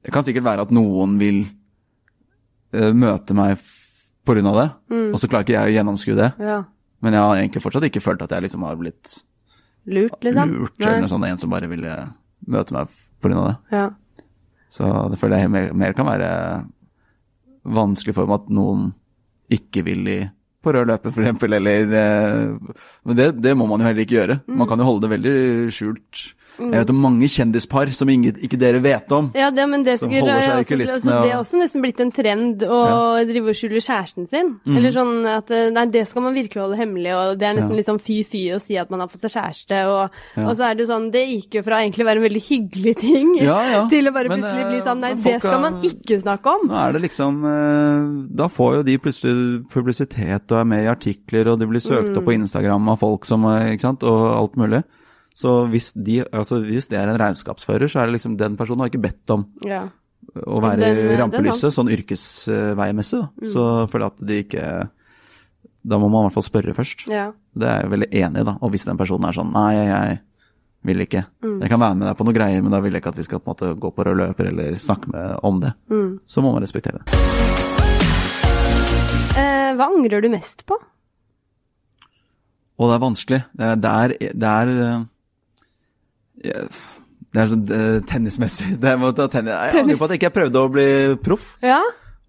Det 0.00 0.14
kan 0.14 0.26
sikkert 0.26 0.48
være 0.48 0.66
at 0.66 0.74
noen 0.74 1.18
vil 1.20 1.44
møte 2.70 3.34
meg 3.34 3.58
av 4.50 4.58
det. 4.60 4.68
Og 5.10 5.18
så 5.20 5.28
klarer 5.30 5.46
ikke 5.46 5.56
jeg 5.56 5.72
å 5.72 5.76
gjennomskue 5.78 6.18
det. 6.18 6.30
Ja. 6.38 6.60
Men 7.00 7.16
jeg 7.16 7.24
har 7.24 7.38
egentlig 7.40 7.62
fortsatt 7.64 7.86
ikke 7.88 8.02
følt 8.04 8.22
at 8.22 8.34
jeg 8.34 8.44
liksom 8.46 8.66
har 8.66 8.76
blitt 8.80 9.20
Lurt, 9.90 10.18
liksom? 10.22 10.50
lurt, 10.52 10.76
eller 10.80 11.00
noe 11.00 11.10
sånt. 11.10 11.26
En 11.26 11.40
som 11.40 11.52
bare 11.52 11.70
ville 11.70 11.94
møte 12.50 12.76
meg 12.76 12.90
av 13.24 13.46
det. 13.46 13.54
Ja. 13.72 13.86
Så 14.70 14.86
det 15.10 15.18
føler 15.18 15.42
jeg 15.42 15.52
mer, 15.52 15.72
mer 15.74 15.96
kan 15.96 16.06
være 16.06 16.28
vanskelig 17.66 18.14
for 18.16 18.28
meg 18.30 18.42
at 18.42 18.52
noen 18.54 18.90
ikke 19.50 19.82
vil 19.88 20.06
i 20.08 20.20
på 20.60 20.74
rød 20.76 20.90
løper, 20.90 21.14
eksempel, 21.16 21.54
eller 21.56 21.94
eh, 21.96 22.74
Men 23.08 23.16
det, 23.16 23.30
det 23.40 23.54
må 23.56 23.64
man 23.64 23.80
jo 23.80 23.88
heller 23.88 24.04
ikke 24.04 24.18
gjøre. 24.18 24.36
Man 24.44 24.68
kan 24.68 24.80
jo 24.82 24.88
holde 24.90 25.06
det 25.06 25.12
veldig 25.14 25.72
skjult. 25.72 26.20
Jeg 26.58 26.72
vet 26.74 26.90
om 26.92 26.98
mange 27.00 27.28
kjendispar 27.30 27.90
som 27.96 28.10
ingen, 28.12 28.36
ikke 28.44 28.58
dere 28.60 28.80
vet 28.84 29.12
om. 29.16 29.30
Ja, 29.38 29.50
det, 29.54 29.64
men 29.70 29.84
det 29.86 29.96
skulle 30.00 30.18
i 30.18 30.24
altså, 30.24 30.58
altså, 30.60 31.20
Det 31.22 31.30
er 31.32 31.38
også 31.38 31.60
nesten 31.60 31.84
blitt 31.84 32.00
en 32.02 32.12
trend 32.14 32.64
å 32.66 32.80
drive 33.28 33.52
og 33.52 33.58
skjule 33.58 33.80
kjæresten 33.80 34.28
sin. 34.30 34.52
Mm. 34.66 34.76
Eller 34.76 34.94
sånn 34.94 35.14
at 35.30 35.50
eh, 35.54 35.70
Nei, 35.74 35.86
det 35.94 36.06
skal 36.10 36.24
man 36.26 36.36
virkelig 36.36 36.62
holde 36.62 36.78
hemmelig, 36.80 37.12
og 37.16 37.38
det 37.40 37.48
er 37.48 37.56
nesten 37.58 37.74
Ja. 37.74 37.78
litt 37.80 37.88
sånn 37.88 38.02
fy-fy 38.02 38.42
å 38.56 38.60
si 38.62 38.76
at 38.80 38.90
man 38.92 39.04
har 39.04 39.08
fått 39.12 39.24
seg 39.24 39.34
kjæreste, 39.38 39.80
og, 39.88 40.18
Ja. 40.36 40.44
og 40.46 40.52
så 40.58 40.68
er 40.68 40.74
det 40.74 40.84
jo 40.86 40.90
sånn 40.92 41.10
Det 41.14 41.24
gikk 41.28 41.58
jo 41.60 41.62
fra 41.66 41.80
egentlig 41.80 42.04
å 42.04 42.08
være 42.10 42.20
en 42.22 42.26
veldig 42.28 42.44
hyggelig 42.48 42.94
ting 43.00 43.34
Ja, 43.40 43.58
ja. 43.70 43.82
til 43.92 44.08
å 44.10 44.14
bare 44.14 44.28
Men, 44.28 44.40
plutselig 44.40 44.64
eh, 44.66 44.70
bli 44.74 44.84
sånn 44.84 45.00
Nei, 45.00 45.14
det 45.14 45.36
skal 45.40 45.60
man 45.64 45.80
ikke 45.86 46.20
snakke 46.20 46.54
om. 46.56 46.68
Nå 46.68 46.76
er 46.76 46.92
det 46.96 47.02
liksom 47.06 47.40
eh, 47.48 48.06
Da 48.42 48.48
får 48.52 48.80
jo 48.80 48.86
de 48.90 48.98
plutselig 48.98 49.68
publisitet 49.72 50.50
og 50.52 50.58
er 50.60 50.64
med 50.64 50.84
i 50.84 50.90
artikler, 50.92 51.48
og 51.52 51.60
de 51.60 51.68
blir 51.70 51.80
søkt 51.84 52.16
opp 52.16 52.26
på 52.26 52.36
Instagram 52.36 52.88
av 52.92 53.00
folk 53.00 53.24
som 53.28 53.44
eh, 53.48 53.72
Ikke 53.74 53.88
sant, 53.88 54.04
og 54.04 54.26
alt 54.36 54.56
mulig. 54.60 54.82
Så 55.34 55.66
hvis, 55.70 55.92
de, 55.94 56.20
altså 56.32 56.58
hvis 56.64 56.88
det 56.90 56.98
er 56.98 57.08
en 57.08 57.18
regnskapsfører, 57.20 57.88
så 57.88 58.00
er 58.02 58.06
det 58.10 58.18
liksom 58.18 58.36
den 58.36 58.56
personen 58.58 58.80
har 58.80 58.90
ikke 58.90 59.02
bedt 59.02 59.30
om 59.30 59.46
Ja. 59.64 59.88
å 60.36 60.60
være 60.60 60.76
Den- 60.80 61.12
i 61.12 61.16
rampelyset, 61.16 61.72
sånn 61.72 61.88
yrkesveimessig. 61.90 63.20
Da. 63.20 63.46
Så 63.46 63.88
fordi 63.90 64.04
at 64.06 64.16
de 64.26 64.42
ikke 64.44 64.90
Da 65.82 65.96
må 65.96 66.10
man 66.10 66.26
i 66.26 66.28
hvert 66.28 66.34
fall 66.34 66.42
spørre 66.42 66.74
først. 66.76 67.06
ja. 67.08 67.32
Det 67.56 67.66
er 67.66 67.80
jeg 67.82 67.90
veldig 67.90 68.10
enig 68.12 68.40
i, 68.40 68.44
da. 68.44 68.58
Og 68.60 68.70
hvis 68.70 68.84
den 68.84 68.98
personen 68.98 69.24
er 69.28 69.32
sånn 69.32 69.52
Nei, 69.52 69.74
jeg 69.74 70.20
vil 70.84 70.98
ikke. 71.06 71.24
Jeg 71.42 71.68
kan 71.70 71.80
være 71.80 71.96
med 71.96 72.06
deg 72.08 72.16
på 72.18 72.24
noe 72.24 72.34
greier, 72.34 72.62
men 72.62 72.70
da 72.70 72.80
vil 72.80 72.92
jeg 72.92 73.02
ikke 73.02 73.08
at 73.08 73.16
vi 73.16 73.22
skal 73.24 73.38
på 73.40 73.48
en 73.50 73.54
måte 73.54 73.80
gå 73.80 73.90
på 73.94 74.04
rød 74.04 74.16
løper 74.16 74.46
eller 74.48 74.72
snakke 74.76 75.08
med, 75.12 75.38
om 75.42 75.58
det. 75.60 75.72
Så 76.26 76.42
må 76.42 76.52
man 76.52 76.62
respektere 76.62 77.00
det. 77.00 77.06
Eh, 79.36 79.72
hva 79.76 79.86
angrer 79.88 80.22
du 80.22 80.28
mest 80.32 80.64
på? 80.66 80.76
Og 82.80 82.88
det 82.88 82.94
er 82.96 83.02
vanskelig. 83.04 83.40
Det 83.56 83.66
er, 83.66 83.76
det 83.76 83.90
er, 83.90 84.08
det 84.34 84.50
er, 84.50 85.06
det 86.40 87.42
er 87.44 87.50
sånn 87.52 87.66
eh, 87.76 87.98
tennismessig. 88.10 88.72
Det 88.82 88.88
er, 88.92 89.00
måte, 89.00 89.26
tennis. 89.32 89.52
Jeg 89.54 89.84
angrer 89.84 90.00
på 90.00 90.06
at 90.08 90.14
jeg 90.14 90.22
ikke 90.22 90.34
prøvde 90.40 90.62
å 90.64 90.70
bli 90.72 90.86
proff, 91.24 91.52
Ja? 91.64 91.80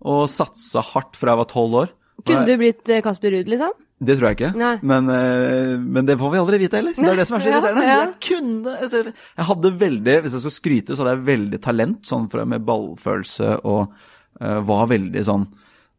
og 0.01 0.23
satsa 0.33 0.81
hardt 0.81 1.17
fra 1.19 1.35
jeg 1.35 1.39
var 1.43 1.49
tolv 1.51 1.75
år. 1.83 1.89
Kunne 2.25 2.45
du 2.49 2.55
blitt 2.57 2.89
eh, 2.89 3.01
Kasper 3.05 3.33
Ruud, 3.35 3.49
liksom? 3.49 3.73
Det 4.01 4.15
tror 4.17 4.31
jeg 4.31 4.37
ikke, 4.39 4.69
men, 4.89 5.09
eh, 5.13 5.75
men 5.77 6.07
det 6.07 6.15
får 6.17 6.31
vi 6.33 6.39
aldri 6.41 6.57
vite 6.63 6.79
heller. 6.79 6.95
Det 6.97 7.05
er 7.05 7.19
det 7.19 7.25
som 7.29 7.37
er 7.37 7.43
så 7.45 7.49
irriterende. 7.51 7.83
ja. 7.85 7.97
Jeg 8.01 8.15
kunne 8.25 8.73
altså, 8.81 9.01
Jeg 9.13 9.45
hadde 9.51 9.71
veldig, 9.83 10.15
hvis 10.25 10.35
jeg 10.37 10.43
skal 10.47 10.55
skryte, 10.55 10.95
så 10.97 11.03
hadde 11.03 11.13
jeg 11.19 11.27
veldig 11.27 11.59
talent 11.61 12.09
sånn 12.09 12.25
med 12.49 12.65
ballfølelse 12.65 13.51
og 13.61 13.93
uh, 14.41 14.59
var 14.65 14.89
veldig 14.89 15.25
sånn 15.27 15.45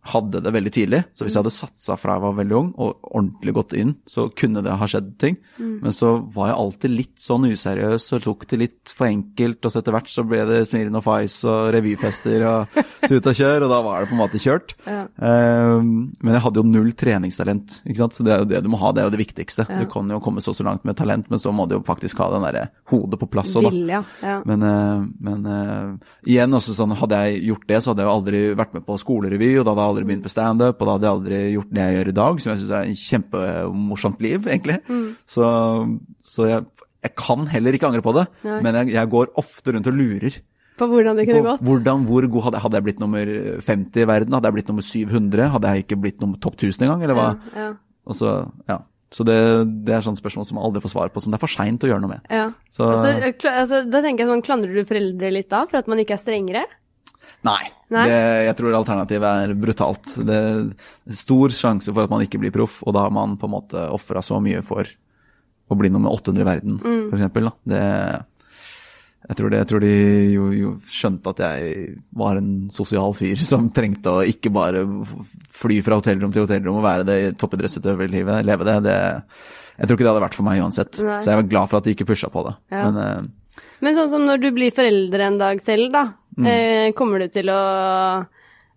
hadde 0.02 0.40
det 0.42 0.50
veldig 0.50 0.72
tidlig. 0.74 1.00
Så 1.14 1.22
hvis 1.22 1.36
jeg 1.36 1.44
hadde 1.44 1.54
satsa 1.54 1.94
fra 2.00 2.16
jeg 2.16 2.24
var 2.24 2.34
veldig 2.40 2.56
ung 2.58 2.70
og 2.74 3.06
ordentlig 3.06 3.54
gått 3.54 3.74
inn, 3.78 3.94
så 4.08 4.26
kunne 4.34 4.62
det 4.64 4.74
ha 4.78 4.88
skjedd 4.90 5.12
ting. 5.22 5.36
Mm. 5.58 5.76
Men 5.84 5.94
så 5.94 6.16
var 6.34 6.50
jeg 6.50 6.58
alltid 6.58 6.94
litt 6.96 7.22
sånn 7.22 7.46
useriøs 7.46 8.08
og 8.16 8.24
tok 8.24 8.46
det 8.50 8.58
litt 8.58 8.94
for 8.96 9.06
enkelt. 9.06 9.60
Og 9.62 9.70
så 9.72 9.82
etter 9.82 9.94
hvert 9.94 10.10
så 10.10 10.24
ble 10.26 10.42
det 10.48 10.64
Smirnoff 10.66 11.06
Ice 11.22 11.46
og 11.46 11.70
revyfester 11.76 12.46
og 12.48 12.80
tut 13.10 13.30
og 13.30 13.38
kjør, 13.38 13.66
og 13.68 13.70
da 13.70 13.78
var 13.86 14.02
det 14.02 14.10
på 14.10 14.16
en 14.16 14.22
måte 14.24 14.42
kjørt. 14.42 14.74
Ja. 14.88 15.04
Um, 15.22 16.10
men 16.18 16.34
jeg 16.34 16.44
hadde 16.48 16.62
jo 16.62 16.66
null 16.66 16.90
treningstalent, 16.98 17.78
ikke 17.86 18.00
sant. 18.02 18.18
Så 18.18 18.26
det 18.26 18.34
er 18.34 18.42
jo 18.42 18.50
det 18.50 18.64
du 18.66 18.70
må 18.74 18.82
ha, 18.82 18.90
det 18.90 19.04
er 19.04 19.08
jo 19.08 19.14
det 19.14 19.22
viktigste. 19.22 19.68
Du 19.70 19.86
kan 19.92 20.10
jo 20.10 20.20
komme 20.24 20.42
så 20.42 20.56
så 20.56 20.66
langt 20.66 20.82
med 20.88 20.98
talent, 20.98 21.30
men 21.30 21.42
så 21.42 21.54
må 21.54 21.68
du 21.70 21.78
jo 21.78 21.84
faktisk 21.86 22.18
ha 22.24 22.32
den 22.34 22.46
derre 22.48 22.66
hodet 22.90 23.20
på 23.22 23.30
plass 23.30 23.54
òg, 23.54 23.68
da. 23.68 23.74
Vilja. 23.74 24.02
Ja. 24.22 24.36
Men, 24.48 24.66
uh, 24.66 25.06
men 25.22 25.46
uh, 25.46 26.12
igjen, 26.26 26.58
også 26.58 26.74
sånn, 26.76 26.98
hadde 26.98 27.22
jeg 27.22 27.46
gjort 27.52 27.70
det, 27.70 27.80
så 27.80 27.92
hadde 27.92 28.02
jeg 28.02 28.10
jo 28.10 28.18
aldri 28.18 28.44
vært 28.58 28.76
med 28.76 28.86
på 28.86 28.98
skolerevy, 28.98 29.54
og 29.62 29.68
da 29.68 29.78
hadde 29.78 29.86
jeg 29.86 29.91
aldri 29.92 30.06
begynt 30.08 30.24
på 30.26 30.32
standup, 30.32 30.80
og 30.80 30.88
da 30.88 30.94
hadde 30.96 31.08
jeg 31.08 31.16
aldri 31.16 31.40
gjort 31.54 31.74
det 31.76 31.82
jeg 31.86 31.96
gjør 31.98 32.10
i 32.12 32.16
dag, 32.18 32.40
som 32.42 32.52
jeg 32.52 32.62
syns 32.62 32.72
er 32.78 32.88
en 32.92 33.02
kjempemorsomt 33.02 34.24
liv, 34.24 34.48
egentlig. 34.48 34.78
Så, 35.28 35.50
så 36.34 36.48
jeg, 36.48 36.64
jeg 37.02 37.14
kan 37.18 37.46
heller 37.52 37.76
ikke 37.76 37.90
angre 37.90 38.04
på 38.04 38.14
det, 38.16 38.26
Nei. 38.46 38.60
men 38.64 38.80
jeg, 38.80 38.94
jeg 38.96 39.12
går 39.12 39.32
ofte 39.42 39.74
rundt 39.76 39.90
og 39.90 39.96
lurer. 39.98 40.38
På 40.80 40.88
hvordan 40.88 41.18
det 41.18 41.26
kunne 41.28 41.44
gått? 41.44 41.60
hvordan, 41.68 42.06
hvor 42.08 42.24
god 42.32 42.46
hadde, 42.48 42.60
hadde 42.64 42.78
jeg 42.78 42.86
blitt 42.88 43.02
nummer 43.02 43.28
50 43.60 44.02
i 44.02 44.06
verden? 44.08 44.34
Hadde 44.34 44.48
jeg 44.48 44.56
blitt 44.56 44.70
nummer 44.72 44.86
700? 44.86 45.50
Hadde 45.52 45.74
jeg 45.74 45.84
ikke 45.84 46.00
blitt 46.00 46.22
nummer 46.24 46.40
topp 46.42 46.56
1000 46.56 46.86
engang, 46.88 47.04
eller 47.04 47.18
hva? 47.18 47.28
Ja. 47.54 47.68
Og 48.08 48.16
så, 48.18 48.32
ja. 48.70 48.80
Så 49.12 49.26
det, 49.28 49.36
det 49.84 49.92
er 49.92 50.04
sånne 50.04 50.16
spørsmål 50.16 50.46
som 50.48 50.56
man 50.56 50.64
aldri 50.64 50.80
får 50.80 50.94
svar 50.94 51.10
på, 51.12 51.20
som 51.20 51.34
det 51.34 51.36
er 51.36 51.42
for 51.42 51.52
seint 51.52 51.84
å 51.84 51.90
gjøre 51.90 52.00
noe 52.00 52.14
med. 52.14 52.22
ja. 52.32 52.46
Så 52.72 52.88
Altså, 52.88 53.50
altså, 53.52 53.82
da 53.92 54.00
tenker 54.00 54.24
jeg 54.24 54.32
sånn, 54.32 54.44
Klandrer 54.46 54.72
du 54.72 54.88
foreldre 54.88 55.32
litt 55.34 55.50
da, 55.52 55.66
for 55.68 55.82
at 55.82 55.90
man 55.92 56.00
ikke 56.00 56.16
er 56.16 56.22
strengere? 56.22 56.64
Nei. 57.46 57.62
Nei? 57.92 58.06
Det, 58.08 58.18
jeg 58.48 58.56
tror 58.58 58.76
alternativet 58.78 59.46
er 59.46 59.54
brutalt. 59.58 60.16
Det 60.24 60.36
er 60.38 61.16
stor 61.18 61.52
sjanse 61.52 61.92
for 61.92 62.06
at 62.06 62.12
man 62.12 62.24
ikke 62.24 62.40
blir 62.40 62.54
proff, 62.54 62.80
og 62.86 62.96
da 62.96 63.06
har 63.06 63.14
man 63.14 63.36
på 63.40 63.48
en 63.48 63.56
måte 63.56 63.86
ofra 63.92 64.22
så 64.24 64.40
mye 64.42 64.62
for 64.64 64.88
å 65.72 65.78
bli 65.78 65.90
nummer 65.92 66.12
800 66.12 66.44
i 66.44 66.48
verden, 66.48 66.78
Mm. 66.82 67.08
Det, 67.64 67.82
jeg 69.22 69.36
tror, 69.38 69.50
det, 69.52 69.58
jeg 69.60 69.68
tror 69.70 69.82
de 69.84 69.92
jo, 70.34 70.46
jo 70.56 70.70
skjønte 70.90 71.30
at 71.30 71.42
jeg 71.44 71.82
var 72.18 72.40
en 72.40 72.68
sosial 72.74 73.14
fyr 73.14 73.38
som 73.52 73.70
trengte 73.74 74.10
å 74.10 74.24
ikke 74.26 74.50
bare 74.54 74.82
fly 75.52 75.78
fra 75.86 76.00
hotellrom 76.00 76.32
til 76.34 76.46
hotellrom 76.46 76.80
og 76.80 76.86
være 76.86 77.06
det 77.08 77.18
toppidrettsutøverlivet, 77.40 78.42
leve 78.48 78.66
det. 78.68 78.78
det. 78.88 78.96
Jeg 79.78 79.88
tror 79.88 79.96
ikke 79.96 80.06
det 80.06 80.12
hadde 80.12 80.24
vært 80.26 80.38
for 80.40 80.48
meg 80.48 80.64
uansett. 80.64 80.98
Nei. 81.00 81.20
Så 81.22 81.32
jeg 81.32 81.40
var 81.42 81.52
glad 81.54 81.70
for 81.70 81.78
at 81.78 81.86
de 81.86 81.94
ikke 81.94 82.08
pusha 82.10 82.32
på 82.32 82.44
det. 82.48 82.56
Ja. 82.74 82.88
Men 82.88 82.98
uh, 82.98 83.62
Men 83.82 83.96
sånn 83.98 84.10
som 84.12 84.26
når 84.26 84.42
du 84.42 84.50
blir 84.56 84.74
foreldre 84.74 85.30
en 85.30 85.38
dag 85.40 85.62
selv, 85.62 85.92
da. 85.94 86.04
Mm. 86.38 86.46
Eh, 86.48 86.92
kommer 86.96 87.20
du 87.20 87.28
til 87.32 87.50
å 87.52 87.62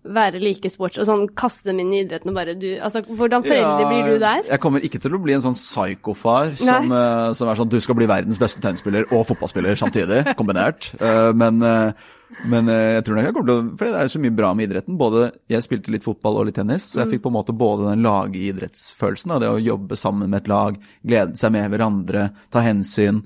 være 0.06 0.40
like 0.42 0.70
sports 0.70 1.00
og 1.02 1.08
sånn 1.08 1.24
kaste 1.38 1.70
dem 1.70 1.80
inn 1.82 1.94
i 1.94 2.02
idretten 2.04 2.30
og 2.32 2.38
bare 2.38 2.56
du 2.58 2.68
Altså, 2.76 3.02
hvordan 3.06 3.46
forelder 3.46 3.86
Ja, 3.86 3.88
blir 3.90 4.10
du 4.14 4.20
der? 4.22 4.44
Jeg 4.52 4.62
kommer 4.64 4.84
ikke 4.86 5.02
til 5.02 5.16
å 5.18 5.22
bli 5.22 5.36
en 5.36 5.46
sånn 5.46 5.58
psykofar 5.58 6.54
som, 6.60 6.92
uh, 6.92 7.32
som 7.38 7.50
er 7.50 7.60
sånn 7.60 7.72
du 7.72 7.80
skal 7.82 7.98
bli 7.98 8.10
verdens 8.10 8.40
beste 8.42 8.62
tennisspiller 8.64 9.10
og 9.12 9.26
fotballspiller 9.32 9.80
samtidig, 9.80 10.22
kombinert. 10.40 10.92
Uh, 11.02 11.32
men 11.38 11.64
uh, 11.66 12.12
men 12.50 12.68
jeg 12.68 13.04
tror 13.06 13.16
nok 13.16 13.28
jeg 13.28 13.34
kommer 13.36 13.48
til 13.48 13.56
å 13.56 13.76
For 13.78 13.88
det 13.88 14.00
er 14.02 14.10
så 14.12 14.20
mye 14.20 14.34
bra 14.36 14.48
med 14.58 14.66
idretten. 14.66 14.96
Både 15.00 15.28
Jeg 15.48 15.64
spilte 15.64 15.92
litt 15.94 16.04
fotball 16.04 16.40
og 16.42 16.48
litt 16.50 16.58
tennis, 16.58 16.90
så 16.90 17.04
jeg 17.04 17.14
fikk 17.14 17.22
på 17.24 17.32
en 17.32 17.36
måte 17.38 17.54
både 17.56 17.86
den 17.92 18.02
lagidrettsfølelsen 18.04 19.36
av 19.36 19.44
det 19.44 19.52
å 19.54 19.62
jobbe 19.62 19.96
sammen 19.96 20.34
med 20.34 20.42
et 20.42 20.50
lag, 20.52 20.80
glede 21.06 21.38
seg 21.40 21.54
med 21.56 21.70
hverandre, 21.72 22.26
ta 22.52 22.66
hensyn, 22.66 23.22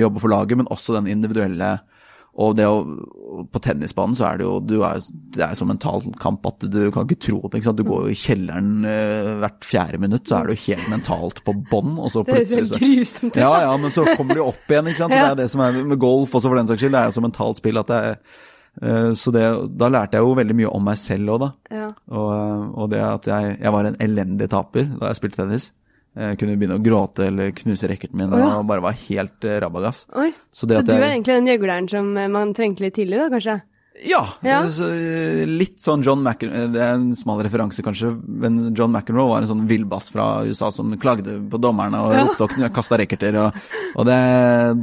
jobbe 0.00 0.22
for 0.22 0.32
laget, 0.32 0.56
men 0.62 0.70
også 0.72 0.94
den 0.96 1.10
individuelle 1.10 1.74
og 2.34 2.56
det 2.58 2.64
å, 2.66 2.78
på 3.54 3.60
tennisbanen 3.62 4.16
så 4.18 4.26
er 4.26 4.40
det 4.40 4.46
jo 4.46 4.54
du 4.58 4.74
er, 4.82 5.02
Det 5.34 5.42
er 5.46 5.58
så 5.58 5.66
mental 5.68 6.02
kamp 6.18 6.46
at 6.48 6.64
du 6.66 6.80
kan 6.94 7.06
ikke 7.06 7.20
tro 7.22 7.38
det. 7.44 7.60
ikke 7.60 7.68
sant? 7.68 7.78
Du 7.78 7.86
går 7.86 8.08
i 8.10 8.16
kjelleren 8.18 8.88
eh, 8.90 9.28
hvert 9.44 9.68
fjerde 9.68 10.00
minutt, 10.02 10.26
så 10.26 10.40
er 10.40 10.50
du 10.50 10.64
helt 10.64 10.88
mentalt 10.90 11.44
på 11.46 11.54
bånn, 11.70 11.94
Det 12.02 12.24
plutselig 12.26 12.64
helt 12.64 12.82
grusomt 12.82 13.38
ja, 13.38 13.52
ja, 13.66 13.76
men 13.78 13.94
så 13.94 14.06
kommer 14.16 14.38
du 14.38 14.42
opp 14.48 14.66
igjen, 14.66 14.90
ikke 14.90 15.04
sant. 15.04 15.14
Ja. 15.14 15.28
Det 15.28 15.36
er 15.36 15.40
det 15.44 15.52
som 15.54 15.62
er 15.62 15.78
med 15.84 16.00
golf 16.02 16.34
også, 16.34 16.50
for 16.50 16.58
den 16.58 16.70
saks 16.70 16.82
skyld. 16.82 16.96
Det 16.96 17.04
er 17.04 17.12
jo 17.12 17.16
så 17.20 17.24
mentalt 17.28 17.62
spill 17.62 17.82
at 17.84 17.92
det 17.92 18.00
er 18.08 18.18
eh, 18.82 19.08
Så 19.20 19.34
det, 19.34 19.46
da 19.78 19.92
lærte 19.94 20.18
jeg 20.18 20.26
jo 20.26 20.34
veldig 20.40 20.58
mye 20.64 20.74
om 20.74 20.86
meg 20.90 20.98
selv 21.04 21.36
òg, 21.36 21.46
da. 21.46 21.52
Ja. 21.84 21.88
Og, 22.18 22.68
og 22.74 22.90
det 22.90 23.02
at 23.06 23.30
jeg, 23.30 23.56
jeg 23.62 23.76
var 23.78 23.90
en 23.92 24.00
elendig 24.02 24.50
taper 24.50 24.90
da 24.98 25.12
jeg 25.12 25.22
spilte 25.22 25.44
tennis. 25.44 25.70
Jeg 26.14 26.38
kunne 26.38 26.56
begynne 26.58 26.78
å 26.78 26.82
gråte 26.82 27.26
eller 27.26 27.50
knuse 27.58 27.88
racketen 27.90 28.18
min 28.18 28.32
oh, 28.32 28.38
ja. 28.38 28.50
og 28.60 28.68
bare 28.70 28.84
var 28.84 28.98
helt 29.08 29.46
uh, 29.46 29.58
rabagass. 29.64 30.04
Oi. 30.14 30.30
Så 30.54 30.64
Så, 30.64 30.68
du 30.68 30.74
er 30.78 30.84
jeg- 30.84 31.16
egentlig 31.16 31.38
den 31.40 31.48
gjøgleren 31.50 31.88
som 31.90 32.16
eh, 32.16 32.28
man 32.30 32.54
trengte 32.54 32.84
litt 32.86 32.94
tidlig, 32.94 33.18
da, 33.18 33.30
kanskje? 33.32 33.56
Ja! 34.02 34.20
Ja. 34.42 34.60
Så, 34.70 34.88
eh, 34.90 35.44
litt 35.46 35.78
sånn 35.82 36.02
John 36.02 36.22
McEnroe 36.22 36.70
Det 36.74 36.80
er 36.82 36.96
en 36.96 37.12
smal 37.18 37.42
referanse, 37.46 37.82
kanskje, 37.86 38.10
men 38.26 38.74
John 38.74 38.90
McEnroe 38.94 39.28
var 39.30 39.42
en 39.42 39.50
sånn 39.50 39.66
villbass 39.70 40.10
fra 40.10 40.44
USA 40.46 40.70
som 40.74 40.90
klagde 40.98 41.36
på 41.50 41.60
dommerne 41.62 42.00
og 42.02 42.14
ropte 42.14 42.48
og 42.48 42.74
kasta 42.74 42.98
racketer. 42.98 43.38
Og, 43.38 43.60
og 43.94 44.08
det, 44.08 44.18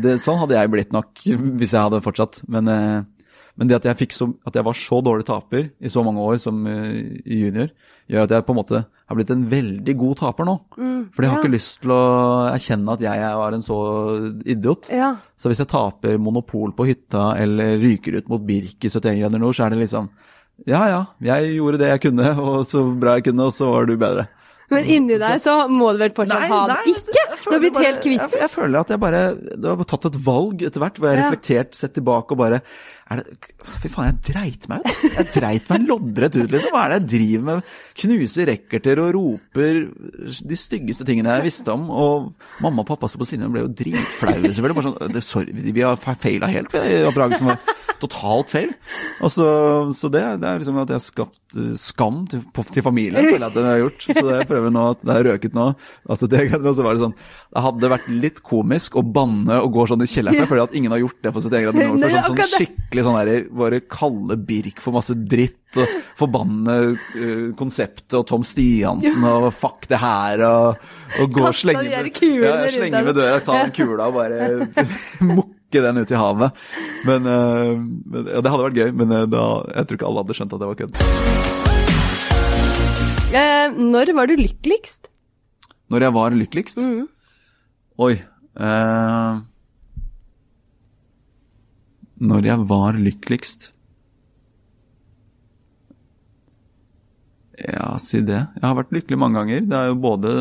det, 0.04 0.20
sånn 0.24 0.40
hadde 0.40 0.56
jeg 0.60 0.72
blitt 0.72 0.96
nok 0.96 1.12
hvis 1.26 1.76
jeg 1.76 1.80
hadde 1.90 2.04
fortsatt. 2.04 2.40
Men, 2.52 2.72
eh, 2.72 3.21
men 3.62 3.70
det 3.70 3.78
at 3.78 3.84
jeg, 3.92 4.10
så, 4.18 4.26
at 4.42 4.56
jeg 4.58 4.66
var 4.66 4.74
så 4.74 4.98
dårlig 5.06 5.28
taper 5.28 5.68
i 5.78 5.90
så 5.94 6.02
mange 6.02 6.24
år 6.26 6.40
som 6.42 6.64
uh, 6.66 6.96
junior, 7.30 7.70
gjør 8.10 8.26
at 8.26 8.34
jeg 8.34 8.46
på 8.48 8.56
en 8.56 8.58
måte 8.58 8.80
har 8.90 9.20
blitt 9.20 9.34
en 9.36 9.44
veldig 9.52 9.94
god 10.00 10.18
taper 10.24 10.48
nå. 10.50 10.56
Fordi 11.14 11.28
jeg 11.28 11.30
har 11.30 11.38
ja. 11.38 11.44
ikke 11.44 11.54
lyst 11.54 11.78
til 11.84 11.94
å 11.94 12.02
erkjenne 12.50 12.96
at 12.98 13.06
jeg 13.06 13.30
var 13.38 13.54
en 13.54 13.66
så 13.66 13.78
idiot. 14.50 14.90
Ja. 14.90 15.12
Så 15.38 15.52
hvis 15.52 15.62
jeg 15.62 15.70
taper 15.70 16.18
monopol 16.18 16.74
på 16.74 16.90
hytta 16.90 17.36
eller 17.38 17.78
ryker 17.84 18.18
ut 18.18 18.34
mot 18.34 18.42
Birk 18.50 18.82
i 18.82 18.90
71 18.90 19.22
grader 19.22 19.46
nord, 19.46 19.54
så 19.58 19.68
er 19.68 19.76
det 19.76 19.84
liksom 19.84 20.10
Ja 20.70 20.82
ja, 20.90 21.02
jeg 21.26 21.56
gjorde 21.60 21.84
det 21.84 21.94
jeg 21.94 22.06
kunne, 22.08 22.34
og 22.42 22.66
så 22.70 22.82
bra 22.98 23.20
jeg 23.20 23.30
kunne, 23.30 23.50
og 23.52 23.54
så 23.54 23.70
var 23.76 23.86
du 23.86 23.94
bedre. 23.94 24.26
Men 24.72 24.88
inni 24.88 25.18
deg 25.20 25.42
så 25.44 25.56
må 25.68 25.92
du 25.92 26.00
vel 26.00 26.14
fortsatt 26.16 26.48
ha 26.48 26.62
det? 26.72 26.80
Ikke? 26.94 27.26
du 27.42 27.50
har 27.52 27.64
blitt 27.64 27.80
helt 27.82 28.02
kvitt 28.04 28.22
jeg, 28.22 28.40
jeg, 28.40 28.52
føler 28.54 28.80
at 28.80 28.94
jeg 28.94 29.02
bare 29.02 29.22
Det 29.36 29.68
har 29.68 29.88
tatt 29.90 30.08
et 30.12 30.20
valg 30.24 30.62
etter 30.64 30.84
hvert, 30.84 31.00
hvor 31.00 31.10
jeg 31.10 31.18
har 31.18 31.26
reflektert, 31.26 31.76
sett 31.76 31.96
tilbake 31.98 32.36
og 32.36 32.40
bare 32.40 32.62
er 33.12 33.22
det, 33.22 33.52
Fy 33.82 33.90
faen, 33.94 34.10
jeg 34.10 34.34
dreit 34.34 34.68
meg 34.72 34.86
ut. 34.86 35.04
Jeg 35.18 35.28
dreit 35.36 35.70
meg 35.70 35.86
loddrett 35.90 36.38
ut, 36.38 36.50
liksom. 36.50 36.74
Hva 36.74 36.86
er 36.86 36.94
det 36.94 37.00
jeg 37.00 37.10
driver 37.12 37.46
med? 37.48 37.72
Knuser 38.02 38.50
racketer 38.50 39.02
og 39.04 39.12
roper 39.18 39.82
de 40.52 40.58
styggeste 40.58 41.06
tingene 41.08 41.38
jeg 41.38 41.48
visste 41.50 41.76
om. 41.76 41.88
Og 41.92 42.32
mamma 42.64 42.86
og 42.86 42.90
pappa 42.90 43.10
sto 43.12 43.22
på 43.22 43.28
siden 43.30 43.48
og 43.50 43.56
ble 43.56 43.66
jo 43.66 43.74
dritflaue, 43.84 44.50
selvfølgelig. 44.50 44.80
Bare 44.80 44.90
sånn, 44.90 45.26
sorry, 45.26 45.56
vi 45.72 45.86
har 45.86 46.02
feila 46.02 46.50
helt, 46.52 46.74
vi, 46.74 47.02
oppdragelsen 47.10 47.52
vår. 47.52 47.78
Totalt 48.02 48.50
feil. 48.52 48.72
Og 49.22 49.32
så, 49.34 49.48
så 49.98 50.10
det, 50.14 50.24
det 50.42 50.50
er 50.50 50.62
liksom 50.62 50.80
at 50.82 50.90
jeg 50.90 50.98
har 50.98 51.06
skapt 51.06 51.58
eh, 51.60 51.74
skam 51.80 52.24
til, 52.32 52.42
til 52.74 52.86
familien, 52.86 53.22
føler 53.22 53.46
jeg 53.46 53.52
at 53.52 53.60
jeg 53.60 53.68
har 53.70 53.84
gjort. 53.84 54.08
Så 54.08 54.26
det 54.26 54.38
jeg 54.40 54.50
prøver 54.50 54.74
nå, 54.74 54.86
at 54.96 55.06
det 55.06 55.16
er 55.16 55.28
røket 55.30 55.58
nå. 55.58 55.68
Altså 56.10 56.30
det, 56.32 56.44
og 56.58 56.74
så 56.78 56.86
var 56.88 56.98
det 56.98 57.06
sånn, 57.06 57.16
det 57.52 57.66
hadde 57.68 57.94
vært 57.94 58.12
litt 58.26 58.42
komisk 58.48 58.98
å 58.98 59.06
banne 59.06 59.62
og 59.62 59.74
gå 59.78 59.88
sånn 59.92 60.06
i 60.06 60.10
kjelleren, 60.10 60.40
for 60.40 60.46
jeg 60.46 60.52
føler 60.54 60.66
at 60.66 60.78
ingen 60.82 60.96
har 60.96 61.04
gjort 61.04 61.22
det 61.22 61.36
på 61.36 61.46
sitt 61.46 61.58
eget 61.60 61.78
nivå. 61.78 61.96
Sånn, 62.02 62.18
sånn, 62.18 62.30
sånn 62.42 62.54
skikkelig 62.58 63.08
sånn 63.08 63.20
der, 63.22 63.34
bare 63.62 63.84
kalle 63.92 64.40
Birk 64.52 64.84
for 64.84 64.98
masse 64.98 65.16
dritt, 65.16 65.58
og 65.80 65.88
forbanne 66.20 66.74
uh, 66.92 67.46
konseptet 67.56 68.18
og 68.20 68.26
Tom 68.28 68.44
Stiansen 68.44 69.24
og 69.24 69.48
fuck 69.56 69.88
det 69.88 70.02
her, 70.02 70.44
og, 70.44 70.82
og 71.22 71.32
gå 71.32 71.46
og 71.48 71.56
slenge 71.56 71.86
med, 71.88 72.12
ja, 72.44 72.58
slenge 72.74 73.06
med 73.08 73.16
døra, 73.16 73.40
ta 73.46 73.62
den 73.62 73.74
kula 73.78 74.10
og 74.12 74.20
bare 74.20 74.52
mukke 75.30 75.61
den 75.80 75.98
ut 76.04 76.12
i 76.12 76.20
havet. 76.20 76.52
Men, 77.08 77.26
eh, 77.26 77.72
men 78.12 78.28
ja, 78.28 78.42
det 78.44 78.52
hadde 78.52 78.66
vært 78.68 78.80
gøy, 78.82 78.92
men 79.00 79.12
eh, 79.16 79.26
da, 79.32 79.44
jeg 79.78 79.88
tror 79.88 79.96
ikke 79.98 80.10
alle 80.10 80.24
hadde 80.26 80.36
skjønt 80.36 80.54
at 80.54 80.60
det 80.60 80.70
var 80.72 80.80
kødd. 80.82 80.94
Eh, 83.32 83.68
når 83.80 84.12
var 84.18 84.28
du 84.28 84.36
lykkeligst? 84.36 85.08
Når 85.92 86.00
jeg 86.08 86.14
var 86.18 86.36
lykkeligst? 86.36 86.78
Mm. 86.84 87.08
Oi. 88.02 88.14
eh, 88.60 89.40
når 92.22 92.46
jeg 92.46 92.66
var 92.70 92.94
lykkeligst 93.02 93.72
Ja, 97.62 97.96
si 98.02 98.22
det. 98.26 98.40
Jeg 98.58 98.64
har 98.66 98.74
vært 98.78 98.94
lykkelig 98.96 99.18
mange 99.22 99.38
ganger. 99.38 99.60
Det 99.70 99.78
er 99.78 99.90
jo 99.92 99.98
både 100.02 100.32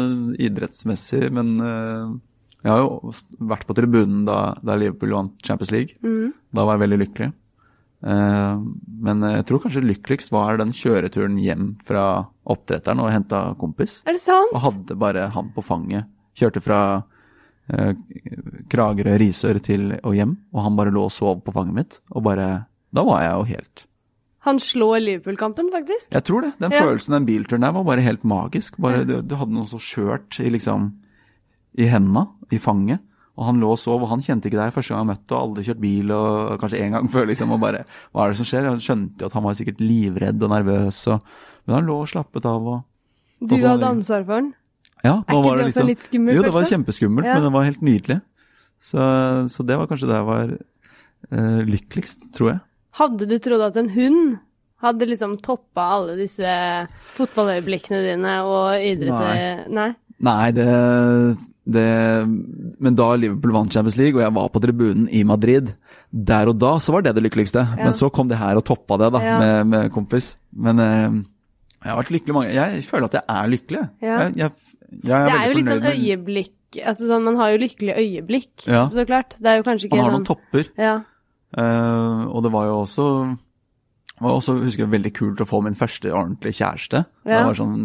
idrettsmessig, 0.40 1.26
men 1.36 1.50
eh, 1.60 2.12
jeg 2.64 2.70
har 2.72 2.78
jo 2.82 3.12
vært 3.50 3.66
på 3.68 3.74
tribunen 3.78 4.24
da, 4.28 4.54
da 4.62 4.74
Liverpool 4.76 5.14
vant 5.16 5.36
Champions 5.46 5.70
League. 5.72 5.96
Da 6.52 6.64
var 6.66 6.76
jeg 6.76 6.82
veldig 6.88 6.98
lykkelig. 7.06 7.30
Eh, 8.00 8.60
men 9.04 9.20
jeg 9.28 9.44
tror 9.48 9.60
kanskje 9.64 9.82
lykkeligst 9.84 10.32
var 10.32 10.56
den 10.60 10.72
kjøreturen 10.76 11.38
hjem 11.40 11.66
fra 11.84 12.04
oppdretteren 12.48 13.00
og 13.04 13.10
henta 13.12 13.42
kompis. 13.60 13.98
Er 14.08 14.16
det 14.16 14.22
sant? 14.24 14.52
Og 14.56 14.62
hadde 14.64 14.96
bare 15.00 15.28
han 15.34 15.50
på 15.56 15.64
fanget. 15.64 16.08
Kjørte 16.36 16.62
fra 16.64 16.80
eh, 17.72 17.92
Kragerø, 18.72 19.18
Risør 19.20 19.60
til 19.64 19.92
og 20.00 20.14
hjem, 20.16 20.36
og 20.54 20.64
han 20.64 20.76
bare 20.78 20.92
lå 20.94 21.04
og 21.08 21.14
sov 21.14 21.40
på 21.44 21.52
fanget 21.56 21.76
mitt. 21.76 22.00
Og 22.14 22.24
bare 22.26 22.66
Da 22.92 23.04
var 23.06 23.20
jeg 23.22 23.32
jo 23.36 23.44
helt 23.54 23.84
Han 24.48 24.58
slår 24.58 25.00
Liverpool-kampen, 25.04 25.68
faktisk. 25.70 26.08
Jeg 26.12 26.24
tror 26.24 26.40
det. 26.46 26.52
Den 26.58 26.72
Ja. 26.72 26.80
følelsen 26.82 27.12
den 27.12 27.26
bilturen 27.28 27.60
der 27.60 27.72
var 27.76 27.84
bare 27.84 28.00
helt 28.00 28.24
magisk. 28.24 28.78
Bare 28.80 29.04
du, 29.04 29.20
du 29.22 29.34
hadde 29.36 29.52
noe 29.52 29.66
så 29.68 29.76
skjørt 29.78 30.40
i 30.40 30.48
liksom 30.48 30.94
i 31.78 31.86
henda, 31.90 32.26
i 32.50 32.58
fanget. 32.58 33.00
Og 33.38 33.46
han 33.46 33.60
lå 33.62 33.70
og 33.72 33.78
sov, 33.80 34.02
og 34.02 34.10
han 34.10 34.20
kjente 34.24 34.50
ikke 34.50 34.58
deg 34.58 34.72
første 34.74 34.92
gang 34.92 35.04
han 35.06 35.12
møtte, 35.14 35.32
og 35.32 35.40
aldri 35.46 35.64
kjørt 35.64 35.80
bil, 35.80 36.10
og 36.12 36.58
kanskje 36.60 36.80
én 36.84 36.92
gang 36.96 37.08
før, 37.14 37.28
liksom, 37.30 37.52
og 37.56 37.60
bare 37.62 37.84
Hva 38.12 38.26
er 38.26 38.32
det 38.34 38.40
som 38.40 38.48
skjer? 38.50 38.66
Han 38.68 38.82
skjønte 38.84 39.22
jo 39.24 39.30
at 39.30 39.36
han 39.38 39.46
var 39.46 39.56
sikkert 39.56 39.80
livredd 39.80 40.42
og 40.44 40.52
nervøs, 40.52 40.98
og 41.14 41.22
Men 41.66 41.76
han 41.78 41.86
lå 41.88 42.00
og 42.02 42.10
slappet 42.10 42.48
av 42.50 42.66
og 42.74 42.82
Du 43.40 43.54
Og 43.56 43.64
hadde 43.64 43.88
ansvar 43.94 44.26
for 44.26 44.40
han? 44.40 44.50
Ja, 45.00 45.14
Er 45.14 45.32
ikke 45.32 45.44
var 45.46 45.56
det 45.56 45.62
det 45.62 45.70
også 45.70 45.70
liksom 45.70 45.88
litt 45.94 46.04
skummelt, 46.04 46.36
Jo, 46.36 46.42
det 46.44 46.52
var 46.58 46.68
kjempeskummelt, 46.68 47.26
Ja. 47.30 47.34
men 47.38 47.46
det 47.46 47.52
var 47.54 47.64
helt 47.70 47.80
nydelig. 47.86 48.18
Så, 48.80 48.98
så 49.48 49.64
det 49.64 49.78
var 49.80 49.88
kanskje 49.88 50.08
da 50.10 50.18
jeg 50.18 50.28
var 50.28 50.52
uh, 51.32 51.60
lykkeligst, 51.68 52.28
tror 52.36 52.50
jeg. 52.50 52.60
Hadde 53.00 53.28
du 53.30 53.36
trodd 53.40 53.64
at 53.64 53.76
en 53.80 53.88
hund 53.94 54.38
hadde 54.84 55.08
liksom 55.08 55.38
toppa 55.44 55.86
alle 55.96 56.18
disse 56.20 56.52
fotballøyeblikkene 57.16 58.00
dine 58.04 58.34
og 58.48 58.84
idretts... 58.84 59.68
Nei. 59.72 59.90
Nei, 60.20 60.50
det, 60.56 60.66
det 61.66 62.26
Men 62.80 62.94
da 62.96 63.10
Liverpool 63.16 63.52
vant 63.52 63.72
Champions 63.72 63.96
League, 64.00 64.16
og 64.16 64.22
jeg 64.24 64.34
var 64.34 64.48
på 64.48 64.60
tribunen 64.62 65.08
i 65.12 65.22
Madrid, 65.24 65.74
der 66.10 66.48
og 66.48 66.58
da 66.58 66.78
så 66.80 66.92
var 66.92 67.02
det 67.02 67.14
det 67.14 67.22
lykkeligste. 67.26 67.62
Men 67.76 67.92
så 67.92 68.08
kom 68.10 68.28
det 68.28 68.38
her 68.40 68.56
og 68.56 68.64
toppa 68.64 68.96
det, 68.98 69.12
da, 69.12 69.20
Ja. 69.22 69.38
med, 69.38 69.66
med 69.66 69.90
kompis. 69.92 70.36
Men 70.56 70.78
eh, 70.80 71.20
jeg 71.84 71.90
har 71.92 72.00
vært 72.02 72.10
lykkelig 72.16 72.34
mange 72.34 72.54
Jeg 72.56 72.84
føler 72.88 73.04
at 73.10 73.12
jeg 73.20 73.24
er 73.28 73.52
lykkelig. 73.52 73.84
Ja. 74.02 74.16
Jeg, 74.24 74.36
jeg, 74.36 74.50
jeg 75.04 75.20
er 75.20 75.28
Det 75.28 75.36
er 75.38 75.46
jo 75.46 75.58
litt 75.58 75.70
sånn 75.70 75.92
øyeblikk 75.92 76.56
altså 76.86 77.06
sånn, 77.10 77.24
Man 77.26 77.36
har 77.36 77.50
jo 77.50 77.58
lykkelige 77.64 77.96
øyeblikk, 77.98 78.66
Ja. 78.66 78.84
så 78.86 79.02
klart. 79.06 79.36
Det 79.40 79.46
er 79.50 79.56
jo 79.60 79.64
kanskje 79.66 79.88
ikke 79.88 79.96
Man 79.96 80.04
har 80.04 80.12
sånn 80.12 80.20
noen 80.20 80.28
topper. 80.28 80.68
Ja. 80.78 80.96
Eh, 81.58 82.20
og 82.30 82.42
det 82.44 82.52
var 82.52 82.66
jo 82.68 82.80
også 82.84 83.06
var 84.20 84.34
også, 84.36 84.58
husker 84.62 84.84
jeg, 84.84 84.90
veldig 84.92 85.12
kult 85.16 85.40
å 85.40 85.46
få 85.48 85.62
min 85.64 85.74
første 85.74 86.10
ordentlige 86.12 86.58
kjæreste. 86.60 87.04
Da 87.24 87.30
jeg 87.38 87.46
var 87.46 87.56
sånn 87.56 87.78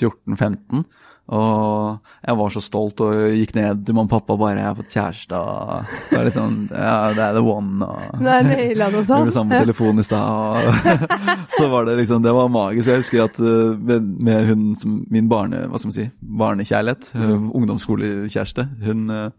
14-15. 0.00 0.84
Og 1.32 2.00
jeg 2.26 2.36
var 2.36 2.50
så 2.52 2.60
stolt 2.60 3.00
og 3.00 3.12
gikk 3.32 3.54
ned 3.56 3.86
til 3.86 3.96
mamma 3.96 4.04
og 4.04 4.12
pappa 4.12 4.36
bare 4.36 4.58
'Jeg 4.58 4.66
har 4.68 4.74
fått 4.76 4.92
kjæreste', 4.92 5.38
og 5.38 5.84
så 6.10 6.18
er 6.20 6.24
det 6.24 6.32
sånn 6.34 6.56
Ja, 6.68 7.12
det 7.16 7.22
er 7.24 7.32
the 7.32 7.42
one, 7.42 7.86
og 7.86 8.18
Det 8.18 8.34
er 8.34 8.42
naila 8.48 8.86
og 8.86 8.92
Vi 8.92 9.04
sånn. 9.08 9.22
ble 9.24 9.32
sammen 9.32 9.52
på 9.56 9.64
telefon 9.64 9.98
i 9.98 10.02
stad, 10.02 10.60
så 11.56 11.70
var 11.70 11.86
det 11.86 11.96
liksom 11.98 12.22
Det 12.22 12.34
var 12.36 12.48
magisk. 12.52 12.88
Jeg 12.88 13.00
husker 13.00 13.24
at 13.24 13.40
uh, 13.40 13.78
med, 13.78 14.02
med 14.20 14.46
hun 14.46 14.76
som 14.76 15.06
min 15.10 15.28
barne... 15.28 15.68
Hva 15.68 15.78
skal 15.78 15.88
man 15.88 15.96
si? 15.96 16.10
Barnekjærlighet. 16.20 17.14
mm. 17.14 17.50
Ungdomsskolekjæreste. 17.54 18.68
Hun 18.84 19.10
uh, 19.10 19.30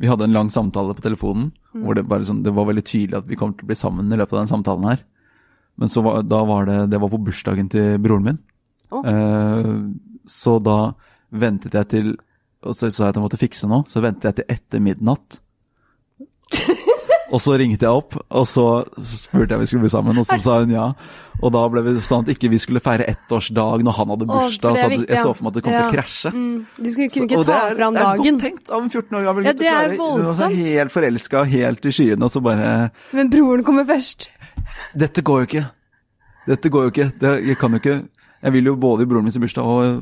Vi 0.00 0.08
hadde 0.08 0.24
en 0.24 0.32
lang 0.32 0.50
samtale 0.50 0.94
på 0.94 1.02
telefonen 1.02 1.52
hvor 1.72 1.94
det, 1.94 2.08
bare 2.08 2.24
sånn, 2.24 2.42
det 2.42 2.54
var 2.56 2.66
veldig 2.66 2.82
tydelig 2.84 3.18
at 3.18 3.28
vi 3.28 3.36
kom 3.36 3.52
til 3.54 3.64
å 3.64 3.70
bli 3.70 3.76
sammen 3.76 4.10
i 4.10 4.16
løpet 4.16 4.32
av 4.32 4.40
den 4.40 4.48
samtalen 4.50 4.88
her. 4.88 5.04
Men 5.78 5.88
så 5.88 6.02
var, 6.02 6.22
da 6.22 6.42
var 6.44 6.66
det 6.66 6.90
Det 6.90 6.98
var 7.00 7.08
på 7.12 7.22
bursdagen 7.22 7.68
til 7.70 7.98
broren 8.02 8.24
min. 8.24 8.38
Oh. 8.90 9.06
Eh, 9.06 9.70
så 10.26 10.58
da 10.58 10.94
ventet 11.32 11.72
jeg 11.74 11.88
til 11.88 12.16
Og 12.62 12.74
så 12.76 12.90
sa 12.92 13.04
jeg 13.06 13.08
at 13.14 13.16
jeg 13.16 13.22
måtte 13.24 13.38
fikse 13.40 13.68
noe. 13.70 13.84
Så 13.88 14.02
ventet 14.04 14.24
jeg 14.28 14.34
til 14.36 14.44
etter 14.52 14.80
midnatt. 14.84 15.38
Og 17.30 17.38
så 17.38 17.54
ringte 17.60 17.86
jeg 17.86 17.94
opp, 17.94 18.16
og 18.34 18.46
så 18.50 18.64
spurte 19.06 19.52
jeg 19.52 19.54
om 19.54 19.60
vi 19.62 19.66
skulle 19.70 19.84
bli 19.84 19.90
sammen, 19.92 20.16
og 20.18 20.24
så 20.26 20.34
sa 20.42 20.56
hun 20.64 20.72
ja. 20.74 20.88
Og 21.38 21.52
da 21.54 21.60
ble 21.70 21.84
vi 21.86 21.92
sånn 22.02 22.24
at 22.26 22.32
ikke 22.34 22.50
vi 22.50 22.58
skulle 22.58 22.82
feire 22.82 23.06
ettårsdag 23.06 23.84
når 23.86 23.94
han 24.00 24.10
hadde 24.10 24.26
bursdag. 24.26 24.78
så 24.80 24.88
viktig, 24.90 25.06
jeg 25.14 25.22
så 25.22 25.30
for 25.38 25.46
meg 25.46 25.52
at 25.52 25.58
det 25.60 25.62
kom 25.62 25.76
til 25.76 25.86
å 25.86 25.92
krasje. 25.94 26.32
Mm, 26.34 26.66
du 26.74 26.88
skulle, 26.90 27.06
Så- 27.08 27.14
kunne 27.20 27.28
ikke 27.30 27.46
ta 27.46 27.60
er- 27.70 27.76
fram 27.78 27.94
Det 27.94 28.02
er 28.02 28.16
godt 28.18 28.40
tenkt 28.42 28.70
av 28.74 28.82
en 28.82 28.90
14 28.90 29.14
år 29.20 29.24
gammel 29.28 29.44
Ja, 29.44 29.52
gutt. 29.52 29.58
det 29.60 29.68
er 29.68 29.96
voldsomt. 29.96 30.56
Helt 30.56 30.92
forelska, 30.92 31.44
helt 31.46 31.86
i 31.86 31.90
skyene, 31.94 32.22
og 32.24 32.30
så 32.34 32.42
bare 32.42 32.90
Men 33.12 33.30
broren 33.30 33.64
kommer 33.64 33.84
først. 33.86 34.26
Dette 34.96 35.22
går 35.22 35.38
jo 35.38 35.46
ikke. 35.46 35.70
Dette 36.48 36.68
går 36.68 36.82
jo 36.82 36.90
ikke. 36.90 37.12
Det, 37.18 37.44
jeg 37.46 37.56
kan 37.58 37.70
jo 37.70 37.78
ikke 37.78 38.08
Jeg 38.40 38.52
vil 38.54 38.64
jo 38.70 38.74
både 38.80 39.04
i 39.04 39.08
broren 39.10 39.26
min 39.26 39.32
sin 39.34 39.42
bursdag 39.42 39.64
og 39.68 40.00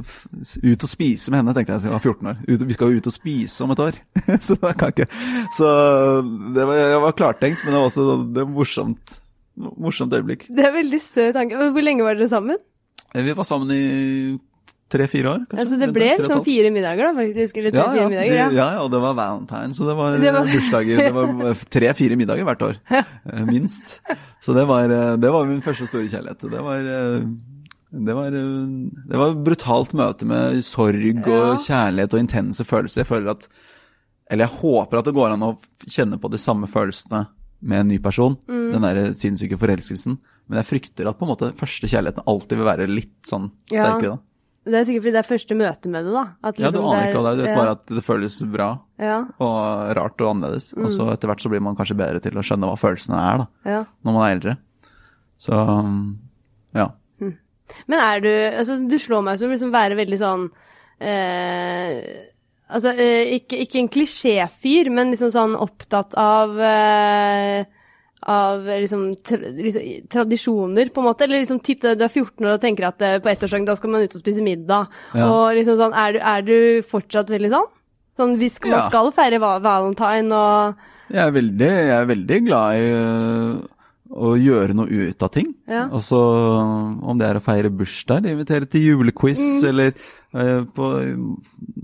ut 0.62 0.84
og 0.86 0.90
spise 0.90 1.30
med 1.32 1.40
henne, 1.40 1.54
tenkte 1.56 1.74
jeg. 1.74 1.88
Jeg 1.88 1.94
var 1.96 2.04
14 2.04 2.28
år. 2.30 2.36
Ut, 2.46 2.66
vi 2.68 2.76
skal 2.76 2.92
jo 2.92 3.00
ut 3.02 3.08
og 3.10 3.14
spise 3.16 3.64
om 3.64 3.72
et 3.74 3.82
år. 3.82 3.98
så 4.46 4.54
det 4.62 4.74
kan 4.78 4.92
jeg 4.92 4.94
ikke. 4.94 5.08
Så 5.58 5.70
det 6.54 6.66
var, 6.70 6.74
jeg 6.78 7.00
var 7.02 7.16
klartenkt, 7.18 7.64
men 7.64 7.74
det 7.74 7.80
var 7.80 7.88
også 7.90 8.04
det 8.36 8.44
var 8.44 8.52
morsomt. 8.54 9.16
Morsomt 9.58 10.14
øyeblikk. 10.14 10.46
Det 10.54 10.68
er 10.68 10.76
veldig 10.76 11.00
søt 11.02 11.34
tanke. 11.34 11.58
Hvor 11.74 11.82
lenge 11.82 12.06
var 12.06 12.14
dere 12.14 12.30
sammen? 12.30 12.60
Eh, 13.10 13.24
Vi 13.26 13.34
var 13.34 13.48
sammen 13.48 13.72
i 13.74 14.38
tre-fire 14.88 15.28
år. 15.34 15.42
kanskje. 15.50 15.58
Altså, 15.64 15.76
det 15.82 15.88
ble 15.92 16.06
et 16.14 16.22
sånn 16.30 16.44
fire 16.46 16.70
middager, 16.72 17.10
da, 17.10 17.12
faktisk. 17.18 17.58
Eller 17.60 17.74
ja, 17.74 17.82
tre-fire 17.82 18.00
ja, 18.00 18.08
middager. 18.08 18.36
Ja. 18.38 18.46
ja, 18.54 18.68
ja, 18.78 18.84
og 18.86 18.92
det 18.94 19.00
var 19.02 19.18
valentine, 19.18 19.74
så 19.76 19.84
det 19.90 19.96
var, 19.98 20.14
Det 20.22 20.32
var- 20.32 20.46
bursdager. 20.54 21.02
Det 21.02 21.12
var 21.18 21.58
tre-fire 21.76 22.16
middager 22.22 22.46
hvert 22.48 22.62
år. 22.70 22.78
eh, 22.94 23.44
Minst. 23.50 23.98
Så 24.40 24.54
det 24.56 24.64
var, 24.70 24.88
eh, 24.94 25.16
det 25.20 25.34
var 25.34 25.44
min 25.50 25.60
første 25.66 25.90
store 25.90 26.06
kjærlighet. 26.08 26.46
Det 26.54 26.62
var, 26.70 26.86
eh, 26.94 27.26
det 27.92 28.14
var, 28.14 28.26
eh, 28.26 28.90
det 29.08 29.16
var 29.18 29.30
et 29.32 29.44
brutalt 29.44 29.94
møte 29.96 30.26
med 30.28 30.60
sorg 30.64 31.00
Ja. 31.26 31.52
og 31.52 31.58
kjærlighet 31.64 32.14
og 32.14 32.20
intense 32.20 32.64
følelser. 32.64 33.02
Jeg 33.04 33.06
føler 33.06 33.30
at 33.30 33.48
Eller 34.30 34.44
jeg 34.44 34.58
håper 34.60 34.98
at 34.98 35.04
det 35.06 35.14
går 35.14 35.30
an 35.32 35.40
å 35.40 35.54
kjenne 35.88 36.18
på 36.20 36.28
de 36.30 36.36
samme 36.36 36.66
følelsene 36.68 37.28
med 37.62 37.80
en 37.80 37.88
ny 37.88 37.96
person. 37.98 38.36
Mm. 38.46 38.72
Den 38.74 38.82
der 38.82 39.12
sinnssyke 39.16 39.56
forelskelsen. 39.56 40.18
Men 40.50 40.58
jeg 40.62 40.66
frykter 40.68 41.08
at 41.08 41.18
på 41.18 41.24
en 41.24 41.30
måte 41.34 41.48
første 41.56 41.88
kjærligheten 41.88 42.26
alltid 42.28 42.58
vil 42.58 42.66
være 42.66 42.86
litt 42.92 43.22
sånn 43.24 43.50
Ja. 43.72 43.84
sterkere. 43.84 44.18
da. 44.18 44.18
Det 44.68 44.74
er 44.74 44.84
sikkert 44.84 45.02
fordi 45.02 45.12
det 45.16 45.22
er 45.24 45.36
første 45.36 45.56
møte 45.56 45.88
med 45.88 46.04
det, 46.04 46.12
da. 46.12 46.24
At 46.44 46.58
Ja, 46.60 46.70
du 46.70 46.76
liksom 46.76 46.92
aner 46.92 47.08
ikke 47.08 47.22
hva 47.22 47.24
det 47.24 47.32
er. 47.32 47.36
Du 47.36 47.42
vet 47.48 47.56
bare 47.56 47.70
at 47.70 47.86
det 47.86 48.04
føles 48.04 48.52
bra 48.52 48.80
Ja, 49.00 49.18
og 49.40 49.96
rart 49.96 50.20
og 50.20 50.36
annerledes. 50.36 50.72
Og 50.76 50.84
Mm. 50.84 50.96
så 50.98 51.10
etter 51.10 51.26
hvert 51.28 51.40
så 51.40 51.48
blir 51.48 51.62
man 51.62 51.74
kanskje 51.74 51.96
bedre 51.96 52.20
til 52.20 52.32
å 52.32 52.44
skjønne 52.44 52.68
hva 52.68 52.76
følelsene 52.76 53.16
er 53.16 53.38
da, 53.38 53.46
ja. 53.64 53.84
når 54.04 54.12
man 54.12 54.30
er 54.30 54.34
eldre. 54.40 54.58
Så 55.40 55.52
um, 55.54 56.18
ja. 56.74 56.90
Men 57.86 58.00
er 58.00 58.20
du 58.24 58.30
Altså, 58.58 58.76
du 58.88 58.98
slår 58.98 59.22
meg 59.26 59.38
som 59.40 59.50
liksom 59.52 59.72
være 59.74 59.96
veldig 59.98 60.18
sånn 60.20 60.46
eh, 61.00 61.96
Altså, 62.68 62.92
eh, 63.00 63.30
ikke, 63.38 63.62
ikke 63.64 63.78
en 63.80 63.88
klisjéfyr, 63.88 64.90
men 64.92 65.14
liksom 65.14 65.30
sånn 65.32 65.54
opptatt 65.56 66.12
av 66.20 66.58
eh, 66.60 67.62
av 68.28 68.66
liksom, 68.66 69.06
tra, 69.24 69.38
liksom 69.38 70.08
tradisjoner, 70.12 70.90
på 70.92 71.00
en 71.00 71.06
måte. 71.06 71.24
Eller 71.24 71.40
liksom 71.44 71.62
typ, 71.64 71.80
du 71.86 72.02
er 72.04 72.10
14 72.10 72.44
år 72.44 72.56
og 72.58 72.60
tenker 72.60 72.88
at 72.90 73.00
eh, 73.06 73.16
på 73.24 73.30
ettårsdagen 73.32 73.64
da 73.64 73.76
skal 73.78 73.94
man 73.94 74.04
ut 74.04 74.16
og 74.18 74.20
spise 74.20 74.44
middag. 74.44 74.90
Ja. 75.16 75.30
Og 75.30 75.54
liksom 75.56 75.78
sånn, 75.80 75.94
er 75.96 76.12
du, 76.12 76.20
er 76.34 76.44
du 76.44 76.56
fortsatt 76.90 77.30
veldig 77.32 77.52
sånn? 77.54 77.70
Sånn, 78.18 78.36
vi 78.40 78.50
skal, 78.52 78.74
man 78.74 78.82
Ja. 78.82 78.86
skal 78.90 79.12
feire 79.16 79.38
valentine 79.40 80.34
og 80.34 80.84
Jeg 81.14 81.22
er 81.24 81.32
veldig, 81.38 81.68
jeg 81.72 81.94
er 82.02 82.08
veldig 82.12 82.38
glad 82.50 82.82
i 82.82 82.88
å 84.10 84.32
gjøre 84.40 84.74
noe 84.74 84.88
ut 84.88 85.22
av 85.22 85.30
ting. 85.34 85.50
Ja. 85.68 85.86
Altså 85.92 86.16
om 86.18 87.18
det 87.20 87.26
er 87.28 87.36
å 87.38 87.42
feire 87.44 87.70
bursdag, 87.70 88.24
invitere 88.30 88.66
til 88.70 88.86
julequiz, 88.86 89.38
Mm. 89.38 89.68
eller 89.68 89.92
eh, 90.34 90.62
på, 90.64 90.88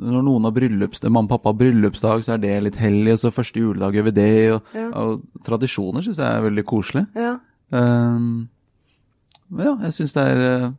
når 0.00 0.22
noen 0.24 0.44
har 0.48 0.52
bryllupsdag, 0.56 1.10
mamma 1.12 1.24
og 1.28 1.34
pappa 1.34 1.52
har 1.52 1.58
bryllupsdag, 1.60 2.24
så 2.24 2.34
er 2.34 2.38
det 2.42 2.62
litt 2.64 2.76
hellig, 2.80 3.12
og 3.12 3.18
så 3.22 3.32
første 3.32 3.60
juledag 3.60 3.94
gjør 3.98 4.04
vi 4.08 4.10
det. 4.16 4.52
Og, 4.54 4.62
Ja. 4.74 4.88
og 4.90 5.22
tradisjoner 5.44 6.02
syns 6.04 6.18
jeg 6.18 6.26
er 6.32 6.42
veldig 6.50 6.64
koselig. 6.64 7.06
Ja. 7.14 7.36
Um, 7.70 8.48
men 9.50 9.66
ja, 9.66 9.74
jeg 9.84 9.92
syns 9.92 10.12
det 10.16 10.24
er 10.24 10.40
eh, 10.64 10.70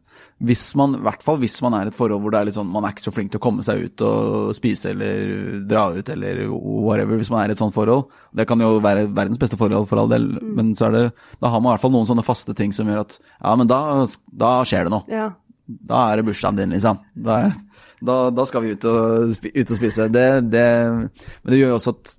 Hvis 0.43 0.65
man, 0.75 0.97
i 0.97 1.03
hvert 1.05 1.21
fall 1.23 1.37
hvis 1.39 1.55
man 1.63 1.77
er 1.77 1.87
i 1.87 1.91
et 1.93 1.95
forhold 1.95 2.19
hvor 2.19 2.33
det 2.33 2.39
er 2.41 2.47
litt 2.49 2.57
sånn, 2.57 2.67
man 2.67 2.83
er 2.83 2.91
ikke 2.91 3.05
så 3.05 3.13
flink 3.15 3.31
til 3.31 3.39
å 3.39 3.43
komme 3.45 3.63
seg 3.63 3.85
ut 3.85 4.03
og 4.03 4.49
spise 4.57 4.91
eller 4.91 5.61
dra 5.63 5.85
ut 5.95 6.11
eller 6.11 6.41
whatever, 6.51 7.15
hvis 7.21 7.31
man 7.31 7.45
er 7.45 7.53
i 7.53 7.55
et 7.55 7.61
sånt 7.61 7.75
forhold. 7.75 8.09
Det 8.35 8.43
kan 8.49 8.59
jo 8.59 8.73
være 8.83 9.07
verdens 9.07 9.39
beste 9.39 9.55
forhold 9.59 9.87
for 9.87 10.01
all 10.01 10.11
del, 10.11 10.27
men 10.43 10.73
så 10.75 10.89
er 10.89 10.97
det, 10.97 11.05
da 11.39 11.53
har 11.53 11.63
man 11.63 11.71
i 11.71 11.73
hvert 11.77 11.85
fall 11.85 11.95
noen 11.95 12.09
sånne 12.09 12.27
faste 12.27 12.55
ting 12.57 12.75
som 12.75 12.91
gjør 12.91 13.05
at 13.05 13.15
ja, 13.21 13.55
men 13.55 13.71
da, 13.71 13.79
da 14.27 14.51
skjer 14.67 14.89
det 14.89 14.95
noe. 14.97 15.07
ja. 15.11 15.31
Da 15.65 15.97
er 16.11 16.19
det 16.19 16.27
bursdagen 16.27 16.59
din, 16.59 16.75
liksom. 16.75 16.99
Da, 17.25 17.39
da, 18.05 18.15
da 18.29 18.43
skal 18.45 18.61
vi 18.61 18.75
ut 18.75 18.83
og, 18.85 19.31
ut 19.33 19.71
og 19.71 19.79
spise. 19.79 20.05
Det, 20.13 20.27
det, 20.53 20.67
men 20.93 21.49
det 21.49 21.57
gjør 21.57 21.71
jo 21.73 21.77
også 21.79 21.95
at 21.95 22.11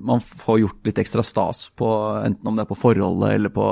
man 0.00 0.22
får 0.24 0.58
gjort 0.62 0.88
litt 0.88 0.98
ekstra 1.02 1.22
stas 1.26 1.68
på 1.78 1.86
enten 2.24 2.50
om 2.50 2.58
det 2.58 2.64
er 2.64 2.70
på 2.70 2.78
forholdet 2.80 3.36
eller 3.36 3.52
på, 3.54 3.68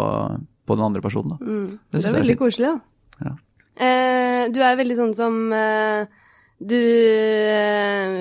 på 0.68 0.78
den 0.78 0.86
andre 0.86 1.02
personen. 1.02 1.34
Mm. 1.40 1.66
Det, 1.72 1.98
det, 1.98 2.04
er 2.06 2.18
veldig 2.20 2.36
er 2.36 2.40
koselig, 2.44 2.70
da. 2.70 3.26
Ja. 3.26 3.34
Eh, 3.78 4.48
du 4.50 4.58
er 4.64 4.78
veldig 4.80 4.96
sånn 4.98 5.12
som 5.14 5.36
eh, 5.54 6.06
du 6.58 6.74
eh, 6.74 8.14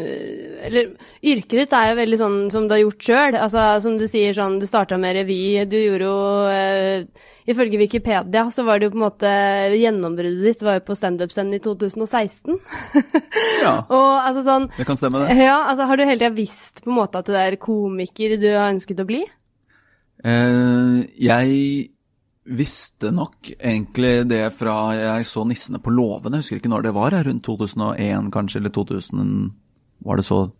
Eller 0.67 0.91
yrket 1.25 1.55
ditt 1.63 1.71
er 1.73 1.87
jo 1.89 1.95
veldig 1.97 2.19
sånn 2.19 2.35
som 2.53 2.67
du 2.67 2.75
har 2.75 2.83
gjort 2.83 3.07
sjøl. 3.07 3.37
Altså, 3.39 3.63
som 3.81 3.95
du 3.97 4.05
sier 4.09 4.35
sånn, 4.37 4.59
du 4.61 4.67
starta 4.69 4.99
med 5.01 5.15
revy. 5.17 5.39
Du 5.69 5.77
gjorde 5.79 6.05
jo 6.05 6.19
eh, 6.51 7.25
Ifølge 7.49 7.79
Wikipedia 7.79 8.43
så 8.51 8.65
var 8.67 8.77
det 8.77 8.89
jo 8.89 8.93
på 8.93 8.99
en 8.99 9.05
måte 9.05 9.29
Gjennombruddet 9.79 10.43
ditt 10.43 10.63
var 10.67 10.77
jo 10.77 10.85
på 10.89 10.97
standup-scenen 10.99 11.57
i 11.57 11.63
2016. 11.63 12.59
Ja, 13.57 13.79
Og 13.89 14.11
altså 14.21 14.43
sånn 14.45 14.67
det 14.77 14.85
kan 14.85 14.97
stemme, 14.99 15.23
det. 15.25 15.33
Ja, 15.41 15.57
altså 15.71 15.87
har 15.89 15.97
du 15.97 16.03
hele 16.05 16.19
tida 16.19 16.35
visst 16.35 16.83
på 16.83 16.91
en 16.91 16.99
måte 16.99 17.23
at 17.23 17.29
det 17.31 17.41
er 17.41 17.57
komiker 17.61 18.35
du 18.37 18.47
har 18.51 18.69
ønsket 18.69 19.01
å 19.01 19.07
bli? 19.07 19.23
Eh, 20.21 20.99
jeg 21.21 21.89
visste 22.47 23.11
nok 23.11 23.49
egentlig 23.59 24.27
det 24.29 24.53
fra 24.55 24.93
jeg 24.95 25.25
så 25.27 25.43
'Nissene 25.45 25.79
på 25.83 25.91
låven'. 25.91 26.31
Jeg 26.31 26.43
husker 26.43 26.59
ikke 26.61 26.69
når 26.71 26.83
det 26.83 26.93
var, 26.93 27.11
rundt 27.11 27.43
2001 27.43 28.31
kanskje, 28.31 28.57
eller 28.61 28.69
2000 28.69 29.51
Var 30.05 30.15
det 30.17 30.25
så 30.25 30.51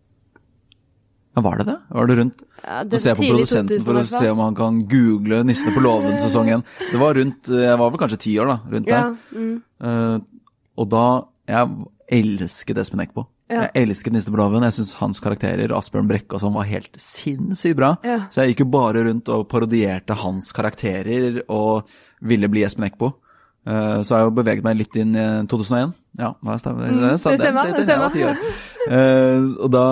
Ja, 1.36 1.42
var 1.42 1.58
det 1.58 1.66
det? 1.68 1.78
Var 1.92 2.08
det 2.08 2.18
rundt 2.18 2.42
Ja, 2.64 2.84
det 2.84 2.94
Nå 2.94 3.00
ser 3.00 3.10
jeg 3.14 3.18
på 3.18 3.34
produsenten 3.36 3.84
for 3.86 3.94
å 3.94 4.04
se 4.08 4.30
om 4.30 4.40
han 4.40 4.56
kan 4.56 4.80
google 4.88 5.44
'Nissene 5.44 5.74
på 5.74 5.82
låven' 5.82 6.18
sesong 6.26 6.50
1. 6.50 6.64
Det 6.92 7.00
var 7.00 7.14
rundt 7.14 7.48
Jeg 7.48 7.78
var 7.78 7.90
vel 7.92 8.00
kanskje 8.00 8.20
ti 8.20 8.38
år, 8.40 8.48
da. 8.48 8.60
Rundt 8.72 8.88
Ja, 8.88 9.02
der. 9.02 9.18
mm, 9.32 9.62
Uh, 9.80 10.20
og 10.78 10.90
da 10.90 11.22
Jeg 11.48 11.70
elsket 12.12 12.78
Espen 12.78 13.00
Eckbo. 13.00 13.28
Ja. 13.48 13.68
Jeg 13.68 13.88
elsket 13.88 14.16
Nissene. 14.16 14.48
Jeg 14.66 14.76
syns 14.76 14.96
hans 15.00 15.22
karakterer, 15.24 15.72
Asbjørn 15.76 16.10
Brekke 16.10 16.36
og 16.36 16.44
sånn, 16.44 16.56
var 16.58 16.68
helt 16.68 16.98
sinnssykt 17.00 17.78
bra. 17.80 17.94
Ja. 18.04 18.26
Så 18.32 18.44
jeg 18.44 18.54
gikk 18.54 18.66
jo 18.66 18.72
bare 18.76 19.06
rundt 19.08 19.32
og 19.32 19.48
parodierte 19.52 20.18
hans 20.20 20.52
karakterer 20.56 21.42
og 21.48 21.88
ville 22.28 22.50
bli 22.52 22.66
Espen 22.68 22.90
Eckbo. 22.90 23.14
Eh, 23.68 24.02
så 24.04 24.16
har 24.16 24.22
jeg 24.22 24.30
jo 24.30 24.36
beveget 24.40 24.68
meg 24.68 24.80
litt 24.82 25.00
inn 25.00 25.16
i 25.16 25.26
2001. 25.48 25.96
Ja, 26.20 26.34
det 26.44 26.60
stemmer. 26.64 26.92
Det, 26.92 27.16
stemmer, 27.24 27.74
det 28.12 28.28
år. 28.28 28.46
Eh, 28.88 29.50
og 29.64 29.72
da 29.74 29.88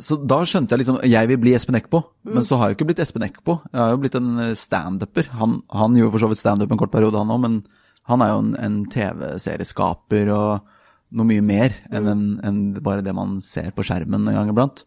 så 0.00 0.16
da 0.16 0.38
skjønte 0.48 0.72
jeg 0.72 0.80
liksom 0.80 0.98
Jeg 1.04 1.28
vil 1.28 1.38
bli 1.42 1.52
Espen 1.56 1.76
Eckbo, 1.76 2.02
men 2.24 2.44
så 2.46 2.56
har 2.56 2.70
jeg 2.70 2.78
ikke 2.78 2.86
blitt 2.90 3.02
Espen 3.02 3.24
Eckbo. 3.26 3.58
Jeg 3.68 3.80
har 3.82 3.92
jo 3.92 4.00
blitt 4.02 4.16
en 4.18 4.30
eh, 4.40 4.56
standuper. 4.58 5.30
Han, 5.40 5.60
han 5.74 5.96
gjorde 5.98 6.14
for 6.14 6.24
så 6.24 6.30
vidt 6.30 6.42
standup 6.42 6.72
en 6.72 6.80
kort 6.80 6.92
periode, 6.94 7.18
han 7.20 7.32
òg, 7.34 7.42
men 7.42 7.58
han 8.10 8.24
er 8.24 8.32
jo 8.32 8.42
en, 8.44 8.52
en 8.58 8.78
TV-serieskaper 8.90 10.30
og 10.34 10.70
noe 11.10 11.26
mye 11.26 11.42
mer 11.44 11.74
enn 11.90 12.08
en, 12.10 12.24
en 12.46 12.60
bare 12.78 13.04
det 13.04 13.14
man 13.16 13.38
ser 13.44 13.70
på 13.74 13.84
skjermen 13.86 14.28
en 14.30 14.38
gang 14.38 14.52
iblant. 14.52 14.84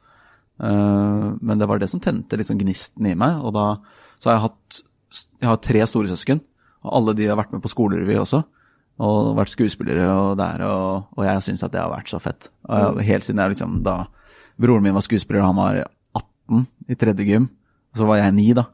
Uh, 0.62 1.34
men 1.42 1.60
det 1.60 1.68
var 1.70 1.82
det 1.82 1.90
som 1.92 2.02
tente 2.04 2.38
liksom 2.40 2.60
gnisten 2.62 3.08
i 3.10 3.16
meg, 3.20 3.42
og 3.44 3.56
da 3.58 3.68
så 4.22 4.30
har 4.30 4.38
jeg 4.38 4.46
hatt 4.48 4.84
Jeg 5.42 5.50
har 5.50 5.60
tre 5.62 5.82
storesøsken, 5.86 6.40
og 6.84 6.94
alle 6.98 7.14
de 7.18 7.28
har 7.30 7.38
vært 7.38 7.52
med 7.54 7.62
på 7.62 7.70
skolerevy 7.70 8.16
også. 8.18 8.40
Og 9.04 9.34
vært 9.38 9.52
skuespillere 9.52 10.06
og 10.10 10.38
der, 10.38 10.64
og, 10.66 11.10
og 11.18 11.26
jeg 11.26 11.44
syns 11.46 11.64
at 11.66 11.74
det 11.74 11.82
har 11.82 11.92
vært 11.92 12.10
så 12.10 12.20
fett. 12.22 12.48
Jeg, 12.66 13.06
helt 13.10 13.26
siden 13.26 13.42
jeg 13.42 13.54
liksom 13.54 13.80
da 13.86 14.04
Broren 14.62 14.86
min 14.86 14.94
var 14.94 15.06
skuespiller, 15.06 15.42
og 15.42 15.52
han 15.52 15.60
var 15.60 15.80
18 16.18 16.66
i 16.94 16.98
tredje 16.98 17.26
gym. 17.26 17.48
Og 17.94 18.02
så 18.02 18.10
var 18.10 18.20
jeg 18.22 18.36
9, 18.38 18.48
da. 18.58 18.66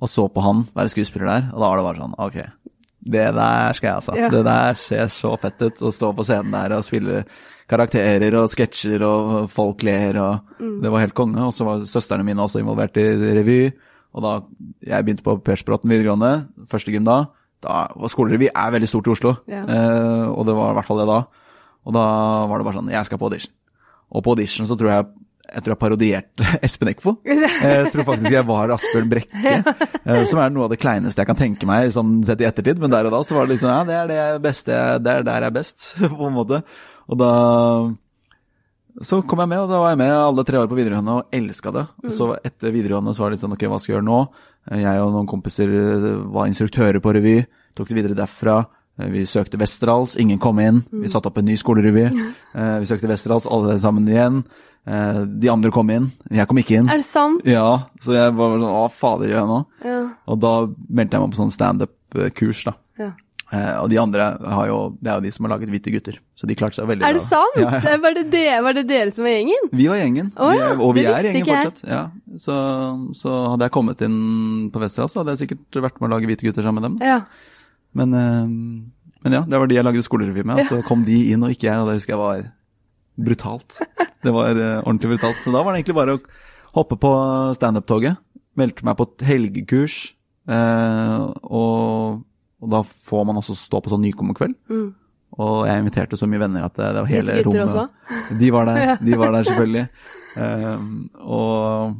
Og 0.00 0.08
så 0.08 0.26
på 0.32 0.44
han 0.44 0.64
være 0.76 0.92
skuespiller 0.92 1.28
der, 1.28 1.48
og 1.52 1.60
da 1.60 1.68
var 1.68 1.80
det 1.80 1.86
bare 1.86 2.00
sånn 2.00 2.18
Ok, 2.24 2.38
det 3.00 3.28
der 3.36 3.76
skal 3.76 3.88
jeg, 3.88 3.96
altså. 3.96 4.16
Ja. 4.18 4.28
Det 4.32 4.42
der 4.44 4.80
ser 4.80 5.08
så 5.12 5.32
fett 5.40 5.62
ut. 5.62 5.80
Å 5.80 5.92
stå 5.94 6.12
på 6.16 6.26
scenen 6.26 6.52
der 6.52 6.76
og 6.76 6.84
spille 6.84 7.24
karakterer 7.70 8.34
og 8.40 8.50
sketsjer, 8.52 9.02
og 9.06 9.50
folk 9.52 9.84
ler, 9.86 10.18
og 10.20 10.56
Det 10.82 10.90
var 10.90 11.00
helt 11.04 11.14
konge. 11.16 11.40
Og 11.40 11.54
så 11.54 11.64
var 11.64 11.84
søstrene 11.88 12.26
mine 12.26 12.42
også 12.42 12.60
involvert 12.60 12.96
i 13.00 13.06
revy. 13.36 13.72
Og 14.12 14.24
da 14.24 14.32
jeg 14.84 15.06
begynte 15.06 15.24
på 15.24 15.38
Persbråten 15.44 15.90
videregående, 15.90 16.48
første 16.68 16.90
gym 16.90 17.04
da, 17.06 17.28
da 17.62 17.86
skolerevy 18.10 18.48
er 18.50 18.72
veldig 18.74 18.88
stort 18.88 19.06
i 19.06 19.14
Oslo. 19.14 19.36
Ja. 19.50 19.62
Eh, 19.64 20.26
og 20.32 20.46
det 20.48 20.56
var 20.56 20.72
i 20.72 20.78
hvert 20.80 20.88
fall 20.88 21.00
det 21.02 21.08
da. 21.10 21.20
Og 21.86 21.96
da 21.96 22.04
var 22.50 22.60
det 22.60 22.66
bare 22.66 22.80
sånn 22.80 22.92
Jeg 22.92 23.06
skal 23.08 23.20
på 23.20 23.28
audition. 23.30 23.52
Og 24.10 24.24
på 24.26 24.34
audition 24.34 24.66
så 24.68 24.76
tror 24.76 24.90
jeg 24.92 25.08
jeg 25.52 25.62
tror 25.64 25.72
jeg 25.74 25.80
parodierte 25.82 26.50
Espen 26.66 26.90
Eckbo. 26.92 27.16
Jeg 27.26 27.90
tror 27.92 28.06
faktisk 28.08 28.32
jeg 28.32 28.46
var 28.48 28.72
Asbjørn 28.74 29.08
Brekke, 29.10 29.54
eh, 30.04 30.24
som 30.30 30.40
er 30.42 30.52
noe 30.54 30.64
av 30.68 30.70
det 30.72 30.78
kleineste 30.82 31.20
jeg 31.22 31.28
kan 31.28 31.38
tenke 31.38 31.66
meg 31.68 31.90
sånn 31.94 32.20
sett 32.26 32.40
i 32.40 32.46
ettertid. 32.48 32.78
Men 32.82 32.92
der 32.92 33.08
og 33.10 33.14
da 33.14 33.20
så 33.26 33.36
var 33.36 33.46
det 33.48 33.56
liksom 33.56 33.70
ja, 33.72 33.80
det 33.88 33.96
er 33.98 34.10
det 34.10 34.42
beste, 34.44 34.76
det 35.04 35.16
er 35.20 35.26
der 35.26 35.44
jeg 35.46 35.50
er 35.52 35.56
best, 35.58 35.88
på 36.20 36.28
en 36.30 36.36
måte. 36.38 36.62
Og 37.10 37.18
da 37.20 37.32
så 39.06 39.20
kom 39.24 39.38
jeg 39.40 39.48
med, 39.52 39.60
og 39.62 39.70
da 39.70 39.78
var 39.80 39.92
jeg 39.94 40.00
med 40.02 40.10
alle 40.12 40.42
tre 40.44 40.58
år 40.60 40.68
på 40.68 40.76
videregående 40.76 41.14
og 41.20 41.36
elska 41.36 41.70
det. 41.72 41.84
Og 42.04 42.12
så 42.12 42.26
etter 42.44 42.72
videregående 42.74 43.14
så 43.16 43.22
var 43.22 43.30
det 43.30 43.38
litt 43.38 43.44
sånn 43.44 43.54
ok, 43.54 43.62
hva 43.70 43.78
skal 43.80 43.92
jeg 43.92 43.96
gjøre 44.00 44.08
nå? 44.08 44.18
Jeg 44.82 45.04
og 45.04 45.12
noen 45.14 45.28
kompiser 45.30 45.70
eh, 45.72 46.08
var 46.34 46.50
instruktører 46.50 46.98
på 47.00 47.14
revy, 47.16 47.36
tok 47.78 47.88
det 47.88 47.96
videre 47.96 48.18
derfra. 48.18 48.58
Eh, 49.00 49.08
Vi 49.14 49.22
søkte 49.30 49.60
Westerdals, 49.62 50.18
ingen 50.20 50.40
kom 50.42 50.58
inn. 50.60 50.82
Vi 50.90 51.08
satte 51.08 51.30
opp 51.30 51.38
en 51.40 51.48
ny 51.48 51.54
skolerevy. 51.56 52.04
Eh, 52.10 52.74
Vi 52.82 52.90
søkte 52.90 53.08
Westerdals, 53.08 53.46
alle 53.48 53.78
sammen 53.80 54.10
igjen. 54.10 54.42
Eh, 54.88 55.24
De 55.26 55.48
andre 55.52 55.70
kom 55.74 55.90
inn, 55.92 56.10
jeg 56.32 56.46
kom 56.48 56.58
ikke 56.62 56.78
inn. 56.80 56.88
Er 56.90 57.02
det 57.02 57.06
sant? 57.08 57.42
Ja, 57.48 57.86
så 58.02 58.14
jeg 58.16 58.32
var 58.38 58.54
sånn, 58.56 58.68
Å, 58.70 58.84
fader 58.90 59.28
gjør 59.28 59.42
jeg 59.42 59.50
nå? 59.50 59.58
Ja. 59.84 59.98
Og 60.32 60.38
da 60.40 60.52
meldte 60.88 61.18
jeg 61.18 61.24
meg 61.26 61.34
på 61.34 61.40
sånn 61.42 61.52
standup-kurs, 61.52 62.64
da. 62.70 62.72
ja. 62.98 63.10
Eh, 63.52 63.80
Og 63.82 63.88
de 63.90 63.98
andre 63.98 64.28
har 64.46 64.66
jo, 64.70 64.76
det 65.02 65.10
er 65.10 65.16
jo 65.18 65.24
de 65.26 65.30
som 65.34 65.44
har 65.46 65.52
laget 65.56 65.70
Hvite 65.74 65.90
gutter, 65.90 66.18
så 66.38 66.46
de 66.46 66.54
klarte 66.54 66.78
seg 66.78 66.86
veldig 66.86 67.02
bra. 67.02 67.08
Er 67.10 67.16
det 67.18 67.24
sant? 67.26 67.56
Ja. 67.58 67.96
Var, 68.04 68.14
det 68.14 68.24
det, 68.30 68.44
var 68.62 68.76
det 68.78 68.84
dere 68.88 69.10
som 69.14 69.24
var 69.26 69.34
gjengen? 69.34 69.68
Vi 69.74 69.88
var 69.90 69.98
gjengen, 69.98 70.28
Oh, 70.38 70.52
vi 70.54 70.60
er, 70.62 70.76
og 70.78 70.94
vi 70.94 71.04
er 71.04 71.26
gjengen 71.28 71.48
fortsatt. 71.50 71.82
Ja. 71.90 72.02
Så, 72.38 72.54
så 73.18 73.34
hadde 73.52 73.66
jeg 73.66 73.74
kommet 73.74 74.04
inn 74.06 74.70
på 74.70 74.80
Westerdals, 74.84 75.12
så 75.16 75.20
hadde 75.24 75.34
jeg 75.34 75.42
sikkert 75.48 75.80
vært 75.82 75.98
med 76.00 76.08
å 76.08 76.14
lage 76.14 76.30
Hvite 76.30 76.46
gutter 76.46 76.62
sammen 76.62 76.78
med 76.80 76.88
dem. 76.88 77.02
Ja. 77.10 77.18
Men, 77.92 78.14
eh, 78.14 78.46
men 79.26 79.34
ja, 79.34 79.42
det 79.44 79.58
var 79.60 79.66
de 79.68 79.74
jeg 79.80 79.84
lagde 79.84 80.06
skolerevy 80.06 80.46
med, 80.46 80.62
og 80.62 80.70
så 80.70 80.78
kom 80.86 81.02
de 81.04 81.18
inn 81.34 81.42
og 81.44 81.50
ikke 81.52 81.66
jeg, 81.68 81.82
og 81.82 81.90
det 81.90 81.98
husker 81.98 82.14
jeg 82.14 82.22
var 82.22 82.46
brutalt. 83.18 83.80
Det 84.22 84.32
var 84.34 84.52
eh, 84.52 84.78
ordentlig 84.84 85.16
brutalt. 85.16 85.42
Så 85.44 85.52
da 85.54 85.62
var 85.64 85.72
det 85.72 85.82
egentlig 85.82 85.98
bare 85.98 86.16
å 86.18 86.22
hoppe 86.76 86.98
på 87.00 87.10
standup-toget, 87.58 88.20
meldte 88.58 88.86
meg 88.86 88.98
på 88.98 89.06
et 89.08 89.24
helgekurs, 89.26 89.98
eh, 90.50 91.24
og, 91.48 92.20
og 92.60 92.74
da 92.74 92.82
får 92.86 93.26
man 93.28 93.40
også 93.40 93.56
stå 93.58 93.82
på 93.82 93.92
sånn 93.92 94.04
nykommerkveld. 94.06 94.58
Mm. 94.70 94.88
Og 95.40 95.66
jeg 95.68 95.82
inviterte 95.82 96.18
så 96.18 96.26
mye 96.28 96.42
venner 96.42 96.66
at 96.66 96.76
det, 96.76 96.88
det 96.96 97.02
var 97.04 97.10
hele 97.10 97.40
rommet 97.46 98.38
De 98.40 98.48
var 98.50 98.66
der, 98.66 98.94
de 99.06 99.18
var 99.18 99.34
der 99.36 99.46
selvfølgelig. 99.46 99.84
Um, 100.34 100.88
og, 101.22 101.94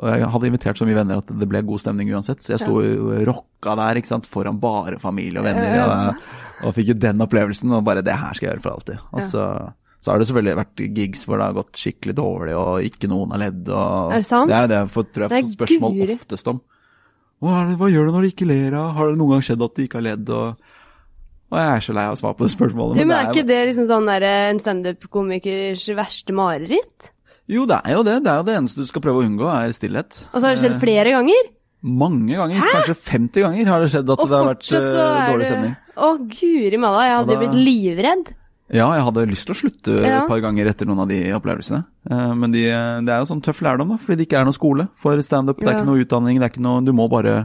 og 0.00 0.08
jeg 0.10 0.30
hadde 0.34 0.48
invitert 0.50 0.80
så 0.80 0.88
mye 0.88 0.96
venner 0.96 1.20
at 1.20 1.28
det 1.28 1.48
ble 1.50 1.60
god 1.68 1.82
stemning 1.82 2.12
uansett, 2.14 2.42
så 2.44 2.54
jeg 2.54 2.64
sto 2.64 2.80
og 2.80 3.12
rocka 3.28 3.76
der 3.80 4.00
ikke 4.00 4.14
sant, 4.14 4.28
foran 4.30 4.60
bare 4.62 4.98
familie 5.02 5.42
og 5.42 5.48
venner. 5.48 5.76
Og, 5.84 6.26
og 6.64 6.76
fikk 6.76 6.94
jo 6.94 6.98
den 7.04 7.24
opplevelsen, 7.24 7.72
og 7.76 7.84
bare 7.86 8.04
det 8.04 8.16
her 8.16 8.32
skal 8.32 8.48
jeg 8.48 8.54
gjøre 8.54 8.64
for 8.64 8.78
alltid. 8.78 9.06
Og 9.12 9.28
så, 9.28 9.46
så 10.04 10.12
har 10.12 10.20
det 10.20 10.26
selvfølgelig 10.28 10.56
vært 10.58 10.82
gigs 10.98 11.22
hvor 11.24 11.40
det 11.40 11.46
har 11.48 11.56
gått 11.56 11.80
skikkelig 11.80 12.14
dårlig, 12.18 12.54
og 12.60 12.84
ikke 12.84 13.08
noen 13.08 13.30
har 13.32 13.40
ledd. 13.46 13.62
Og, 13.72 14.12
Er 14.12 14.20
det 14.20 14.28
sant? 14.28 14.50
Det 14.52 14.56
er 14.58 14.68
det 14.68 14.78
jeg 14.82 14.90
tror 14.92 15.24
jeg 15.24 15.32
får 15.32 15.52
spørsmål 15.56 15.94
guri. 16.02 16.16
oftest 16.18 16.50
om. 16.52 16.58
Hva, 17.44 17.62
det, 17.68 17.78
hva 17.80 17.88
gjør 17.92 18.06
du 18.08 18.12
når 18.18 18.26
du 18.26 18.28
ikke 18.34 18.46
ler 18.48 18.76
av? 18.78 18.90
Har 18.98 19.08
det 19.10 19.16
noen 19.20 19.32
gang 19.34 19.42
skjedd 19.48 19.64
at 19.64 19.74
du 19.74 19.82
ikke 19.86 19.98
har 20.02 20.04
ledd? 20.10 20.28
Og, 20.28 20.68
og 21.54 21.58
jeg 21.60 21.72
er 21.78 21.82
så 21.88 21.96
lei 21.96 22.04
av 22.10 22.14
å 22.14 22.20
svare 22.20 22.36
på 22.38 22.44
det 22.46 22.52
spørsmålet. 22.54 23.00
Jo, 23.00 23.08
men 23.08 23.16
er 23.16 23.24
det 23.30 23.34
ikke 23.34 23.48
det 23.50 23.58
liksom 23.70 23.88
sånn 23.90 24.06
der, 24.12 24.28
en 24.52 24.60
standup-komikers 24.62 25.88
verste 25.96 26.36
mareritt? 26.36 27.10
Jo, 27.50 27.66
det 27.68 27.80
er 27.84 27.96
jo 27.98 28.04
det. 28.06 28.14
Det 28.24 28.30
er 28.32 28.38
jo 28.40 28.46
det 28.48 28.54
eneste 28.60 28.80
du 28.84 28.88
skal 28.88 29.02
prøve 29.04 29.20
å 29.20 29.26
unngå, 29.28 29.48
er 29.52 29.74
stillhet. 29.76 30.22
Og 30.32 30.38
så 30.40 30.46
har 30.46 30.54
det 30.54 30.60
Eh. 30.60 30.68
skjedd 30.68 30.80
flere 30.80 31.12
ganger? 31.16 31.50
Mange 31.84 32.32
ganger, 32.38 32.56
kanskje 32.72 32.94
50 32.96 33.42
ganger 33.44 33.66
har 33.68 33.80
det 33.84 33.90
skjedd 33.92 34.08
at 34.14 34.20
Og 34.24 34.28
det 34.30 34.36
har 34.38 34.46
vært 34.54 34.64
så 34.64 34.78
eh, 34.80 35.32
dårlig 35.32 35.46
stemning. 35.50 35.74
Å, 35.96 36.08
guri 36.32 36.78
malla, 36.80 37.02
jeg 37.04 37.16
hadde 37.18 37.34
da- 37.34 37.40
blitt 37.42 37.58
livredd. 37.68 38.32
Ja, 38.74 38.88
jeg 38.96 39.04
hadde 39.06 39.24
lyst 39.30 39.46
til 39.46 39.54
å 39.54 39.58
slutte 39.60 39.92
Ja. 40.02 40.22
et 40.24 40.28
par 40.28 40.40
ganger 40.42 40.66
etter 40.66 40.88
noen 40.88 41.04
av 41.04 41.08
de 41.08 41.20
opplevelsene. 41.36 41.84
Eh, 42.10 42.34
Men 42.34 42.50
de, 42.50 42.64
det 42.66 43.12
er 43.14 43.20
jo 43.22 43.28
sånn 43.30 43.42
tøff 43.44 43.60
lærdom, 43.62 43.92
da, 43.94 43.98
fordi 44.02 44.16
det 44.18 44.26
ikke 44.28 44.40
er 44.40 44.48
noe 44.48 44.56
skole 44.56 44.88
for 44.98 45.20
standup. 45.22 45.60
Det 45.62 45.68
er 45.70 45.78
ikke 45.78 45.86
noe 45.86 46.02
utdanning, 46.04 46.40
det 46.40 46.48
er 46.48 46.52
ikke 46.54 46.64
noe 46.66 46.82
Du 46.84 46.92
må 46.92 47.06
bare 47.12 47.36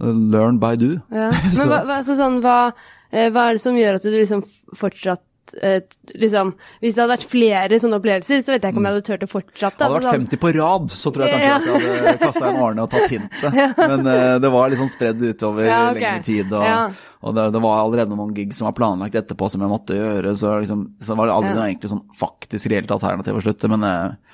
eh, 0.00 0.06
learn 0.06 0.60
by 0.62 0.76
do. 0.78 0.92
Ja. 1.10 1.30
Men 1.58 1.68
hva, 1.72 1.82
hva, 1.88 1.98
så 2.06 2.14
sånn, 2.18 2.40
hva, 2.44 2.72
eh, 3.10 3.28
hva 3.34 3.48
er 3.50 3.58
det 3.58 3.64
som 3.64 3.74
gjør 3.76 3.98
at 3.98 4.06
du 4.06 4.14
liksom 4.14 4.44
fortsatt 4.78 5.22
eh, 5.60 5.80
liksom, 6.14 6.54
Hvis 6.82 6.94
det 6.96 7.02
hadde 7.02 7.14
vært 7.16 7.26
flere 7.30 7.78
sånne 7.82 7.98
opplevelser, 8.00 8.42
så 8.42 8.54
vet 8.54 8.62
jeg 8.64 8.72
ikke 8.72 8.80
om 8.82 8.88
jeg 8.88 8.94
hadde 8.96 9.06
turt 9.08 9.26
å 9.26 9.30
fortsette. 9.30 9.82
Hadde 9.82 9.88
det 9.92 9.98
altså, 9.98 10.12
vært 10.12 10.28
50 10.30 10.42
på 10.42 10.52
rad, 10.58 10.90
så 10.94 11.12
tror 11.14 11.26
jeg 11.26 11.32
kanskje 11.32 11.48
Ja. 11.48 11.78
jeg 11.82 12.02
hadde 12.06 12.18
kasta 12.22 12.44
en 12.48 12.60
årene 12.62 12.86
og 12.86 12.90
tatt 12.94 13.12
hintet. 13.12 13.58
Men 13.92 14.06
uh, 14.06 14.38
det 14.42 14.52
var 14.54 14.72
liksom 14.72 14.88
sånn 14.88 14.94
spredd 14.96 15.22
utover 15.22 15.68
Ja, 15.68 15.80
okay. 15.90 16.00
lengre 16.00 16.26
tid, 16.26 16.52
og, 16.52 16.66
Ja. 16.66 16.80
og 17.22 17.36
det, 17.38 17.48
det 17.56 17.62
var 17.62 17.82
allerede 17.82 18.16
noen 18.18 18.34
gigs 18.34 18.58
som 18.58 18.66
var 18.70 18.76
planlagt 18.78 19.18
etterpå 19.22 19.50
som 19.52 19.62
jeg 19.64 19.72
måtte 19.72 19.98
gjøre, 19.98 20.36
så, 20.38 20.56
liksom, 20.62 20.86
så 21.04 21.18
var 21.18 21.28
det 21.30 21.36
aldri 21.36 21.52
Ja. 21.52 21.58
noe 21.60 21.68
egentlig 21.70 21.92
sånn 21.92 22.04
faktisk 22.18 22.70
reelt 22.72 22.90
alternativ 22.90 23.38
å 23.38 23.44
slutte. 23.44 23.70
Men, 23.72 23.84
eh, 23.84 24.31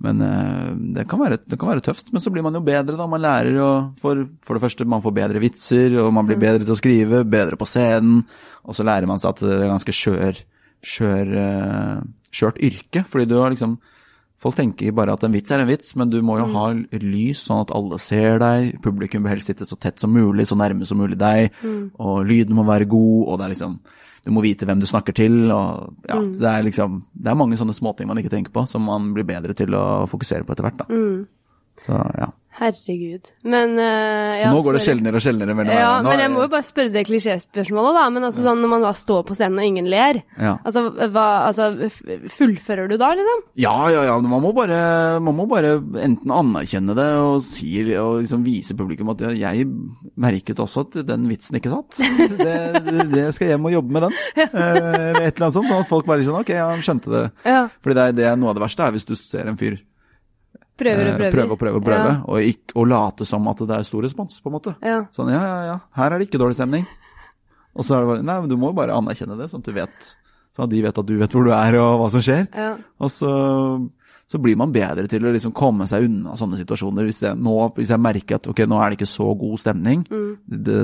men 0.00 0.20
eh, 0.22 0.68
det, 0.94 1.04
kan 1.10 1.18
være, 1.18 1.40
det 1.42 1.58
kan 1.58 1.68
være 1.72 1.82
tøft. 1.82 2.12
Men 2.14 2.22
så 2.22 2.30
blir 2.30 2.44
man 2.46 2.54
jo 2.54 2.60
bedre, 2.62 2.94
da. 2.96 3.06
Man 3.10 3.20
lærer 3.24 3.50
jo 3.56 3.68
for, 3.98 4.20
for 4.46 4.54
det 4.54 4.62
første, 4.62 4.86
man 4.86 5.02
får 5.02 5.14
bedre 5.16 5.42
vitser, 5.42 5.96
og 6.04 6.12
man 6.14 6.26
blir 6.28 6.38
Mm. 6.38 6.44
bedre 6.46 6.64
til 6.64 6.74
å 6.76 6.78
skrive, 6.78 7.24
bedre 7.26 7.58
på 7.58 7.66
scenen. 7.66 8.24
Og 8.64 8.74
så 8.78 8.86
lærer 8.86 9.06
man 9.10 9.18
seg 9.18 9.30
at 9.34 9.40
det 9.42 9.56
er 9.58 9.72
ganske 9.72 9.94
skjør, 9.98 10.38
skjør, 10.86 11.32
eh, 11.42 12.00
skjørt 12.30 12.60
yrke. 12.62 13.04
Fordi 13.08 13.26
du 13.28 13.38
har 13.42 13.50
liksom 13.50 13.78
Folk 14.38 14.54
tenker 14.54 14.92
bare 14.94 15.10
at 15.16 15.24
en 15.26 15.32
vits 15.34 15.50
er 15.50 15.58
en 15.58 15.66
vits, 15.66 15.96
men 15.98 16.10
du 16.12 16.20
må 16.22 16.36
jo 16.38 16.44
ha 16.54 16.68
lys 17.02 17.40
sånn 17.48 17.64
at 17.64 17.72
alle 17.74 17.96
ser 17.98 18.38
deg. 18.38 18.76
Publikum 18.84 19.24
bør 19.24 19.32
helst 19.34 19.48
sitte 19.50 19.66
så 19.66 19.74
tett 19.82 19.98
som 19.98 20.12
mulig, 20.14 20.46
så 20.46 20.54
nærme 20.54 20.86
som 20.86 20.96
mulig 21.02 21.18
deg. 21.18 21.50
Og 21.98 22.20
lyden 22.24 22.54
må 22.54 22.62
være 22.62 22.86
god, 22.86 23.24
og 23.26 23.40
det 23.40 23.48
er 23.48 23.52
liksom 23.56 23.74
Du 24.24 24.32
må 24.34 24.42
vite 24.44 24.66
hvem 24.68 24.80
du 24.82 24.86
snakker 24.90 25.14
til, 25.16 25.36
og 25.54 25.94
ja, 26.08 26.18
det 26.20 26.50
er 26.50 26.66
liksom 26.66 27.02
Det 27.14 27.30
er 27.30 27.38
mange 27.38 27.58
sånne 27.60 27.76
småting 27.76 28.08
man 28.10 28.18
ikke 28.20 28.32
tenker 28.32 28.54
på, 28.54 28.64
som 28.66 28.84
man 28.88 29.12
blir 29.16 29.26
bedre 29.28 29.54
til 29.56 29.74
å 29.78 30.06
fokusere 30.10 30.46
på 30.46 30.54
etter 30.54 30.66
hvert, 30.68 30.82
da. 30.82 30.88
Så 31.78 31.94
ja. 32.18 32.32
Herregud. 32.58 33.28
Men 33.46 33.76
eh, 33.78 34.40
Så 34.42 34.50
nå 34.50 34.62
går 34.66 34.74
det 34.78 34.82
sjeldnere 34.82 35.20
og 35.20 35.22
sjeldnere 35.22 35.54
mellom 35.54 35.76
Ja, 35.78 35.90
Nå 36.02 36.08
men 36.10 36.18
er 36.18 36.24
jeg 36.24 36.32
må 36.34 36.40
jo 36.42 36.50
bare 36.50 36.66
spørre 36.66 36.90
det 36.94 37.04
klisjéspørsmålet, 37.06 37.94
da. 37.94 38.04
Men 38.10 38.26
altså 38.26 38.42
sånn 38.42 38.62
når 38.64 38.72
man 38.72 38.82
da 38.86 38.90
står 38.98 39.22
på 39.28 39.36
scenen 39.38 39.60
og 39.62 39.68
ingen 39.68 39.86
ler, 39.92 40.18
Ja. 40.40 40.56
altså, 40.66 40.82
hva, 41.14 41.26
altså 41.46 41.68
fullfører 42.34 42.90
du 42.90 42.96
da, 42.98 43.12
liksom? 43.18 43.44
Ja, 43.62 43.76
ja, 43.94 44.02
ja. 44.08 44.16
Man 44.18 44.42
må 44.42 44.50
bare, 44.56 44.80
man 45.22 45.36
må 45.38 45.46
bare 45.50 45.76
enten 46.02 46.34
anerkjenne 46.34 46.96
det 46.98 47.06
og, 47.22 47.38
si, 47.46 47.70
og 47.94 48.20
liksom 48.24 48.42
vise 48.46 48.74
publikum 48.78 49.12
at 49.14 49.22
ja, 49.38 49.52
jeg 49.54 49.68
merket 50.18 50.58
også 50.64 50.86
at 50.88 50.98
den 51.08 51.28
vitsen 51.30 51.60
ikke 51.60 51.72
satt. 51.72 52.00
Det, 52.38 52.56
det 53.14 53.26
skal 53.36 53.48
jeg 53.48 53.54
hjem 53.54 53.68
og 53.70 53.76
jobbe 53.78 53.94
med 53.98 54.08
den. 54.08 54.18
Eh, 54.34 54.48
Eller 54.58 55.28
et 55.28 55.36
eller 55.38 55.46
annet 55.48 55.54
sånt. 55.60 55.68
Sånn 55.68 55.82
at 55.84 55.88
folk 55.90 56.06
bare 56.08 56.24
sånn 56.26 56.40
Ok, 56.40 56.50
ja, 56.54 56.68
han 56.72 56.82
skjønte 56.84 57.10
det. 57.12 57.24
Ja. 57.46 57.66
Fordi 57.84 57.94
det 57.98 58.06
det 58.18 58.26
er 58.30 58.36
noe 58.40 58.50
av 58.52 58.58
det 58.58 58.62
verste 58.66 58.86
er 58.86 58.94
hvis 58.96 59.06
du 59.06 59.14
ser 59.18 59.46
en 59.50 59.58
fyr 59.60 59.76
Prøver 60.78 61.10
og 61.10 61.18
prøver. 61.18 61.18
prøver. 61.18 61.32
prøve 61.34 61.50
og 61.52 61.58
prøve 61.58 61.76
og 61.80 61.84
prøve, 61.84 62.12
Ja. 62.12 62.22
og, 62.24 62.38
ikke, 62.42 62.76
og 62.78 62.86
late 62.88 63.26
som 63.26 63.48
at 63.50 63.58
det 63.66 63.76
er 63.76 63.82
stor 63.88 64.02
respons, 64.06 64.40
på 64.40 64.46
en 64.52 64.56
måte. 64.56 64.74
Ja. 64.82 65.00
Sånn 65.12 65.32
ja, 65.34 65.42
ja, 65.42 65.58
ja, 65.72 65.78
her 65.98 66.12
er 66.14 66.18
det 66.18 66.28
ikke 66.30 66.38
dårlig 66.40 66.54
stemning. 66.60 66.86
Og 67.78 67.84
så 67.84 67.96
er 67.96 68.00
det 68.04 68.08
bare 68.12 68.22
Nei, 68.26 68.40
men 68.40 68.48
du 68.50 68.56
må 68.56 68.70
jo 68.72 68.78
bare 68.78 68.94
anerkjenne 68.96 69.36
det, 69.38 69.50
sånn 69.50 69.60
at 69.62 69.68
du 69.70 69.72
vet 69.76 70.14
Sånn 70.56 70.64
at 70.64 70.70
de 70.72 70.80
vet 70.82 70.96
at 70.98 71.06
du 71.06 71.18
vet 71.20 71.30
hvor 71.36 71.44
du 71.44 71.52
er 71.52 71.76
og 71.78 72.00
hva 72.00 72.10
som 72.10 72.20
skjer. 72.24 72.48
Ja. 72.56 72.70
Og 72.98 73.10
så, 73.12 73.28
så 74.26 74.38
blir 74.42 74.56
man 74.58 74.72
bedre 74.74 75.04
til 75.06 75.22
å 75.28 75.30
liksom 75.34 75.52
komme 75.54 75.86
seg 75.86 76.06
unna 76.08 76.32
sånne 76.40 76.56
situasjoner. 76.58 77.04
Hvis 77.06 77.20
jeg, 77.22 77.36
nå, 77.38 77.52
hvis 77.76 77.92
jeg 77.92 78.00
merker 78.02 78.40
at 78.40 78.48
ok, 78.50 78.64
nå 78.66 78.80
er 78.82 78.90
det 78.90 78.98
ikke 78.98 79.10
så 79.12 79.28
god 79.38 79.58
stemning, 79.62 80.06
Mm. 80.08 80.32
det, 80.48 80.78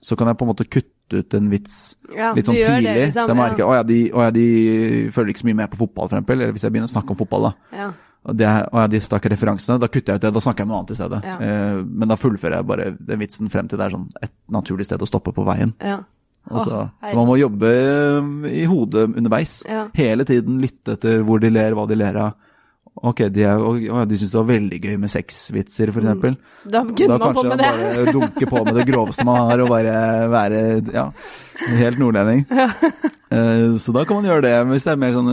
så 0.00 0.16
kan 0.16 0.28
jeg 0.30 0.38
på 0.38 0.46
en 0.46 0.52
måte 0.54 0.64
kutte 0.70 1.18
ut 1.18 1.34
en 1.34 1.50
vits 1.50 1.96
Ja, 2.14 2.32
litt 2.36 2.46
sånn 2.46 2.54
tidlig. 2.54 2.84
det, 2.94 3.06
liksom, 3.08 3.24
så 3.26 3.34
jeg 3.34 3.36
merker 3.42 3.64
ja. 3.64 3.66
å 3.66 3.74
ja, 3.74 3.82
de, 3.82 3.98
å 4.14 4.22
ja, 4.22 4.30
de 4.30 4.46
følger 5.10 5.34
ikke 5.34 5.42
så 5.42 5.48
mye 5.50 5.58
med 5.58 5.70
på 5.74 5.80
fotball, 5.82 6.08
for 6.08 6.16
eksempel. 6.16 6.40
Eller 6.40 6.52
hvis 6.54 6.62
jeg 6.64 6.72
begynner 6.72 6.88
å 6.88 6.94
snakke 6.94 7.10
om 7.12 7.18
fotball, 7.18 7.48
da. 7.50 7.92
Ja. 8.24 8.30
Og 8.30 8.36
det, 8.36 8.48
og 8.72 8.90
de 8.90 9.00
tar 9.00 9.20
ikke 9.22 9.30
referansene. 9.32 9.78
Da 9.80 9.88
kutter 9.88 10.12
jeg 10.12 10.20
ut 10.20 10.22
det, 10.26 10.32
da 10.34 10.40
snakker 10.40 10.60
jeg 10.64 10.66
om 10.68 10.72
noe 10.74 10.78
annet 10.82 10.90
i 10.92 10.98
stedet. 10.98 11.20
Ja. 11.24 11.36
Eh, 11.40 11.82
men 11.86 12.08
da 12.08 12.16
fullfører 12.16 12.56
jeg 12.58 12.66
bare 12.68 12.88
den 12.98 13.18
vitsen 13.22 13.48
frem 13.50 13.68
til 13.70 13.78
det 13.78 13.86
er 13.86 13.94
sånn 13.96 14.08
et 14.22 14.32
naturlig 14.52 14.84
sted 14.88 15.00
å 15.00 15.06
stoppe 15.08 15.32
på 15.32 15.44
veien. 15.48 15.74
ja. 15.80 16.00
Og 16.48 16.62
så, 16.64 16.76
så 17.04 17.12
man 17.18 17.26
må 17.28 17.34
jobbe 17.36 17.68
eh, 17.68 18.28
i 18.62 18.64
hodet 18.64 19.02
underveis. 19.20 19.58
Ja. 19.68 19.82
Hele 19.92 20.24
tiden 20.24 20.60
lytte 20.62 20.94
etter 20.96 21.20
hvor 21.26 21.40
de 21.42 21.50
ler, 21.52 21.74
hva 21.76 21.84
de 21.90 21.98
ler 22.00 22.16
av. 22.16 22.36
Ok, 23.04 23.20
de, 23.30 23.42
er, 23.44 23.60
å, 23.60 23.74
de 24.08 24.16
syns 24.18 24.32
det 24.32 24.38
var 24.40 24.46
veldig 24.48 24.78
gøy 24.82 24.94
med 24.98 25.12
sexvitser, 25.12 25.92
for 25.92 26.00
eksempel. 26.02 26.38
Da 26.64 26.80
Mm. 26.82 26.94
kunne 26.96 27.08
Da 27.08 27.18
man 27.18 27.34
på 27.36 27.42
kanskje 27.42 27.50
med 27.52 27.58
det. 27.58 27.68
bare 27.68 28.14
dunke 28.16 28.48
på 28.48 28.64
med 28.64 28.74
det 28.80 28.86
groveste 28.88 29.24
man 29.28 29.36
har, 29.50 29.60
og 29.60 29.68
bare 29.70 29.92
være 30.32 30.62
ja, 30.96 31.04
helt 31.84 31.98
nordlending. 32.00 32.46
Eh, 32.48 33.76
Så 33.78 33.92
da 33.92 34.04
kan 34.08 34.16
man 34.16 34.24
gjøre 34.24 34.42
det. 34.48 34.54
Men 34.64 34.72
hvis 34.74 34.84
det 34.88 34.92
er 34.96 35.02
mer 35.04 35.12
sånn 35.12 35.30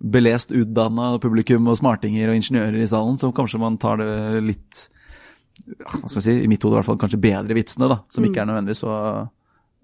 belest, 0.00 0.52
utdanna 0.52 1.12
publikum 1.22 1.68
og 1.70 1.78
smartinger 1.80 2.30
og 2.32 2.38
ingeniører 2.40 2.80
i 2.82 2.88
salen, 2.90 3.18
så 3.20 3.32
kanskje 3.34 3.60
man 3.62 3.78
tar 3.80 4.00
det 4.02 4.42
litt 4.44 4.86
hva 5.70 6.08
skal 6.08 6.18
jeg 6.22 6.24
si, 6.24 6.34
i 6.44 6.48
mitt 6.48 6.62
hode 6.64 6.74
i 6.74 6.78
hvert 6.80 6.88
fall 6.88 6.98
kanskje 7.02 7.20
bedre 7.20 7.54
vitsene, 7.54 7.88
da. 7.90 8.00
Som 8.08 8.24
Mm. 8.24 8.30
ikke 8.30 8.40
er 8.40 8.46
nødvendigvis 8.48 8.80
så 8.80 8.94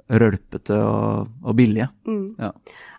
rølpete 0.07 0.77
og, 0.79 1.29
og 1.43 1.57
billige. 1.59 1.89
Mm. 2.07 2.27
Ja. 2.39 2.53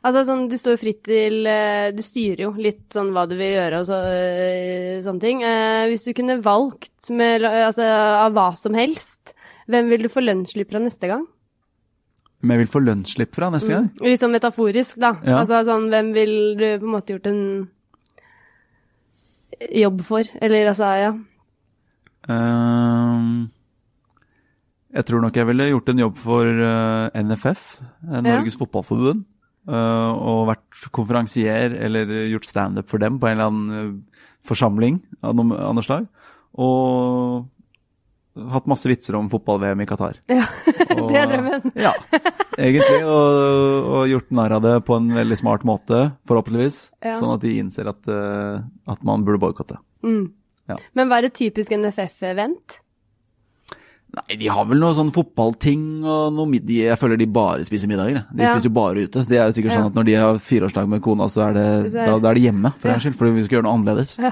Altså 0.07 0.23
sånn, 0.27 0.45
du 0.51 0.57
står 0.59 0.75
jo 0.75 0.81
fritt 0.81 1.01
til 1.07 1.47
eh, 1.47 1.91
Du 1.95 2.01
styrer 2.03 2.41
jo 2.45 2.51
litt 2.59 2.83
sånn 2.93 3.13
hva 3.15 3.23
du 3.27 3.35
vil 3.39 3.55
gjøre 3.55 3.79
og 3.81 3.87
så, 3.87 4.01
eh, 4.11 4.99
sånne 5.05 5.23
ting. 5.23 5.41
Eh, 5.47 5.85
hvis 5.87 6.03
du 6.07 6.11
kunne 6.17 6.39
valgt 6.43 7.09
med, 7.09 7.43
altså, 7.47 7.87
av 8.27 8.35
hva 8.35 8.49
som 8.59 8.75
helst, 8.77 9.33
hvem 9.71 9.89
vil 9.89 10.03
du 10.03 10.11
få 10.11 10.23
lønnsslipp 10.23 10.71
fra 10.71 10.83
neste 10.83 11.07
gang? 11.11 11.25
Men 12.41 12.53
jeg 12.53 12.65
vil 12.65 12.69
få 12.69 12.83
lønnsslipp 12.85 13.33
fra 13.33 13.49
neste 13.53 13.73
gang. 13.73 13.87
Litt 14.05 14.21
sånn 14.21 14.35
metaforisk, 14.35 14.99
da. 15.01 15.15
Ja. 15.25 15.39
Altså 15.41 15.63
sånn, 15.65 15.87
hvem 15.89 16.11
vil 16.13 16.33
du 16.59 16.65
på 16.77 16.85
en 16.85 16.93
måte 16.93 17.15
gjort 17.15 17.29
en 17.31 17.41
jobb 19.73 20.03
for? 20.05 20.29
Eller 20.41 20.69
altså, 20.69 20.91
ja. 21.01 21.15
Um, 22.27 23.47
jeg 24.93 25.07
tror 25.07 25.23
nok 25.23 25.39
jeg 25.39 25.49
ville 25.49 25.69
gjort 25.71 25.89
en 25.91 26.03
jobb 26.03 26.21
for 26.21 26.61
uh, 26.61 27.09
NFF, 27.17 27.65
Norges 28.05 28.29
Norges 28.29 28.59
Fotballforbund. 28.61 29.25
Uh, 29.67 30.13
og 30.15 30.45
vært 30.47 30.85
konferansier 30.95 31.73
eller 31.83 32.07
gjort 32.31 32.47
standup 32.47 32.87
for 32.87 33.03
dem 33.03 33.17
på 33.19 33.27
en 33.27 33.33
eller 33.33 33.49
annen 33.49 33.73
eh, 33.75 34.21
forsamling 34.47 35.01
av 35.27 35.35
noe 35.35 35.83
slag. 35.83 36.05
Og 36.55 37.49
hatt 38.53 38.69
masse 38.69 38.89
vitser 38.89 39.17
om 39.19 39.29
fotball-VM 39.31 39.83
i 39.83 39.87
Qatar. 39.89 40.19
ja. 40.31 40.47
Og, 40.97 41.09
det 41.11 41.21
er 41.21 41.31
drømmen. 41.33 41.69
Ja, 41.87 41.93
egentlig. 42.57 43.01
Og, 43.03 43.91
og 43.97 44.11
gjort 44.11 44.33
narr 44.39 44.57
av 44.57 44.65
det 44.65 44.75
på 44.87 44.97
en 44.97 45.11
veldig 45.15 45.37
smart 45.39 45.67
måte, 45.67 46.07
forhåpentligvis. 46.29 46.81
Ja. 47.05 47.17
Sånn 47.19 47.35
at 47.35 47.45
de 47.45 47.53
innser 47.61 47.91
at, 47.91 48.01
eh, 48.11 48.65
at 48.89 49.07
man 49.07 49.25
burde 49.27 49.41
boikotte. 49.43 49.79
Mm. 50.05 50.27
Ja. 50.67 50.77
Men 50.97 51.09
hva 51.09 51.21
er 51.21 51.29
et 51.29 51.37
typisk 51.37 51.71
NFF-event? 51.75 52.81
Nei, 54.17 54.35
de 54.41 54.47
har 54.49 54.65
vel 54.65 54.79
noe 54.81 54.95
sånn 54.97 55.11
fotballting 55.13 55.81
og 56.07 56.33
noe 56.33 56.49
mid... 56.49 56.69
Jeg 56.73 56.97
føler 56.97 57.19
de 57.21 57.27
bare 57.29 57.65
spiser 57.67 57.89
middager. 57.91 58.23
De 58.33 58.43
Ja. 58.43 58.53
spiser 58.55 58.69
jo 58.71 58.75
bare 58.77 59.03
ute. 59.05 59.23
Det 59.29 59.37
er 59.37 59.45
jo 59.51 59.55
sikkert 59.57 59.71
Ja. 59.75 59.77
sånn 59.81 59.91
at 59.91 59.97
når 59.99 60.05
de 60.09 60.15
har 60.17 60.39
fireårsdag 60.41 60.87
med 60.89 61.01
kona, 61.05 61.27
så 61.29 61.49
er 61.49 61.53
det, 61.57 61.67
da, 61.93 62.17
da 62.19 62.29
er 62.31 62.39
det 62.39 62.43
hjemme, 62.47 62.73
for 62.81 62.89
en 62.89 62.99
skyld. 63.03 63.15
For 63.19 63.29
vi 63.31 63.43
skal 63.45 63.59
gjøre 63.59 63.67
noe 63.67 63.77
annerledes. 63.77 64.15
Ja. 64.17 64.31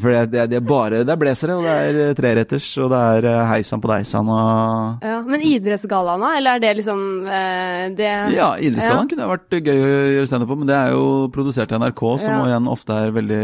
for 0.00 0.12
det, 0.14 0.30
det, 0.30 0.42
det 0.52 0.56
er 0.60 0.66
bare 0.66 1.00
Det 1.02 1.10
er 1.10 1.18
blazere, 1.18 1.56
og 1.58 1.64
det 1.66 1.72
er 1.74 1.96
eh, 2.04 2.12
treretters, 2.14 2.66
og 2.78 2.90
det 2.92 3.00
er 3.16 3.26
eh, 3.32 3.40
heisan 3.50 3.80
på 3.82 3.90
deisan 3.90 4.28
og 4.30 5.02
Ja. 5.06 5.16
Men 5.26 5.42
idrettsgallaen, 5.42 6.22
da? 6.22 6.30
Eller 6.38 6.58
er 6.58 6.62
det 6.62 6.72
liksom 6.78 7.00
eh, 7.26 7.86
det 7.98 8.10
Ja, 8.36 8.52
Idrettsgallaen 8.60 9.10
kunne 9.10 9.26
vært 9.32 9.58
gøy 9.58 9.74
å 9.74 9.90
gjøre 10.14 10.28
standup 10.30 10.52
på, 10.52 10.58
men 10.62 10.70
det 10.70 10.76
er 10.78 10.94
jo 10.94 11.04
produsert 11.34 11.72
av 11.74 11.82
NRK, 11.82 12.04
som 12.22 12.36
Ja. 12.36 12.44
igjen 12.52 12.68
ofte 12.70 12.94
er 13.08 13.10
veldig 13.18 13.42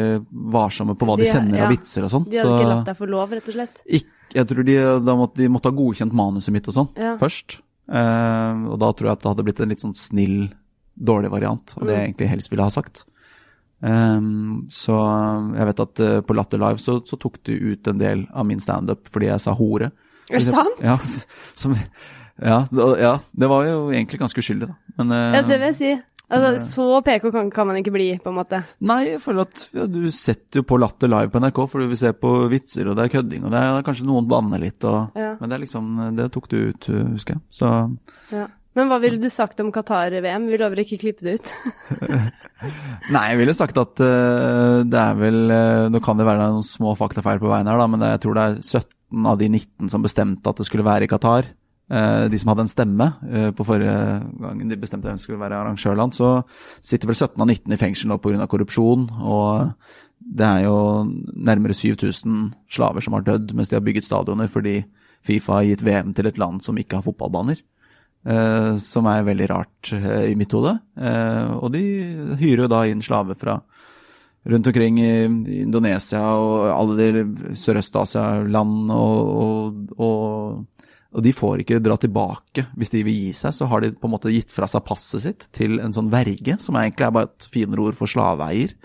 varsomme 0.55 0.95
på 0.97 1.09
hva 1.09 1.17
de, 1.19 1.25
De- 1.27 1.33
sender 1.35 1.59
ja. 1.59 1.67
av 1.67 1.75
vitser 1.75 2.07
og 2.07 2.13
sånn. 2.15 2.29
De 2.31 2.39
hadde 2.39 2.53
ikke 2.55 2.69
Så 2.69 2.71
latt 2.77 2.91
deg 2.93 3.01
få 3.03 3.11
lov, 3.11 3.35
rett 3.35 3.49
og 3.51 3.55
slett? 3.59 3.83
ikk- 3.91 4.13
jeg 4.37 4.47
tror 4.51 4.67
de, 4.69 4.77
måtte, 5.17 5.41
de 5.41 5.49
måtte 5.53 5.71
ha 5.73 5.77
godkjent 5.79 6.13
manuset 6.17 6.53
mitt 6.55 6.69
og 6.71 6.77
sånn 6.77 6.89
Ja. 7.01 7.17
først. 7.21 7.59
Uh, 7.89 8.67
og 8.73 8.79
da 8.83 8.89
tror 8.93 9.09
jeg 9.09 9.17
at 9.17 9.23
det 9.25 9.31
hadde 9.33 9.45
blitt 9.47 9.61
en 9.63 9.71
litt 9.73 9.83
sånn 9.85 9.95
snill, 9.97 10.49
dårlig 10.97 11.31
variant 11.31 11.75
av 11.77 11.87
det 11.87 11.95
jeg 11.95 12.03
Mm. 12.03 12.09
egentlig 12.11 12.29
helst 12.33 12.51
ville 12.51 12.65
ha 12.67 12.73
sagt. 12.73 13.05
Um, 13.85 14.67
så 14.73 14.95
jeg 15.55 15.67
vet 15.69 15.81
at 15.85 16.01
uh, 16.01 16.21
på 16.25 16.35
Latter 16.35 16.59
Live 16.63 16.81
så, 16.81 16.97
så 17.07 17.19
tok 17.21 17.37
de 17.45 17.53
ut 17.75 17.89
en 17.93 17.99
del 18.01 18.23
av 18.33 18.47
min 18.49 18.61
standup 18.63 19.05
fordi 19.13 19.29
jeg 19.29 19.43
sa 19.45 19.53
hore. 19.59 19.91
Er 20.33 20.41
det 20.41 20.49
sant? 20.55 20.81
Ja, 20.89 20.97
som, 21.55 21.77
ja, 22.41 22.63
ja, 23.01 23.13
det 23.37 23.49
var 23.53 23.67
jo 23.69 23.91
egentlig 23.93 24.19
ganske 24.21 24.41
uskyldig, 24.43 24.71
da. 24.73 24.77
Men 24.99 25.13
uh, 25.13 25.37
Ja, 25.37 25.43
det 25.47 25.61
vil 25.61 25.69
jeg 25.71 25.77
si. 25.79 25.93
Altså, 26.27 26.59
så 26.59 26.87
PK 27.07 27.29
kan, 27.31 27.51
kan 27.55 27.69
man 27.69 27.77
ikke 27.79 27.93
bli, 27.95 28.09
på 28.19 28.33
en 28.33 28.39
måte. 28.41 28.59
Nei, 28.83 29.13
jeg 29.13 29.23
føler 29.23 29.47
at 29.47 29.61
ja, 29.77 29.85
du 29.87 30.01
setter 30.11 30.59
jo 30.59 30.67
på 30.67 30.79
Latter 30.83 31.11
live 31.13 31.31
på 31.31 31.39
NRK, 31.43 31.61
for 31.71 31.83
du 31.83 31.93
vil 31.93 32.01
se 32.01 32.11
på 32.19 32.33
vitser, 32.51 32.91
og 32.91 32.99
det 32.99 33.07
er 33.07 33.13
kødding, 33.15 33.45
og 33.47 33.55
det 33.55 33.63
er 33.63 33.87
kanskje 33.87 34.09
noen 34.09 34.27
banner 34.31 34.63
litt, 34.63 34.83
og, 34.83 35.15
Ja. 35.15 35.37
men 35.39 35.49
det 35.49 35.55
er 35.59 35.63
liksom 35.63 35.93
Det 36.19 36.31
tok 36.35 36.49
du 36.51 36.57
ut, 36.73 36.89
husker 37.15 37.39
jeg. 37.39 37.43
Så 37.55 37.73
Ja. 38.35 38.49
Men 38.77 38.91
hva 38.91 38.99
ville 39.01 39.17
du 39.17 39.31
sagt 39.33 39.61
om 39.63 39.71
Qatar-VM? 39.73 40.51
Vi 40.51 40.59
lover 40.61 40.83
ikke 40.83 40.99
klippe 41.01 41.25
det 41.25 41.39
ut. 41.39 41.53
Nei, 43.15 43.23
jeg 43.31 43.39
ville 43.41 43.55
sagt 43.57 43.79
at 43.81 44.03
uh, 44.05 44.83
det 44.85 45.01
er 45.01 45.15
vel 45.17 45.39
uh, 45.49 45.87
Nå 45.89 46.03
kan 46.05 46.19
det 46.21 46.27
være 46.29 46.51
noen 46.53 46.67
små 46.67 46.93
faktafeil 46.99 47.41
på 47.41 47.49
veien 47.49 47.71
her, 47.71 47.81
da, 47.81 47.87
men 47.89 48.03
det, 48.05 48.11
jeg 48.13 48.25
tror 48.27 48.37
det 48.37 48.45
er 48.45 48.59
17 48.61 49.31
av 49.33 49.39
de 49.41 49.49
19 49.49 49.93
som 49.95 50.05
bestemte 50.05 50.53
at 50.53 50.61
det 50.61 50.69
skulle 50.69 50.85
være 50.85 51.09
i 51.09 51.11
Qatar. 51.11 51.49
Eh, 51.87 52.25
de 52.27 52.39
som 52.39 52.51
hadde 52.51 52.65
en 52.67 52.71
stemme 52.71 53.07
eh, 53.31 53.51
på 53.55 53.65
forrige 53.67 53.95
gangen 54.43 54.71
de 54.71 54.79
bestemte 54.81 55.07
hvem 55.07 55.21
skulle 55.23 55.39
være 55.39 55.61
arrangørland, 55.61 56.17
så 56.17 56.41
sitter 56.83 57.13
vel 57.13 57.19
17 57.19 57.39
av 57.39 57.47
19 57.47 57.77
i 57.77 57.79
fengsel 57.79 58.11
nå 58.11 58.19
pga. 58.23 58.49
korrupsjon. 58.51 59.07
Og 59.23 59.71
det 60.19 60.49
er 60.49 60.65
jo 60.67 61.07
nærmere 61.37 61.77
7000 61.77 62.51
slaver 62.73 63.05
som 63.05 63.15
har 63.15 63.27
dødd 63.27 63.55
mens 63.55 63.71
de 63.71 63.79
har 63.79 63.87
bygget 63.87 64.09
stadioner 64.09 64.51
fordi 64.51 64.81
Fifa 65.27 65.61
har 65.61 65.67
gitt 65.67 65.83
VM 65.87 66.13
til 66.15 66.27
et 66.27 66.39
land 66.39 66.63
som 66.63 66.77
ikke 66.79 66.99
har 66.99 67.07
fotballbaner. 67.07 67.63
Eh, 68.27 68.73
som 68.83 69.07
er 69.07 69.23
veldig 69.23 69.49
rart 69.53 69.93
i 69.95 70.35
mitt 70.35 70.51
hode. 70.51 70.75
og 71.63 71.71
de 71.71 71.83
hyrer 72.41 72.67
jo 72.67 72.73
da 72.73 72.83
inn 72.91 73.03
slaver 73.03 73.39
fra 73.39 73.61
rundt 74.47 74.67
omkring 74.67 74.99
i 75.03 75.25
Indonesia 75.63 76.23
og 76.39 76.69
alle 76.71 76.97
de 76.99 77.55
Sørøst-Asia-land 77.59 78.93
og, 78.95 79.31
og, 79.37 79.81
og, 79.99 80.65
og, 81.17 81.23
de 81.25 81.33
får 81.33 81.63
ikke 81.63 81.81
dra 81.81 81.97
tilbake. 81.97 82.67
Hvis 82.77 82.93
de 82.93 83.01
vil 83.07 83.17
gi 83.17 83.33
seg, 83.37 83.55
så 83.57 83.69
har 83.71 83.83
de 83.83 83.95
på 83.97 84.09
en 84.09 84.13
måte 84.13 84.33
gitt 84.35 84.53
fra 84.53 84.69
seg 84.69 84.85
passet 84.85 85.25
sitt 85.25 85.49
til 85.57 85.81
en 85.81 85.95
sånn 85.97 86.13
verge, 86.13 86.59
som 86.61 86.77
egentlig 86.77 87.07
er 87.09 87.15
bare 87.17 87.31
et 87.31 87.49
finere 87.49 87.89
ord 87.89 87.97
for 87.97 88.11
slaveeier. 88.11 88.77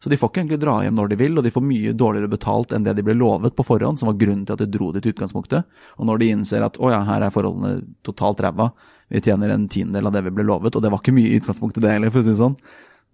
Så 0.00 0.08
de 0.08 0.16
får 0.16 0.30
ikke 0.30 0.40
egentlig 0.40 0.60
dra 0.62 0.78
hjem 0.80 0.96
når 0.96 1.10
de 1.10 1.18
vil, 1.20 1.34
og 1.36 1.44
de 1.44 1.52
får 1.52 1.64
mye 1.66 1.92
dårligere 1.98 2.30
betalt 2.32 2.70
enn 2.72 2.86
det 2.86 2.94
de 2.96 3.04
ble 3.04 3.18
lovet 3.18 3.56
på 3.56 3.66
forhånd, 3.68 4.00
som 4.00 4.08
var 4.08 4.20
grunnen 4.22 4.46
til 4.48 4.56
at 4.56 4.62
de 4.62 4.70
dro 4.72 4.88
dit 4.94 5.04
i 5.04 5.12
utgangspunktet. 5.12 5.82
Og 5.98 6.08
når 6.08 6.22
de 6.22 6.30
innser 6.36 6.64
at 6.64 6.78
å 6.80 6.92
ja, 6.94 7.02
her 7.04 7.26
er 7.26 7.34
forholdene 7.34 7.82
totalt 8.06 8.40
ræva, 8.40 8.70
vi 9.10 9.20
tjener 9.26 9.52
en 9.52 9.66
tiendedel 9.68 10.08
av 10.08 10.14
det 10.14 10.24
vi 10.24 10.32
ble 10.38 10.46
lovet, 10.48 10.78
og 10.78 10.84
det 10.84 10.94
var 10.94 11.02
ikke 11.02 11.16
mye 11.18 11.34
i 11.34 11.42
utgangspunktet 11.42 11.84
det 11.84 11.92
heller, 11.92 12.14
for 12.14 12.22
å 12.22 12.24
si 12.24 12.32
det 12.32 12.40
sånn, 12.40 12.56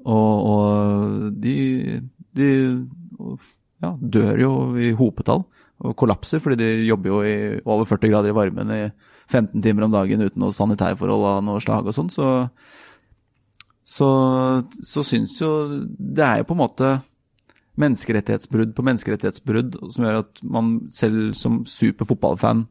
og, 0.06 0.46
og 0.52 1.28
de, 1.42 1.56
de 2.36 2.50
ja, 3.82 3.96
dør 3.98 4.42
jo 4.44 4.52
i 4.78 4.92
hopetall 4.94 5.42
og 5.84 5.96
kollapser, 5.98 6.40
fordi 6.40 6.58
de 6.60 6.86
jobber 6.88 7.12
jo 7.12 7.18
i 7.26 7.36
over 7.64 7.84
40 7.88 8.12
grader 8.12 8.32
i 8.32 8.36
varmen 8.36 8.72
i 8.72 8.82
15 9.28 9.60
timer 9.62 9.86
om 9.86 9.92
dagen 9.92 10.22
uten 10.22 10.40
noe 10.40 10.54
sanitærforhold 10.54 11.26
av 11.28 11.42
noe 11.44 11.60
slag 11.62 11.88
og 11.88 11.96
sånn. 11.96 12.08
Så, 12.12 12.30
så, 13.84 14.08
så 14.80 15.04
syns 15.06 15.34
jo 15.40 15.50
Det 15.98 16.24
er 16.24 16.40
jo 16.40 16.48
på 16.48 16.56
en 16.56 16.62
måte 16.62 16.94
menneskerettighetsbrudd 17.76 18.72
på 18.76 18.84
menneskerettighetsbrudd 18.88 19.76
som 19.92 20.06
gjør 20.06 20.22
at 20.22 20.40
man 20.48 20.76
selv 20.92 21.34
som 21.36 21.60
super 21.68 22.08
fotballfan 22.08 22.64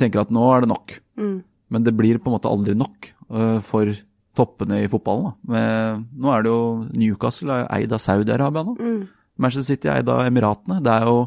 tenker 0.00 0.24
at 0.24 0.32
nå 0.34 0.48
er 0.50 0.64
det 0.64 0.72
nok. 0.72 0.96
Mm. 1.20 1.36
Men 1.70 1.86
det 1.86 1.94
blir 1.94 2.18
på 2.18 2.30
en 2.30 2.36
måte 2.36 2.50
aldri 2.50 2.74
nok 2.78 3.12
uh, 3.30 3.60
for 3.62 3.92
toppene 4.34 4.80
i 4.82 4.90
fotballen. 4.90 5.36
Med, 5.46 6.02
nå 6.18 6.32
er 6.34 6.42
det 6.42 6.50
jo 6.50 6.64
Newcastle 6.90 7.60
er 7.60 7.70
eid 7.76 7.94
av 7.94 8.02
Saudi-Arabia 8.02 8.66
nå. 8.66 8.74
Mm. 8.80 9.00
Manchester 9.38 9.74
City 9.74 9.90
er 9.90 10.02
eid 10.02 10.10
av 10.10 10.24
Emiratene. 10.26 10.80
Det 10.82 10.90
er 10.90 11.06
jo 11.06 11.20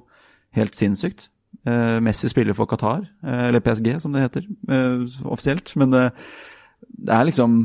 helt 0.57 0.77
sinnssykt. 0.77 1.29
Eh, 1.67 1.97
Messi 2.03 2.29
spiller 2.31 2.55
for 2.57 2.69
Qatar, 2.69 3.07
eh, 3.23 3.47
eller 3.49 3.63
PSG 3.63 3.97
som 4.03 4.13
det 4.13 4.23
heter 4.23 4.45
eh, 4.45 5.03
offisielt. 5.25 5.73
Men 5.79 5.93
det, 5.93 6.05
er 7.07 7.27
liksom 7.27 7.59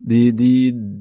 de, 0.00 0.30
de, 0.32 0.52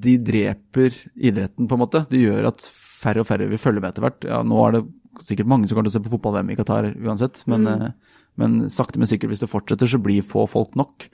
de, 0.04 0.18
dreper 0.18 0.96
idretten, 1.16 1.68
på 1.68 1.78
en 1.78 1.84
måte. 1.86 2.04
De 2.12 2.26
gjør 2.26 2.52
at 2.52 2.66
færre 2.70 3.24
og 3.24 3.30
færre 3.30 3.48
vil 3.50 3.62
følge 3.62 3.82
med 3.82 3.94
etter 3.94 4.06
hvert. 4.06 4.28
Ja, 4.28 4.42
nå 4.44 4.60
er 4.66 4.78
det 4.78 4.86
sikkert 5.26 5.50
mange 5.52 5.68
som 5.68 5.78
kommer 5.78 5.90
til 5.90 5.96
å 5.96 6.00
se 6.00 6.06
på 6.06 6.14
fotball-VM 6.14 6.54
i 6.54 6.60
Qatar 6.60 6.92
uansett, 6.96 7.44
men, 7.50 7.68
mm. 7.68 7.90
Men 8.40 8.54
sakte, 8.72 8.96
men 9.02 9.10
sikkert, 9.10 9.34
hvis 9.34 9.42
det 9.44 9.50
fortsetter, 9.52 9.90
så 9.90 9.98
blir 10.00 10.24
få 10.24 10.46
folk 10.48 10.78
nok. 10.80 11.10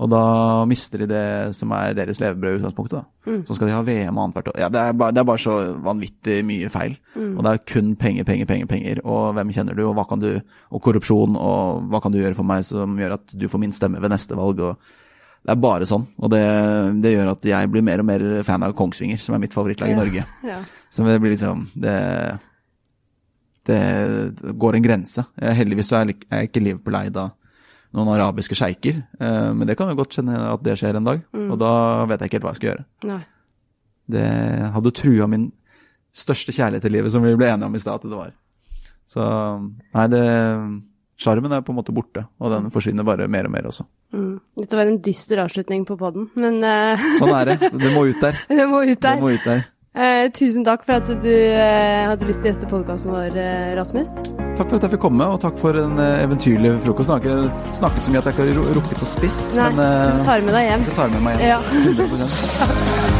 Og 0.00 0.08
da 0.08 0.20
mister 0.68 1.02
de 1.02 1.08
det 1.10 1.24
som 1.58 1.72
er 1.76 1.92
deres 1.96 2.20
levebrød 2.22 2.54
i 2.54 2.60
utgangspunktet. 2.60 3.02
da. 3.02 3.30
Mm. 3.30 3.42
Så 3.44 3.56
skal 3.56 3.68
de 3.68 3.74
ha 3.74 3.82
VM 3.84 4.18
annethvert 4.18 4.48
år. 4.48 4.60
Ja, 4.62 4.70
det 4.72 4.80
er, 4.80 4.94
bare, 4.96 5.12
det 5.12 5.20
er, 5.20 5.26
bare, 5.28 5.42
så 5.42 5.56
vanvittig 5.84 6.38
mye 6.48 6.70
feil. 6.72 6.94
Mm. 7.14 7.34
Og 7.34 7.44
det 7.44 7.50
er 7.52 7.60
kun 7.68 7.90
penger, 8.00 8.24
penger, 8.24 8.48
penger, 8.48 8.70
penger. 8.70 9.02
Og 9.04 9.34
hvem 9.36 9.52
kjenner 9.52 9.76
du, 9.76 9.84
og 9.90 9.98
hva 9.98 10.06
kan 10.08 10.22
du 10.22 10.30
Og 10.70 10.80
korrupsjon, 10.80 11.36
og 11.36 11.90
hva 11.92 12.00
kan 12.00 12.14
du 12.14 12.20
gjøre 12.20 12.38
for 12.38 12.48
meg 12.48 12.64
som 12.64 12.96
gjør 12.96 13.18
at 13.18 13.34
du 13.36 13.48
får 13.50 13.60
min 13.60 13.76
stemme 13.76 14.00
ved 14.00 14.12
neste 14.12 14.38
valg. 14.38 14.56
det 14.56 15.52
er 15.52 15.60
bare 15.60 15.88
sånn, 15.88 16.06
og 16.18 16.30
det, 16.30 16.44
det, 17.02 17.12
gjør 17.14 17.32
at 17.32 17.44
jeg 17.44 17.70
blir 17.72 17.82
mer 17.82 18.00
og 18.00 18.06
mer 18.06 18.22
fan 18.44 18.62
av 18.62 18.72
Kongsvinger, 18.76 19.18
som 19.18 19.34
er 19.34 19.40
mitt 19.40 19.56
favorittlag 19.56 19.90
ja. 19.90 19.96
i 19.96 19.98
Norge. 19.98 20.24
Ja. 20.44 20.58
Så 20.90 21.04
det 21.04 21.18
blir 21.20 21.32
liksom 21.34 21.66
det, 21.74 22.38
det 23.66 24.54
går 24.56 24.76
en 24.76 24.86
grense. 24.86 25.24
Heldigvis 25.36 25.90
så 25.90 26.00
er 26.00 26.14
jeg 26.14 26.50
ikke 26.50 26.64
Liverpool-lei 26.64 27.08
av 27.10 27.34
noen 27.96 28.10
arabiske 28.14 28.56
sjeiker. 28.58 29.00
Eh, 29.20 29.50
men 29.56 29.68
det 29.68 29.76
kan 29.78 29.90
jo 29.90 29.98
godt 29.98 30.18
kjenne 30.18 30.36
at 30.52 30.62
det 30.66 30.76
skjer 30.80 30.98
en 30.98 31.08
dag, 31.08 31.22
mm. 31.34 31.48
og 31.50 31.60
da 31.62 31.72
vet 32.10 32.22
jeg 32.22 32.30
ikke 32.30 32.38
helt 32.38 32.46
hva 32.46 32.52
jeg 32.54 32.60
skal 32.60 32.70
gjøre. 32.72 32.84
Nei. 33.10 33.22
Det 34.10 34.28
hadde 34.76 34.94
trua 34.98 35.30
min 35.30 35.48
største 36.16 36.54
kjærlighet 36.54 36.86
i 36.86 36.92
livet, 36.92 37.12
som 37.14 37.24
vi 37.24 37.36
ble 37.38 37.50
enige 37.50 37.70
om 37.70 37.76
i 37.78 37.82
stad 37.82 38.00
at 38.00 38.06
det 38.10 38.18
var. 38.18 38.32
Så 39.10 39.24
nei, 39.94 40.06
det 40.12 40.24
Sjarmen 41.20 41.52
er 41.52 41.60
på 41.60 41.74
en 41.74 41.76
måte 41.76 41.92
borte, 41.92 42.22
og 42.40 42.48
den 42.48 42.70
forsvinner 42.72 43.04
bare 43.04 43.26
mer 43.28 43.44
og 43.44 43.52
mer 43.52 43.66
også. 43.68 43.84
Mm. 44.16 44.38
Dette 44.56 44.78
var 44.78 44.88
en 44.88 45.02
dyster 45.04 45.42
avslutning 45.42 45.82
på 45.84 45.98
poden, 46.00 46.30
men 46.40 46.62
uh... 46.64 47.02
Sånn 47.18 47.34
er 47.36 47.50
det. 47.50 47.68
Det 47.82 47.90
må 47.92 48.06
ut 48.08 48.22
der. 48.22 48.38
det 48.48 48.66
må 48.70 48.80
ut 48.86 48.96
der. 48.96 49.18
Det 49.18 49.20
må 49.20 49.34
ut 49.34 49.44
der. 49.44 49.60
Eh, 49.90 50.28
tusen 50.30 50.62
takk 50.62 50.84
for 50.86 51.00
at 51.00 51.08
du 51.22 51.32
eh, 51.34 52.06
hadde 52.06 52.26
lyst 52.28 52.44
til 52.44 52.46
å 52.46 52.52
gjeste 52.52 52.68
podkasten 52.70 53.10
vår, 53.10 53.34
eh, 53.34 53.72
Rasmus. 53.74 54.12
Takk 54.54 54.68
for 54.68 54.76
at 54.78 54.84
jeg 54.86 54.92
fikk 54.94 55.02
komme, 55.02 55.26
og 55.26 55.40
takk 55.42 55.58
for 55.58 55.74
en 55.82 55.98
eh, 55.98 56.22
eventyrlig 56.22 56.76
frokost. 56.84 57.10
Jeg 57.10 57.26
har 57.26 57.48
ikke 57.50 57.74
snakket 57.80 58.06
så 58.06 58.14
mye 58.14 58.22
at 58.22 58.30
jeg 58.30 58.36
ikke 58.38 58.46
har 58.60 58.78
rukket 58.78 59.02
å 59.02 59.08
spist, 59.16 59.56
Nei, 59.58 59.66
men 59.74 59.82
eh, 59.88 60.20
du 60.20 60.28
tar 60.30 60.46
med 60.46 60.54
deg 60.60 60.68
hjem. 60.68 60.86
Jeg 60.86 61.00
tar 61.00 61.16
med 61.16 61.26
meg 61.26 61.42
hjem. 61.42 61.50
Ja. 61.50 61.58
100%. 61.90 63.16